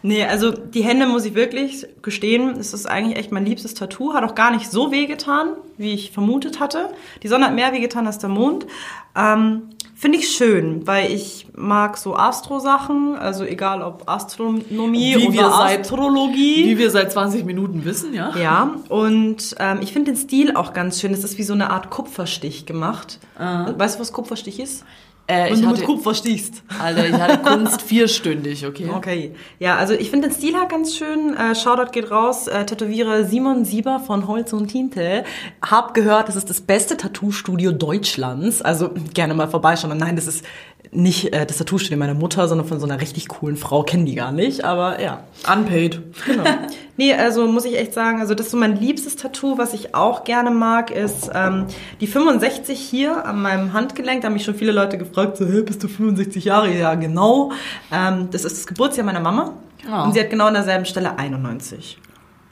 Nee, 0.01 0.25
also 0.25 0.51
die 0.51 0.83
Hände 0.83 1.07
muss 1.07 1.25
ich 1.25 1.33
wirklich 1.33 1.87
gestehen, 2.01 2.57
es 2.59 2.73
ist 2.73 2.85
eigentlich 2.85 3.17
echt 3.17 3.31
mein 3.31 3.45
liebstes 3.45 3.73
Tattoo. 3.73 4.13
Hat 4.13 4.23
auch 4.23 4.35
gar 4.35 4.51
nicht 4.51 4.69
so 4.69 4.91
weh 4.91 5.05
getan, 5.05 5.53
wie 5.77 5.93
ich 5.93 6.11
vermutet 6.11 6.59
hatte. 6.59 6.89
Die 7.23 7.27
Sonne 7.27 7.45
hat 7.45 7.55
mehr 7.55 7.71
weh 7.71 7.79
getan 7.79 8.05
als 8.05 8.19
der 8.19 8.29
Mond. 8.29 8.67
Ähm, 9.15 9.69
Finde 9.99 10.19
ich 10.19 10.29
schön, 10.29 10.85
weil 10.85 11.11
ich 11.11 11.47
mag 11.55 11.97
so 11.97 12.15
Astro-Sachen, 12.15 13.15
also 13.15 13.43
egal 13.43 13.81
ob 13.81 14.03
Astronomie 14.07 15.15
Wie 15.15 15.25
oder 15.25 15.33
wir 15.33 15.49
seit- 15.49 15.81
Astrologie. 15.81 16.65
Wie 16.67 16.77
wir 16.77 16.91
seit 16.91 17.11
20 17.11 17.45
Minuten 17.45 17.83
wissen, 17.83 18.13
ja? 18.13 18.31
Ja, 18.37 18.75
und 18.89 19.55
ähm, 19.57 19.79
ich 19.81 19.93
finde 19.93 20.11
den 20.11 20.17
Stil 20.17 20.55
auch 20.55 20.73
ganz 20.73 21.01
schön. 21.01 21.13
Es 21.13 21.23
ist 21.23 21.39
wie 21.39 21.43
so 21.43 21.53
eine 21.53 21.71
Art 21.71 21.89
Kupferstich 21.89 22.67
gemacht. 22.67 23.17
Weißt 23.39 23.95
du, 23.95 23.99
was 24.01 24.13
Kupferstich 24.13 24.59
ist? 24.59 24.83
Äh, 25.29 25.47
Wenn 25.49 25.53
ich 25.55 25.61
du 25.61 25.67
hatte, 25.67 25.79
mit 25.79 25.85
Kupfer 25.85 26.13
stichst. 26.13 26.63
Alter, 26.81 27.05
ich 27.05 27.13
hatte 27.13 27.39
Kunst 27.39 27.81
vierstündig, 27.87 28.65
okay? 28.65 28.89
Okay. 28.95 29.35
Ja, 29.59 29.75
also 29.75 29.93
ich 29.93 30.09
finde 30.09 30.29
den 30.29 30.35
Stil 30.35 30.55
halt 30.57 30.69
ganz 30.69 30.95
schön. 30.95 31.35
Äh, 31.35 31.53
Shoutout 31.53 31.91
geht 31.91 32.09
raus. 32.09 32.47
Äh, 32.47 32.65
Tätowierer 32.65 33.25
Simon 33.25 33.65
Sieber 33.65 33.99
von 33.99 34.27
Holz 34.27 34.53
und 34.53 34.69
Tinte. 34.69 35.25
Hab 35.61 35.93
gehört, 35.93 36.29
das 36.29 36.37
ist 36.37 36.49
das 36.49 36.61
beste 36.61 36.95
Tattoo-Studio 36.95 37.73
Deutschlands. 37.73 38.61
Also 38.61 38.91
gerne 39.13 39.33
mal 39.33 39.49
vorbeischauen. 39.49 39.91
Und 39.91 39.97
nein, 39.97 40.15
das 40.15 40.27
ist 40.27 40.45
nicht 40.91 41.33
äh, 41.33 41.45
das 41.45 41.57
Tattoo-Studio 41.57 41.97
meiner 41.97 42.13
Mutter, 42.13 42.47
sondern 42.47 42.67
von 42.67 42.79
so 42.79 42.85
einer 42.85 43.01
richtig 43.01 43.27
coolen 43.27 43.57
Frau. 43.57 43.83
Kennen 43.83 44.05
die 44.05 44.15
gar 44.15 44.31
nicht, 44.31 44.63
aber 44.63 45.01
ja. 45.01 45.23
Unpaid. 45.51 46.01
Genau. 46.25 46.43
Nee, 46.99 47.13
also 47.13 47.45
muss 47.45 47.63
ich 47.65 47.77
echt 47.77 47.93
sagen, 47.93 48.21
also 48.21 48.33
das 48.33 48.47
ist 48.47 48.53
so 48.53 48.57
mein 48.57 48.75
liebstes 48.75 49.15
Tattoo, 49.15 49.59
was 49.59 49.75
ich 49.75 49.93
auch 49.93 50.23
gerne 50.23 50.49
mag, 50.49 50.89
ist 50.89 51.29
ähm, 51.31 51.67
die 52.01 52.07
65 52.07 52.79
hier 52.79 53.23
an 53.23 53.39
meinem 53.39 53.73
Handgelenk. 53.73 54.21
Da 54.21 54.25
haben 54.25 54.33
mich 54.33 54.43
schon 54.43 54.55
viele 54.55 54.71
Leute 54.71 54.97
gefragt, 54.97 55.37
so, 55.37 55.45
hey, 55.45 55.61
bist 55.61 55.83
du 55.83 55.87
65 55.87 56.45
Jahre? 56.45 56.75
Ja, 56.75 56.95
genau. 56.95 57.51
Ähm, 57.91 58.29
das 58.31 58.45
ist 58.45 58.57
das 58.57 58.65
Geburtsjahr 58.65 59.05
meiner 59.05 59.19
Mama. 59.19 59.53
Oh. 59.87 60.05
Und 60.05 60.13
sie 60.13 60.19
hat 60.19 60.31
genau 60.31 60.47
an 60.47 60.55
derselben 60.55 60.85
Stelle 60.85 61.19
91. 61.19 61.99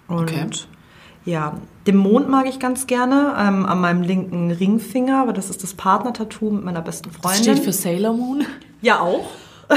Und 0.07 0.29
Okay. 0.29 0.45
Ja, 1.25 1.57
den 1.87 1.97
Mond 1.97 2.29
mag 2.29 2.45
ich 2.47 2.59
ganz 2.59 2.87
gerne 2.87 3.33
ähm, 3.37 3.65
an 3.65 3.81
meinem 3.81 4.01
linken 4.03 4.51
Ringfinger, 4.51 5.21
aber 5.21 5.33
das 5.33 5.49
ist 5.49 5.63
das 5.63 5.73
Partner-Tattoo 5.73 6.51
mit 6.51 6.63
meiner 6.63 6.81
besten 6.81 7.09
Das 7.11 7.21
Freundin. 7.21 7.55
steht 7.55 7.59
für 7.65 7.73
Sailor 7.73 8.13
Moon. 8.13 8.45
Ja, 8.81 8.99
auch. 8.99 9.25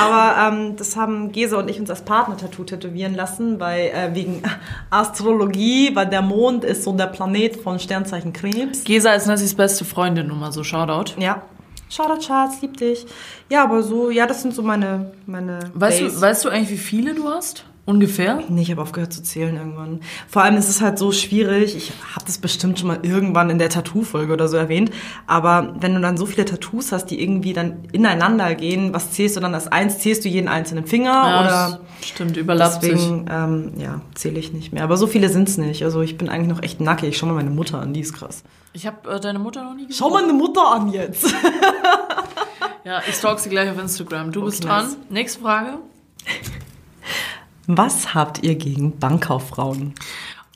Aber 0.00 0.54
ähm, 0.54 0.76
das 0.76 0.94
haben 0.94 1.32
Gese 1.32 1.56
und 1.58 1.68
ich 1.68 1.80
uns 1.80 1.90
als 1.90 2.02
Partner-Tattoo 2.02 2.62
tätowieren 2.62 3.16
lassen, 3.16 3.58
weil 3.58 3.86
äh, 3.88 4.14
wegen 4.14 4.42
Astrologie, 4.90 5.90
weil 5.94 6.06
der 6.08 6.22
Mond 6.22 6.64
ist 6.64 6.84
so 6.84 6.92
der 6.92 7.06
Planet 7.06 7.56
von 7.56 7.78
Sternzeichen 7.78 8.32
Krebs. 8.32 8.84
Gesa 8.84 9.12
ist 9.14 9.26
Nessys 9.26 9.54
beste 9.54 9.84
Freundin, 9.84 10.28
nur 10.28 10.36
mal 10.36 10.52
so 10.52 10.62
Shoutout. 10.62 11.20
Ja. 11.20 11.42
Shoutout, 11.90 12.20
Schatz, 12.22 12.60
lieb 12.60 12.76
dich. 12.76 13.06
Ja, 13.48 13.64
aber 13.64 13.82
so, 13.82 14.10
ja, 14.10 14.26
das 14.26 14.42
sind 14.42 14.54
so 14.54 14.62
meine, 14.62 15.10
meine 15.26 15.58
Weißt 15.74 16.00
Base. 16.00 16.14
du, 16.14 16.20
weißt 16.20 16.44
du 16.44 16.48
eigentlich, 16.50 16.70
wie 16.70 16.76
viele 16.76 17.14
du 17.14 17.28
hast? 17.28 17.64
Ungefähr? 17.88 18.42
Nee, 18.50 18.60
ich 18.60 18.70
habe 18.70 18.82
aufgehört 18.82 19.14
zu 19.14 19.22
zählen 19.22 19.56
irgendwann. 19.56 20.00
Vor 20.28 20.42
allem 20.42 20.56
ist 20.58 20.68
es 20.68 20.82
halt 20.82 20.98
so 20.98 21.10
schwierig. 21.10 21.74
Ich 21.74 21.90
habe 22.14 22.26
das 22.26 22.36
bestimmt 22.36 22.78
schon 22.78 22.88
mal 22.88 22.98
irgendwann 23.00 23.48
in 23.48 23.58
der 23.58 23.70
Tattoo-Folge 23.70 24.30
oder 24.34 24.46
so 24.46 24.58
erwähnt. 24.58 24.90
Aber 25.26 25.74
wenn 25.80 25.94
du 25.94 26.00
dann 26.02 26.18
so 26.18 26.26
viele 26.26 26.44
Tattoos 26.44 26.92
hast, 26.92 27.06
die 27.06 27.18
irgendwie 27.22 27.54
dann 27.54 27.84
ineinander 27.92 28.54
gehen, 28.54 28.92
was 28.92 29.12
zählst 29.12 29.36
du 29.36 29.40
dann 29.40 29.54
als 29.54 29.68
eins? 29.68 30.00
Zählst 30.00 30.22
du 30.26 30.28
jeden 30.28 30.48
einzelnen 30.48 30.86
Finger 30.86 31.40
oder? 31.40 31.80
das 31.98 32.08
stimmt, 32.08 32.36
überlappt 32.36 32.82
sich. 32.82 32.90
Deswegen, 32.92 33.24
ähm, 33.30 33.72
ja, 33.78 34.02
zähle 34.14 34.38
ich 34.38 34.52
nicht 34.52 34.70
mehr. 34.74 34.84
Aber 34.84 34.98
so 34.98 35.06
viele 35.06 35.30
sind's 35.30 35.56
nicht. 35.56 35.82
Also 35.82 36.02
ich 36.02 36.18
bin 36.18 36.28
eigentlich 36.28 36.54
noch 36.54 36.62
echt 36.62 36.82
nackig. 36.82 37.16
Schau 37.16 37.24
mal 37.24 37.32
meine 37.36 37.48
Mutter 37.50 37.80
an, 37.80 37.94
die 37.94 38.00
ist 38.00 38.12
krass. 38.12 38.42
Ich 38.74 38.86
habe 38.86 39.10
äh, 39.10 39.18
deine 39.18 39.38
Mutter 39.38 39.64
noch 39.64 39.72
nie 39.74 39.86
gesehen. 39.86 39.96
Schau 39.98 40.10
mal 40.10 40.22
eine 40.24 40.34
Mutter 40.34 40.66
an 40.72 40.92
jetzt. 40.92 41.26
Ja, 42.84 43.02
ich 43.06 43.16
stalk 43.16 43.38
sie 43.38 43.50
gleich 43.50 43.70
auf 43.70 43.78
Instagram. 43.78 44.32
Du 44.32 44.42
bist 44.44 44.60
Okay, 44.64 44.68
dran. 44.68 44.84
nice. 44.86 44.96
Nächste 45.10 45.40
Frage. 45.42 45.78
Was 47.70 48.14
habt 48.14 48.42
ihr 48.44 48.54
gegen 48.54 48.98
Bankkauffrauen? 48.98 49.94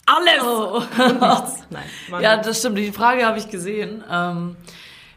Alles! 0.06 0.88
Nein. 1.70 1.82
Oh. 2.10 2.18
Ja, 2.18 2.38
das 2.38 2.60
stimmt. 2.60 2.78
Die 2.78 2.90
Frage 2.90 3.26
habe 3.26 3.38
ich 3.38 3.50
gesehen. 3.50 4.02
Ähm, 4.10 4.56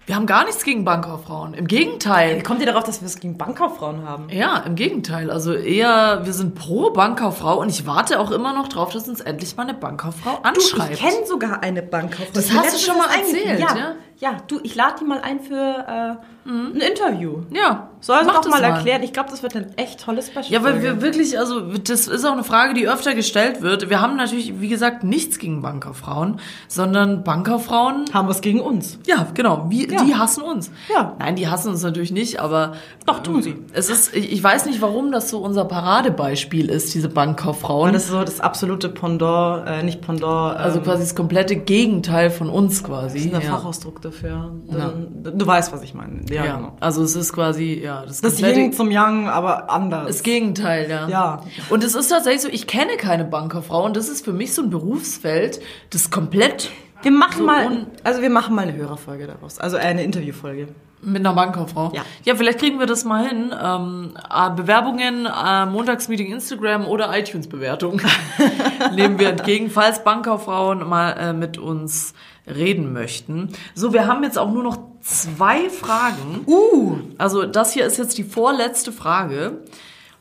wir 0.06 0.16
haben 0.16 0.26
gar 0.26 0.43
nichts 0.43 0.64
gegen 0.66 0.84
Bankkauffrauen. 0.84 1.54
Im 1.54 1.66
Wie 1.72 1.78
Gegenteil. 1.78 2.43
kommt 2.43 2.60
ihr 2.60 2.66
darauf, 2.66 2.84
dass 2.84 3.00
wir 3.02 3.08
es 3.08 3.18
gegen 3.20 3.38
Bankkauffrauen 3.38 4.08
haben? 4.08 4.30
Ja, 4.30 4.58
im 4.58 4.76
Gegenteil. 4.76 5.32
Also 5.32 5.54
eher, 5.54 6.26
wir 6.26 6.34
sind 6.34 6.54
pro 6.54 6.91
Bankkauffrau 6.91 7.60
und 7.60 7.70
ich 7.70 7.88
warte 7.88 8.20
auch 8.20 8.30
immer 8.32 8.54
noch 8.54 8.68
drauf, 8.68 8.91
dass 8.91 9.08
uns 9.08 9.22
endlich 9.22 9.56
mal 9.56 9.64
eine 9.64 9.74
Bankkauffrau 9.74 10.36
Du, 10.43 10.50
anschreibt. 10.50 10.93
ich 10.96 11.00
kenne 11.00 11.26
sogar 11.26 11.64
eine 11.64 11.82
Bankkauffrau. 11.82 12.34
Das 12.34 12.52
mir 12.52 12.60
hast 12.60 12.76
du 12.76 12.80
schon 12.80 12.98
mal 12.98 13.08
erzählt, 13.18 13.60
ja. 13.60 13.76
ja? 13.76 13.96
Ja, 14.20 14.38
du, 14.47 14.59
ich 14.63 14.76
lade 14.76 14.95
die 15.01 15.05
mal 15.05 15.20
ein 15.22 15.39
für 15.41 15.53
äh, 15.55 16.49
ein 16.49 16.76
Interview. 16.76 17.39
ja, 17.51 17.89
Soll 17.99 18.24
mach 18.24 18.36
doch 18.36 18.41
das 18.43 18.51
mal 18.51 18.63
erklären. 18.63 19.01
Ich 19.03 19.11
glaube, 19.13 19.30
das 19.32 19.41
wird 19.43 19.55
eine 19.55 19.76
echt 19.78 19.99
tolle 19.99 20.22
Special. 20.22 20.45
Ja, 20.47 20.63
weil 20.63 20.82
wir 20.84 21.01
wirklich, 21.01 21.38
also 21.39 21.59
das 21.61 22.07
ist 22.07 22.24
auch 22.24 22.32
eine 22.34 22.43
Frage, 22.43 22.76
die 22.76 22.88
öfter 22.88 23.16
gestellt 23.16 23.61
wird. 23.63 23.89
Wir 23.89 23.99
haben 23.99 24.16
natürlich, 24.16 24.61
wie 24.61 24.70
gesagt, 24.70 25.03
nichts 25.03 25.39
gegen 25.39 25.61
Bankkauffrauen, 25.63 26.39
sondern 26.68 27.24
Bankkauffrauen, 27.24 28.05
haben 28.13 28.28
was 28.30 28.41
gegen 28.41 28.61
uns. 28.61 28.99
ja, 29.07 29.28
genau, 29.34 29.66
wie, 29.70 29.91
Ja. 29.91 30.03
die 30.03 30.16
hassen 30.16 30.43
uns. 30.43 30.72
Ja. 30.93 31.16
Nein, 31.20 31.36
die 31.36 31.47
hassen 31.47 31.70
uns 31.70 31.82
natürlich 31.84 32.11
nicht, 32.11 32.39
aber 32.39 32.74
Doch, 33.07 33.20
tun 33.24 33.41
sie. 33.41 33.55
es 33.74 33.89
ist, 33.89 34.16
ich 34.16 34.41
weiß 34.41 34.68
nicht, 34.68 34.82
warum 34.82 35.11
das 35.11 35.30
so 35.30 35.39
unser 35.39 35.66
Paradebeispiel 35.66 36.70
ist, 36.70 36.93
diese 36.93 37.09
Bankkauffrauen. 37.09 37.88
Und 37.88 37.93
das 37.93 38.03
ist 38.05 38.11
so 38.11 38.24
das 38.24 38.39
absolute 38.39 38.88
Pendant, 38.89 39.68
äh, 39.68 39.84
nicht 39.84 40.01
Pendant, 40.01 40.57
also 40.57 40.78
ähm, 40.78 40.84
quasi 40.86 41.01
das 41.03 41.16
komplette 41.16 41.55
Gegenteil 41.55 42.30
von 42.30 42.49
uns 42.49 42.84
quasi. 42.84 43.18
das 43.18 43.26
ist 43.26 43.34
ein 43.34 43.41
ja. 43.41 43.49
Fachausdruck 43.57 44.01
dafür. 44.01 44.14
Ähm, 44.24 45.24
Du 45.38 45.45
weißt, 45.47 45.72
was 45.74 45.82
ich 45.82 45.93
meine. 45.93 46.22
Ja, 46.30 46.45
Ja, 46.45 46.55
genau. 46.57 46.78
also 46.80 47.03
es 47.03 47.16
ist 47.16 47.34
quasi, 47.34 47.82
ja, 47.84 48.05
das, 48.05 48.22
Das 48.22 48.39
Yin 48.39 48.74
zum 48.74 48.91
Yang, 48.91 49.28
aber 49.30 49.70
anders. 49.70 50.07
Das 50.07 50.24
Gegenteil, 50.24 50.89
ja. 50.89 51.07
Ja. 51.07 51.41
Und 51.70 51.84
es 51.84 51.95
ist 51.95 52.09
tatsächlich 52.09 52.41
so, 52.41 52.49
ich 52.49 52.68
kenne 52.68 52.97
keine 52.97 53.26
Bankerfrau 53.26 53.86
und 53.86 53.95
das 53.97 54.09
ist 54.09 54.24
für 54.26 54.34
mich 54.34 54.53
so 54.53 54.61
ein 54.61 54.70
Berufsfeld, 54.70 55.59
das 55.89 56.11
komplett 56.11 56.70
wir 57.01 57.11
machen 57.11 57.38
so 57.38 57.43
mal, 57.45 57.86
also 58.03 58.22
wir 58.24 58.32
machen 58.32 58.55
mal 58.55 58.63
eine 58.63 58.74
Hörerfolge 58.76 59.28
daraus, 59.28 59.59
also 59.59 59.78
äh, 59.78 59.82
eine 59.82 60.03
Interviewfolge. 60.03 60.70
mit 61.03 61.20
einer 61.24 61.36
Bankkauffrau. 61.36 61.91
Ja. 61.93 62.01
Ja, 62.24 62.34
vielleicht 62.34 62.57
kriegen 62.57 62.80
wir 62.80 62.88
das 62.88 63.05
mal 63.05 63.28
hin. 63.28 63.53
Ähm, 63.63 64.13
äh, 64.28 64.49
Bewerbungen, 64.55 65.28
äh, 65.28 65.66
Montagsmeeting 65.68 66.32
Instagram 66.32 66.88
oder 66.88 67.16
iTunes-Bewertung 67.16 68.01
nehmen 68.95 69.20
wir 69.20 69.30
entgegen, 69.30 69.70
falls 69.70 70.03
Bankkauffrauen 70.03 70.88
mal 70.88 71.11
äh, 71.11 71.34
mit 71.34 71.59
uns 71.59 72.16
reden 72.48 72.93
möchten. 72.93 73.50
So, 73.74 73.93
wir 73.93 74.08
haben 74.08 74.24
jetzt 74.24 74.38
auch 74.38 74.52
nur 74.52 74.64
noch 74.64 74.78
zwei 75.02 75.70
Fragen. 75.70 76.41
Uh, 76.48 76.98
Also 77.18 77.46
das 77.46 77.74
hier 77.74 77.86
ist 77.86 77.98
jetzt 77.98 78.18
die 78.18 78.24
vorletzte 78.24 78.91
Frage. 78.91 79.64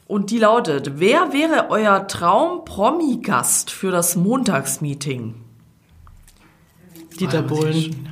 Und 0.07 0.31
die 0.31 0.39
lautet, 0.39 1.01
wer 1.01 1.33
wäre 1.33 1.71
euer 1.71 2.07
Traum-Promi-Gast 2.07 3.71
für 3.71 3.91
das 3.91 4.17
Montagsmeeting? 4.17 5.35
Dieter 7.19 7.43
Bohlen. 7.43 8.09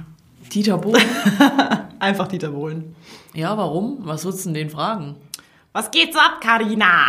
Dieter 0.52 0.78
Bohlen? 0.78 1.02
Einfach 1.98 2.28
Dieter 2.28 2.50
Bohlen. 2.50 2.94
ja, 3.34 3.56
warum? 3.56 3.98
Was 4.00 4.24
würdest 4.24 4.44
du 4.44 4.48
denn 4.50 4.54
den 4.54 4.70
fragen? 4.70 5.16
Was 5.74 5.90
geht 5.90 6.12
so 6.12 6.18
ab, 6.18 6.40
Karina? 6.42 7.06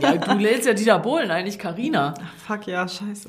Ja, 0.00 0.16
du 0.16 0.38
lädst 0.38 0.66
ja 0.66 0.72
Dieter 0.72 0.98
Bohlen, 0.98 1.30
eigentlich 1.30 1.58
Karina. 1.58 2.14
Fuck 2.46 2.66
ja, 2.66 2.88
scheiße. 2.88 3.28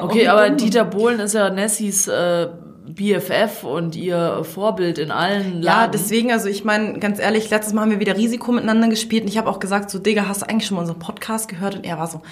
Okay, 0.00 0.26
aber 0.26 0.50
Dieter 0.50 0.84
Bohlen 0.84 1.20
ist 1.20 1.34
ja 1.34 1.50
Nessys 1.50 2.08
äh, 2.08 2.48
BFF 2.88 3.62
und 3.62 3.94
ihr 3.94 4.42
Vorbild 4.42 4.98
in 4.98 5.12
allen 5.12 5.62
Ja, 5.62 5.82
Lagen. 5.82 5.92
deswegen, 5.92 6.32
also 6.32 6.48
ich 6.48 6.64
meine, 6.64 6.98
ganz 6.98 7.20
ehrlich, 7.20 7.48
letztes 7.50 7.72
Mal 7.74 7.82
haben 7.82 7.90
wir 7.92 8.00
wieder 8.00 8.16
Risiko 8.16 8.50
miteinander 8.50 8.88
gespielt 8.88 9.22
und 9.22 9.28
ich 9.28 9.38
habe 9.38 9.48
auch 9.48 9.60
gesagt, 9.60 9.88
so, 9.88 10.00
Digga, 10.00 10.26
hast 10.26 10.42
du 10.42 10.48
eigentlich 10.48 10.66
schon 10.66 10.74
mal 10.74 10.80
unseren 10.80 10.98
Podcast 10.98 11.48
gehört? 11.48 11.76
Und 11.76 11.84
er 11.84 11.96
war 11.98 12.08
so, 12.08 12.22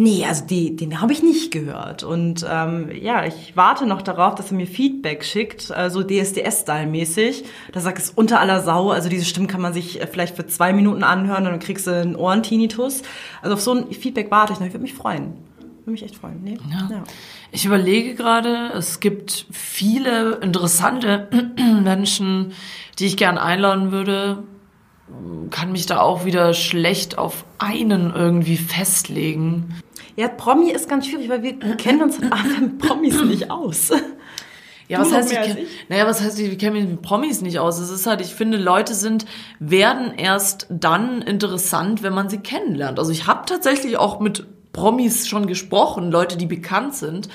nee, 0.00 0.24
also 0.24 0.46
die, 0.46 0.74
den 0.74 1.00
habe 1.00 1.12
ich 1.12 1.22
nicht 1.22 1.52
gehört. 1.52 2.02
Und 2.02 2.44
ähm, 2.48 2.90
ja, 3.00 3.26
ich 3.26 3.54
warte 3.54 3.86
noch 3.86 4.00
darauf, 4.00 4.34
dass 4.34 4.50
er 4.50 4.56
mir 4.56 4.66
Feedback 4.66 5.24
schickt, 5.24 5.70
äh, 5.70 5.90
so 5.90 6.02
DSDS-Style-mäßig. 6.02 7.44
Da 7.72 7.80
sagt 7.80 7.98
es 7.98 8.10
unter 8.10 8.40
aller 8.40 8.62
Sau, 8.62 8.90
also 8.90 9.10
diese 9.10 9.26
Stimmen 9.26 9.46
kann 9.46 9.60
man 9.60 9.74
sich 9.74 10.00
äh, 10.00 10.06
vielleicht 10.06 10.36
für 10.36 10.46
zwei 10.46 10.72
Minuten 10.72 11.04
anhören 11.04 11.44
und 11.44 11.52
dann 11.52 11.60
kriegst 11.60 11.86
du 11.86 11.90
einen 11.90 12.16
Ohrentinitus. 12.16 13.02
Also 13.42 13.54
auf 13.54 13.60
so 13.60 13.74
ein 13.74 13.92
Feedback 13.92 14.30
warte 14.30 14.54
ich 14.54 14.58
noch, 14.58 14.66
ich 14.66 14.72
würde 14.72 14.82
mich 14.82 14.94
freuen. 14.94 15.34
Würde 15.58 15.90
mich 15.90 16.02
echt 16.02 16.16
freuen. 16.16 16.40
Nee? 16.42 16.56
Ja. 16.70 17.04
Ich 17.52 17.66
überlege 17.66 18.14
gerade, 18.14 18.70
es 18.74 19.00
gibt 19.00 19.46
viele 19.50 20.36
interessante 20.36 21.28
Menschen, 21.56 22.52
die 22.98 23.06
ich 23.06 23.18
gern 23.18 23.36
einladen 23.36 23.92
würde. 23.92 24.44
Kann 25.50 25.72
mich 25.72 25.86
da 25.86 26.00
auch 26.00 26.24
wieder 26.24 26.54
schlecht 26.54 27.18
auf 27.18 27.44
einen 27.58 28.14
irgendwie 28.14 28.56
festlegen. 28.56 29.74
Ja, 30.16 30.28
Promi 30.28 30.70
ist 30.70 30.88
ganz 30.88 31.06
schwierig, 31.06 31.28
weil 31.28 31.42
wir 31.42 31.58
kennen 31.76 32.02
uns 32.02 32.18
mit 32.18 32.78
Promis 32.78 33.22
nicht 33.22 33.50
aus. 33.50 33.90
Ja, 34.88 35.00
was 35.00 35.12
heißt, 35.12 35.32
ich, 35.32 35.38
ich? 35.38 35.68
naja, 35.88 36.04
was 36.06 36.20
heißt, 36.20 36.40
ich 36.40 36.58
kenne 36.58 36.80
mich 36.80 36.88
mit 36.88 37.02
Promis 37.02 37.42
nicht 37.42 37.60
aus. 37.60 37.78
Es 37.78 37.90
ist 37.90 38.06
halt, 38.06 38.20
ich 38.20 38.34
finde, 38.34 38.58
Leute 38.58 38.94
sind, 38.94 39.24
werden 39.60 40.12
erst 40.16 40.66
dann 40.68 41.22
interessant, 41.22 42.02
wenn 42.02 42.12
man 42.12 42.28
sie 42.28 42.38
kennenlernt. 42.38 42.98
Also 42.98 43.12
ich 43.12 43.28
habe 43.28 43.42
tatsächlich 43.46 43.98
auch 43.98 44.18
mit 44.18 44.46
Promis 44.72 45.28
schon 45.28 45.46
gesprochen, 45.46 46.10
Leute, 46.10 46.36
die 46.36 46.46
bekannt 46.46 46.94
sind. 46.96 47.28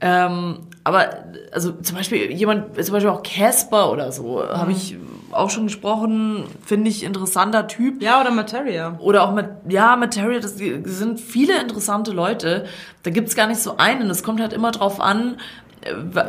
Ähm, 0.00 0.58
aber 0.82 1.10
also 1.52 1.72
zum 1.72 1.96
Beispiel 1.96 2.30
jemand, 2.32 2.82
zum 2.82 2.92
Beispiel 2.94 3.10
auch 3.10 3.22
Casper 3.22 3.92
oder 3.92 4.12
so, 4.12 4.42
Mhm. 4.42 4.56
habe 4.58 4.72
ich 4.72 4.96
auch 5.32 5.50
schon 5.50 5.64
gesprochen, 5.64 6.44
finde 6.64 6.90
ich 6.90 7.04
interessanter 7.04 7.68
Typ. 7.68 8.02
Ja, 8.02 8.20
oder 8.20 8.30
Materia. 8.30 8.96
Oder 8.98 9.22
auch 9.22 9.32
mit, 9.32 9.46
ja, 9.68 9.94
Materia, 9.96 10.40
das 10.40 10.56
sind 10.56 11.20
viele 11.20 11.60
interessante 11.60 12.12
Leute. 12.12 12.64
Da 13.02 13.10
gibt's 13.10 13.36
gar 13.36 13.46
nicht 13.46 13.60
so 13.60 13.76
einen. 13.76 14.10
Es 14.10 14.22
kommt 14.22 14.40
halt 14.40 14.52
immer 14.52 14.70
drauf 14.72 15.00
an, 15.00 15.36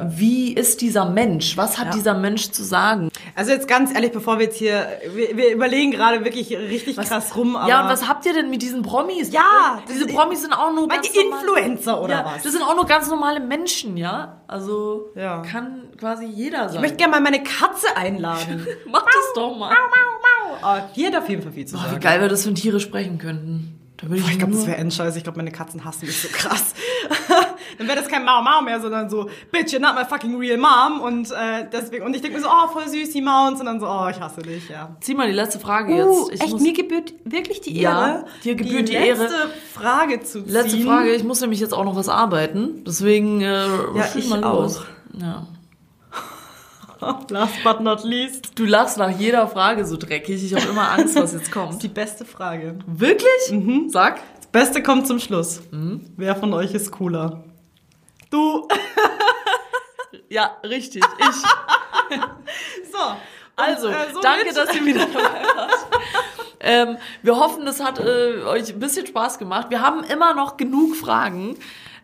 wie 0.08 0.54
ist 0.54 0.80
dieser 0.82 1.06
Mensch? 1.10 1.58
Was 1.58 1.78
hat 1.78 1.88
Ja. 1.88 1.92
dieser 1.94 2.14
Mensch 2.14 2.52
zu 2.52 2.64
sagen? 2.64 3.10
Also 3.36 3.52
jetzt 3.52 3.68
ganz 3.68 3.94
ehrlich, 3.94 4.12
bevor 4.12 4.38
wir 4.40 4.46
jetzt 4.46 4.58
hier, 4.58 4.88
wir, 5.14 5.36
wir 5.36 5.54
überlegen 5.54 5.92
gerade 5.92 6.24
wirklich 6.24 6.56
richtig 6.58 6.96
krass 6.98 7.36
rum, 7.36 7.58
ja, 7.68 7.84
und 7.84 7.90
was 7.90 8.08
habt 8.08 8.26
ihr 8.26 8.34
denn 8.34 8.50
mit 8.50 8.62
diesen 8.62 8.82
Promis? 8.82 9.32
Ja, 9.32 9.82
diese 9.90 10.08
Promis 10.08 10.42
sind 10.42 10.54
auch 10.54 10.74
nur 10.74 10.88
ganz 10.88 11.08
normal- 11.14 11.40
Influencer 11.42 12.02
oder 12.02 12.14
ja, 12.16 12.26
was? 12.26 12.44
Das 12.44 12.52
sind 12.54 12.62
auch 12.64 12.76
nur 12.76 12.86
ganz 12.86 13.10
normale 13.10 13.40
Menschen, 13.42 13.98
ja? 13.98 14.42
Also 14.48 15.10
Ja. 15.16 15.42
kann 15.42 15.90
quasi 15.98 16.26
jeder 16.26 16.68
sein. 16.68 16.76
ich 16.76 16.82
möchte 16.82 16.98
gerne 16.98 17.12
mal 17.12 17.22
meine 17.22 17.44
Katze 17.44 17.88
einladen. 17.96 18.66
Mach 18.90 19.04
das 19.04 19.34
doch 19.36 19.58
mal. 19.58 19.74
oh, 20.64 20.78
die 20.96 21.06
hat 21.08 21.16
auf 21.16 21.28
jeden 21.30 21.42
Fall 21.42 21.52
viel 21.52 21.66
zu 21.66 21.76
Boah, 21.76 21.84
wie 21.86 21.90
sagen. 21.90 22.00
geil 22.02 22.22
wir 22.22 22.28
das, 22.30 22.46
wenn 22.48 22.56
Tiere 22.56 22.80
sprechen 22.80 23.18
könnten. 23.18 23.78
Da 24.02 24.10
würde 24.10 24.22
ich, 24.22 24.32
Ich 24.32 24.38
glaube, 24.40 24.54
das 24.54 24.66
wäre 24.66 24.78
endscheiße. 24.78 25.18
Ich 25.18 25.24
glaube, 25.24 25.38
meine 25.38 25.52
Katzen 25.52 25.84
hassen 25.86 26.06
mich 26.08 26.20
so 26.22 26.28
krass. 26.32 26.74
Dann 27.78 27.88
wäre 27.88 27.98
das 28.00 28.08
kein 28.10 28.26
Mau 28.26 28.42
Mau 28.42 28.62
mehr, 28.62 28.80
sondern 28.82 29.10
so, 29.10 29.30
bitch, 29.52 29.74
you're 29.74 29.80
not 29.80 29.96
my 29.96 30.04
fucking 30.06 30.36
real 30.38 30.58
mom. 30.58 31.02
Und 31.02 31.32
äh, 31.32 31.66
deswegen, 31.72 32.06
und 32.06 32.16
ich 32.16 32.22
denke 32.22 32.38
mir 32.38 32.44
so, 32.44 32.50
oh, 32.50 32.68
voll 32.68 32.88
süß, 32.88 33.12
die 33.12 33.22
Mounts. 33.22 33.60
Und 33.60 33.66
dann 33.68 33.80
so, 33.80 33.88
oh, 33.88 34.08
ich 34.10 34.20
hasse 34.20 34.42
dich, 34.42 34.70
ja. 34.70 34.96
Zieh 35.02 35.14
mal 35.16 35.28
die 35.28 35.34
letzte 35.34 35.60
Frage 35.60 35.94
Uh, 35.94 36.30
jetzt. 36.30 36.34
Ich 36.36 36.42
echt, 36.42 36.52
muss, 36.52 36.62
mir 36.62 36.74
gebührt 36.74 37.14
wirklich 37.26 37.62
die 37.62 37.80
Ja, 37.80 38.08
Ehre, 38.08 38.26
dir 38.44 38.56
gebührt 38.56 38.90
die 38.90 38.94
letzte 38.94 39.24
Ehre. 39.26 39.50
Frage 39.74 40.20
zu 40.22 40.44
ziehen. 40.44 40.52
letzte 40.52 40.78
Frage, 40.82 41.14
ich 41.14 41.24
muss 41.24 41.42
nämlich 41.42 41.60
jetzt 41.60 41.74
auch 41.74 41.86
noch 41.86 41.96
was 41.96 42.10
arbeiten. 42.10 42.84
Deswegen 42.86 43.42
äh, 43.42 43.46
Ja, 43.68 44.10
ich 44.16 44.30
mal 44.30 44.42
los. 44.42 44.80
auch. 44.80 44.84
Ja. 45.20 45.48
Last 47.30 47.64
but 47.64 47.80
not 47.82 48.04
least. 48.04 48.52
Du 48.58 48.66
lachst 48.66 48.98
nach 48.98 49.10
jeder 49.10 49.48
Frage 49.48 49.86
so 49.86 49.98
dreckig. 49.98 50.44
Ich 50.44 50.54
habe 50.54 50.68
immer 50.70 50.92
Angst, 50.92 51.16
was 51.16 51.34
jetzt 51.34 51.46
Das 51.48 51.52
kommt. 51.52 51.74
ist 51.74 51.84
die 51.84 51.88
beste 51.88 52.26
Frage. 52.26 52.78
Wirklich? 52.86 53.28
Sag. 53.88 54.20
Das 54.38 54.48
Beste 54.48 54.84
kommt 54.84 55.08
zum 55.08 55.20
Schluss. 55.20 55.62
Wer 56.18 56.36
von 56.36 56.54
euch 56.54 56.74
ist 56.74 56.92
cooler? 56.92 57.44
Du. 58.30 58.68
Ja, 60.30 60.52
richtig. 60.64 61.04
Ich. 61.20 62.18
So. 62.92 62.98
Also, 63.56 63.88
äh, 63.90 63.94
somit- 64.14 64.24
danke, 64.24 64.54
dass 64.54 64.74
ihr 64.76 64.86
wieder 64.86 65.06
dabei 65.06 65.44
wart. 65.56 65.72
ähm, 66.62 66.98
wir 67.22 67.36
hoffen, 67.38 67.66
das 67.66 67.82
hat 67.84 68.00
äh, 68.00 68.42
euch 68.44 68.70
ein 68.74 68.80
bisschen 68.80 69.06
Spaß 69.06 69.40
gemacht. 69.40 69.68
Wir 69.70 69.82
haben 69.82 70.04
immer 70.04 70.34
noch 70.34 70.58
genug 70.58 70.96
Fragen. 70.96 71.58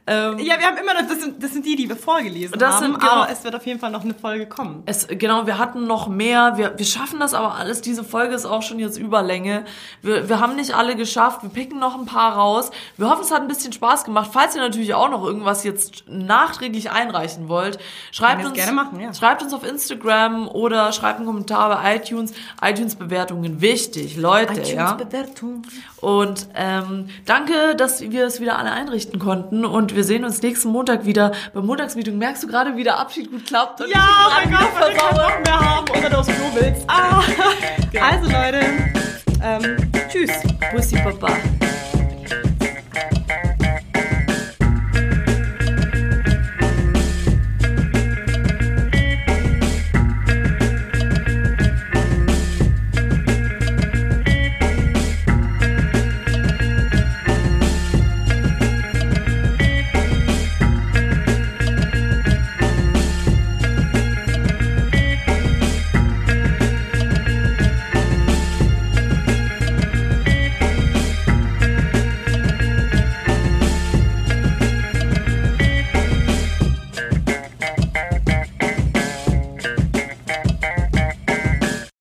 Ähm, 0.08 0.40
Ja, 0.40 0.58
wir 0.58 0.66
haben 0.66 0.78
immer 0.78 0.94
noch, 0.94 1.08
das 1.08 1.22
sind, 1.22 1.44
das 1.44 1.52
sind 1.52 1.66
die, 1.66 1.76
die 1.76 1.90
wir 1.90 1.98
vorgelesen 1.98 2.58
Das 2.58 2.76
haben, 2.76 2.86
sind, 2.86 3.00
genau. 3.00 3.12
aber 3.12 3.32
es 3.32 3.44
wird 3.44 3.56
auf 3.56 3.66
jeden 3.66 3.80
Fall 3.80 3.92
noch 3.92 4.04
eine 4.04 4.14
Folge 4.14 4.48
kommen. 4.48 4.84
Es, 4.86 5.08
genau, 5.08 5.46
wir 5.46 5.58
hatten 5.58 5.86
noch 5.86 6.08
mehr. 6.08 6.54
Wir, 6.58 6.74
wir 6.78 6.86
schaffen 6.86 7.20
das 7.20 7.34
aber 7.34 7.56
alles. 7.56 7.82
Diese 7.82 8.04
Folge 8.04 8.34
ist 8.34 8.46
auch 8.46 8.62
schon 8.62 8.80
jetzt 8.80 8.98
Überlänge. 8.98 9.66
Wir, 10.02 10.30
wir 10.30 10.40
haben 10.40 10.56
nicht 10.56 10.74
alle 10.74 10.96
geschafft. 10.96 11.44
Wir 11.44 11.50
picken 11.50 11.80
noch 11.80 12.00
ein 12.00 12.06
paar 12.06 12.36
raus. 12.36 12.72
Wir 12.96 13.10
hoffen, 13.10 13.24
es 13.24 13.32
hat 13.32 13.42
ein 13.42 13.48
bisschen 13.48 13.74
Spaß 13.74 14.06
gemacht. 14.06 14.30
Falls 14.32 14.56
ihr 14.56 14.62
natürlich 14.62 14.94
auch 14.94 15.10
noch 15.10 15.26
irgendwas 15.26 15.64
jetzt 15.66 16.06
nachträglich 16.08 16.92
einreichen 16.92 17.50
wollt, 17.50 17.78
schreibt 18.12 18.46
uns, 18.46 18.54
gerne 18.54 18.72
machen, 18.72 19.00
ja. 19.00 19.14
schreibt 19.14 19.44
uns 19.44 19.54
auf 19.54 19.64
Instagram 19.66 20.48
oder 20.48 20.92
schreibt 20.94 21.18
einen 21.18 21.26
Kommentar 21.26 21.70
bei 21.70 21.96
iTunes. 21.98 22.34
iTunes-Bewertungen 22.62 23.62
wichtig, 23.62 24.16
Leute. 24.16 24.62
ja. 24.62 24.94
Bewertung. 24.94 25.64
Und 26.00 26.48
ähm, 26.56 27.10
danke, 27.26 27.76
dass 27.76 28.02
wir 28.02 28.26
es 28.26 28.40
wieder 28.40 28.58
alle 28.58 28.72
einrichten 28.72 29.20
konnten. 29.20 29.66
Und 29.66 29.96
wir 29.98 30.04
sehen 30.04 30.24
uns 30.24 30.42
nächsten 30.44 30.70
Montag 30.70 31.06
wieder 31.06 31.32
beim 31.54 31.66
Montagsmeeting. 31.66 32.18
Merkst 32.20 32.44
du 32.44 32.48
gerade, 32.48 32.78
wie 32.78 32.84
der 32.84 33.00
Abschied 33.00 33.32
gut 33.32 33.46
klappt? 33.48 33.82
Und 33.82 33.88
ich 33.88 33.96
Ja, 33.96 34.02
ihn 34.44 34.52
mein 34.52 34.60
Gott, 34.60 34.70
weil 34.80 34.94
keinen? 34.94 35.16
Bock 35.16 35.44
mehr 35.44 35.60
haben 35.60 35.90
oder 35.90 36.10
du 36.12 36.18
aufs 36.20 36.28
Klo 36.28 36.46
willst. 36.54 36.84
Ah. 36.88 37.24
Also 38.00 38.30
Leute, 38.30 38.60
ähm, 39.44 39.92
tschüss. 40.08 40.30
Bussi 40.72 40.98
Papa. 40.98 41.30